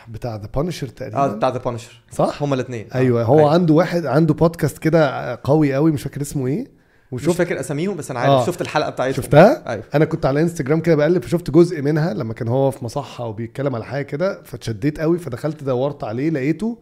بتاع 0.08 0.36
The 0.36 0.48
Punisher 0.54 0.88
تقريبا. 0.88 1.18
آه 1.18 1.26
بتاع 1.26 1.48
The 1.48 1.58
Punisher 1.58 2.02
صح؟ 2.12 2.42
هما 2.42 2.54
الاثنين 2.54 2.88
أيوه 2.94 3.22
هو 3.22 3.48
عنده 3.48 3.74
واحد 3.74 4.06
عنده 4.06 4.34
بودكاست 4.34 4.78
كده 4.78 5.34
قوي 5.44 5.74
قوي 5.74 5.92
مش 5.92 6.02
فاكر 6.02 6.20
اسمه 6.20 6.46
إيه. 6.46 6.76
مش 7.12 7.22
وشفت 7.22 7.38
فاكر 7.38 7.60
أساميهم 7.60 7.96
بس 7.96 8.10
أنا 8.10 8.20
عارف 8.20 8.30
آه. 8.32 8.46
شفت 8.46 8.60
الحلقة 8.60 8.90
بتاعتهم 8.90 9.14
شفتها؟ 9.22 9.70
أيوه. 9.70 9.84
أنا 9.94 10.04
كنت 10.04 10.26
على 10.26 10.40
انستجرام 10.42 10.80
كده 10.80 10.94
بقلب 10.94 11.22
فشفت 11.22 11.50
جزء 11.50 11.82
منها 11.82 12.14
لما 12.14 12.34
كان 12.34 12.48
هو 12.48 12.70
في 12.70 12.84
مصحة 12.84 13.24
وبيتكلم 13.26 13.74
على 13.74 13.84
حاجة 13.84 14.02
كده 14.02 14.42
فاتشديت 14.42 15.00
قوي 15.00 15.18
فدخلت 15.18 15.64
دورت 15.64 16.04
عليه 16.04 16.30
لقيته 16.30 16.78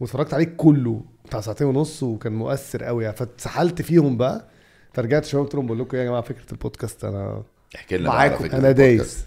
واتفرجت 0.00 0.34
عليه 0.34 0.44
كله. 0.56 1.00
بتاع 1.32 1.40
ساعتين 1.40 1.66
ونص 1.66 2.02
وكان 2.02 2.32
مؤثر 2.32 2.84
قوي 2.84 3.04
يعني 3.04 3.16
فاتسحلت 3.16 3.82
فيهم 3.82 4.16
بقى 4.16 4.48
فرجعت 4.92 5.24
شوية 5.24 5.42
قلت 5.42 5.54
لهم 5.54 5.66
بقول 5.66 5.78
لكم 5.78 5.96
إيه 5.96 6.02
يا 6.02 6.08
جماعة 6.08 6.22
فكرة 6.22 6.52
البودكاست 6.52 7.04
أنا 7.04 7.42
احكي 7.76 7.96
لنا 7.96 8.08
معاكم. 8.08 8.44
أنا 8.44 8.72
دايس. 8.72 9.24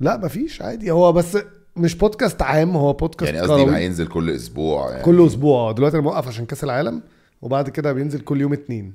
لا 0.00 0.16
مفيش 0.16 0.62
عادي 0.62 0.90
هو 0.90 1.12
بس 1.12 1.38
مش 1.76 1.94
بودكاست 1.94 2.42
عام 2.42 2.76
هو 2.76 2.92
بودكاست 2.92 3.34
يعني 3.34 3.46
قصدي. 3.46 3.76
هينزل 3.76 4.06
كل 4.06 4.30
أسبوع 4.30 4.90
يعني 4.90 5.02
كل 5.02 5.26
أسبوع 5.26 5.72
دلوقتي 5.72 5.96
أنا 5.96 6.04
موقف 6.04 6.28
عشان 6.28 6.46
كأس 6.46 6.64
العالم 6.64 7.02
وبعد 7.42 7.68
كده 7.70 7.92
بينزل 7.92 8.20
كل 8.20 8.40
يوم 8.40 8.52
اتنين. 8.52 8.94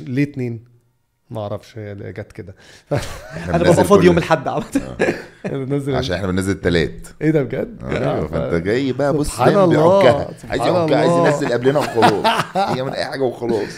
ليه 0.00 0.22
اتنين؟ 0.22 0.64
ما 1.34 1.40
أعرفش 1.40 1.78
هي 1.78 1.92
اللي 1.92 2.12
جت 2.12 2.32
كده. 2.32 2.54
أنا 3.48 3.58
ببقى 3.58 3.84
فاضي 3.84 4.06
يوم 4.06 4.18
الأحد 4.18 4.48
عامه 4.48 4.64
ننزل 5.66 5.94
عشان 5.94 6.14
إحنا 6.14 6.26
بننزل 6.26 6.52
التلات. 6.52 7.08
إيه 7.22 7.30
ده 7.30 7.42
بجد؟ 7.42 7.78
أيوه 7.84 8.26
فأنت 8.26 8.54
جاي 8.64 8.92
بقى 8.92 9.12
بص 9.12 9.26
سبحان 9.28 9.48
الله، 9.58 10.04
عايز 10.48 10.66
يعكها 10.66 10.96
عايز. 10.96 11.34
ينزل 11.42 11.52
قبلنا 11.52 11.78
وخلاص. 11.78 12.24
يعمل 12.76 12.94
أي 12.94 13.04
حاجة 13.04 13.22
وخلاص. 13.22 13.68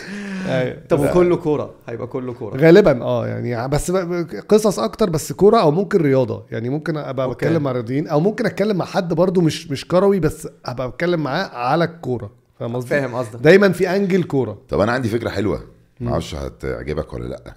أيوة. 0.49 0.77
طب 0.89 1.01
وكله 1.01 1.37
كورة؟ 1.37 1.75
هيبقى 1.89 2.07
كله 2.07 2.33
كورة. 2.35 2.57
غالبا 2.57 3.03
آه 3.03 3.27
يعني 3.27 3.69
بس 3.69 3.91
ب- 3.91 3.97
ب- 3.97 4.27
قصص 4.49 4.79
أكتر 4.79 5.11
بس 5.11 5.33
كورة 5.33 5.61
أو 5.61 5.71
ممكن 5.71 5.99
رياضة. 6.03 6.43
يعني 6.51 6.69
ممكن 6.69 6.97
أبقى 6.97 7.27
أوكي. 7.27 7.35
بتكلم 7.47 7.63
مع 7.63 7.73
رياضيين 7.73 8.09
أو 8.09 8.21
ممكن 8.21 8.47
أتكلم 8.47 8.77
مع 8.77 8.85
حد 8.85 9.15
برضو 9.15 9.41
مش 9.41 9.71
مش 9.71 9.89
كروي 9.89 10.21
بس 10.21 10.49
أبقى 10.67 10.91
بتكلم 10.91 11.21
معاه 11.23 11.45
على 11.49 11.85
الكورة. 11.85 12.31
فاهم 12.61 12.77
قصدي؟ 12.77 12.91
فاهم 12.91 13.15
قصدك. 13.15 13.41
دايما 13.41 13.73
في 13.73 13.97
angle 13.97 14.23
كورة. 14.23 14.59
طب 14.69 14.81
أنا 14.81 14.93
عندي 14.93 15.09
فكرة 15.09 15.29
حلوة. 15.31 15.61
ما 16.01 16.13
أعرفش 16.13 16.35
هتعجبك 16.35 17.13
ولا 17.15 17.29
لأ. 17.29 17.55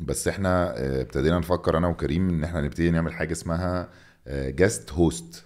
بس 0.00 0.28
إحنا 0.28 0.78
آه، 0.78 1.00
ابتدينا 1.02 1.38
نفكر 1.38 1.78
أنا 1.78 1.88
وكريم 1.88 2.28
ان 2.28 2.44
إحنا 2.44 2.60
نبتدي 2.60 2.90
نعمل 2.90 3.12
حاجة 3.12 3.32
اسمها 3.32 3.88
guest 4.28 4.92
host 4.92 5.44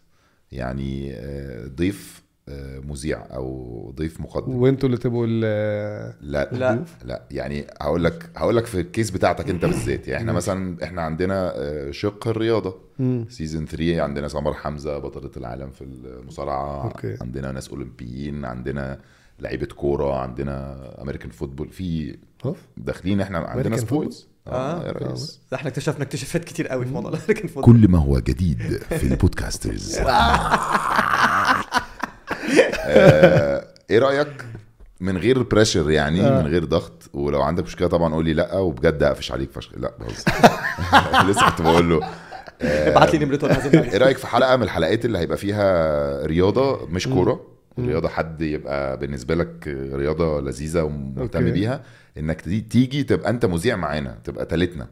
يعني 0.52 1.14
آه، 1.14 1.66
ضيف 1.66 2.24
آه، 2.48 2.78
مذيع 2.78 3.26
أو 3.34 3.92
ضيف 3.96 4.20
مقدم. 4.20 4.56
وانتوا 4.56 4.88
اللي 4.88 4.98
تبقوا 5.00 5.26
ال 5.28 5.40
لا. 6.20 6.48
لا. 6.52 6.84
لا. 7.04 7.22
يعني 7.30 7.66
هقول 7.80 8.04
لك 8.04 8.30
هقول 8.36 8.56
لك 8.56 8.66
في 8.66 8.80
ال 8.80 8.86
case 8.86 9.10
بتاعتك 9.10 9.50
انت 9.50 9.64
بالذات. 9.64 10.08
يعني 10.08 10.20
إحنا 10.20 10.32
مثلا 10.32 10.84
إحنا 10.84 11.02
عندنا 11.02 11.52
آه، 11.56 11.90
شق 11.90 12.28
الرياضة. 12.28 12.76
season 13.28 13.66
3 13.66 14.00
عندنا 14.02 14.28
سمر 14.28 14.54
حمزة 14.54 14.98
بطلة 14.98 15.30
العالم 15.36 15.70
في 15.70 15.84
المصارعة. 15.84 16.84
okay. 16.84 17.16
عندنا 17.20 17.52
ناس 17.52 17.68
أولمبيين 17.68 18.44
عندنا 18.44 18.98
لعيبة 19.40 19.66
كورة 19.66 20.18
عندنا 20.18 20.76
American 21.02 21.30
football 21.30 21.68
في 21.68 22.16
أوف. 22.44 22.58
داخلين 22.76 23.20
إحنا 23.20 23.38
عندنا 23.38 23.76
sports 23.76 24.26
آه. 24.46 24.80
آه. 24.80 25.14
ده 25.50 25.56
إحنا 25.56 25.68
اكتشفنا 25.68 26.02
اكتشافات 26.04 26.44
كتير 26.44 26.68
قوي 26.68 26.84
في 26.86 26.92
موضوع 26.92 27.10
ال 27.10 27.15
American 27.15 27.48
football 27.48 27.64
كل 27.64 27.88
ما 27.88 27.98
هو 27.98 28.18
جديد 28.18 28.62
في 28.88 29.06
ال 29.06 29.15
podcasters 29.15 29.98
آه، 32.86 33.64
إيه 33.90 33.98
رأيك؟ 33.98 34.44
من 35.00 35.18
غير 35.18 35.42
pressure 35.42 35.90
يعني 35.90 36.20
آه. 36.26 36.42
من 36.42 36.46
غير 36.46 36.64
ضغط. 36.64 37.10
ولو 37.12 37.42
عندك 37.42 37.64
مشكلة 37.64 37.88
طبعا 37.88 38.14
قول 38.14 38.24
لي 38.24 38.34
لأ 38.34 38.58
وبجد 38.58 39.02
أقفش 39.02 39.32
عليك 39.32 39.52
فشخ 39.52 39.72
لأ 39.76 39.92
بهزر. 40.00 40.24
لسه 41.30 41.50
كنت 41.50 41.62
بقول 41.62 41.90
له. 41.90 42.00
ابعت 42.62 43.14
لي 43.14 43.24
نمرته 43.24 43.48
عليه. 43.48 43.92
إيه 43.92 43.98
رأيك 43.98 44.18
في 44.18 44.26
حلقة 44.26 44.56
من 44.56 44.62
الحلقات 44.62 45.04
اللي 45.04 45.18
هيبقى 45.18 45.36
فيها 45.36 46.26
رياضة 46.26 46.86
مش 46.86 47.08
كورة؟ 47.08 47.53
رياضة 47.78 48.08
حد 48.08 48.40
يبقى 48.40 48.96
بالنسبة 48.98 49.34
لك 49.34 49.68
رياضة 49.94 50.40
لذيذة 50.40 50.82
ومهتم. 50.82 51.52
بيها 51.52 51.82
إنك 52.18 52.40
تي- 52.40 52.60
تيجي 52.60 53.02
تبقى 53.04 53.30
أنت 53.30 53.44
مذيع 53.46 53.76
معانا 53.76 54.18
تبقى 54.24 54.46
تالتنا 54.46 54.88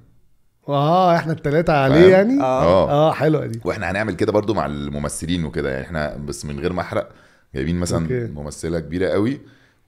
آه 0.68 1.16
إحنا 1.16 1.32
التلاتة 1.32 1.72
عليه؟ 1.72 2.10
يعني 2.10 2.40
آه 2.40 2.90
آه 2.90 3.12
حلوة 3.12 3.46
دي 3.46 3.60
وإحنا 3.64 3.90
هنعمل 3.90 4.14
كده 4.14 4.32
برضو 4.32 4.54
مع 4.54 4.66
الممثلين 4.66 5.44
وكده 5.44 5.70
يعني 5.70 5.84
إحنا 5.86 6.16
بس 6.16 6.44
من 6.44 6.60
غير 6.60 6.72
ما 6.72 6.80
أحرق 6.80 7.08
جايبين 7.54 7.76
مثلا. 7.76 8.02
okay. 8.02 8.26
ممثلة 8.32 8.80
كبيرة 8.80 9.08
قوي 9.08 9.40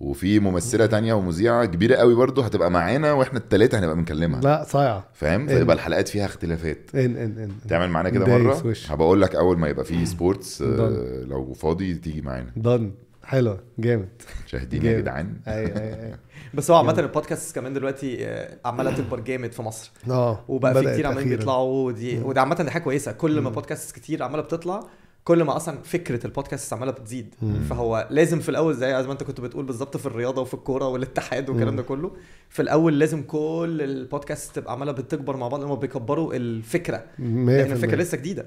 وفي 0.05 0.41
ممثلة 0.41 0.87
تانية 0.87 1.15
ومذيعة 1.15 1.65
كبيرة 1.65 1.97
قوي 1.97 2.15
برضو 2.15 2.43
هتبقى 2.43 2.71
معانا 2.71 3.13
وإحنا 3.13 3.39
التلاتة 3.39 3.79
هنبقى 3.79 3.97
بنكلمها. 3.97 4.41
لا 4.41 4.65
صايعة. 4.69 5.09
فاهم؟ 5.15 5.49
إيه. 5.49 5.59
فيبقى 5.59 5.77
الحلقات 5.77 6.09
فيها 6.09 6.25
اختلافات. 6.25 6.91
إن 6.95 7.17
إن 7.17 7.39
إن 7.39 7.51
تعمل 7.69 7.89
معانا 7.91 8.11
كده 8.11 8.39
مرة. 8.39 8.75
هبقى 8.89 9.07
أقول 9.07 9.23
لك 9.23 9.35
أول 9.35 9.59
ما 9.59 9.69
يبقى 9.69 9.85
فيه 9.85 10.05
sports 10.05 10.63
آه،. 10.63 11.25
لو 11.25 11.53
فاضي 11.53 11.95
تيجي 11.95 12.21
معانا. 12.21 12.51
دن 12.57 12.93
حلوة 13.25 13.61
جامد. 13.79 14.09
شاهدين 14.47 14.85
يا. 14.85 15.01
جدعان. 15.01 15.37
أي 15.49 15.67
أي 15.67 16.07
أي. 16.07 16.15
بس 16.55 16.71
هو 16.71 16.77
عامة 16.77 17.01
البودكاست 17.01 17.55
كمان 17.55 17.75
دلوقتي 17.75 18.27
آه، 18.27 18.59
عمالة 18.65 18.91
تكبر 18.99 19.21
جامد 19.21 19.53
في 19.53 19.63
مصر. 19.63 19.93
آه 20.11 20.45
وبقى 20.49 20.75
في 20.75 20.93
كتير 20.93 21.07
عمالين. 21.07 21.29
بيطلعوا 21.29 21.87
ودي 21.87 22.19
وده 22.19 22.41
عامة 22.41 22.55
دي 22.55 22.71
حاجة 22.71 22.83
كويسة. 22.83 23.13
كل 23.13 23.41
ما 23.41 23.51
بودكاست 23.51 23.95
كتير 23.95 24.23
عمالة 24.23 24.43
بتطلع 24.43 24.81
كل 25.25 25.43
ما 25.43 25.57
أصلا 25.57 25.79
فكرة 25.83 26.27
البودكاست 26.27 26.73
عماله 26.73 26.93
بتزيد. 26.93 27.35
فهو 27.71 28.09
لازم 28.11 28.41
في 28.41 28.49
الأول 28.49 28.75
زي 28.75 29.03
زي 29.03 29.07
ما 29.07 29.13
انت 29.13 29.23
كنت 29.23 29.41
بتقول 29.41 29.65
بالظبط 29.65 29.97
في 29.97 30.07
الرياضة 30.07 30.43
وفي 30.43 30.55
الكورة 30.55 30.89
والاتحاد 30.89 31.49
والكلام 31.51 31.77
ده 31.77 31.83
كله 31.83 32.11
في 32.49 32.63
الأول 32.63 32.99
لازم 32.99 33.23
كل 33.23 33.79
البودكاست 33.83 34.55
تبقى 34.57 34.73
عمالة 34.73 34.93
بتكبر 34.93 35.37
مع 35.37 35.49
بعض 35.49 35.63
لما 35.65 35.75
بيكبروا 35.75 36.35
الفكرة. 36.35 37.05
لأن 37.19 37.73
الفكرة 37.73 37.97
100% 37.97 38.01
لسه 38.01 38.17
جديدة. 38.19 38.47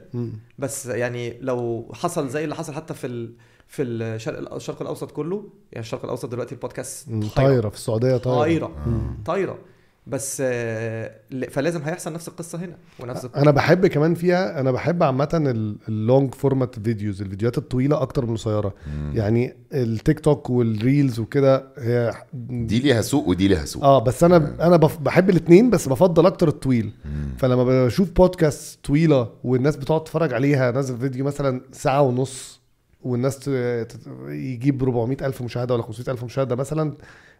بس 0.59 0.85
يعني 0.85 1.37
لو 1.41 1.91
حصل 1.93 2.29
زي 2.29 2.43
اللي 2.43 2.55
حصل 2.55 2.73
حتى 2.73 2.93
في 2.93 3.07
ال... 3.07 3.33
في 3.67 3.83
الشرق 3.83 4.53
الشرق 4.53 4.81
الأوسط 4.81 5.11
كله 5.11 5.43
يعني 5.71 5.85
الشرق 5.85 6.03
الأوسط 6.03 6.29
دلوقتي 6.29 6.55
البودكاست 6.55 7.09
طايرة. 7.35 7.69
في 7.69 7.75
السعودية 7.75 8.17
طايرة. 8.17 8.37
طايرة. 8.39 8.71
طايرة. 9.25 9.57
بس 10.09 10.41
آه، 10.45 11.11
فلازم 11.49 11.81
هيحصل 11.81 12.13
نفس 12.13 12.27
القصة 12.27 12.57
هنا 12.57 12.75
ونفس 12.99 13.25
القصة. 13.25 13.41
أنا 13.41 13.51
بحب 13.51 13.87
كمان 13.87 14.13
فيها 14.13 14.59
أنا 14.59 14.71
بحب 14.71 15.03
عامة 15.03 15.29
ال 15.89 15.98
long 15.98 16.33
format 16.35 16.79
videos 16.79 17.21
الفيديوهات 17.21 17.57
الطويلة 17.57 18.01
أكتر 18.01 18.25
من 18.25 18.31
القصيرة. 18.31 18.73
يعني 19.13 19.55
ال 19.73 20.19
TikTok 20.19 20.49
وال 20.49 20.69
reels 20.69 21.19
وكده 21.19 21.67
هي 21.77 22.13
دي 22.33 22.79
ليها 22.79 23.01
سوق 23.01 23.27
ودي 23.27 23.47
ليها 23.47 23.65
سوق. 23.65 23.83
آه 23.83 23.99
بس 24.03 24.23
أنا 24.23 24.55
أنا 24.67 24.77
بف- 24.77 24.97
بحب 24.99 25.29
الاثنين 25.29 25.69
بس 25.69 25.89
بفضل 25.89 26.25
أكتر 26.25 26.47
الطويل. 26.47 26.91
فلما 27.37 27.85
بشوف 27.85 28.11
بودكاست 28.11 28.79
طويلة 28.85 29.29
والناس 29.43 29.75
بتقعد 29.75 30.03
تتفرج 30.03 30.33
عليها 30.33 30.71
نازل 30.71 30.97
فيديو 30.97 31.25
مثلا 31.25 31.61
ساعة 31.71 32.01
ونص 32.01 32.61
والناس 33.01 33.47
يجيب 34.27 34.83
400 34.83 35.17
ألف 35.21 35.41
مشاهدة 35.41 35.73
ولا 35.73 35.83
500 35.83 36.11
ألف 36.11 36.23
مشاهدة 36.23 36.55
مثلا 36.55 36.93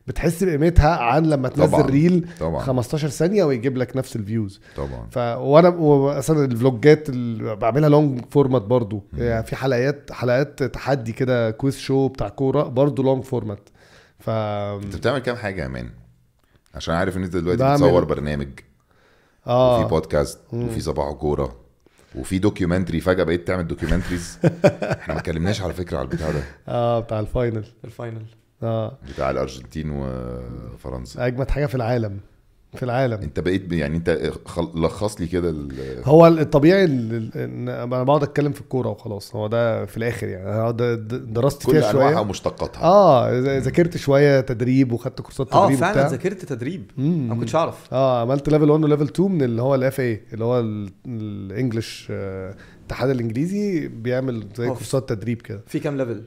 بتحس 0.08 0.44
بقيمتها 0.44 0.90
عن 0.98 1.26
لما 1.26 1.50
تنزل 1.50 1.72
طبعاً، 1.72 1.82
reel 1.90 2.28
طبعا. 2.40 2.62
15 2.62 3.08
ثانية 3.10 3.44
ويجيب 3.44 3.78
لك 3.78 3.98
نفس 3.98 4.16
ال 4.16 4.22
views. 4.22 4.62
طبعا. 4.76 5.08
ف 5.12 5.18
وأنا 5.18 5.70
مثلا 6.18 6.46
الفلوجات 6.46 7.10
اللي 7.10 7.56
بعملها 7.56 7.90
long 7.90 8.22
format 8.32 8.62
برضو. 8.62 9.04
يعني 9.18 9.44
في 9.44 9.56
حلقات 9.56 10.12
حلقات 10.12 10.64
تحدي 10.64 11.12
كده 11.14 11.52
quiz 11.52 11.78
show 11.78 12.08
بتاع 12.08 12.30
كورة 12.30 12.64
برضو 12.64 13.04
long 13.04 13.24
format 13.24 13.70
ف 14.20 14.30
أنت 14.30 14.96
بتعمل 14.96 15.20
كام 15.20 15.36
حاجة 15.36 15.64
يا 15.64 15.68
man؟ 15.68 15.90
عشان 16.76 16.94
عارف 16.96 17.18
إن 17.18 17.24
أنت 17.24 17.34
دلوقتي 17.38 17.60
بعمل- 17.64 17.76
بتصور 17.76 18.04
برنامج. 18.06 18.48
وفي 18.50 19.48
آه 19.54 19.88
بودكاست 19.88 20.40
وفي 20.54 20.80
صباح 20.80 21.12
كوره 21.12 21.56
وفي 22.16 22.40
documentary 22.40 23.00
فجأة 23.00 23.24
بقيت 23.24 23.48
تعمل 23.48 23.68
documentaries 23.68 24.40
إحنا 25.00 25.14
ما 25.14 25.20
اتكلمناش 25.20 25.62
على 25.62 25.74
فكرة 25.74 25.98
على 25.98 26.06
البتاع 26.06 26.32
ده. 26.32 26.42
آه 26.68 27.00
بتاع 27.00 27.20
ال 27.20 27.28
final 27.28 27.66
ال 27.86 27.93
final 27.93 28.26
آه. 28.64 28.98
بتاع 29.14 29.32
الأرجنتين 29.32 29.90
وفرنسا. 29.92 31.28
أجمد 31.28 31.50
حاجة 31.50 31.66
في 31.66 31.76
العالم. 31.76 32.18
في 32.76 32.84
العالم. 32.84 33.14
أنت 33.22 33.40
بقيت 33.40 33.74
يعني 33.74 33.98
أنت 33.98 34.32
خل- 34.46 34.72
لخص 34.76 35.22
لي 35.22 35.28
كده 35.28 35.50
ال- 35.50 36.02
هو 36.06 36.28
الطبيعي 36.28 36.84
ال- 36.86 37.14
ال- 37.16 37.38
إن 37.38 37.70
أنا 37.70 38.04
بقعد 38.04 38.24
أتكلم 38.24 38.52
في 38.52 38.62
الكورة 38.62 38.90
وخلاص. 38.90 39.36
هو 39.36 39.48
ده 39.48 39.86
في 39.86 39.98
الآخر 39.98 40.28
يعني. 40.28 40.74
درست 41.12 41.66
كل 41.66 41.72
فيها 41.72 41.92
أنواعها 41.92 42.12
شوية 42.12 42.22
ومشتقاتها. 42.22 42.84
آه 42.84 43.40
ذاكرت 43.60 43.98
شوية 43.98 44.42
تدريب 44.42 44.92
وخدت 44.92 45.22
كورسات 45.22 45.54
آه 45.54 45.66
تدريب 45.66 45.80
فعلا 45.80 45.92
وبتاع. 45.94 46.08
ذاكرت 46.08 46.46
تدريب. 46.46 46.92
أنا 47.00 47.34
ما 47.34 47.36
كنتش 47.36 47.56
أعرف. 47.56 47.94
آه 47.94 48.22
عملت 48.22 48.50
level 48.50 48.70
1 48.70 48.84
و 48.84 48.87
level 48.87 49.04
2 49.04 49.32
من 49.32 49.42
اللي 49.44 49.62
هو 49.62 49.76
ال 49.76 50.00
FA 50.00 50.22
اللي 50.34 50.46
هو 50.46 50.60
ال- 50.60 50.90
ال 51.06 51.19
English 51.19 52.08
آه، 52.12 52.56
الاتحاد 52.80 53.10
الإنجليزي 53.10 53.88
بيعمل 53.88 54.48
زي. 54.58 54.68
كورسات 54.68 55.10
تدريب 55.10 55.42
كده. 55.42 55.62
في 55.68 55.80
كام 55.80 55.98
level 55.98 56.22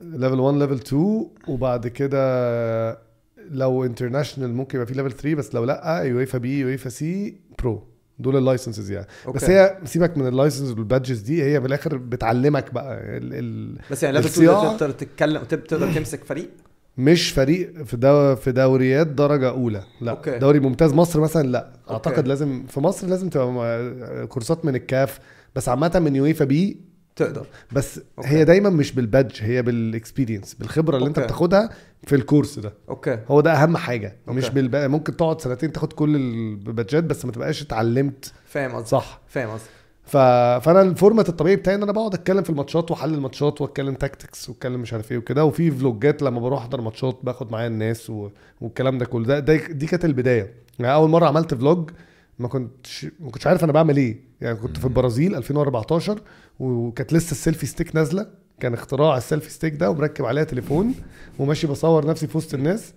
level 0.00 0.40
1 0.40 0.58
level 0.58 0.74
2 0.74 1.26
وبعد 1.48 1.86
كده 1.88 3.08
لو 3.50 3.84
international 3.84 4.54
ممكن 4.54 4.76
يبقى 4.78 4.86
في 4.86 4.94
level 5.02 5.12
3 5.12 5.34
بس 5.34 5.54
لو 5.54 5.64
لأ 5.64 6.02
UEFA 6.02 6.38
B 6.38 6.58
UEFA 6.58 6.88
C 6.88 7.40
Pro 7.58 7.84
دول 8.18 8.36
ال 8.36 8.42
licenses 8.42 8.90
يعني. 8.90 9.06
okay. 9.26 9.36
بس 9.38 9.44
هي 9.50 9.78
سيبك 9.84 10.16
من 10.18 10.26
ال 10.26 10.32
license 10.32 10.70
وال 10.70 10.82
badges 10.82 11.20
دي 11.20 11.42
هي 11.44 11.60
في 11.60 11.66
الآخر 11.66 11.96
بتعلمك 11.96 12.74
بقى 12.74 12.94
ال 13.16 13.34
ال 13.34 13.78
بس 13.90 14.02
يعني 14.02 14.16
level 14.16 14.28
2 14.42 14.48
الصياعة- 14.48 14.78
تقدر 14.78 14.90
تتكلم 14.90 15.42
تقدر 15.44 15.92
تمسك 15.94 16.24
فريق؟ 16.24 16.50
مش 16.98 17.30
فريق 17.30 17.82
في 17.82 17.96
دو 17.96 18.36
في 18.36 18.52
دوريات 18.52 19.06
درجة 19.06 19.48
أولى 19.48 19.82
لأ. 20.00 20.10
okay. 20.10 20.38
دوري 20.38 20.60
ممتاز 20.60 20.92
مصر 20.94 21.20
مثلا 21.20 21.46
لأ. 21.48 21.66
okay. 21.80 21.90
أعتقد 21.92 22.28
لازم 22.28 22.64
في 22.68 22.80
مصر 22.80 23.06
لازم 23.06 23.28
تبقى 23.28 23.52
م- 23.52 24.24
كورسات 24.24 24.64
من 24.64 24.74
الكاف. 24.74 25.18
بس 25.56 25.68
عامة 25.68 25.98
من 26.04 26.16
UEFA 26.16 26.44
B 26.44 26.80
تقدر. 27.18 27.46
بس 27.72 28.00
okay. 28.18 28.28
هي 28.28 28.44
دايما 28.44 28.70
مش 28.70 28.92
بال 28.92 29.05
badge 29.05 29.36
هي 29.40 29.62
بال 29.62 29.77
experience 29.77 30.54
بالخبرة 30.54 30.96
اللي 30.96 31.08
أنت. 31.08 31.20
بتاخدها 31.20 31.70
في 32.06 32.14
الكورس 32.14 32.58
ده. 32.58 32.72
okay. 32.88 33.18
هو 33.28 33.40
ده 33.40 33.52
أهم 33.52 33.76
حاجة. 33.76 34.16
okay. 34.28 34.38
مش 34.38 34.50
بالب... 34.50 34.76
ممكن 34.76 35.16
تقعد 35.16 35.40
سنتين 35.40 35.72
تاخد 35.72 35.92
كل 35.92 36.16
البادجات 36.16 37.04
بس 37.04 37.24
ما 37.24 37.32
تبقاش 37.32 37.62
اتعلمت. 37.62 38.32
فاهم 38.46 38.72
قصدي 38.72 38.88
صح. 38.88 39.20
فاهم 39.28 39.50
قصدي 39.50 39.68
ف... 40.04 40.16
فأنا 40.64 40.82
ال 40.82 40.89
format 40.89 41.28
الطبيعي 41.28 41.56
بتاعي 41.56 41.76
إن 41.76 41.82
أنا 41.82 41.92
بقعد 41.92 42.14
أتكلم 42.14 42.42
في 42.42 42.50
الماتشات 42.50 42.90
وأحلل 42.90 43.20
ماتشات 43.20 43.60
وأتكلم 43.60 43.94
tactics 43.94 44.48
وأتكلم 44.48 44.80
مش 44.80 44.92
عارف 44.92 45.12
إيه 45.12 45.18
وكده. 45.18 45.44
وفي 45.44 45.70
فلوجات 45.70 46.22
لما 46.22 46.40
بروح 46.40 46.60
أحضر 46.60 46.80
ماتشات 46.80 47.18
باخد 47.22 47.52
معايا 47.52 47.66
الناس 47.66 48.10
و... 48.10 48.28
والكلام 48.60 48.98
ده 48.98 49.04
كله. 49.04 49.26
ده, 49.26 49.38
ده 49.38 49.56
دي 49.56 49.86
كانت 49.86 50.04
البداية. 50.04 50.54
يعني 50.78 50.94
أول 50.94 51.10
مرة 51.10 51.26
عملت 51.26 51.54
vlog 51.54 51.90
ما 52.38 52.48
كنتش 52.48 53.06
ما 53.20 53.30
كنتش 53.30 53.46
عارف 53.46 53.64
أنا 53.64 53.72
بعمل 53.72 53.96
إيه. 53.96 54.20
يعني 54.40 54.56
كنت 54.56 54.76
في 54.78 54.84
البرازيل 54.84 55.34
2014 55.34 56.22
وكانت 56.58 57.12
لسه 57.12 57.30
ال 57.30 57.35
selfie 57.35 57.66
stick 57.66 57.96
نازلة. 57.96 58.26
كان 58.60 58.74
اختراع 58.74 59.16
ال 59.16 59.21
selfie 59.21 59.50
stick 59.50 59.74
ده 59.74 59.90
ومركب 59.90 60.24
عليها 60.24 60.44
تليفون 60.44 60.94
وماشي 61.38 61.66
بصور 61.66 62.06
نفسي 62.06 62.26
في 62.26 62.38
وسط 62.38 62.54
الناس. 62.54 62.92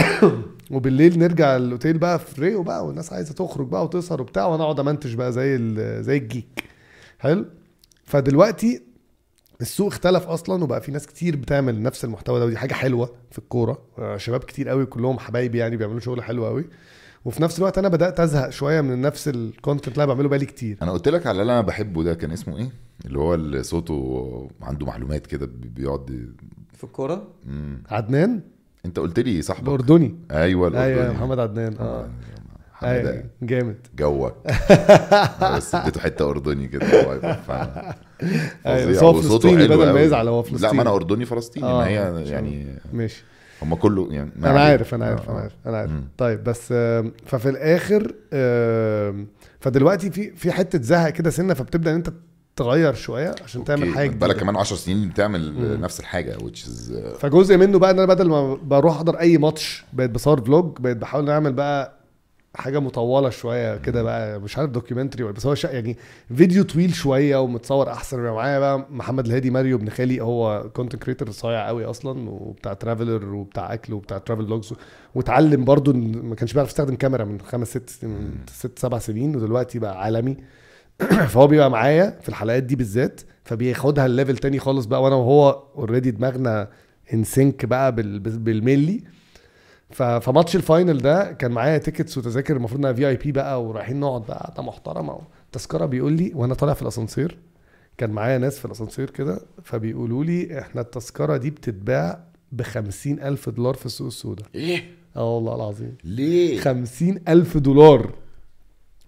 وبالليل 0.70 1.18
نرجع 1.18 1.56
الأوتيل 1.56 1.98
بقى 1.98 2.18
في 2.18 2.40
ريو 2.40 2.62
بقى 2.62 2.86
والناس 2.86 3.12
عايزة 3.12 3.34
تخرج 3.34 3.68
بقى 3.68 3.84
وتسهر 3.84 4.22
وبتاع 4.22 4.46
وأنا 4.46 4.64
أقعد 4.64 4.80
امنتج 4.80 5.14
بقى 5.14 5.32
زي 5.32 5.58
زي 6.02 6.16
ال 6.16 6.24
geek. 6.24 6.64
حلو؟ 7.18 7.46
فدلوقتي 8.04 8.82
السوق 9.60 9.86
اختلف 9.86 10.26
أصلا 10.26 10.64
وبقى 10.64 10.80
في 10.80 10.92
ناس 10.92 11.06
كتير 11.06 11.36
بتعمل 11.36 11.82
نفس 11.82 12.04
المحتوى 12.04 12.40
ده 12.40 12.46
ودي 12.46 12.56
حاجة 12.56 12.74
حلوة 12.74 13.14
في 13.30 13.38
الكورة. 13.38 13.82
آه، 13.98 14.16
شباب 14.16 14.40
كتير 14.44 14.68
قوي 14.68 14.86
كلهم 14.86 15.18
حبايبي 15.18 15.58
يعني 15.58 15.76
بيعملوا 15.76 16.00
شغل 16.00 16.22
حلو 16.22 16.46
قوي. 16.46 16.64
وفي 17.24 17.42
نفس 17.42 17.58
الوقت 17.58 17.78
أنا 17.78 17.88
بدأت 17.88 18.20
أزهق 18.20 18.50
شوية 18.50 18.80
من 18.80 19.00
نفس 19.00 19.28
ال 19.28 19.35
content 19.35 19.88
اللي 19.94 20.04
أنا 20.04 20.12
بعمله 20.12 20.28
بقالي 20.28 20.46
كتير. 20.46 20.76
أنا 20.82 20.92
قلت 20.92 21.08
لك 21.08 21.26
على 21.26 21.42
اللي 21.42 21.52
أنا 21.52 21.60
بحبه 21.60 22.02
ده 22.02 22.14
كان 22.14 22.30
اسمه 22.32 22.56
إيه؟ 22.58 22.68
اللي 23.06 23.18
هو 23.18 23.34
اللي 23.34 23.62
صوته 23.62 24.48
عنده 24.62 24.86
معلومات 24.86 25.26
كده 25.26 25.46
بي- 25.46 25.68
بيقعد 25.68 26.28
في 26.74 26.84
الكورة. 26.84 27.28
عدنان؟ 27.90 28.40
أنت 28.86 28.98
قلت 28.98 29.20
لي 29.20 29.42
صاحبك. 29.42 29.68
الأردني. 29.68 30.14
أيوه 30.30 30.68
أيوه 30.68 30.68
الأردني. 30.68 31.18
محمد 31.18 31.38
عدنان. 31.38 31.76
آه 31.80 32.08
حماده 32.72 33.10
أيوة، 33.12 33.24
جامد. 33.42 33.76
جوك. 33.98 34.34
بس 35.56 35.74
اديته 35.74 36.00
حتة 36.00 36.30
أردني 36.30 36.68
كده. 36.68 36.86
أيوة، 36.86 37.32
فظيع. 38.64 39.08
وصوته 39.08 39.20
فلسطيني 39.20 39.68
حلو 39.68 39.78
بدل 39.78 39.92
ما. 39.92 40.00
يزعل 40.00 40.28
هو 40.28 40.36
لا 40.36 40.42
فلسطيني. 40.42 40.72
ما 40.76 40.82
أنا 40.82 40.94
أردني 40.94 41.24
فلسطيني 41.24 41.66
آه، 41.66 41.78
ما 41.78 41.86
هي 41.86 42.24
يعني 42.30 42.66
ماشي. 42.92 43.24
هم 43.62 43.74
كله 43.74 44.08
يعني 44.12 44.30
أنا. 44.38 44.60
عارف 44.60 44.94
أنا 44.94 45.04
عارف 45.04 45.28
آه، 45.28 45.32
أنا 45.32 45.40
عارف 45.40 45.52
أنا 45.66 45.76
عارف 45.76 45.90
مم. 45.90 46.04
طيب 46.18 46.44
بس 46.44 46.66
ففي 47.26 47.48
الآخر 47.48 48.14
فدلوقتي 49.60 50.10
في 50.10 50.30
في 50.36 50.52
حتة 50.52 50.82
زهق 50.82 51.08
كده 51.08 51.30
سنة 51.30 51.54
فبتبدأ 51.54 51.90
إن 51.90 51.96
أنت 51.96 52.12
تغير 52.56 52.94
شوية 52.94 53.34
عشان 53.44 53.64
تعمل. 53.64 53.94
حاجة 53.94 54.08
بالك 54.08 54.20
جديدة. 54.26 54.40
كمان 54.40 54.56
10 54.56 54.76
سنين 54.76 55.08
بتعمل 55.08 55.80
نفس 55.80 56.00
الحاجة 56.00 56.36
which 56.38 56.66
is 56.66 56.92
فجزء 57.18 57.56
منه 57.56 57.78
بقى 57.78 57.90
إن 57.90 57.98
أنا 57.98 58.06
بدل 58.14 58.28
ما 58.28 58.54
بروح 58.54 58.96
أحضر 58.96 59.20
أي 59.20 59.38
ماتش 59.38 59.84
بقيت 59.92 60.10
بصور 60.10 60.40
vlog 60.44 60.76
بقيت 60.80 60.96
بحاول 60.96 61.30
أعمل 61.30 61.52
بقى 61.52 61.99
حاجة 62.54 62.78
مطولة 62.78 63.30
شوية 63.30 63.76
كده 63.76 64.02
بقى 64.02 64.40
مش 64.40 64.58
عارف 64.58 64.70
documentary 64.70 65.24
ولا 65.24 65.32
بس 65.32 65.46
هو 65.46 65.54
يعني 65.64 65.96
فيديو 66.36 66.62
طويل 66.64 66.94
شوية 66.94 67.36
ومتصور 67.36 67.90
أحسن. 67.92 68.20
معايا 68.20 68.58
بقى 68.58 68.86
محمد 68.90 69.26
الهادي 69.26 69.50
ماريو 69.50 69.76
ابن 69.76 69.90
خالي 69.90 70.20
هو 70.20 70.70
content 70.74 71.02
creator 71.02 71.30
صايع 71.30 71.66
قوي 71.66 71.84
أصلا 71.84 72.30
وبتاع 72.30 72.72
traveler 72.72 73.34
وبتاع 73.34 73.74
أكل 73.74 73.92
وبتاع 73.92 74.18
travel 74.18 74.44
vlogs 74.44 74.74
واتعلم 75.14 75.64
برضو 75.64 75.92
ما 75.92 76.34
كانش 76.34 76.52
بيعرف 76.52 76.68
يستخدم 76.68 76.94
كاميرا 76.94 77.24
من 77.24 77.40
خمس 77.40 77.68
ست 77.68 78.04
من 78.04 78.34
ست 78.52 78.78
سبع 78.78 78.98
سنين 78.98 79.36
ودلوقتي 79.36 79.78
بقى 79.78 80.02
عالمي. 80.02 80.36
فهو 81.32 81.46
بيبقى 81.46 81.70
معايا 81.70 82.18
في 82.22 82.28
الحلقات 82.28 82.62
دي 82.62 82.76
بالذات 82.76 83.20
فبياخدها 83.44 84.06
ل 84.06 84.11
level 84.11 84.36
تاني 84.38 84.58
خالص 84.58 84.86
بقى 84.86 85.02
وأنا 85.02 85.14
وهو 85.14 85.62
already 85.76 86.10
دماغنا 86.10 86.68
إن 87.14 87.24
sync 87.24 87.64
بقى 87.64 87.94
بال- 87.94 88.18
بالملي 88.18 89.04
فماتش 89.92 90.56
ال 90.56 90.63
final 90.63 90.98
ده 90.98 91.32
كان 91.32 91.50
معايا 91.50 91.78
tickets 91.78 92.18
وتذاكر 92.18 92.56
المفروض 92.56 92.80
إنها 92.80 92.92
VIP 92.92 93.32
بقى 93.32 93.64
ورايحين 93.64 94.00
نقعد 94.00 94.22
بقى 94.22 94.38
قعده 94.38 94.62
محترمة 94.62 95.20
تذكرة 95.52 95.86
بيقول 95.86 96.12
لي 96.12 96.32
وأنا 96.34 96.54
طالع 96.54 96.74
في 96.74 96.82
الأسانسير 96.82 97.38
كان 97.98 98.10
معايا 98.10 98.38
ناس 98.38 98.58
في 98.58 98.64
الأسانسير 98.64 99.10
كده 99.10 99.40
فبيقولوا 99.64 100.24
لي 100.24 100.58
إحنا 100.58 100.80
التذكرة 100.80 101.36
دي 101.36 101.50
بتتباع 101.50 102.24
ب 102.52 102.62
ألف 103.06 103.48
دولار 103.48 103.74
في 103.74 103.86
السوق 103.86 104.06
السوداء. 104.06 104.46
إيه؟ 104.54 104.84
آه 105.16 105.34
والله 105.34 105.54
العظيم. 105.54 105.96
ليه؟ 106.04 106.60
خمسين 106.60 107.22
ألف 107.28 107.56
دولار. 107.56 108.14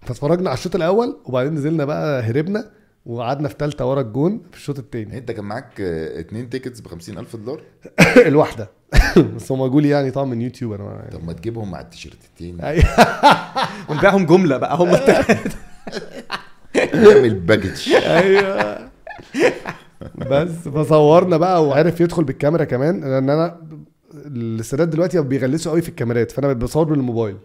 فاتفرجنا 0.01 0.49
على 0.49 0.57
الشوط 0.57 0.75
الأول 0.75 1.17
وبعدين 1.25 1.53
نزلنا 1.53 1.85
بقى 1.85 2.21
هربنا 2.23 2.71
وقعدنا 3.05 3.47
في 3.47 3.55
ثالثه 3.59 3.89
ورا 3.89 4.01
الجون 4.01 4.41
في 4.51 4.57
الشوط 4.57 4.79
الثاني 4.79 5.17
أنت 5.17 5.31
كان 5.31 5.45
معاك 5.45 5.81
اتنين 5.81 6.49
tickets 6.49 6.79
ب 6.79 6.87
50000 6.87 7.35
دولار؟ 7.35 7.63
الواحدة. 8.27 8.69
بس 9.35 9.51
هم 9.51 9.61
قالوا 9.61 9.81
لي 9.81 9.89
يعني 9.89 10.11
طبعا 10.11 10.25
من 10.25 10.41
يوتيوب 10.41 10.73
أنا 10.73 11.09
طب 11.11 11.23
ما 11.25 11.33
تجيبهم 11.33 11.71
مع 11.71 11.79
التيشيرتين 11.81 12.57
ونبيعهم 13.89 14.25
جملة 14.25 14.57
بقى 14.57 14.77
هم 14.77 14.89
نعمل 16.93 17.39
package 17.39 17.93
أيوه. 17.93 18.89
بس 20.17 20.49
فصورنا 20.49 21.37
بقى 21.37 21.65
وعرف 21.67 22.01
يدخل 22.01 22.23
بالكاميرا 22.23 22.63
كمان 22.63 22.99
لأن 23.01 23.29
أنا 23.29 23.57
السادات 24.27 24.87
دلوقتي 24.87 25.21
بيغلسوا 25.21 25.71
قوي 25.71 25.81
في 25.81 25.89
الكاميرات 25.89 26.31
فأنا 26.31 26.53
بصور 26.53 26.83
بالموبايل. 26.83 27.37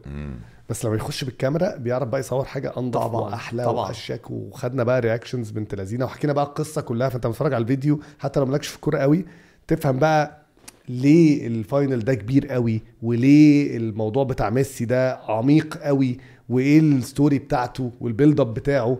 بس 0.68 0.84
لما 0.84 0.96
يخش 0.96 1.24
بالكاميرا 1.24 1.76
بيعرف 1.76 2.08
بقى 2.08 2.20
يصور 2.20 2.44
حاجة 2.44 2.72
أنضف 2.78 3.00
طبعاً، 3.00 3.20
وأحلى 3.20 3.64
طبعاً. 3.64 3.86
وأشيك 3.86 4.30
وخدنا 4.30 4.84
بقى 4.84 5.00
reactions 5.00 5.50
بنت 5.50 5.74
لذينة 5.74 6.04
وحكينا 6.04 6.32
بقى 6.32 6.44
القصة 6.44 6.80
كلها. 6.80 7.08
فأنت 7.08 7.26
بتتفرج 7.26 7.54
على 7.54 7.62
الفيديو 7.62 8.00
حتى 8.18 8.40
لو 8.40 8.46
مالكش 8.46 8.66
في 8.68 8.76
الكورة 8.76 8.98
قوي 8.98 9.26
تفهم 9.68 9.98
بقى 9.98 10.42
ليه 10.88 11.46
ال 11.46 11.55
final 11.55 11.98
ده 12.00 12.14
كبير 12.14 12.46
قوي 12.46 12.80
وليه 13.02 13.76
الموضوع 13.76 14.24
بتاع 14.24 14.50
ميسي 14.50 14.84
ده 14.84 15.16
عميق 15.16 15.76
قوي 15.76 16.18
وإيه 16.48 16.80
ال 16.80 16.90
story 16.90 17.38
بتاعته 17.38 17.92
وال 18.00 18.11
build 18.11 18.40
up 18.40 18.54
بتاعه. 18.54 18.98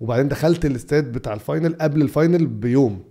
وبعدين 0.00 0.28
دخلت 0.28 0.66
الاستاد 0.66 1.12
بتاع 1.12 1.32
ال 1.34 1.41
final 1.41 1.74
قبل 1.80 2.02
ال 2.02 2.09
final 2.09 2.46
بيوم. 2.46 3.02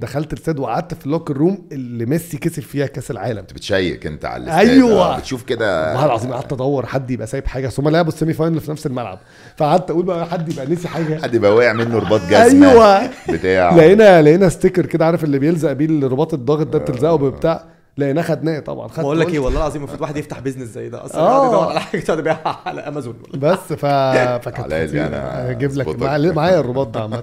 دخلت 0.00 0.32
الاستاد 0.32 0.58
وقعدت 0.58 0.94
في 0.94 1.06
ال 1.06 1.10
locker 1.10 1.36
room 1.36 1.68
اللي 1.72 2.06
ميسي 2.06 2.38
كسب 2.38 2.62
فيها 2.62 2.86
كأس 2.86 3.10
العالم. 3.10 3.38
انت 3.38 3.52
بتشيك 3.52 4.06
انت 4.06 4.24
على 4.24 4.42
الاستاد. 4.44 4.68
أيوة. 4.68 5.14
آه، 5.14 5.18
بتشوف 5.18 5.42
كده. 5.42 5.86
والله 5.88 6.06
العظيم 6.06 6.32
قعدت 6.32 6.52
أدور 6.52 6.86
حد 6.86 7.10
يبقى 7.10 7.26
سايب 7.26 7.46
حاجة 7.46 7.70
هم 7.78 7.88
لعبوا 7.88 8.12
ال 8.12 8.16
semi 8.16 8.32
final 8.32 8.60
في 8.60 8.70
نفس 8.70 8.86
الملعب. 8.86 9.18
فقعدت 9.56 9.90
أقول 9.90 10.04
بقى 10.04 10.26
حد 10.26 10.52
يبقى 10.52 10.66
نسي 10.66 10.88
حاجة. 10.88 11.22
حد 11.22 11.34
يبقى 11.34 11.54
واقع 11.54 11.72
منه 11.72 11.98
رباط 11.98 12.20
جزمة. 12.20 12.70
أيوه. 12.70 13.10
بتاع. 13.28 13.74
لقينا 13.74 14.22
لقينا 14.22 14.48
sticker 14.48 14.86
كده 14.86 15.06
عارف 15.06 15.24
اللي 15.24 15.38
بيلزق 15.38 15.72
بيه 15.72 15.86
الرباط 15.86 16.34
الضاغط 16.34 16.66
ده 16.66 16.78
بتلزقه 16.78 17.30
بتاع 17.30 17.64
لقيناه 17.98 18.22
خدناه 18.22 18.58
طبعا. 18.60 18.88
خدت 18.88 19.00
بقول 19.00 19.20
لك 19.20 19.28
إيه 19.28 19.38
والله 19.38 19.58
العظيم 19.60 19.82
المفروض 19.82 20.00
واحد 20.00 20.16
يفتح 20.16 20.38
business 20.38 20.68
زي 20.68 20.88
ده. 20.88 21.04
أصلا 21.04 21.20
آه. 21.20 21.24
يقعد 21.36 21.48
يدور 21.48 21.68
على 21.68 21.80
حاجة 21.80 22.00
يقعد 22.00 22.18
يبيعها 22.18 22.60
على 22.66 22.80
امازون 22.80 23.14
بس 23.34 23.58
ف 23.58 23.86
فكانت 24.44 24.72
هجيب 24.72 25.76
لك 25.76 25.98
معايا 26.36 26.60
الرباط 26.60 26.88
ده 26.88 27.00
عامة. 27.00 27.22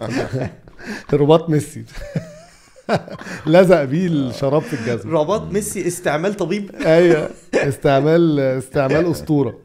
رباط 1.14 1.50
ميسي. 1.50 1.84
لزق 3.48 3.84
بيه 3.84 4.08
الشراب 4.08 4.62
في 4.62 4.74
الجزمة. 4.74 5.12
رباط 5.20 5.52
ميسي 5.52 5.88
استعمال 5.88 6.34
طبيب. 6.34 6.72
أيوه 6.76 7.30
استعمال 7.54 8.40
استعمال 8.40 9.12
أسطورة. 9.12 9.58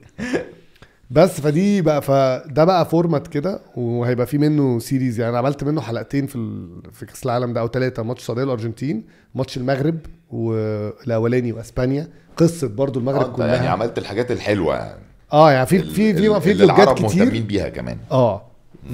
بس 1.10 1.40
فدي 1.40 1.82
بقى 1.82 2.02
فده 2.02 2.64
بقى 2.64 2.86
format 2.88 3.26
كده 3.28 3.60
وهيبقى 3.76 4.26
في 4.26 4.38
منه 4.38 4.78
series 4.78 5.18
يعني 5.20 5.30
أنا 5.30 5.38
عملت 5.38 5.64
منه 5.64 5.80
حلقتين 5.80 6.26
في 6.26 6.36
ال... 6.36 6.68
في 6.92 7.06
كأس 7.06 7.24
العالم 7.24 7.52
ده 7.52 7.60
أو 7.60 7.68
ثلاثة 7.68 8.02
ماتش 8.02 8.20
السعودية 8.20 8.42
والأرجنتين 8.42 9.04
ماتش 9.34 9.56
المغرب 9.56 9.98
والأولاني 10.30 11.52
وأسبانيا. 11.52 12.08
قصة 12.36 12.68
برضو 12.68 12.98
آه، 12.98 13.02
المغرب 13.02 13.26
أنت 13.26 13.36
كلها. 13.36 13.54
يعني 13.54 13.68
عملت 13.68 13.98
الحاجات 13.98 14.30
الحلوة. 14.30 14.74
يعني 14.76 15.00
آه 15.32 15.52
يعني 15.52 15.66
في 15.66 15.78
في 15.78 16.14
في 16.14 16.14
في 16.14 16.54
فلوجات 16.54 16.60
العرب 16.60 17.00
مهتمين 17.02 17.28
كتير 17.30 17.42
بيها 17.42 17.68
كمان. 17.68 17.96
آه 18.10 18.42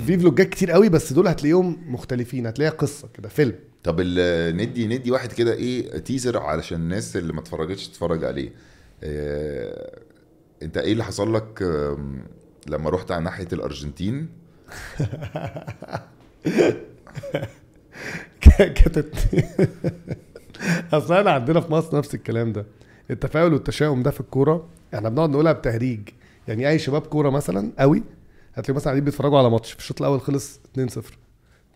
في 0.07 0.19
فلوجات 0.19 0.49
كتير 0.49 0.71
قوي 0.71 0.89
بس 0.89 1.13
دول 1.13 1.29
هتلاقيهم 1.29 1.77
مختلفين. 1.89 2.47
هتلاقيها 2.47 2.73
قصة 2.73 3.09
كده 3.15 3.29
فيلم. 3.29 3.55
طب 3.85 4.01
ندي 4.01 4.87
ندي 4.87 5.11
واحد 5.11 5.33
كده 5.33 5.53
إيه 5.53 5.99
تيزر 5.99 6.39
علشان 6.39 6.81
الناس 6.81 7.17
اللي 7.17 7.33
ما 7.33 7.41
اتفرجتش 7.41 7.89
تتفرج 7.89 8.25
عليه. 8.25 8.53
آه، 9.03 9.99
انت 10.63 10.77
إيه 10.77 10.93
اللي 10.93 11.05
حصل 11.05 11.35
لك 11.35 11.63
لما 12.69 12.91
رحت 12.91 13.11
على 13.11 13.25
ناحية 13.25 13.49
الأرجنتين؟ 13.53 14.29
كانت 18.41 18.99
أصل 20.93 21.15
إحنا 21.15 21.31
عندنا 21.31 21.61
في 21.61 21.73
مصر 21.73 21.99
نفس 21.99 22.15
الكلام 22.15 22.53
ده. 22.53 22.67
التفاؤل 23.11 23.53
والتشاؤم 23.53 24.03
ده 24.03 24.11
في 24.11 24.21
الكورة 24.21 24.69
إحنا 24.95 25.09
بنقعد 25.09 25.31
نقولها 25.31 25.53
بتهريج. 25.53 26.09
يعني 26.49 26.69
أي 26.69 26.79
شباب 26.79 27.03
كورة 27.03 27.31
مثلا 27.31 27.73
قوي 27.79 28.03
هتلاقي 28.55 28.77
مثلا 28.77 28.85
قاعدين 28.85 29.05
بيتفرجوا 29.05 29.39
على 29.39 29.51
ماتش 29.51 29.73
في 29.73 29.79
الشوط 29.79 30.01
الأول 30.03 30.21
خلص 30.21 30.61
2-0 30.79 31.01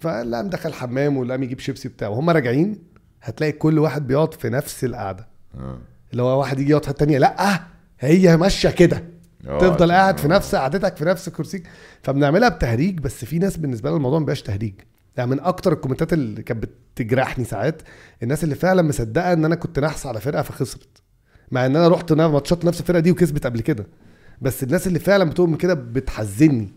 فاللي 0.03 0.37
قام 0.37 0.49
دخل 0.49 0.73
حمام 0.73 1.17
واللي 1.17 1.33
قام 1.33 1.43
يجيب 1.43 1.61
شيبسي 1.61 1.89
بتاعه. 1.89 2.09
وهم 2.09 2.31
راجعين 2.31 2.79
هتلاقي 3.23 3.53
كل 3.53 3.79
واحد 3.79 4.07
بيقعد 4.07 4.35
في 4.35 4.49
نفس 4.49 4.85
القعدة. 4.85 5.29
آه. 5.55 5.79
اللي 6.13 6.23
هو 6.23 6.39
واحد 6.41 6.59
يجي 6.61 6.71
يقعد 6.71 6.85
في 6.85 7.19
لأ 7.19 7.61
هي 8.01 8.37
ماشية 8.37 8.69
كده. 8.71 9.05
آه، 9.49 9.59
تفضل 9.59 9.93
قاعد 9.93 10.19
في 10.19 10.25
آه. 10.25 10.29
نفس 10.29 10.55
قعدتك 10.55 10.97
في 10.97 11.05
نفس 11.05 11.29
كرسيك 11.29 11.67
فبنعملها 12.03 12.49
بتهريج 12.49 12.99
بس 13.01 13.25
في 13.25 13.39
ناس 13.39 13.57
بالنسبة 13.57 13.89
لها 13.91 13.97
الموضوع 13.97 14.19
ما 14.19 14.25
بيبقاش 14.25 14.43
تهريج. 14.43 14.75
يعني 15.17 15.31
من 15.31 15.41
أكتر 15.41 15.73
الكومنتات 15.73 16.13
اللي 16.13 16.43
كانت 16.43 16.65
بتجرحني 16.95 17.45
ساعات 17.45 17.83
الناس 18.23 18.45
اللي 18.45 18.55
فعلا 18.55 18.83
مصدقة 18.83 19.33
إن 19.33 19.45
أنا 19.45 19.55
كنت 19.55 19.79
نحس 19.79 20.07
على 20.07 20.21
فرقة 20.21 20.43
فخسرت. 20.43 21.03
مع 21.51 21.67
إن 21.67 21.77
أنا 21.77 21.89
رحت 21.89 22.13
نا- 22.13 22.29
ماتشات 22.29 22.65
نفس 22.65 22.81
الفرقة 22.81 23.01
دي 23.01 23.11
وكسبت 23.11 23.47
قبل 23.47 23.61
كده. 23.61 23.87
بس 24.43 24.63
الناس 24.63 24.87
اللي 24.87 24.99
فعلا 24.99 25.25
بتؤمن 25.31 25.57
كده 25.57 25.75
بتحزني 25.75 26.73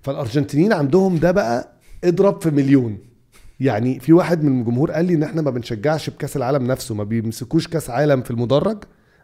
فالأرجنتينيين 0.00 0.72
عندهم 0.72 1.16
ده 1.16 1.30
بقى 1.30 1.72
اضرب 2.04 2.42
في 2.42 2.50
مليون. 2.50 2.98
يعني 3.60 4.00
في 4.00 4.12
واحد 4.12 4.44
من 4.44 4.60
الجمهور 4.60 4.90
قال 4.90 5.04
لي 5.04 5.14
إن 5.14 5.22
إحنا 5.22 5.42
ما 5.42 5.50
بنشجعش 5.50 6.10
بكأس 6.10 6.36
العالم 6.36 6.66
نفسه 6.66 6.94
ما 6.94 7.04
بيمسكوش 7.04 7.68
كأس 7.68 7.90
عالم 7.90 8.22
في 8.22 8.30
المدرج 8.30 8.78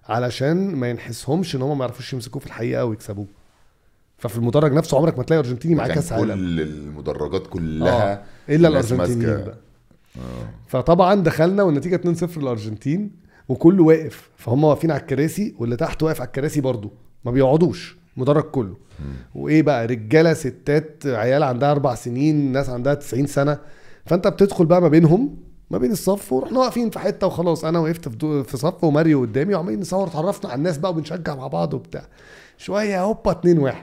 علشان 0.09 0.75
ما 0.77 0.91
ينحسهمش 0.91 1.57
إن 1.57 1.63
هم 1.63 1.79
ما 1.79 1.85
يعرفوش 1.85 2.13
يمسكوه 2.13 2.41
في 2.41 2.47
الحقيقة 2.47 2.85
ويكسبوه 2.85 3.27
ففي 4.19 4.37
المدرج 4.37 4.73
نفسه 4.73 4.97
عمرك 4.99 5.19
ما 5.19 5.25
تلاقي 5.25 5.39
أرجنتيني 5.39 5.75
معاه 5.75 5.87
كان 5.87 5.95
كأس 5.95 6.13
عالم. 6.13 6.25
كل 6.35 6.61
المدرجات 6.61 7.47
كلها 7.47 8.13
آه، 8.13 8.23
إلا 8.49 8.69
الأرجنتينيين. 8.69 9.45
بقى. 9.45 9.59
فطبعا 10.69 11.15
دخلنا 11.15 11.63
والنتيجة 11.63 11.97
2-0 11.97 12.39
للأرجنتين 12.39 13.11
وكله 13.49 13.83
واقف. 13.83 14.31
فهم 14.37 14.65
واقفين 14.65 14.91
على 14.91 15.01
الكراسي 15.01 15.55
واللي 15.59 15.77
تحت 15.77 16.03
واقف 16.03 16.21
على 16.21 16.27
الكراسي 16.27 16.61
برضه 16.61 16.91
ما 17.25 17.31
بيقعدوش. 17.31 17.97
مدرج 18.17 18.43
كله. 18.43 18.77
وإيه 19.35 19.63
بقى؟ 19.63 19.87
رجالة 19.87 20.35
ستات 20.35 21.03
عيال 21.07 21.43
عندها 21.43 21.71
أربع 21.71 21.95
سنين 21.95 22.53
ناس 22.53 22.71
عندها 22.71 22.95
90 22.95 23.27
سنة. 23.27 23.59
فأنت 24.07 24.29
بتدخل 24.29 24.67
بقى 24.67 24.81
ما 24.83 24.89
بينهم 24.89 25.37
ما 25.71 25.79
بين 25.79 25.93
الصف 25.93 26.33
ورحنا 26.33 26.59
واقفين 26.59 26.91
في 26.91 26.99
حتة 26.99 27.27
وخلاص. 27.27 27.65
أنا 27.65 27.79
وقفت 27.79 28.09
في, 28.09 28.57
صف 28.57 28.85
وماريو 28.85 29.21
قدامي 29.21 29.55
وعمالين 29.55 29.81
نصور 29.81 30.07
اتعرفنا 30.09 30.51
على 30.51 30.59
الناس 30.59 30.79
بقى 30.79 30.91
وبنشجع 30.91 31.35
مع 31.35 31.47
بعض 31.47 31.75
وبتاع. 31.75 32.03
شوية 32.59 33.03
هوبا 33.03 33.31
2 33.33 33.59
1 33.59 33.77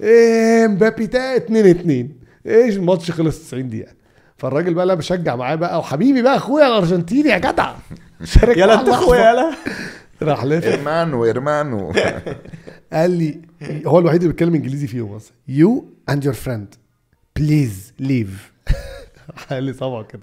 إيه 0.00 0.66
مبابي 0.66 1.06
تا 1.06 1.36
2 1.36 1.66
2 1.66 2.08
إيش 2.46 2.76
الماتش 2.76 3.10
خلص 3.10 3.38
90 3.46 3.68
دقيقة. 3.70 3.92
فالراجل 4.36 4.74
بقى 4.74 4.82
اللي 4.82 4.96
بشجع 4.96 5.36
معاه 5.36 5.54
بقى 5.54 5.78
وحبيبي 5.78 6.22
بقى 6.22 6.36
أخويا 6.36 6.66
الأرجنتيني 6.66 7.28
يا 7.28 7.38
جدع. 7.38 7.72
يلا 8.46 8.80
انت. 8.80 8.88
أخويا 8.88 9.30
يلا. 9.30 9.52
راح 10.22 10.44
لافف 10.44 10.66
hermano 10.78 11.24
hermano 11.24 11.92
قال 12.92 13.10
لي 13.10 13.40
هو 13.86 13.98
الوحيد 13.98 14.20
اللي 14.20 14.32
بيتكلم 14.32 14.54
انجليزي 14.54 14.86
فيهم 14.86 15.12
أصلا. 15.12 15.32
you 15.48 15.84
and 16.08 16.24
your 16.24 16.34
friend 16.34 16.74
please 17.36 17.92
leave 17.98 18.52
قال 19.50 19.62
لي 19.64 19.72
طبعا 19.72 20.02
كده. 20.02 20.22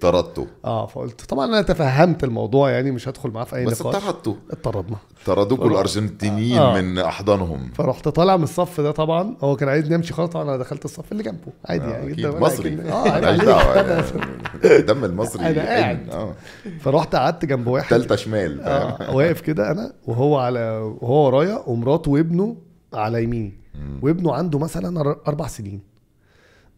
طردته. 0.00 0.46
آه 0.64 0.86
فقلت 0.86 1.20
طبعا 1.20 1.46
أنا 1.46 1.62
تفهمت 1.62 2.24
الموضوع 2.24 2.70
يعني 2.70 2.90
مش 2.90 3.08
هدخل 3.08 3.30
معاه 3.30 3.44
في 3.44 3.56
أي 3.56 3.64
بس 3.66 3.82
نقاش. 3.82 4.02
طردته. 4.04 4.36
اتطردنا. 4.50 4.96
طردوكوا 5.26 5.66
الأرجنتينيين 5.70 6.58
آه. 6.58 6.80
من 6.80 6.98
أحضانهم. 6.98 7.70
فرحت 7.74 8.08
طالع 8.08 8.36
من 8.36 8.42
الصف 8.42 8.80
ده 8.80 8.90
طبعا. 8.90 9.36
هو 9.40 9.56
كان 9.56 9.68
عايزني 9.68 9.94
أمشي 9.94 10.12
خالص 10.12 10.30
طبعا 10.32 10.44
أنا 10.44 10.56
دخلت 10.56 10.84
الصف 10.84 11.12
اللي 11.12 11.22
جنبه. 11.22 11.52
عادي 11.64 11.84
آه، 11.84 11.88
يعني 11.88 12.04
أكيد. 12.06 12.16
جدا 12.16 12.40
مصري. 12.40 12.82
آه. 12.92 14.04
الدم 14.64 15.04
المصري 15.10 15.46
أنا 15.46 15.62
قاعد. 15.62 16.08
آه. 16.10 16.34
فرحت 16.80 17.14
قعدت 17.14 17.44
جنب 17.44 17.66
واحد. 17.66 17.90
تالتة 17.90 18.16
شمال 18.16 18.60
آه، 18.60 19.14
واقف 19.14 19.40
كده 19.40 19.70
أنا 19.70 19.92
وهو 20.06 20.38
على 20.38 20.78
وهو 21.00 21.26
ورايا 21.26 21.62
ومراته 21.66 22.10
وابنه 22.10 22.56
على 22.94 23.22
يميني. 23.22 23.52
وابنه 24.02 24.34
عنده 24.34 24.58
مثلا 24.58 25.16
أربع 25.28 25.46
سنين. 25.46 25.93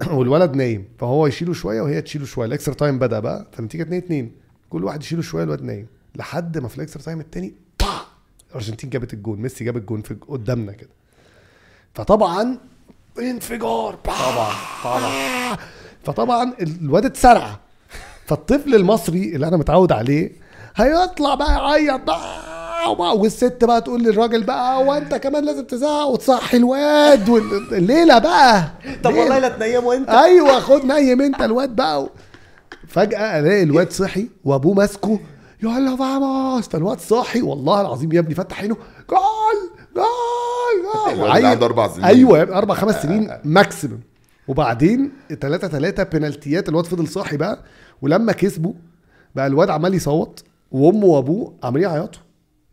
والولد 0.17 0.55
نايم 0.55 0.85
فهو 0.99 1.27
يشيله 1.27 1.53
شوية 1.53 1.81
وهي 1.81 2.03
تشيله 2.03 2.25
شوية. 2.27 2.47
الإكسترا 2.47 2.75
تايم 2.75 2.99
بدأ 2.99 3.21
بقى 3.21 3.47
فالنتيجه 3.53 3.83
2 3.83 3.99
2 4.03 4.31
كل 4.71 4.85
واحد 4.85 5.03
يشيله 5.03 5.23
شوية 5.23 5.45
الواد 5.45 5.63
نايم. 5.63 5.87
لحد 6.17 6.59
ما 6.59 6.69
في 6.69 6.77
ال 6.77 6.81
extra 6.81 7.03
time 7.03 7.21
التاني 7.21 7.55
با 7.81 7.87
الأرجنتين 8.51 8.91
جابت 8.91 9.13
الجون 9.15 9.41
ميسي 9.41 9.65
جاب 9.65 9.77
الجون 9.77 10.03
في 10.03 10.17
قدامنا 10.29 10.73
كده. 10.73 10.91
فطبعا 11.95 12.59
انفجار 13.19 13.95
طبعا 13.95 14.53
طبعا. 14.85 15.57
فطبعا 16.05 16.53
الواد 16.61 17.05
اتسرع 17.05 17.59
فالطفل 18.27 18.75
المصري 18.75 19.35
اللي 19.35 19.49
أنا 19.49 19.57
متعود 19.57 19.93
عليه 19.93 20.33
هيطلع 20.77 21.35
بقى 21.35 21.53
يعيط 21.53 22.01
بقى 22.01 22.46
وبقى- 22.95 23.17
والست 23.21 23.65
بقى 23.65 23.81
تقول 23.81 24.03
للراجل 24.03 24.43
بقى 24.45 24.83
وانت 24.85 25.15
كمان 25.15 25.45
لازم 25.45 25.65
تزعق 25.65 26.07
وتصحي 26.07 26.57
الواد 26.57 27.29
والليله 27.29 28.19
بقى 28.19 28.63
طب. 29.05 29.15
والله 29.15 29.39
لا 29.39 29.49
تنيمه 29.49 29.95
انت. 29.95 30.09
أيوه 30.11 30.61
خد 30.61 30.85
نيم 30.85 31.21
انت 31.23 31.43
الواد 31.43 31.77
بقى 31.77 32.09
فجأة 32.89 33.39
ألاقي 33.41 33.63
الواد 33.63 33.93
صحي 33.93 34.29
وأبوه 34.45 34.75
ماسكه 34.75 35.21
يلا 35.63 35.97
vamos 35.97 36.69
فالواد 36.69 37.01
صاحي 37.01 37.43
والله 37.43 37.81
العظيم 37.81 38.13
يا 38.13 38.21
ابني 38.21 38.35
فتح 38.35 38.61
عينه 38.61 38.77
gol 39.11 39.71
gol 39.97 41.17
gol 41.19 41.31
عنده 41.31 41.67
أربع 41.67 41.89
سنين. 41.89 42.05
أيوه 42.05 42.43
أربع 42.43 42.75
خمس 42.75 43.03
سنين 43.03 43.31
maximum 43.45 43.99
وبعدين 44.49 45.13
3 45.41 45.69
3 45.69 46.03
بنالتيات 46.03 46.69
الواد 46.69 46.85
فضل 46.85 47.09
صاحي 47.09 47.37
بقى 47.37 47.59
ولما 48.03 48.33
كسبوا 48.33 48.73
بقى 49.35 49.47
الواد 49.47 49.71
عمال 49.71 49.95
يصوت 49.95 50.43
وأمه 50.73 51.07
وأبوه 51.07 51.55
عمالين 51.63 51.89
يعيطوا. 51.89 52.21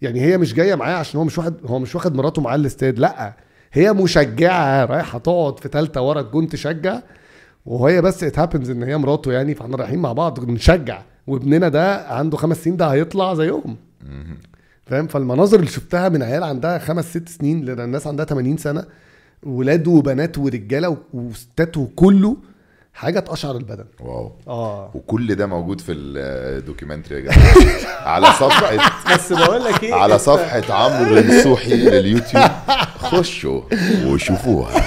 يعني 0.03 0.21
هي 0.21 0.37
مش 0.37 0.53
جاية 0.53 0.75
معاه 0.75 0.95
عشان 0.95 1.17
هو 1.19 1.25
مش 1.25 1.37
واخد 1.37 1.53
هو 1.65 1.79
مش 1.79 1.95
واخد 1.95 2.15
مراته 2.15 2.41
معاه 2.41 2.55
الاستاد 2.55 2.99
لأ. 2.99 3.33
هي 3.73 3.93
مشجعة 3.93 4.85
رايحة 4.85 5.19
تقعد 5.19 5.59
في 5.59 5.69
ثالثه 5.69 6.01
ورا 6.01 6.21
الجون 6.21 6.47
تشجع 6.47 6.99
وهي 7.65 8.01
بس 8.01 8.23
it 8.23 8.39
happens 8.39 8.69
إن 8.69 8.83
هي 8.83 8.97
مراته 8.97 9.31
يعني 9.33 9.55
فإحنا 9.55 9.77
رايحين 9.77 9.99
مع 9.99 10.13
بعض 10.13 10.39
بنشجع 10.39 11.01
وابننا 11.27 11.67
ده 11.69 12.07
عنده 12.07 12.37
خمس 12.37 12.63
سنين 12.63 12.77
ده 12.77 12.87
هيطلع 12.87 13.33
زيهم. 13.33 13.75
فاهم؟ 14.85 15.07
فالمناظر 15.07 15.59
اللي 15.59 15.69
شفتها 15.71 16.09
من 16.09 16.23
عيال 16.23 16.43
عندها 16.43 16.77
خمس 16.77 17.09
ست 17.09 17.29
سنين 17.29 17.65
لأن 17.65 17.79
الناس 17.79 18.07
عندها 18.07 18.25
80 18.25 18.57
سنة 18.57 18.85
ولاد 19.43 19.87
وبنات 19.87 20.37
ورجالة 20.37 20.97
وستات 21.13 21.77
وكله 21.77 22.37
حاجة 22.93 23.19
تقشعر 23.19 23.55
البدن. 23.57 23.85
واو. 23.99 24.31
آه. 24.47 24.91
وكل 24.95 25.35
ده 25.35 25.45
موجود 25.47 25.81
في 25.81 25.91
ال 25.91 26.02
documentary 26.02 27.15
يا 27.15 27.19
جماعة 27.19 27.55
على 28.07 28.25
صفحة 28.43 29.13
بس 29.15 29.33
بقول 29.33 29.63
لك 29.63 29.83
إيه 29.83 29.93
على 29.93 30.19
صفحة 30.19 30.73
عمرو 30.73 31.17
النصوحي 31.17 31.75
لليوتيوب. 31.75 32.43
خشوا 32.97 33.61
وشوفوها. 34.05 34.83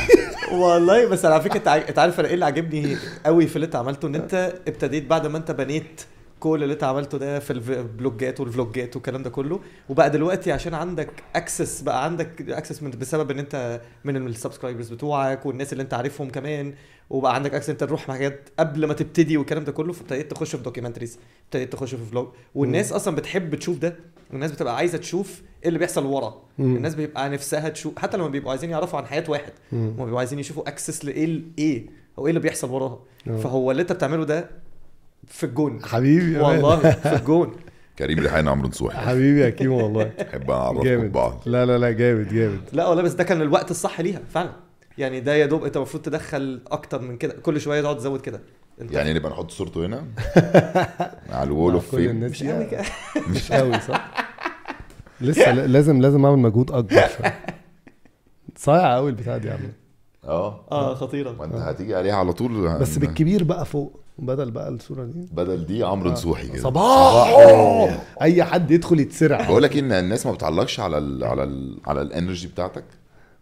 والله 0.52 1.06
بس 1.06 1.24
على 1.24 1.42
فكرة 1.42 1.56
انت 1.58 1.68
عا- 1.68 1.88
أنت 1.88 1.98
عارف 1.98 2.20
أنا 2.20 2.28
إيه 2.28 2.34
اللي 2.34 2.44
عاجبني 2.44 2.96
قوي 3.26 3.46
في 3.46 3.56
اللي 3.56 3.64
أنت 3.64 3.76
عملته؟ 3.76 4.08
إن 4.08 4.14
أنت 4.14 4.54
ابتديت 4.68 5.06
بعد 5.06 5.26
ما 5.26 5.38
أنت 5.38 5.50
بنيت 5.50 6.00
كل 6.40 6.62
اللي 6.62 6.74
أنت 6.74 6.84
عملته 6.84 7.18
ده 7.18 7.38
في 7.38 7.52
البلوجات 7.52 8.40
والفلوجات 8.40 8.96
والكلام 8.96 9.22
ده 9.22 9.30
كله. 9.30 9.60
وبقى 9.88 10.10
دلوقتي 10.10 10.52
عشان 10.52 10.74
عندك 10.74 11.08
access 11.36 11.80
بقى 11.80 12.04
عندك 12.04 12.50
access 12.51 12.82
من 12.82 12.90
بسبب 12.90 13.30
إن 13.30 13.38
أنت 13.38 13.80
من 14.04 14.16
ال 14.26 14.32
subscribers 14.32 14.88
بتوعك 14.88 15.46
والناس 15.46 15.72
اللي 15.72 15.82
أنت 15.82 15.94
عارفهم 15.94 16.30
كمان. 16.30 16.74
وبقى 17.10 17.34
عندك 17.34 17.54
access 17.55 17.70
انت 17.70 17.84
تروح 17.84 18.06
حاجات 18.06 18.48
قبل 18.58 18.86
ما 18.86 18.94
تبتدي 18.94 19.36
والكلام 19.36 19.64
ده 19.64 19.72
كله 19.72 19.92
فابتديت 19.92 20.30
تخش 20.30 20.56
في 20.56 20.62
documentaries 20.62 21.18
ابتديت 21.44 21.72
تخش 21.72 21.94
في 21.94 22.04
vlog 22.10 22.28
والناس 22.54 22.92
أصلا 22.92 23.16
بتحب 23.16 23.54
تشوف 23.54 23.78
ده 23.78 23.96
والناس 24.30 24.50
بتبقى 24.52 24.76
عايزة 24.76 24.98
تشوف 24.98 25.42
إيه 25.62 25.68
اللي 25.68 25.78
بيحصل 25.78 26.06
ورا. 26.06 26.42
مم. 26.58 26.76
الناس 26.76 26.94
بيبقى 26.94 27.28
نفسها 27.30 27.68
تشوف 27.68 27.98
حتى 27.98 28.16
لما 28.16 28.28
بيبقوا 28.28 28.50
عايزين 28.50 28.70
يعرفوا 28.70 28.98
عن 28.98 29.06
حياة 29.06 29.24
واحد 29.28 29.52
مم. 29.72 29.78
هم 29.98 30.04
بيبقوا 30.04 30.18
عايزين 30.18 30.38
يشوفوا 30.38 30.68
access 30.68 31.05
لإيه 31.04 31.24
ال- 31.24 31.44
إيه 31.58 31.86
أو 32.18 32.26
إيه 32.26 32.30
اللي 32.30 32.40
بيحصل 32.40 32.70
وراها. 32.70 32.98
آه. 33.28 33.36
فهو 33.36 33.70
اللي 33.70 33.82
أنت 33.82 33.92
بتعمله 33.92 34.24
ده 34.24 34.50
في 35.26 35.44
الجون. 35.46 35.84
حبيبي. 35.84 36.38
والله 36.38 36.76
في 36.90 37.16
الجون. 37.16 37.52
كريم 37.98 38.18
ريحان 38.18 38.48
عمرو 38.48 38.68
نصوحي. 38.68 38.98
حبيبي 38.98 39.40
يا 39.40 39.50
كيمو 39.50 39.82
والله. 39.84 40.12
احب 40.30 40.50
أعرفكم 40.50 41.08
ببعض 41.08 41.40
لا 41.46 41.66
لا 41.66 41.78
لا 41.78 41.90
جامد 41.90 42.34
جامد. 42.34 42.60
لا 42.72 42.86
والله 42.88 43.02
بس 43.02 43.12
ده 43.12 43.24
كان 43.24 43.42
الوقت 43.42 43.70
الصح 43.70 44.00
ليها 44.00 44.20
فعلا. 44.30 44.52
يعني 44.98 45.20
ده 45.20 45.35
يا 45.35 45.47
دوب 45.47 45.64
انت 45.64 45.77
المفروض 45.77 46.02
تدخل 46.02 46.60
أكتر 46.66 47.01
من 47.02 47.16
كده. 47.16 47.35
كل 47.43 47.60
شوية 47.60 47.81
تقعد 47.82 47.97
تزود 47.97 48.20
كده. 48.20 48.40
انت 48.81 48.93
يعني 48.93 49.14
نبقى 49.14 49.31
نحط 49.32 49.51
صورته 49.51 49.86
هنا؟ 49.86 50.05
على 51.36 51.43
ال 51.47 51.52
wall 51.52 51.72
of 51.74 51.94
fame. 51.97 52.16
مش 52.20 52.43
قوي 52.44 52.66
مش 53.28 53.52
قوي 53.52 53.81
صح؟ 53.81 54.14
لسه 55.20 55.52
لازم 55.52 56.01
لازم 56.01 56.24
أعمل 56.27 56.39
مجهود 56.39 56.70
أكبر 56.70 56.97
شوية. 57.18 57.44
صايع 58.56 58.94
قوي 58.97 59.10
البتاع 59.10 59.36
دي 59.36 59.48
يا 59.48 59.52
عم. 59.52 59.59
آه. 60.24 60.64
آه 60.73 60.94
خطيرة. 60.94 61.32
ما 61.32 61.44
انت 61.44 61.55
هتيجي 61.55 61.94
عليها 61.94 62.14
على 62.14 62.32
طول. 62.32 62.78
بس 62.78 62.98
بالكبير 62.98 63.44
بقى 63.44 63.66
فوق 63.66 64.01
بدل 64.18 64.51
بقى 64.51 64.68
الصورة 64.68 65.05
دي. 65.05 65.28
بدل 65.32 65.66
دي 65.66 65.85
عمرو 65.85 66.10
نصوحي 66.10 66.48
كده. 66.48 66.62
صباح. 66.62 67.28
أي 68.23 68.44
حد 68.44 68.70
يدخل 68.70 69.01
يتسرع. 69.01 69.43
بقول 69.43 69.62
لك 69.62 69.77
إن 69.77 69.93
الناس 69.93 70.27
ما 70.27 70.32
بتعلقش 70.32 70.81
على 70.81 70.98
ال 70.98 71.24
على 71.24 71.43
ال 71.44 71.78
على 71.86 72.02
ال 72.02 72.09
energy 72.09 72.48
بتاعتك؟ 72.48 72.85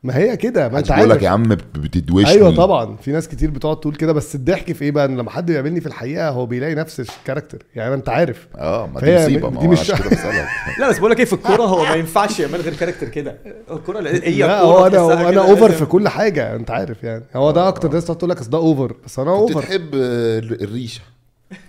ما 0.05 0.17
هي 0.17 0.37
كده 0.37 0.69
ما 0.69 0.79
انت 0.79 0.93
بيقول 0.93 1.11
لك 1.11 1.23
يا 1.23 1.29
عارف 1.31 1.41
عم 1.41 1.55
بتدوشني 1.75 2.31
أيوه 2.31 2.55
طبعا 2.57 2.97
في 2.97 3.13
ناس 3.13 3.29
كتير 3.29 3.51
بتقعد 3.51 3.81
تقول 3.81 3.95
كده 3.95 4.13
بس 4.13 4.35
الضحك 4.35 4.73
في 4.73 4.85
إيه 4.85 4.91
بقى؟ 4.91 5.05
إن 5.05 5.17
لما 5.17 5.31
حد 5.31 5.47
بيقابلني 5.47 5.81
في 5.81 5.87
الحقيقة 5.87 6.29
هو 6.29 6.47
بيلاقي 6.47 6.75
نفس 6.75 7.01
ال 7.01 7.07
character 7.07 7.63
يعني 7.75 7.91
ما 7.91 7.97
أنت 7.97 8.09
عارف. 8.09 8.49
آه 8.57 8.87
ما 8.87 9.01
دي 9.01 9.15
مصيبة 9.17 9.49
دي 9.49 9.55
ما 9.55 9.61
هو 9.63 9.71
مش- 9.71 9.91
لا 10.81 10.89
بس 10.91 10.99
بقول 10.99 11.11
لك 11.11 11.19
إيه 11.19 11.25
في 11.25 11.33
الكورة 11.33 11.63
هو 11.63 11.85
ما 11.85 11.95
ينفعش 11.95 12.41
يعمل 12.41 12.61
غير 12.61 12.75
character 12.75 13.09
كده. 13.09 13.37
الكورة 13.71 13.99
هي 14.01 14.03
لا 14.39 14.61
الكورة 14.61 14.99
هو 14.99 15.13
أنا 15.13 15.21
أنا 15.21 15.31
كده 15.31 15.51
over 15.51 15.73
في 15.73 15.85
كل 15.85 16.09
حاجة 16.09 16.57
أنت 16.57 16.71
عارف 16.71 17.03
يعني. 17.05 17.25
هو 17.37 17.51
ده 17.51 17.69
أكتر 17.69 17.93
ناس 17.93 18.05
تقعد 18.05 18.19
تقول 18.19 18.31
لك 18.31 18.39
أصل 18.39 18.51
ده 18.51 18.59
over 18.59 18.97
بس 19.05 19.19
أنا 19.19 19.31
over 19.31 19.63
تحب 19.63 19.91
آه، 19.95 20.39
الريشة. 20.39 21.01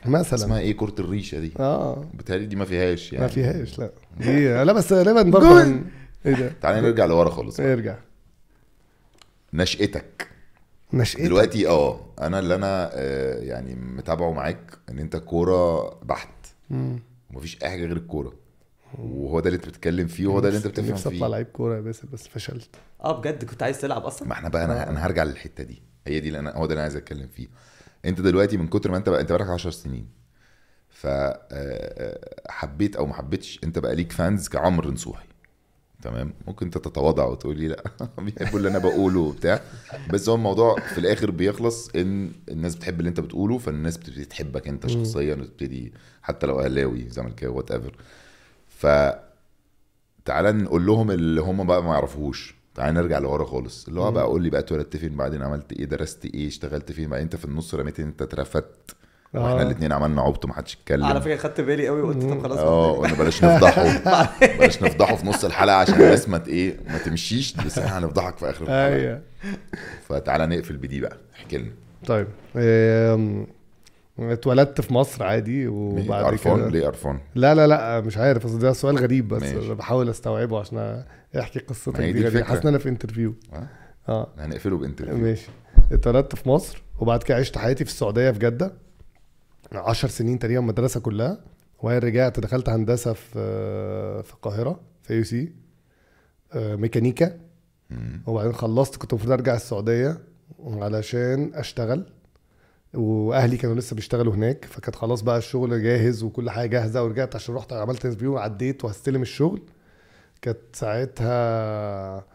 مثلا. 0.06 0.40
اسمها 0.40 0.60
إيه؟ 0.60 0.78
كرة 0.78 0.96
الريشة 1.00 1.40
دي. 1.40 1.54
آه. 1.60 2.06
بتهيألي 2.14 2.46
دي 2.46 2.56
ما 2.56 2.66
فيهاش 2.66 3.14
يعني. 3.14 3.26
ما 3.26 3.32
فيهاش 3.32 3.80
لا. 3.80 3.90
دي 4.20 4.64
لا 4.64 4.74
بس 4.74 4.94
غالبا 4.94 5.22
برضه 5.22 5.62
إيه 6.26 6.34
ده؟ 6.36 6.52
تعالى 6.62 6.82
نرجع 6.82 7.06
لورا 7.06 7.30
خالص. 7.30 7.60
ارجع. 7.60 7.96
نشأتك. 9.56 10.28
نشأتك. 10.94 11.22
دلوقتي 11.24 11.68
آه 11.68 12.00
أنا 12.22 12.40
اللي 12.40 12.56
أنا 12.56 12.90
آه، 12.94 13.40
يعني 13.40 13.76
متابعه 13.76 14.32
معاك 14.32 14.78
إن 14.90 15.00
أنت 15.00 15.16
كورة 15.16 15.90
بحت. 16.04 16.30
مفيش 17.32 17.64
أي 17.64 17.70
حاجة 17.70 17.86
غير 17.86 17.98
الكورة. 17.98 18.34
وهو 19.00 19.40
ده 19.40 19.48
اللي 19.50 19.58
أنت 19.58 19.68
بتتكلم 19.68 20.08
فيه 20.08 20.28
وهو 20.28 20.40
ده 20.40 20.48
اللي 20.48 20.58
أنت 20.58 20.68
بتفهم 20.68 20.90
نفسي 20.92 21.10
أطلع 21.10 21.20
فيه. 21.20 21.28
لعيب 21.28 21.46
كورة 21.48 21.76
يا 21.76 21.82
باسل 21.82 22.08
بس 22.08 22.28
فشلت. 22.28 22.70
آه 23.04 23.20
بجد 23.20 23.46
كنت 23.46 23.64
عايز 23.64 23.82
تلعب 23.82 24.04
أصلا؟ 24.06 24.28
ما 24.28 24.34
إحنا 24.34 24.50
بقى 24.50 24.66
أنا 24.66 24.90
أنا 24.90 25.06
هرجع 25.06 25.24
للحتة 25.24 25.64
دي. 25.64 25.84
هي 26.08 26.20
دي 26.20 26.28
اللي 26.28 26.40
أنا 26.40 26.52
هو 26.52 26.58
ده 26.58 26.64
اللي 26.64 26.74
أنا 26.74 26.82
عايز 26.82 26.96
أتكلم 26.96 27.28
فيه. 27.28 27.48
أنت 28.06 28.22
دلوقتي 28.22 28.58
من 28.58 28.68
كتر 28.68 28.92
ما 28.92 28.98
أنت 28.98 29.10
بقى 29.10 29.22
أنت 29.22 29.32
بقالك 29.32 29.50
10 29.50 29.72
سنين. 29.72 30.08
ف 30.90 31.08
آه، 31.08 32.42
حبيت 32.50 32.96
أو 32.96 33.06
ما 33.06 33.14
حبيتش 33.14 33.60
أنت 33.64 33.80
بقى 33.80 33.96
ليك 33.96 34.12
فانز 34.12 34.48
كعمرو 34.48 34.92
نصوحي 34.92 35.28
تمام؟ 36.06 36.34
ممكن 36.48 36.66
انت 36.66 36.78
تتواضع 36.78 37.26
وتقول 37.26 37.58
لي 37.58 37.68
لا 37.68 37.84
بيحبوا 38.18 38.58
اللي 38.60 38.70
أنا 38.70 38.80
بقوله 38.80 39.20
وبتاع. 39.20 39.62
بس 40.14 40.30
هو 40.30 40.36
الموضوع 40.36 40.80
في 40.80 40.98
الآخر 40.98 41.32
بيخلص 41.32 41.90
إن 41.96 42.32
الناس 42.50 42.76
بتحب 42.76 43.00
اللي 43.00 43.10
انت 43.10 43.20
بتقوله 43.20 43.58
فالناس 43.58 43.98
بتبتدي 43.98 44.26
تحبك 44.26 44.68
انت 44.68 44.88
شخصيا 44.88 45.36
وتبتدي 45.36 45.94
حتى 46.22 46.48
لو 46.48 46.60
أهلاوي 46.62 47.10
زملكاوي 47.10 47.56
whatever 47.56 47.96
ف 48.68 48.88
تعالى 50.26 50.52
نقول 50.52 50.86
لهم 50.86 51.12
اللي 51.12 51.42
هم 51.42 51.68
بقى 51.68 51.84
ما 51.84 51.94
يعرفوهوش. 51.94 52.56
تعالى 52.76 52.94
نرجع 53.02 53.20
لورا 53.20 53.46
خالص. 53.46 53.88
اللي 53.88 54.00
هو 54.00 54.12
بقى 54.12 54.24
قول 54.26 54.44
لي 54.44 54.50
بقى 54.50 54.60
اتولدت 54.62 54.98
فين 54.98 55.16
بعدين 55.18 55.42
عملت 55.42 55.74
إيه 55.74 55.86
درست 55.86 56.26
إيه 56.26 56.48
اشتغلت 56.48 56.92
فين 56.92 57.10
بقى 57.10 57.22
انت 57.22 57.36
في 57.36 57.46
النص 57.46 57.76
رميت 57.76 58.00
إن 58.00 58.08
انت 58.08 58.22
اترفدت. 58.22 58.96
وإحنا 59.38 59.60
آه. 59.60 59.62
الاثنين 59.62 59.92
عملنا 59.92 60.22
عبط 60.22 60.46
ومحدش 60.46 60.76
اتكلم 60.76 61.06
على 61.06 61.22
فكرة 61.22 61.36
خدت 61.36 61.62
بالي 61.62 61.88
قوي 61.88 62.02
وقلت 62.02 62.24
طب 62.24 62.44
خلاص 62.44 62.58
آه 62.60 62.98
قلنا 62.98 63.14
بلاش 63.14 63.44
نفضحه. 63.44 64.00
بلاش 64.60 64.84
نفضحه 64.84 65.16
في 65.16 65.28
نص 65.28 65.46
الحلقة 65.46 65.76
عشان 65.76 65.94
الناس 65.94 66.30
ما 66.30 66.44
إيه 66.48 66.78
ما 66.88 66.98
تمشيش 66.98 67.54
بس 67.54 67.80
إحنا 67.80 67.98
هنفضحك 67.98 68.38
في 68.38 68.50
آخر 68.50 68.64
الحلقة. 68.64 68.86
أيوه. 68.88 69.22
فتعالى 70.10 70.46
نقفل 70.48 70.78
بده 70.78 71.02
بقى 71.02 71.18
احكي 71.36 71.58
لنا. 71.58 71.72
طيب 72.06 72.28
اتولدت 74.20 74.82
في 74.82 74.94
مصر 74.94 75.24
عادي 75.24 75.68
وبعد 75.68 76.24
قرفان؟ 76.26 76.58
كده 76.58 76.70
ليه 76.70 76.86
قرفان؟ 76.86 77.20
لا 77.36 77.56
لا 77.56 77.68
لا 77.68 78.02
مش 78.02 78.18
عارف 78.18 78.46
أصل 78.46 78.60
ده 78.60 78.74
سؤال 78.74 78.98
غريب 78.98 79.28
بس 79.28 79.42
ماشي. 79.42 79.74
بحاول 79.74 80.10
أستوعبه 80.10 80.60
عشان 80.60 81.04
أحكي 81.40 81.60
قصتك 81.60 82.02
دي. 82.02 82.44
حاسس 82.44 82.62
إن 82.62 82.68
أنا 82.68 82.78
في 82.78 82.90
interview 82.90 83.36
آه. 83.54 83.68
آه. 84.10 84.28
هنقفله 84.38 84.78
ب 84.78 84.81
interview. 84.81 85.18
ماشي. 85.18 85.48
اتولدت 85.92 86.36
في 86.36 86.50
مصر 86.50 86.84
وبعد 87.00 87.24
كده 87.24 87.38
عشت 87.38 87.58
حياتي 87.58 87.86
في 87.86 87.92
السعودية 87.92 88.32
في 88.32 88.40
جدة. 88.40 88.74
عشر 89.78 90.08
سنين 90.08 90.40
تقريبا 90.40 90.62
مدرسة 90.62 91.00
كلها 91.00 91.38
وبعدين 91.80 92.10
رجعت 92.10 92.40
دخلت 92.40 92.70
هندسة 92.70 93.14
في 93.14 93.34
في 94.24 94.34
القاهرة 94.34 94.80
في 95.04 95.14
AUC 95.14 95.54
ميكانيكا. 96.56 97.40
وبعدين 98.28 98.54
خلصت 98.54 98.96
كنت 98.96 99.14
المفروض 99.14 99.32
أرجع 99.32 99.56
السعودية 99.56 100.18
علشان 100.66 101.52
أشتغل. 101.54 102.06
وأهلي 102.94 103.58
كانوا 103.58 103.76
لسه 103.76 103.96
بيشتغلوا 103.96 104.34
هناك 104.34 104.66
فكانت 104.66 104.96
خلاص 104.96 105.22
بقى 105.22 105.38
الشغل 105.38 105.84
جاهز 105.84 106.24
وكل 106.24 106.50
حاجة 106.50 106.70
جاهزة 106.70 107.04
ورجعت 107.04 107.36
عشان 107.36 107.56
رحت 107.56 107.74
عملت 107.74 108.06
interview 108.06 108.34
وعديت 108.34 108.86
وهستلم 108.86 109.22
الشغل. 109.22 109.62
كانت 110.42 110.58
ساعتها 110.74 112.26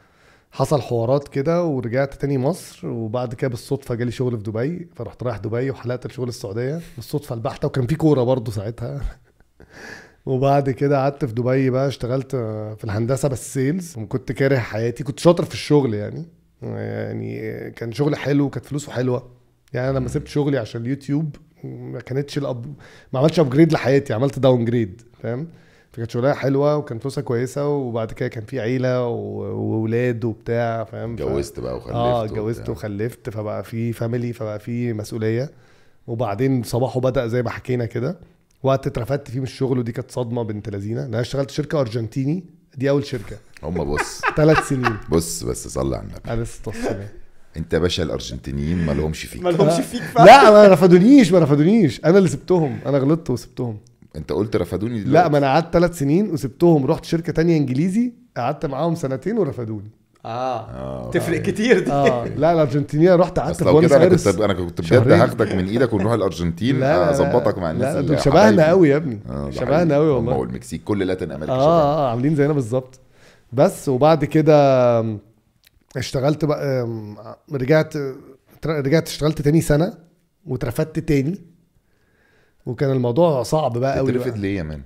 حصل 0.50 0.82
حوارات 0.82 1.28
كده 1.28 1.64
ورجعت 1.64 2.14
تاني 2.14 2.38
مصر 2.38 2.88
وبعد 2.88 3.34
كده 3.34 3.50
بالصدفة 3.50 3.94
جالي 3.94 4.10
شغل 4.10 4.36
في 4.36 4.42
دبي 4.42 4.88
فرحت 4.96 5.22
رايح 5.22 5.36
دبي 5.36 5.70
وحلقت 5.70 6.06
لشغل 6.06 6.28
السعودية 6.28 6.80
بالصدفة 6.96 7.34
البحتة 7.34 7.66
وكان 7.66 7.86
في 7.86 7.94
كورة 7.94 8.22
برضه 8.22 8.52
ساعتها. 8.52 9.00
وبعد 10.26 10.70
كده 10.70 10.98
قعدت 10.98 11.24
في 11.24 11.32
دبي 11.32 11.70
بقى 11.70 11.88
اشتغلت 11.88 12.36
في 12.76 12.84
الهندسة 12.84 13.28
بس 13.28 13.54
sales 13.54 13.98
وكنت 13.98 14.32
كاره 14.32 14.58
حياتي 14.58 15.04
كنت 15.04 15.18
شاطر 15.20 15.44
في 15.44 15.54
الشغل 15.54 15.94
يعني. 15.94 16.26
يعني 16.62 17.70
كان 17.70 17.92
شغل 17.92 18.16
حلو 18.16 18.44
وكانت 18.44 18.66
فلوسه 18.66 18.92
حلوة. 18.92 19.30
يعني 19.72 19.90
أنا 19.90 19.98
لما 19.98 20.08
سبت 20.08 20.28
شغلي 20.28 20.58
عشان 20.58 20.80
اليوتيوب 20.80 21.36
ما 21.64 22.00
كانتش 22.00 22.38
الأب... 22.38 22.74
ما 23.12 23.18
عملتش 23.20 23.40
upgrade 23.40 23.72
لحياتي 23.72 24.12
عملت 24.12 24.38
downgrade 24.38 25.02
فاهم؟ 25.22 25.48
فكانت 25.92 26.10
شغلها 26.10 26.34
حلوة 26.34 26.76
وكان 26.76 26.98
فلوسها 26.98 27.22
كويسة 27.22 27.68
وبعد 27.68 28.12
كده 28.12 28.28
كان 28.28 28.44
في 28.44 28.60
عيلة 28.60 29.06
واولاد 29.06 30.24
وبتاع 30.24 30.84
فاهم؟ 30.84 31.12
اتجوزت 31.12 31.60
بقى 31.60 31.76
وخلفت 31.76 31.94
آه. 31.94 32.24
اتجوزت 32.24 32.68
وخلفت 32.68 33.30
فبقى 33.30 33.64
في 33.64 33.92
family 33.92 34.32
فبقى 34.32 34.58
في 34.58 34.92
مسؤولية. 34.92 35.50
وبعدين 36.06 36.62
صباحه 36.62 37.00
بدأ 37.00 37.26
زي 37.26 37.42
ما 37.42 37.50
حكينا 37.50 37.86
كده 37.86 38.18
وقت 38.62 38.86
اترفدت 38.86 39.30
فيه 39.30 39.38
من 39.38 39.44
الشغل 39.44 39.78
ودي 39.78 39.92
كانت 39.92 40.10
صدمة 40.10 40.42
بنت 40.42 40.68
لذينة. 40.68 41.04
أنا 41.04 41.20
اشتغلت 41.20 41.50
شركة 41.50 41.80
أرجنتيني 41.80 42.44
دي 42.76 42.90
أول 42.90 43.04
شركة. 43.06 43.36
هم 43.62 43.84
بص. 43.94 44.20
ثلاث 44.36 44.68
سنين. 44.68 44.96
بص 45.08 45.42
بس 45.42 45.68
صلي 45.68 45.96
على 45.96 46.04
النبي. 46.06 46.20
أنا 46.32 46.44
16 46.44 46.82
سنه 46.82 47.08
أنت 47.56 47.72
يا 47.74 47.78
باشا 47.78 48.02
الأرجنتينيين 48.02 48.86
ما 48.86 48.92
لهمش 48.92 49.24
فيك. 49.24 49.42
ما 49.42 49.48
لهمش 49.50 49.84
فيك 49.86 50.02
فعلا. 50.02 50.26
لا 50.26 50.50
ما 50.50 50.68
رفضونيش 50.74 51.32
ما 51.32 51.38
رفضونيش 51.38 52.04
أنا 52.04 52.18
اللي 52.18 52.28
سبتهم. 52.28 52.78
أنا 52.86 52.98
غلطت 52.98 53.30
وسبتهم. 53.30 53.78
انت 54.16 54.32
قلت 54.32 54.56
رفضوني 54.56 55.00
لا. 55.04 55.28
ما 55.28 55.38
أنا 55.38 55.46
قعدت 55.46 55.72
ثلاث 55.72 55.98
سنين 55.98 56.30
وسبتهم 56.30 56.86
رحت 56.86 57.04
شركة 57.04 57.32
تانية 57.32 57.56
انجليزي 57.56 58.12
قعدت 58.36 58.66
معاهم 58.66 58.94
سنتين 58.94 59.38
ورفضوني 59.38 59.90
آه 60.24 61.10
تفرق 61.10 61.42
كتير 61.42 61.78
دي 61.84 61.92
آه 61.92 62.24
لا 62.28 62.52
الأرجنتينية 62.52 63.14
رحت 63.16 63.38
قعدت 63.38 63.56
في 63.56 63.64
بوينس 63.64 63.86
كده 63.88 63.96
أنا 63.96 64.04
أيرس 64.04 64.28
كنت 64.28 64.40
أنا 64.40 64.52
كنت 64.54 64.80
بجد. 64.80 65.12
هاخدك 65.12 65.54
من 65.54 65.66
إيدك 65.68 65.92
ونروح 65.92 66.12
الأرجنتين 66.12 66.82
أظبطك 66.82 67.58
مع 67.58 67.70
الناس 67.70 67.94
لا 67.94 68.00
اللي 68.00 68.08
دول 68.14 68.20
شبهنا. 68.22 68.68
قوي 68.68 68.88
يا 68.88 68.96
ابني 68.96 69.18
آه، 69.30 69.50
شبهنا. 69.50 69.94
قوي 69.94 70.08
والله 70.08 70.36
والمكسيك 70.36 70.84
كل 70.84 70.98
Latin 71.02 71.32
America 71.32 71.52
آه. 71.52 72.06
آه 72.06 72.10
عاملين 72.10 72.34
زينا 72.34 72.52
بالظبط 72.52 73.00
بس 73.52 73.88
وبعد 73.88 74.24
كده 74.24 75.00
اشتغلت 75.96 76.44
بقى 76.44 76.88
رجعت 77.52 77.94
رجعت 78.66 79.08
اشتغلت 79.08 79.42
تاني 79.42 79.60
سنة 79.60 79.92
واترفدت 80.46 80.98
تاني 80.98 81.38
وكان 82.66 82.90
الموضوع 82.90 83.42
صعب 83.42 83.78
بقى 83.78 83.98
قوي 83.98 84.12
بقى. 84.12 84.30
ليه 84.38 84.56
يا 84.56 84.62
man؟ 84.62 84.82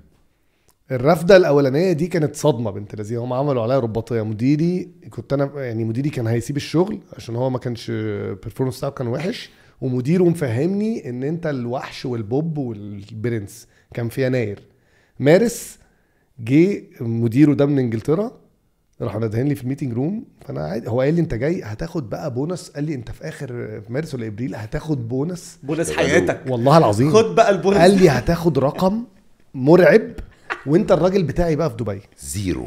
الرفدة 0.90 1.36
الأولانية 1.36 1.92
دي 1.92 2.06
كانت 2.06 2.36
صدمة 2.36 2.70
بنت 2.70 2.94
لذيذه 2.94 3.24
هم 3.24 3.32
عملوا 3.32 3.62
عليا 3.62 3.78
رباطية. 3.78 4.22
مديري 4.22 4.88
كنت 5.10 5.32
أنا 5.32 5.51
يعني 5.64 5.84
مديري 5.84 6.10
كان 6.10 6.26
هيسيب 6.26 6.56
الشغل 6.56 6.98
عشان 7.16 7.36
هو 7.36 7.51
ما 7.51 7.59
كانش 7.59 7.90
ال 7.90 7.98
performance 7.98 8.78
بتاعه 8.78 8.92
كان 8.92 9.06
وحش. 9.06 9.51
ومديره 9.80 10.24
مفهمني 10.24 11.09
إن 11.10 11.22
أنت 11.22 11.46
الوحش 11.46 12.06
وال 12.06 12.24
boss 12.24 12.59
والبرنس 12.59 13.68
كان 13.94 14.09
في 14.09 14.26
يناير. 14.26 14.62
مارس 15.18 15.78
جه 16.40 16.82
مديره 17.01 17.55
ده 17.55 17.66
من 17.66 17.78
إنجلترا. 17.78 18.32
راح 19.05 19.16
نادهين 19.16 19.48
لي 19.48 19.55
في 19.55 19.62
ال 19.62 19.66
meeting 19.66 19.93
room 19.93 20.24
فأنا 20.40 20.60
عادي. 20.60 20.89
هو 20.89 21.01
قال 21.01 21.14
لي 21.14 21.20
أنت 21.20 21.35
جاي 21.35 21.62
هتاخد 21.62 22.10
بقى 22.10 22.35
بونص 22.35 22.70
قال 22.70 22.85
لي 22.85 22.94
أنت 22.94 23.10
في 23.10 23.28
آخر 23.28 23.47
في 23.81 23.93
مارس 23.93 24.14
ولا 24.14 24.26
إبريل 24.26 24.55
هتاخد 24.55 25.09
bonus 25.09 25.59
bonus 25.62 25.93
حياتك. 25.93 26.40
والله 26.48 26.78
العظيم. 26.78 27.12
خد 27.12 27.35
بقى 27.35 27.51
البونس. 27.51 27.76
قال 27.76 27.98
لي 27.98 28.09
هتاخد 28.09 28.59
رقم 28.59 29.05
مرعب. 29.55 30.02
وأنت 30.66 30.93
الراجل 30.93 31.22
بتاعي 31.22 31.56
بقى 31.56 31.70
في 31.70 31.76
دبي. 31.76 32.01
zero. 32.19 32.66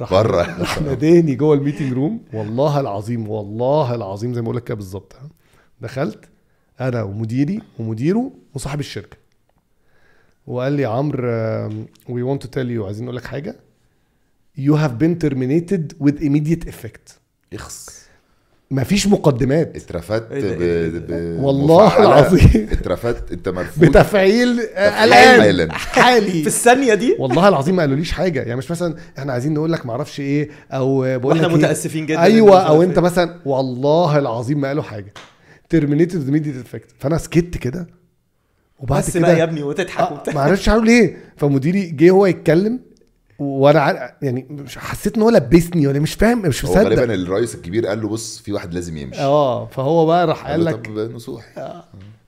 راح 0.00 0.10
بره. 0.10 0.58
راح 0.60 0.82
ناداني 0.82 1.34
جوه 1.34 1.54
ال 1.54 1.59
meeting 1.59 1.92
room 1.92 2.20
والله 2.32 2.80
العظيم 2.80 3.28
والله 3.28 3.94
العظيم 3.94 4.34
زي 4.34 4.40
ما 4.40 4.44
بقول 4.44 4.56
لك 4.56 4.64
كده 4.64 4.74
بالظبط. 4.74 5.14
ها. 5.14 5.28
دخلت 5.80 6.24
أنا 6.80 7.02
ومديري 7.02 7.62
ومديره 7.78 8.30
وصاحب 8.54 8.80
الشركة. 8.80 9.16
وقال 10.46 10.72
لي 10.72 10.84
عمرو 10.84 11.28
we 12.08 12.22
want 12.22 12.42
to 12.42 12.48
tell 12.48 12.70
you 12.70 12.86
عايزين 12.86 13.04
نقول 13.04 13.16
لك 13.16 13.24
حاجة؟ 13.24 13.56
you 14.56 14.74
have 14.74 14.92
been 14.92 15.18
terminated 15.18 15.92
with 16.00 16.18
immediate 16.18 16.68
effect 16.68 17.18
اخس 17.54 18.00
مفيش 18.70 19.06
مقدمات. 19.06 19.76
اترفدت 19.76 20.32
إيه 20.32 20.56
ب... 20.56 20.60
إيه 20.60 20.88
ده، 20.88 20.98
ب... 20.98 21.40
والله. 21.42 21.98
العظيم. 21.98 22.68
اترفدت. 22.72 23.32
انت 23.32 23.48
مرفوض. 23.48 23.84
بتفعيل. 23.84 24.60
الان 24.76 25.72
حالي. 25.72 26.42
في 26.42 26.46
الثانية 26.46 26.94
دي؟ 26.94 27.16
والله 27.18 27.48
العظيم 27.48 27.76
ما 27.76 27.82
قالوليش 27.82 28.12
حاجة. 28.12 28.40
يعني 28.42 28.56
مش 28.56 28.70
مثلا 28.70 28.96
إحنا 29.18 29.32
عايزين 29.32 29.54
نقول 29.54 29.72
لك 29.72 29.86
معرفش 29.86 30.20
إيه 30.20 30.50
أو 30.72 31.18
بقول 31.18 31.38
لك 31.38 31.44
إيه. 31.50 31.56
متأسفين 31.56 32.06
جدا 32.06 32.22
أيوه 32.22 32.60
أو 32.60 32.82
أنت 32.82 32.98
إيه. 32.98 33.04
مثلا 33.04 33.40
والله 33.44 34.18
العظيم 34.18 34.60
ما 34.60 34.68
قالوا 34.68 34.82
حاجة. 34.82 35.14
terminated 35.68 36.30
immediate 36.30 36.56
effect 36.56 36.88
فأنا 36.98 37.18
سكت 37.18 37.56
كده. 37.56 37.86
وبعد 38.78 39.02
بس 39.02 39.10
كده 39.10 39.20
بقى 39.22 39.38
يا 39.38 39.44
ابني 39.44 39.62
وتضحك 39.62 40.00
آه 40.00 40.12
وبتاع. 40.12 40.34
ما 40.34 40.40
عرفتش 40.40 40.68
أعمل 40.68 40.88
إيه. 40.88 41.16
فمديري 41.36 41.86
جه 41.86 42.10
هو 42.10 42.26
يتكلم. 42.26 42.80
وأنا 43.40 44.14
يعني 44.22 44.46
مش 44.50 44.78
حسيت 44.78 45.16
إن 45.16 45.22
هو 45.22 45.30
لبسني 45.30 45.86
ولا 45.86 45.98
مش 45.98 46.14
فاهم 46.14 46.42
مش 46.42 46.64
هو 46.64 46.74
غالبا 46.74 47.02
مصدق 47.02 47.12
الرئيس 47.12 47.54
الكبير 47.54 47.86
قال 47.86 48.02
له 48.02 48.08
بص 48.08 48.38
في 48.38 48.52
واحد 48.52 48.74
لازم 48.74 48.96
يمشي. 48.96 49.20
آه 49.20 49.66
فهو 49.66 50.06
بقى 50.06 50.26
راح 50.26 50.46
قال 50.46 50.64
لك 50.64 50.86
طب 50.86 50.98
نصوحي. 50.98 51.82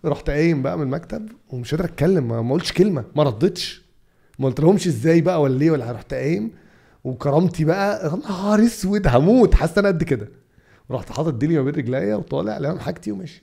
رحت 0.05 0.31
قايم 0.31 0.63
بقى 0.63 0.77
من 0.79 0.83
المكتب 0.83 1.29
ومش 1.49 1.71
قادر 1.75 1.85
أتكلم 1.85 2.49
ما 2.49 2.55
قلتش 2.55 2.73
كلمة 2.73 3.05
ما 3.17 3.23
ردتش. 3.23 3.83
ما 4.39 4.47
قلت 4.47 4.61
لهمش 4.61 4.87
إزاي 4.87 5.21
بقى 5.21 5.41
ولا 5.43 5.59
ليه 5.59 5.71
ولا 5.71 5.93
رحت 5.93 6.15
قايم. 6.15 6.51
وكرامتي 7.05 7.65
بقى 7.65 8.07
يا 8.07 8.17
نهار 8.17 8.63
أسود 8.65 9.07
هموت 9.07 9.55
حاسس 9.55 9.79
أنا 9.79 9.89
قد 9.89 10.03
كده. 10.03 10.29
رحت 10.91 11.13
حاطط 11.13 11.35
ديلي 11.35 11.57
ما 11.59 11.63
بين 11.63 11.75
رجليا 11.75 12.15
وطالع 12.17 12.59
لامم 12.59 12.79
حاجتي 12.79 13.13
وماشي. 13.13 13.43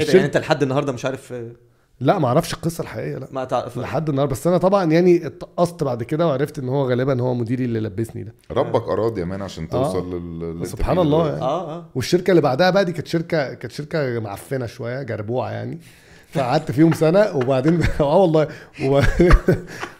إيه 0.00 0.06
يعني 0.08 0.24
أنت 0.26 0.36
لحد 0.36 0.62
النهارده 0.62 0.92
مش 0.92 1.04
عارف 1.04 1.32
آه، 1.32 1.50
لا 2.00 2.18
ما 2.18 2.28
أعرفش 2.28 2.54
القصة 2.54 2.82
الحقيقية 2.82 3.18
لا. 3.18 3.28
ما 3.30 3.44
تعرف. 3.44 3.78
لحد 3.78 4.08
النهارده. 4.08 4.32
بس 4.32 4.46
أنا 4.46 4.58
طبعا 4.58 4.84
يعني 4.92 5.26
اتقصت 5.26 5.84
بعد 5.84 6.02
كده 6.02 6.26
وعرفت 6.26 6.58
إن 6.58 6.68
هو 6.68 6.88
غالبا 6.90 7.22
هو 7.22 7.34
مديري 7.34 7.64
اللي 7.64 7.80
لبسني 7.80 8.22
ده. 8.22 8.34
ربك 8.50 8.82
اراد 8.88 9.18
يا 9.18 9.24
مان 9.24 9.42
عشان 9.42 9.68
توصل 9.68 10.10
لل 10.10 10.16
اللي 10.44 10.58
انت 10.64 10.66
سبحان 10.66 10.98
الله. 10.98 11.28
يعني. 11.28 11.40
آه 11.42 11.76
آه. 11.76 11.86
والشركة 11.94 12.30
اللي 12.30 12.42
بعدها 12.42 12.70
بقى 12.70 12.84
دي 12.84 12.92
كانت 12.92 13.06
شركة 13.06 13.54
كانت 13.54 13.72
شركة 13.72 14.20
معفنة 14.20 14.66
شوية 14.66 15.02
جربوعة 15.02 15.50
يعني. 15.50 15.78
فقعدت 16.32 16.70
فيهم 16.70 16.92
سنة 16.92 17.36
وبعدين 17.36 17.80
آه 18.00 18.16
والله 18.16 18.48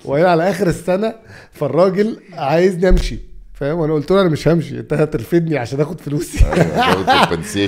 وبعدين 0.04 0.26
على 0.26 0.50
آخر 0.50 0.66
السنة 0.66 1.14
فالراجل 1.52 2.20
عايزني 2.32 2.88
أمشي. 2.88 3.18
فاهم؟ 3.56 3.78
وأنا 3.78 3.92
قلت 3.94 4.10
له 4.10 4.20
أنا 4.20 4.28
مش 4.28 4.48
همشي 4.48 4.78
انت 4.80 4.92
هترفدني 4.92 5.58
عشان 5.58 5.80
اخد 5.80 6.00
فلوسي. 6.00 6.44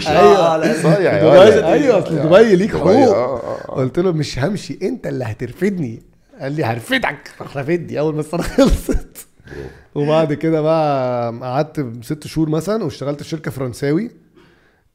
لا. 0.06 0.82
صايع 0.82 1.12
يا 1.16 1.18
واد 1.18 1.31
يا 1.31 1.38
ولد. 1.38 1.64
أيوه 1.64 1.98
أصل 1.98 2.16
دبي 2.16 2.56
ليك 2.56 2.76
حقوق. 2.76 2.90
آه، 2.90 3.36
آه، 3.36 3.68
آه. 3.68 3.74
قلت 3.74 3.98
له 3.98 4.12
مش 4.12 4.38
همشي 4.38 4.78
انت 4.82 5.06
اللي 5.06 5.24
هترفدني. 5.24 6.02
قال 6.40 6.52
لي 6.52 6.64
هرفدك. 6.64 7.30
راح 7.40 7.56
رافدني 7.56 7.98
أول 7.98 8.14
ما 8.14 8.20
السنة 8.20 8.42
خلصت. 8.56 9.26
وبعد 9.94 10.32
كده 10.32 10.60
بقى 10.60 11.32
قعدت 11.42 11.86
ست 12.04 12.26
شهور 12.26 12.48
مثلا 12.48 12.84
واشتغلت 12.84 13.22
في 13.22 13.28
شركة 13.28 13.50
فرنساوي 13.50 14.10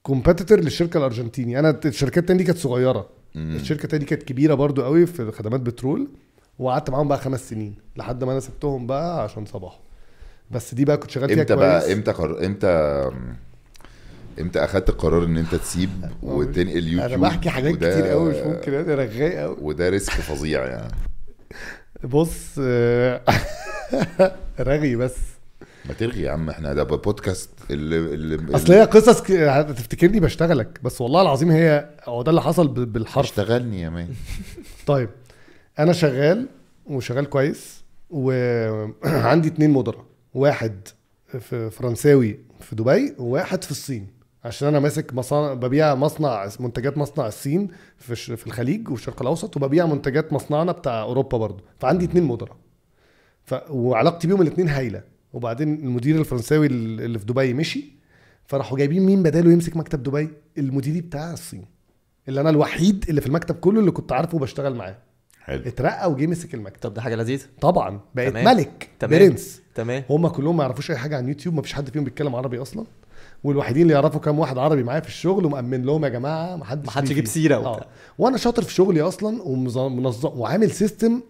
competitor 0.04 0.60
للشركة 0.60 0.98
الأرجنتيني. 0.98 1.60
أنا 1.60 1.80
الشركات 1.86 2.18
التانية 2.18 2.40
دي 2.40 2.46
كانت 2.46 2.58
صغيرة. 2.58 3.10
الشركة 3.36 3.84
التانية 3.84 4.06
دي 4.06 4.10
كانت 4.10 4.24
كبيرة 4.24 4.54
برضو 4.54 4.82
قوي 4.84 5.06
في 5.06 5.32
خدمات 5.32 5.60
بترول 5.60 6.08
وقعدت 6.60 6.90
معاهم 6.90 7.08
بقى 7.08 7.18
خمس 7.18 7.50
سنين 7.50 7.76
لحد 7.98 8.24
ما 8.24 8.32
أنا 8.32 8.40
سبتهم 8.40 8.88
بقى 8.88 9.24
عشان 9.24 9.46
صباح 9.46 9.80
بس 10.52 10.74
دي 10.74 10.86
بقى 10.86 10.98
كنت 10.98 11.12
شغال 11.12 11.30
فيها 11.30 11.42
إمتى 11.42 11.56
بقى؟ 11.56 11.94
إمتى 11.94 12.12
قر... 12.12 12.46
إمتى 12.46 13.10
إمتى 14.42 14.64
أخدت 14.64 14.90
القرار 14.90 15.24
إن 15.24 15.38
أنت 15.38 15.56
تسيب 15.56 15.90
وتنقل 16.24 16.88
يوتيوب 16.88 17.02
أنا 17.12 17.18
بحكي 17.18 17.50
حاجات 17.50 17.74
وده- 17.74 17.92
كتير 17.92 18.08
قوي 18.08 18.30
مش 18.30 18.36
ممكن 18.38 18.74
أنا 18.74 18.96
رغاي 18.96 19.40
قوي. 19.40 19.58
وده 19.62 19.90
risk 19.90 20.12
فظيع 20.14 20.66
يعني. 20.66 20.94
بص 22.04 22.60
رغي 24.60 24.96
بس. 24.96 25.16
ما 25.86 25.94
ترغي 25.94 26.22
يا 26.22 26.32
عم 26.32 26.50
إحنا 26.50 26.74
ده 26.74 26.84
بودكاست 26.84 27.50
اللي 27.72 27.98
اللي 27.98 28.56
أصل 28.56 28.74
هي 28.74 28.82
قصص 28.84 29.22
ك- 29.22 29.32
هتفتكرني 29.32 30.20
بشتغلك 30.20 30.80
بس 30.84 31.02
والله 31.02 31.22
العظيم 31.22 31.52
هي 31.52 31.90
هو 32.04 32.22
ده 32.22 32.30
اللي 32.30 32.42
حصل 32.42 32.68
بالحرف. 32.68 33.26
اشتغلني 33.26 33.82
يا 33.82 33.90
man 33.90 34.08
طيب 34.88 35.10
أنا 35.80 35.94
شغال 35.94 36.48
وشغال 36.86 37.30
كويس 37.30 37.84
وعندي 38.10 39.48
اتنين 39.50 39.70
مدراء. 39.70 40.06
واحد 40.34 40.88
في 41.40 41.70
فرنساوي 41.70 42.40
في 42.60 42.76
دبي 42.76 43.16
وواحد 43.20 43.64
في 43.64 43.72
الصين. 43.72 44.08
عشان 44.44 44.68
أنا 44.68 44.80
ماسك 44.80 45.14
مصانع 45.14 45.54
ببيع 45.54 45.96
مصنع 45.96 46.50
منتجات 46.60 46.98
مصنع 46.98 47.28
الصين 47.28 47.68
في 47.98 48.16
في 48.16 48.48
الخليج 48.48 48.90
والشرق 48.90 49.22
الأوسط 49.22 49.58
وببيع 49.58 49.86
منتجات 49.86 50.34
مصنعنا 50.34 50.72
بتاع 50.72 51.02
أوروبا 51.02 51.38
برضو. 51.38 51.64
فعندي 51.80 52.06
اتنين 52.06 52.24
مدراء. 52.24 52.56
ف... 53.44 53.56
وعلاقتي 53.70 54.28
بيهم 54.28 54.42
الاثنين 54.42 54.70
هايلة. 54.70 55.04
وبعدين 55.34 55.74
المدير 55.74 56.20
الفرنساوي 56.20 56.68
اللي 56.68 57.20
في 57.20 57.26
دبي 57.26 57.54
مشي 57.54 57.94
فراحوا 58.46 58.78
جايبين 58.78 59.06
مين 59.06 59.24
بداله 59.24 59.52
يمسك 59.52 59.78
مكتب 59.78 60.04
دبي؟ 60.04 60.30
المدير 60.58 61.04
بتاع 61.04 61.34
الصين. 61.34 61.66
اللي 62.28 62.42
أنا 62.42 62.50
الوحيد 62.50 63.06
اللي 63.10 63.22
في 63.22 63.28
المكتب 63.28 63.56
كله 63.56 63.80
اللي 63.80 63.92
كنت 63.92 64.12
عارفه 64.12 64.36
وبشتغل 64.36 64.76
معاه. 64.76 64.98
حلو. 65.44 65.62
اترقى 65.66 66.12
وجه 66.12 66.28
مسك 66.28 66.54
المكتب. 66.54 66.80
طب 66.82 66.94
ده 66.94 67.02
حاجة 67.02 67.16
لذيذة. 67.16 67.46
طبعا. 67.62 68.00
بقت 68.16 68.30
تمام. 68.30 68.46
ملك 68.46 68.90
تمام. 69.00 69.20
برنس. 69.20 69.62
تمام. 69.76 70.04
هم 70.10 70.28
كلهم 70.28 70.58
ما 70.58 70.64
يعرفوش 70.64 70.92
أي 70.92 70.98
حاجة 70.98 71.18
عن 71.18 71.28
يوتيوب 71.28 71.56
ما 71.56 71.62
فيش 71.62 71.74
حد 71.74 71.90
فيهم 71.90 72.04
بيتكلم 72.04 72.36
عربي 72.36 72.62
أصلا. 72.62 72.86
والوحيدين 73.44 73.82
اللي 73.84 73.94
يعرفوا 73.94 74.20
كام 74.20 74.40
واحد 74.40 74.58
عربي 74.58 74.84
معايا 74.84 75.00
في 75.02 75.08
الشغل 75.08 75.46
ومأمن 75.46 75.82
لهم 75.86 76.04
يا 76.06 76.10
جماعة 76.10 76.56
ما 76.56 76.66
حدش 76.66 76.88
محدش 76.88 77.08
ليه 77.10 77.16
يجيب. 77.16 77.28
سيرة 77.28 77.56
آه. 77.56 77.86
وأنا 78.18 78.38
شاطر 78.38 78.64
في 78.64 78.74
شغلي 78.74 79.02
أصلا 79.02 79.42
ومنظم 79.44 80.40
وعامل 80.40 80.72
system 80.72 81.22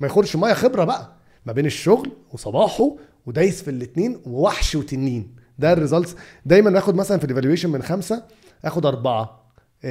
ما 0.00 0.06
يخرش 0.06 0.36
مية 0.36 0.52
خبرة 0.52 0.84
بقى 0.84 1.12
ما 1.46 1.52
بين 1.52 1.66
الشغل 1.66 2.10
وصباحه 2.32 2.96
ودايس 3.26 3.62
في 3.62 3.70
الاثنين 3.70 4.20
ووحش 4.26 4.74
وتنين. 4.74 5.36
ده 5.58 5.72
ال 5.72 5.77
results 5.77 6.16
دايما 6.46 6.70
باخد 6.70 6.94
مثلا 6.94 7.18
في 7.18 7.24
الايفالويشن 7.24 7.70
من 7.70 7.82
خمسة 7.82 8.22
آخد 8.64 8.86
أربعة. 8.86 9.45
3.7 9.82 9.86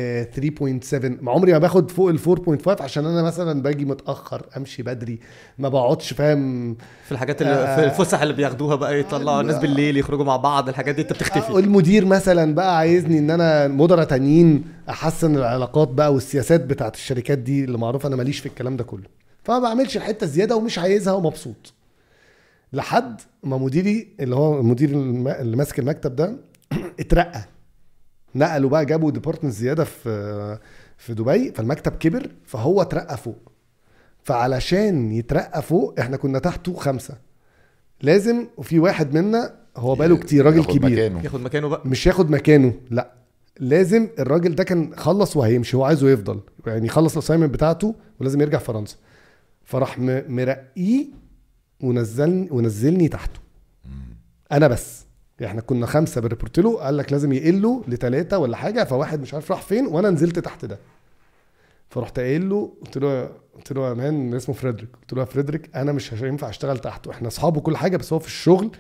ما 1.22 1.32
عمري 1.32 1.52
ما 1.52 1.57
باخد 1.57 1.91
فوق 1.91 2.10
ال 2.10 2.20
4.5 2.20 2.82
عشان 2.82 3.06
أنا 3.06 3.24
مثلا 3.24 3.62
باجي 3.62 3.86
متأخر 3.86 4.45
أمشي 4.57 4.84
بدري 4.84 5.20
ما 5.57 5.70
بقعدش 5.70 6.14
فاهم؟ 6.14 6.76
في 7.06 7.12
الحاجات 7.12 7.41
اللي 7.41 7.53
آه. 7.53 7.76
في 7.76 7.84
الفسح 7.84 8.22
اللي 8.22 8.34
بياخدوها 8.34 8.76
بقى 8.76 8.99
يطلعوا 8.99 9.41
الناس 9.41 9.57
بالليل 9.57 9.98
يخرجوا 9.98 10.26
مع 10.26 10.38
بعض 10.38 10.70
الحاجات 10.70 10.95
دي 10.95 11.02
انت 11.02 11.12
آه، 11.12 11.16
بتختفي 11.16 11.49
المدير 11.60 12.06
مثلا 12.06 12.56
بقى 12.56 12.78
عايزني 12.78 13.20
إن 13.20 13.30
أنا 13.32 13.68
مدراء 13.68 14.06
تانيين 14.06 14.64
أحسن 14.90 15.36
العلاقات 15.36 15.88
بقى 15.88 16.14
والسياسات 16.14 16.62
بتاعت 16.66 16.95
الشركات 16.95 17.38
دي 17.38 17.64
اللي 17.64 17.78
معروف 17.78 18.06
أنا 18.06 18.16
ماليش 18.16 18.40
في 18.40 18.45
الكلام 18.45 18.78
ده 18.78 18.84
كله. 18.84 19.03
فما 19.44 19.60
بعملش 19.60 19.98
الحتة 19.98 20.24
الزياده 20.24 20.56
ومش 20.56 20.80
عايزها 20.80 21.14
ومبسوط. 21.14 21.74
لحد 22.74 23.22
ما 23.44 23.57
مديري 23.57 24.07
اللي 24.20 24.36
هو 24.36 24.60
المدير 24.60 24.90
الم- 24.90 25.28
اللي 25.28 25.57
ماسك 25.57 25.80
المكتب 25.80 26.16
ده 26.16 26.36
اترقى. 26.99 27.41
نقلوا 28.36 28.70
بقى 28.70 28.86
جابوا 28.86 29.12
department 29.11 29.53
زيادة 29.53 29.84
في 29.84 30.60
في 30.98 31.14
دبي 31.14 31.52
فالمكتب 31.52 31.91
كبر 31.91 32.32
فهو 32.45 32.82
اترقى 32.82 33.18
فوق. 33.18 33.52
فعلشان 34.24 35.12
يترقى 35.12 35.62
فوق 35.62 35.99
إحنا 35.99 36.18
كنا 36.18 36.40
تحته 36.40 36.74
خمسة. 36.74 37.18
لازم 38.02 38.48
وفي 38.57 38.80
واحد 38.80 39.14
منا 39.14 39.53
هو 39.78 39.95
بقاله 39.95 40.18
كتير 40.18 40.45
راجل 40.45 40.57
ياخد 40.57 40.72
كبير. 40.78 40.91
مكانه. 40.91 41.24
ياخد 41.24 41.41
مكانه 41.41 41.68
بقى؟ 41.68 41.82
مش 41.86 42.07
ياخد 42.07 42.30
مكانه 42.30 42.74
لا. 42.90 43.12
لازم 43.60 44.07
الراجل 44.20 44.56
ده 44.56 44.64
كان 44.64 44.95
خلص 44.95 45.38
وهيمشي 45.38 45.78
هو 45.78 45.84
عايزه 45.84 46.10
يفضل. 46.10 46.40
يعني 46.68 46.86
يخلص 46.86 47.14
ال 47.14 47.17
assignment 47.17 47.53
بتاعته 47.53 47.95
ولازم 48.20 48.41
يرجع 48.41 48.57
فرنسا. 48.57 48.95
فراح 49.64 49.99
مرقيه 49.99 51.06
ونزلني 51.82 52.48
ونزلني 52.52 53.07
تحته. 53.07 53.40
أنا 54.52 54.68
بس. 54.68 55.05
إحنا 55.44 55.62
كنا 55.62 55.86
خمسة 55.86 56.22
بن 56.22 56.31
report 56.31 56.60
له 56.60 56.78
قال 56.78 56.98
لك 56.98 57.12
لازم 57.12 57.32
يقلوا 57.34 57.82
لثلاثه 57.88 58.38
ولا 58.38 58.57
حاجة 58.57 58.84
فواحد 58.84 59.22
مش 59.22 59.34
عارف 59.34 59.52
راح 59.52 59.62
فين 59.62 59.88
وأنا 59.88 60.10
نزلت 60.10 60.40
تحت 60.40 60.66
ده. 60.66 60.80
فرحت 61.90 62.20
قايل 62.20 62.49
له 62.49 62.72
قلت 62.82 62.98
له 62.98 63.30
قلت 63.56 63.72
له 63.74 63.90
يا 63.90 63.94
man 63.94 64.34
اسمه 64.34 64.56
فريدريك. 64.56 64.90
قلت 65.02 65.14
له 65.14 65.20
يا 65.20 65.26
فريدريك 65.26 65.76
أنا 65.76 65.91
مش 65.91 66.14
هينفع 66.14 66.49
أشتغل 66.49 66.78
تحته. 66.80 67.12
إحنا 67.12 67.28
اصحاب 67.28 67.57
وكل 67.57 67.78
حاجة 67.78 67.98
بس 67.98 68.14
هو 68.14 68.20
في 68.20 68.28
الشغل 68.28 68.72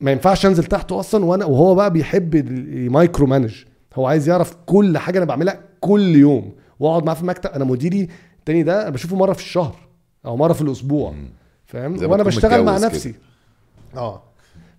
ما 0.00 0.10
ينفعش 0.12 0.46
أنزل 0.46 0.64
تحته 0.64 1.00
أصلا 1.00 1.24
وأنا 1.24 1.44
وهو 1.44 1.74
بقى 1.74 1.92
بيحب 1.92 2.34
ي 2.74 3.26
micromanage 3.26 3.64
هو 3.94 4.06
عايز 4.06 4.28
يعرف 4.28 4.56
كل 4.66 4.98
حاجة 4.98 5.18
أنا 5.18 5.26
بعملها 5.26 5.60
كل 5.80 6.16
يوم. 6.16 6.54
واقعد 6.80 7.04
معاه 7.04 7.14
في 7.14 7.20
المكتب 7.22 7.50
أنا 7.50 7.64
مديري 7.64 8.08
التاني 8.38 8.62
ده 8.62 8.82
أنا 8.82 8.90
بشوفه 8.90 9.16
مرة 9.16 9.32
في 9.32 9.40
الشهر 9.40 9.76
أو 10.26 10.36
مرة 10.36 10.52
في 10.52 10.62
الأسبوع. 10.62 11.14
فاهم؟ 11.66 12.10
وأنا 12.10 12.22
بشتغل 12.22 12.64
مع 12.64 12.78
نفسي. 12.78 13.14
آه. 13.96 14.22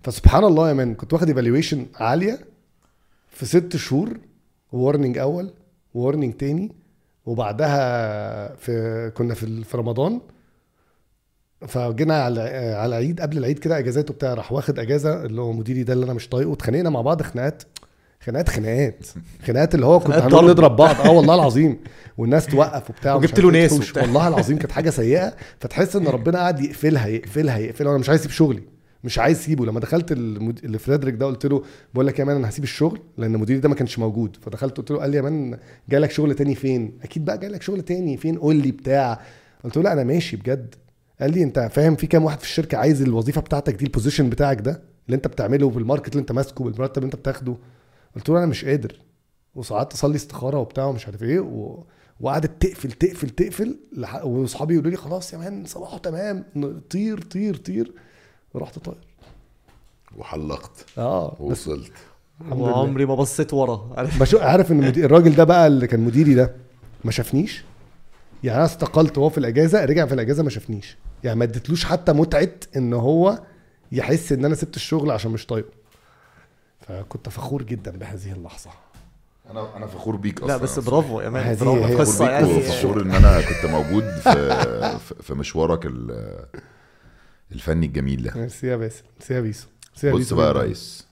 فسبحان 0.02 0.44
الله 0.44 0.68
يا 0.68 0.74
man 0.74 0.94
كنت 0.94 1.12
واخد 1.12 1.28
evaluation 1.28 1.86
عالية 1.94 2.38
في 3.30 3.46
ست 3.46 3.76
شهور 3.76 4.18
و 4.72 4.78
warning 4.78 5.18
أول 5.18 5.50
و 5.94 5.99
warning 5.99 6.34
تاني 6.34 6.72
وبعدها 7.26 8.54
في 8.54 9.12
كنا 9.14 9.34
في 9.34 9.64
في 9.64 9.76
رمضان. 9.76 10.20
فجينا 11.68 12.22
على 12.22 12.40
على 12.76 12.86
العيد 12.86 13.20
قبل 13.20 13.38
العيد 13.38 13.58
كده 13.58 13.78
إجازات 13.78 14.10
وبتاع 14.10 14.34
راح 14.34 14.52
واخد 14.52 14.78
إجازة 14.78 15.24
اللي 15.24 15.40
هو 15.40 15.52
مديري 15.52 15.82
ده 15.82 15.92
اللي 15.92 16.04
أنا 16.04 16.12
مش 16.14 16.28
طايقه 16.28 16.52
اتخانقنا 16.52 16.90
مع 16.90 17.00
بعض 17.00 17.22
خناقات 17.22 17.62
خناقات 18.20 18.48
خناقات 18.48 19.06
خناقات 19.46 19.74
اللي 19.74 19.86
هو 19.86 20.00
كنت 20.00 20.14
هنقعد 20.14 20.30
ضرب. 20.30 20.44
نضرب 20.50 20.76
بعض. 20.76 20.96
آه 21.00 21.10
والله 21.10 21.34
العظيم. 21.34 21.78
والناس 22.18 22.46
توقف 22.46 22.90
وبتاع 22.90 23.14
وجبت 23.14 23.40
له 23.40 23.50
إيه، 23.54 23.62
ناس. 23.62 23.96
والله 23.96 24.28
العظيم 24.28 24.58
كانت 24.58 24.72
حاجة 24.72 24.90
سيئة 24.90 25.34
فتحس 25.60 25.96
إن 25.96 26.06
ربنا 26.08 26.38
قاعد 26.38 26.60
يقفلها 26.60 27.06
يقفلها 27.06 27.58
يقفلها. 27.58 27.88
وأنا 27.90 28.00
مش 28.00 28.08
عايز 28.08 28.20
أسيب 28.20 28.30
شغلي. 28.32 28.62
مش 29.04 29.18
عايز 29.18 29.38
اسيبه 29.38 29.66
لما 29.66 29.80
دخلت 29.80 30.12
المد... 30.12 30.66
لفريدريك 30.66 31.14
ده 31.14 31.26
قلت 31.26 31.46
له 31.46 31.62
بقول 31.94 32.06
لك 32.06 32.18
يا 32.18 32.24
man 32.24 32.36
أنا 32.36 32.48
هسيب 32.48 32.64
الشغل 32.64 33.00
لأن 33.18 33.32
مديري 33.32 33.60
ده 33.60 33.68
ما 33.68 33.74
كانش 33.74 33.98
موجود. 33.98 34.36
فدخلت 34.42 34.76
قلت 34.76 34.90
له 34.90 34.98
قال 34.98 35.10
لي 35.10 35.16
يا 35.16 35.22
man 35.22 35.58
جاي 35.88 36.00
لك 36.00 36.10
شغل 36.10 36.34
تاني 36.34 36.54
فين؟ 36.54 36.98
أكيد 37.02 37.24
بقى 37.24 37.38
جاي 37.38 37.50
لك 37.50 37.62
شغل 37.62 37.82
تاني 37.82 38.16
فين؟ 38.16 38.38
قول 38.38 38.56
لي 38.56 38.70
بتاع. 38.72 39.20
قلت 39.64 39.76
له 39.76 39.82
لا 39.82 39.92
أنا 39.92 40.04
ماشي 40.04 40.36
بجد. 40.36 40.74
قال 41.20 41.32
لي 41.32 41.42
أنت 41.42 41.70
فاهم 41.72 41.96
في 41.96 42.06
كام 42.06 42.24
واحد 42.24 42.38
في 42.38 42.44
الشركة 42.44 42.78
عايز 42.78 43.02
الوظيفة 43.02 43.40
بتاعتك 43.40 43.74
دي 43.74 43.84
ال 43.84 43.89
position 43.89 44.30
بتاعك 44.30 44.60
ده 44.60 44.82
اللي 45.06 45.16
أنت 45.16 45.26
بتعمله 45.26 45.70
بال 45.70 45.80
market 45.80 46.08
اللي 46.12 46.20
أنت 46.20 46.32
ماسكه 46.32 46.64
بالمرتب 46.64 46.98
اللي 46.98 47.06
أنت 47.06 47.16
بتاخده. 47.16 47.56
قلت 48.16 48.28
له 48.28 48.38
أنا 48.38 48.46
مش 48.46 48.64
قادر. 48.64 48.92
وساعات 49.54 49.92
تصلي 49.92 50.16
استخارة 50.16 50.58
وبتاع 50.58 50.84
ومش 50.84 51.06
عارف 51.06 51.22
إيه 51.22 51.40
و... 51.40 51.84
وقعدت 52.20 52.62
تقفل 52.66 52.92
تقفل 52.92 53.30
تقفل 53.30 53.76
لح... 53.92 54.24
واصحابي 54.24 54.74
يقولوا 54.74 54.90
لي 54.90 54.96
خلاص 54.96 55.32
يا 55.32 55.38
مان 55.38 55.64
صباحه 55.64 55.98
تمام 55.98 56.44
طير 56.90 57.20
طير 57.20 57.56
طير. 57.56 57.92
ورحت 58.54 58.78
طاير 58.78 58.98
وحلقت. 60.16 60.86
آه 60.98 61.36
لله. 61.68 61.88
وعمري 62.50 63.06
ما 63.06 63.14
بصيت 63.14 63.54
ورا. 63.54 63.90
عارف 63.96 64.20
بشو... 64.20 64.38
عارف 64.38 64.72
إن. 64.72 64.84
الراجل 64.84 65.34
ده 65.34 65.44
بقى 65.44 65.66
اللي 65.66 65.86
كان 65.86 66.00
مديري 66.00 66.34
ده 66.34 66.54
ما 67.04 67.10
شافنيش؟ 67.10 67.64
يعني 68.44 68.56
أنا 68.58 68.64
استقلت 68.66 69.18
وهو 69.18 69.28
في 69.28 69.38
الأجازة 69.38 69.84
رجع 69.84 70.06
في 70.06 70.14
الأجازة 70.14 70.42
ما 70.42 70.50
شافنيش. 70.50 70.96
يعني 71.24 71.38
ما 71.38 71.44
اديتلوش 71.44 71.84
حتى 71.84 72.12
متعة 72.12 72.48
إن 72.76 72.92
هو 72.92 73.40
يحس 73.92 74.32
إن 74.32 74.44
أنا 74.44 74.54
سبت 74.54 74.76
الشغل 74.76 75.10
عشان 75.10 75.30
مش 75.30 75.46
طايقه. 75.46 75.68
فكنت 76.80 77.28
فخور 77.28 77.62
جدا 77.62 77.90
بهذه 77.90 78.32
اللحظة. 78.32 78.70
أنا 79.50 79.76
أنا 79.76 79.86
فخور 79.86 80.16
بيك 80.16 80.40
لا 80.40 80.44
أصلا. 80.46 80.56
بس 80.56 80.78
برافو 80.78 81.20
يا 81.20 81.28
man 81.28 81.56
برافو. 81.56 81.98
قصة 81.98 82.14
فخور 82.14 82.30
يعني. 82.30 82.56
وفخور 82.56 83.02
إن 83.02 83.10
أنا 83.10 83.40
كنت 83.40 83.70
موجود 83.70 84.04
في 84.04 84.98
في- 84.98 85.22
في 85.22 85.34
مشوارك 85.34 85.86
ال- 85.86 86.44
الفني 87.52 87.86
الجميل 87.86 88.22
ده. 88.22 88.32
ميرسي 88.36 88.66
يا 88.66 88.76
باسم 88.76 89.02
ميرسي 89.18 89.34
يا 89.34 89.40
بيسو 89.40 89.66
ميرسي 89.92 90.06
يا 90.06 90.12
بص 90.12 90.18
بيسو 90.18 90.36
بقى 90.36 90.46
يا. 90.46 90.52
ريس. 90.62 91.06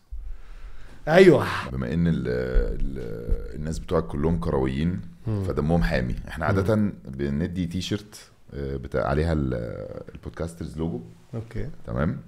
أيوه. 1.08 1.46
بما 1.72 1.94
إن 1.94 2.06
ال 2.06 2.14
ال 2.18 3.54
الناس 3.56 3.78
بتوعك 3.78 4.04
كلهم 4.06 4.40
كرويين 4.40 5.00
فدمهم 5.26 5.82
حامي. 5.82 6.14
إحنا 6.28 6.46
عادة 6.46 6.74
بندي 7.04 7.66
تي 7.66 7.80
شيرت 7.80 8.30
آه، 8.54 8.76
بتاع 8.76 9.06
عليها 9.08 9.32
ال- 9.32 9.54
ال 10.14 10.20
Podcasters 10.20 10.78
logo 10.78 11.00
okay. 11.34 11.68
تمام؟ 11.86 12.20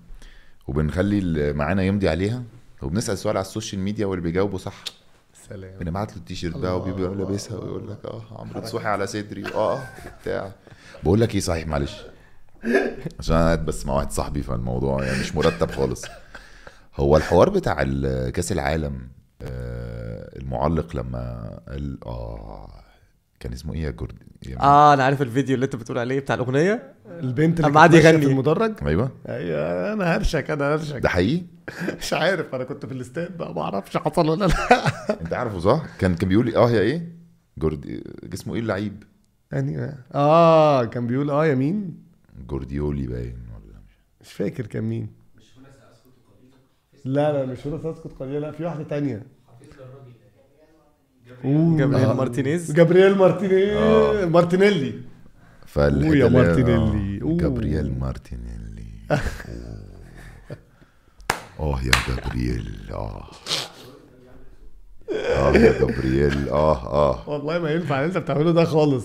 وبنخلي 0.68 1.18
اللي 1.18 1.52
معانا 1.52 1.82
يمضي 1.82 2.08
عليها. 2.08 2.42
وبنسأل 2.82 3.18
سؤال 3.18 3.36
على 3.36 3.44
ال 3.46 3.51
social 3.51 3.80
media 3.80 4.06
واللي 4.06 4.22
بيجاوبوا 4.22 4.58
صح. 4.58 4.84
سلام. 5.48 5.78
بنبعت 5.78 6.10
له 6.12 6.16
التيشيرت 6.18 6.56
بقى 6.56 6.76
وبيبقى 6.80 7.14
لابسها 7.14 7.58
ويقول 7.58 7.90
لك 7.90 7.98
آه 8.04 8.22
عمرو 8.30 8.60
نصوحي 8.60 8.86
على 8.88 9.06
صدري. 9.06 9.46
آه 9.54 9.82
بتاع. 10.22 10.52
بقول 11.04 11.20
لك 11.20 11.34
إيه 11.34 11.40
صحيح 11.40 11.66
معلش. 11.66 12.02
عشان 13.18 13.36
أنا 13.36 13.44
قاعد 13.44 13.64
بس 13.66 13.86
مع 13.86 13.94
واحد 13.94 14.10
صاحبي 14.10 14.42
فالموضوع 14.42 15.04
يعني 15.04 15.20
مش 15.20 15.34
مرتب 15.34 15.70
خالص. 15.70 16.04
هو 16.96 17.16
الحوار 17.16 17.48
بتاع 17.50 17.82
كأس 18.30 18.52
العالم 18.52 19.08
آه، 19.42 20.38
المعلق 20.38 20.96
لما 20.96 21.50
قال 21.68 21.98
آه 22.06 22.70
كان 23.40 23.52
اسمه 23.52 23.74
إيه 23.74 23.82
يا 23.82 23.90
جورد؟ 23.90 24.12
يا 24.46 24.60
آه 24.60 24.94
أنا 24.94 25.04
عارف 25.04 25.22
الفيديو 25.22 25.54
اللي 25.54 25.64
أنت 25.64 25.76
بتقول 25.76 25.98
عليه 25.98 26.20
بتاع 26.20 26.34
الأغنية. 26.34 26.92
البنت 27.20 27.60
اللي 27.60 27.70
ماشية 27.70 27.98
يغني. 27.98 28.20
في 28.20 28.26
المدرج؟ 28.32 28.72
أيوه. 28.86 29.10
أيوه 29.28 29.92
أنا 29.92 30.16
هرشك 30.16 30.50
أنا 30.50 30.74
هرشك. 30.74 30.96
ده 30.98 31.08
حقيقي؟ 31.08 31.42
مش 32.00 32.12
عارف 32.12 32.54
أنا 32.54 32.64
كنت 32.64 32.86
في 32.86 32.92
الاستاد 32.92 33.36
بقى 33.36 33.54
ما 33.54 33.62
أعرفش 33.62 33.96
حصل 33.96 34.28
ولا 34.28 34.44
لأ. 34.46 34.54
أنت 35.22 35.32
عارفه 35.34 35.58
صح؟ 35.58 35.82
كان 35.98 36.14
كان 36.14 36.28
بيقول 36.28 36.46
لي 36.46 36.56
آه 36.56 36.70
يا 36.70 36.80
إيه؟ 36.80 37.16
جورد 37.58 38.02
اسمه 38.34 38.54
إيه 38.54 38.60
اللعيب؟ 38.60 39.02
يعني 39.52 39.94
آه 40.14 40.84
كان 40.84 41.06
بيقول 41.06 41.30
آه 41.30 41.46
يا 41.46 41.54
مين؟ 41.54 42.09
جورديولي 42.46 43.06
باين 43.06 43.38
ولا 43.54 43.80
مش 43.88 43.94
مش 44.20 44.32
فاكر 44.32 44.66
كان 44.66 44.84
مين. 44.84 45.08
لا 47.04 47.32
لا 47.32 47.46
مش 47.46 47.66
هنا 47.66 47.90
اسكت 47.90 48.12
قليلا 48.18 48.38
لا 48.38 48.52
في 48.52 48.64
واحدة 48.64 48.84
تانية. 48.84 49.26
جابرييل 51.44 51.94
آه. 51.94 52.14
مارتينيز؟ 52.14 52.72
جابرييل 52.72 53.18
مارتينيلي. 53.18 54.26
مارتينيلي 54.26 55.02
فالحته 55.66 56.28
مارتينيلي. 56.28 57.18
آه، 57.18 57.22
أوه. 57.22 57.36
جابرييل 57.38 57.98
مارتينيلي. 57.98 58.86
أوه. 61.60 61.78
آه 61.78 61.82
يا 61.82 61.92
جابرييل. 62.08 62.88
آه. 62.90 63.30
آه 65.14 65.52
يا 65.56 65.78
جابرييل. 65.78 66.48
آه 66.48 66.86
آه. 66.86 67.28
والله 67.28 67.58
ما 67.58 67.70
ينفع 67.70 67.94
اللي 67.96 68.06
انت 68.06 68.18
بتعمله 68.18 68.52
ده 68.52 68.64
خالص. 68.64 69.04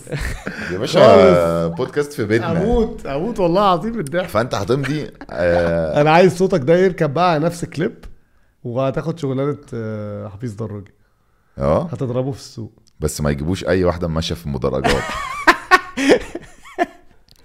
يا 0.72 0.78
باشا 0.78 1.68
بودكاست 1.68 2.14
في 2.14 2.26
بيتنا. 2.26 2.52
أموت 2.52 3.06
أموت 3.06 3.40
والله 3.40 3.62
العظيم 3.62 3.92
بالضحك 3.92 4.28
فأنت 4.30 4.56
هتمضي 4.56 5.12
آه 5.30 5.98
أنا 6.02 6.12
عايز 6.12 6.38
صوتك 6.38 6.60
ده 6.60 6.78
يركب 6.78 7.14
بقى 7.14 7.32
على 7.32 7.46
نفس 7.46 7.66
كليب 7.66 8.06
وهتاخد 8.64 9.20
شغلانة 9.20 9.58
آه، 9.74 10.28
حفيظ 10.28 10.54
دراجي. 10.54 10.92
آه. 11.58 11.84
هتضربه 11.92 12.32
في 12.32 12.40
السوق. 12.40 12.72
بس 13.00 13.22
ما 13.22 13.32
يجيبوش 13.32 13.66
أي 13.66 13.84
واحدة 13.84 14.08
ماشية 14.08 14.36
في 14.36 14.46
المدرجات. 14.46 15.04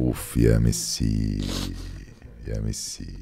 أوف 0.01 0.37
يا 0.37 0.59
ميسي 0.59 1.41
يا 2.49 2.61
ميسي. 2.61 3.15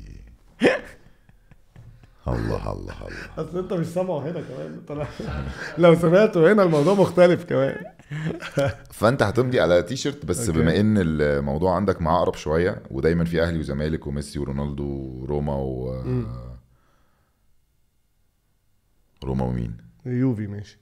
الله 2.28 2.72
الله 2.72 3.06
الله. 3.08 3.48
أصل 3.48 3.58
أنت 3.58 3.72
مش 3.72 3.86
سامعه 3.86 4.18
هنا 4.18 4.40
كمان 4.40 4.72
أنت 4.72 5.06
لو 5.78 5.94
سمعته 5.94 6.52
هنا 6.52 6.62
الموضوع 6.62 6.94
مختلف 6.94 7.44
كمان. 7.44 7.76
فأنت 8.98 9.22
هتمضي 9.22 9.60
على 9.60 9.82
تي 9.82 9.96
شيرت 9.96 10.24
بس 10.26 10.48
okay. 10.48 10.60
بما 10.60 10.80
إن 10.80 10.94
الموضوع 10.98 11.74
عندك 11.76 12.02
معقرب 12.02 12.34
شوية 12.34 12.82
ودايما 12.90 13.24
في 13.24 13.42
أهلي 13.42 13.58
وزمالك 13.58 14.06
وميسي 14.06 14.38
ورونالدو 14.38 14.84
وروما 15.22 15.54
و 15.54 16.02
روما 19.24 19.44
ومين؟ 19.44 19.76
يوفي 20.06 20.46
ماشي. 20.46 20.78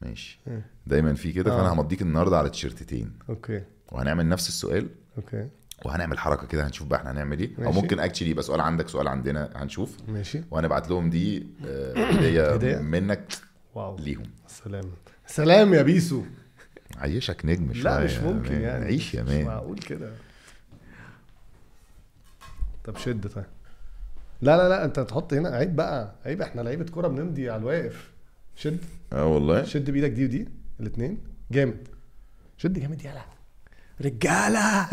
ماشي. 0.00 0.40
مم. 0.46 0.62
دايما 0.86 1.14
في 1.14 1.32
كده 1.32 1.52
آه. 1.52 1.56
فانا 1.56 1.72
همضيك 1.72 2.02
النهارده 2.02 2.38
على 2.38 2.50
تيشيرتين 2.50 3.12
أوكي. 3.28 3.62
وهنعمل 3.92 4.28
نفس 4.28 4.48
السؤال. 4.48 4.88
أوكي. 5.18 5.48
وهنعمل 5.84 6.18
حركة 6.18 6.46
كده 6.46 6.66
هنشوف 6.66 6.88
بقى 6.88 6.98
إحنا 6.98 7.10
هنعمل 7.10 7.40
إيه. 7.40 7.50
أو 7.58 7.62
ماشي. 7.64 7.80
ممكن 7.80 7.98
اكشلي 8.00 8.30
يبقى 8.30 8.42
سؤال 8.42 8.60
عندك 8.60 8.88
سؤال 8.88 9.08
عندنا 9.08 9.50
هنشوف. 9.56 9.96
ماشي. 10.08 10.42
وهنبعت 10.50 10.88
لهم 10.90 11.10
دي 11.10 11.46
آه، 11.66 11.94
هدية؟ 12.54 12.76
منك 12.92 13.32
واو. 13.74 13.96
ليهم. 13.96 14.22
سلام. 14.46 14.84
سلام 15.26 15.74
يا 15.74 15.82
بيسو. 15.82 16.22
عيشك 16.96 17.46
نجم 17.46 17.72
شوية 17.72 17.82
لا 17.82 18.04
مش 18.04 18.18
ممكن 18.18 18.52
مان. 18.52 18.62
يعني. 18.62 18.84
عيش 18.84 19.14
يا 19.14 19.22
مش 19.22 19.28
مان. 19.30 19.44
معقول 19.44 19.78
كده. 19.78 20.10
طب 22.84 22.96
شد 22.96 23.26
طيب. 23.28 23.44
لا 24.42 24.56
لا 24.56 24.68
لا 24.68 24.84
انت 24.84 25.00
تحط 25.00 25.34
هنا. 25.34 25.48
عيب 25.48 25.76
بقى 25.76 26.14
عيب. 26.26 26.42
إحنا 26.42 26.60
لعيبة 26.60 26.84
كورة 26.84 27.08
بنمضي 27.08 27.50
على 27.50 27.60
الواقف. 27.60 28.10
شد. 28.56 28.78
آه 29.12 29.26
والله. 29.26 29.62
شد 29.62 29.90
بإيدك 29.90 30.10
دي 30.10 30.24
ودي 30.24 30.48
الاثنين 30.80 31.18
جامد. 31.50 31.88
شد 32.56 32.78
جامد 32.78 33.02
يلا. 33.04 33.24
رجالة. 34.04 34.86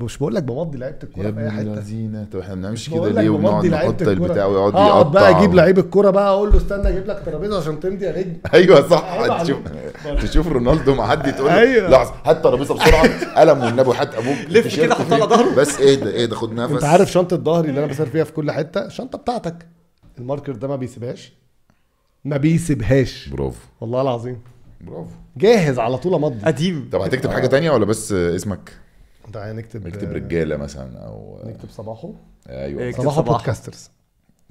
مش 0.00 0.18
بقول 0.18 0.34
لك 0.34 0.42
بمضي 0.42 0.78
لعيبة 0.78 0.98
الكورة 1.02 1.26
يا 1.26 1.32
في 1.32 1.38
أي 1.40 1.46
ابن 1.46 1.50
حتة. 1.50 1.60
اللذينة 1.62 2.26
طب 2.32 2.38
إحنا 2.38 2.54
بنعملش 2.54 2.90
كده 2.90 3.08
ليه؟ 3.08 3.12
لعيبة 3.12 3.60
نحط. 3.68 4.02
البتاع 4.02 4.46
ويقعد 4.46 4.74
أقعد 4.74 4.88
يقطع. 5.06 5.08
بقى 5.10 5.30
أجيب 5.38 5.54
لعيب 5.54 5.78
الكورة 5.78 6.10
بقى 6.10 6.28
أقول 6.28 6.50
له 6.50 6.56
استنى 6.56 6.88
أجيب 6.88 7.06
لك 7.06 7.22
ترابيزة 7.26 7.58
عشان 7.58 7.80
تمضي 7.80 8.04
يا 8.04 8.18
نجم 8.18 8.36
أيوه 8.54 8.88
صح. 8.88 9.42
تشوف. 9.42 9.58
تشوف 10.22 10.46
رونالدو 10.48 10.94
معدي 10.94 11.32
تقول 11.32 11.46
له 11.48 11.60
أيوة. 11.60 11.90
لحظة 11.90 12.14
هات 12.24 12.42
ترابيزة 12.44 12.74
بسرعة 12.74 13.34
قلم 13.40 13.60
والنبي 13.64 13.88
وهات 13.88 14.14
أبوك. 14.14 14.36
لف 14.48 14.76
كده، 14.76 14.94
حطها؟ 14.94 15.14
على 15.14 15.24
ظهره. 15.24 15.54
بس 15.54 15.80
إيه 15.80 15.94
ده؟ 15.94 16.10
إيه 16.10 16.26
ده؟ 16.26 16.36
خد 16.36 16.52
نفس. 16.52 16.72
أنت 16.72 16.84
عارف 16.84 17.10
شنطة 17.12 17.36
ظهري 17.36 17.68
اللي 17.68 17.78
أنا 17.84 17.86
بسافر 17.92 18.10
فيها 18.10 18.24
في 18.24 18.32
كل 18.32 18.50
حتة؟ 18.50 18.86
الشنطه 18.86 19.18
بتاعتك. 19.18 19.66
الماركر 20.18 20.52
ده 20.52 20.68
ما 20.68 20.76
بيسيبهاش. 20.76 21.32
ما 22.24 22.36
بيسيبهاش. 22.36 23.28
برافو. 23.28 23.66
والله 23.80 24.00
العظيم. 24.02 24.42
برافو. 24.80 25.16
جاهز 25.36 25.78
على 25.78 25.98
طول 25.98 26.14
امضي 26.14 26.44
قديم. 26.44 26.88
طب 26.92 27.00
هتكتب 27.00 27.30
حاجة 27.30 27.46
تانية 27.46 27.70
ولا 27.70 27.84
بس 27.84 28.12
اسمك؟ 28.12 28.78
تعالى 29.32 29.52
نكتب 29.52 29.86
نكتب 29.86 30.12
رجالة 30.12 30.56
مثلا 30.56 30.98
أو 31.06 31.42
نكتب 31.44 31.70
صباحه 31.70 32.12
أيوه. 32.48 32.90
صباحه 32.92 33.16
صباحه. 33.16 33.36
Podcasters 33.38 33.90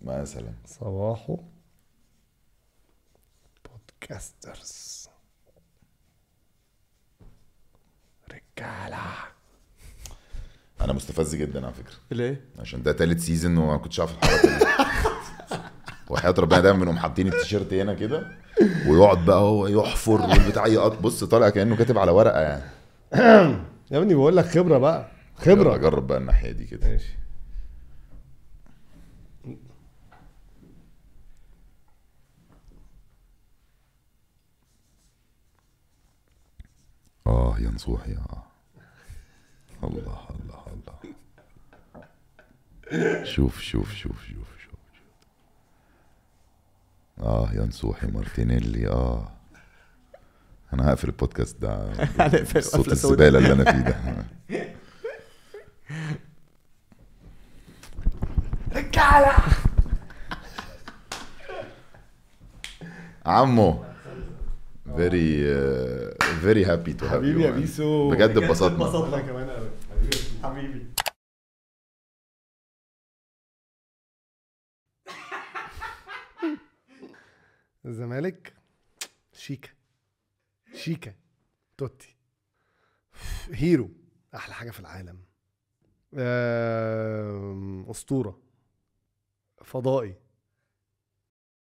مثلا. 0.03 0.51
صباحه 0.65 1.37
Podcasters 3.65 5.07
رجالة. 8.31 8.97
أنا 10.81 10.93
مستفز 10.93 11.35
جدا 11.35 11.65
على 11.65 11.73
فكرة. 11.73 11.93
ليه؟ 12.11 12.41
عشان 12.59 12.83
ده 12.83 12.91
تالت 12.91 13.19
season 13.19 13.57
وما 13.57 13.77
كنتش 13.77 13.99
عارف 13.99 14.11
الحركة 14.23 15.10
دي 16.11 16.13
وحياة 16.13 16.33
ربنا 16.37 16.59
دايما 16.59 16.79
بنقوم 16.79 16.97
حاطين 16.97 17.27
التيشيرت 17.27 17.73
هنا 17.73 17.93
كده 17.93 18.27
ويقعد 18.87 19.25
بقى 19.25 19.39
هو 19.39 19.67
يحفر 19.67 20.21
والبتاع 20.21 20.67
يقط 20.67 21.01
بص 21.01 21.23
طالع 21.23 21.49
كأنه 21.49 21.75
كاتب 21.75 21.97
على 21.97 22.11
ورقة 22.11 22.39
يعني. 22.41 22.63
يا 23.91 23.97
ابني 23.97 24.13
بقول 24.13 24.37
لك 24.37 24.45
خبرة 24.45 24.77
بقى 24.77 25.07
خبرة. 25.35 25.77
جرب 25.77 26.07
بقى 26.07 26.17
الناحية 26.17 26.51
دي 26.51 26.65
كده. 26.65 26.87
ماشي. 26.87 27.17
آه 37.27 37.55
يا 37.59 37.69
نصوح 37.69 38.07
يا 38.07 38.25
الله 39.83 40.27
الله 40.29 40.65
الله. 40.73 40.95
شوف 43.25 43.61
شوف 43.61 43.93
شوف 43.93 44.25
شوف. 44.25 44.40
آه 47.21 47.49
يا 47.53 47.61
نصوحي 47.65 48.07
مارتينيلي 48.07 48.87
آه. 48.87 49.31
أنا 50.73 50.89
هقفل 50.89 51.07
البودكاست 51.07 51.61
ده. 51.61 51.91
هنقفل 52.19 52.63
صوت. 52.63 52.87
الزبالة 52.91 53.37
اللي 53.39 53.53
أنا 53.53 53.71
فيه 53.71 53.79
ده. 53.81 53.95
عمرو 63.25 63.83
very 64.95 65.37
very 66.41 66.65
happy 66.65 66.93
to 66.93 67.05
have 67.05 67.13
حبيبي 67.13 67.43
يا 67.43 67.51
بيسو. 67.51 68.09
بجد 68.11 68.37
اتبسطنا. 68.37 68.67
اتبسطنا 68.85 69.21
كمان 69.21 69.49
قوي 69.49 69.69
حبيبي. 70.43 70.85
الزمالك 77.85 78.53
شيكا. 79.33 79.69
شيكا. 80.73 81.13
توتي. 81.77 82.15
هيرو. 83.51 83.89
أحلى 84.35 84.53
حاجة 84.53 84.71
في 84.71 84.79
العالم. 84.79 85.17
أسطورة. 87.91 88.39
فضائي. 89.63 90.15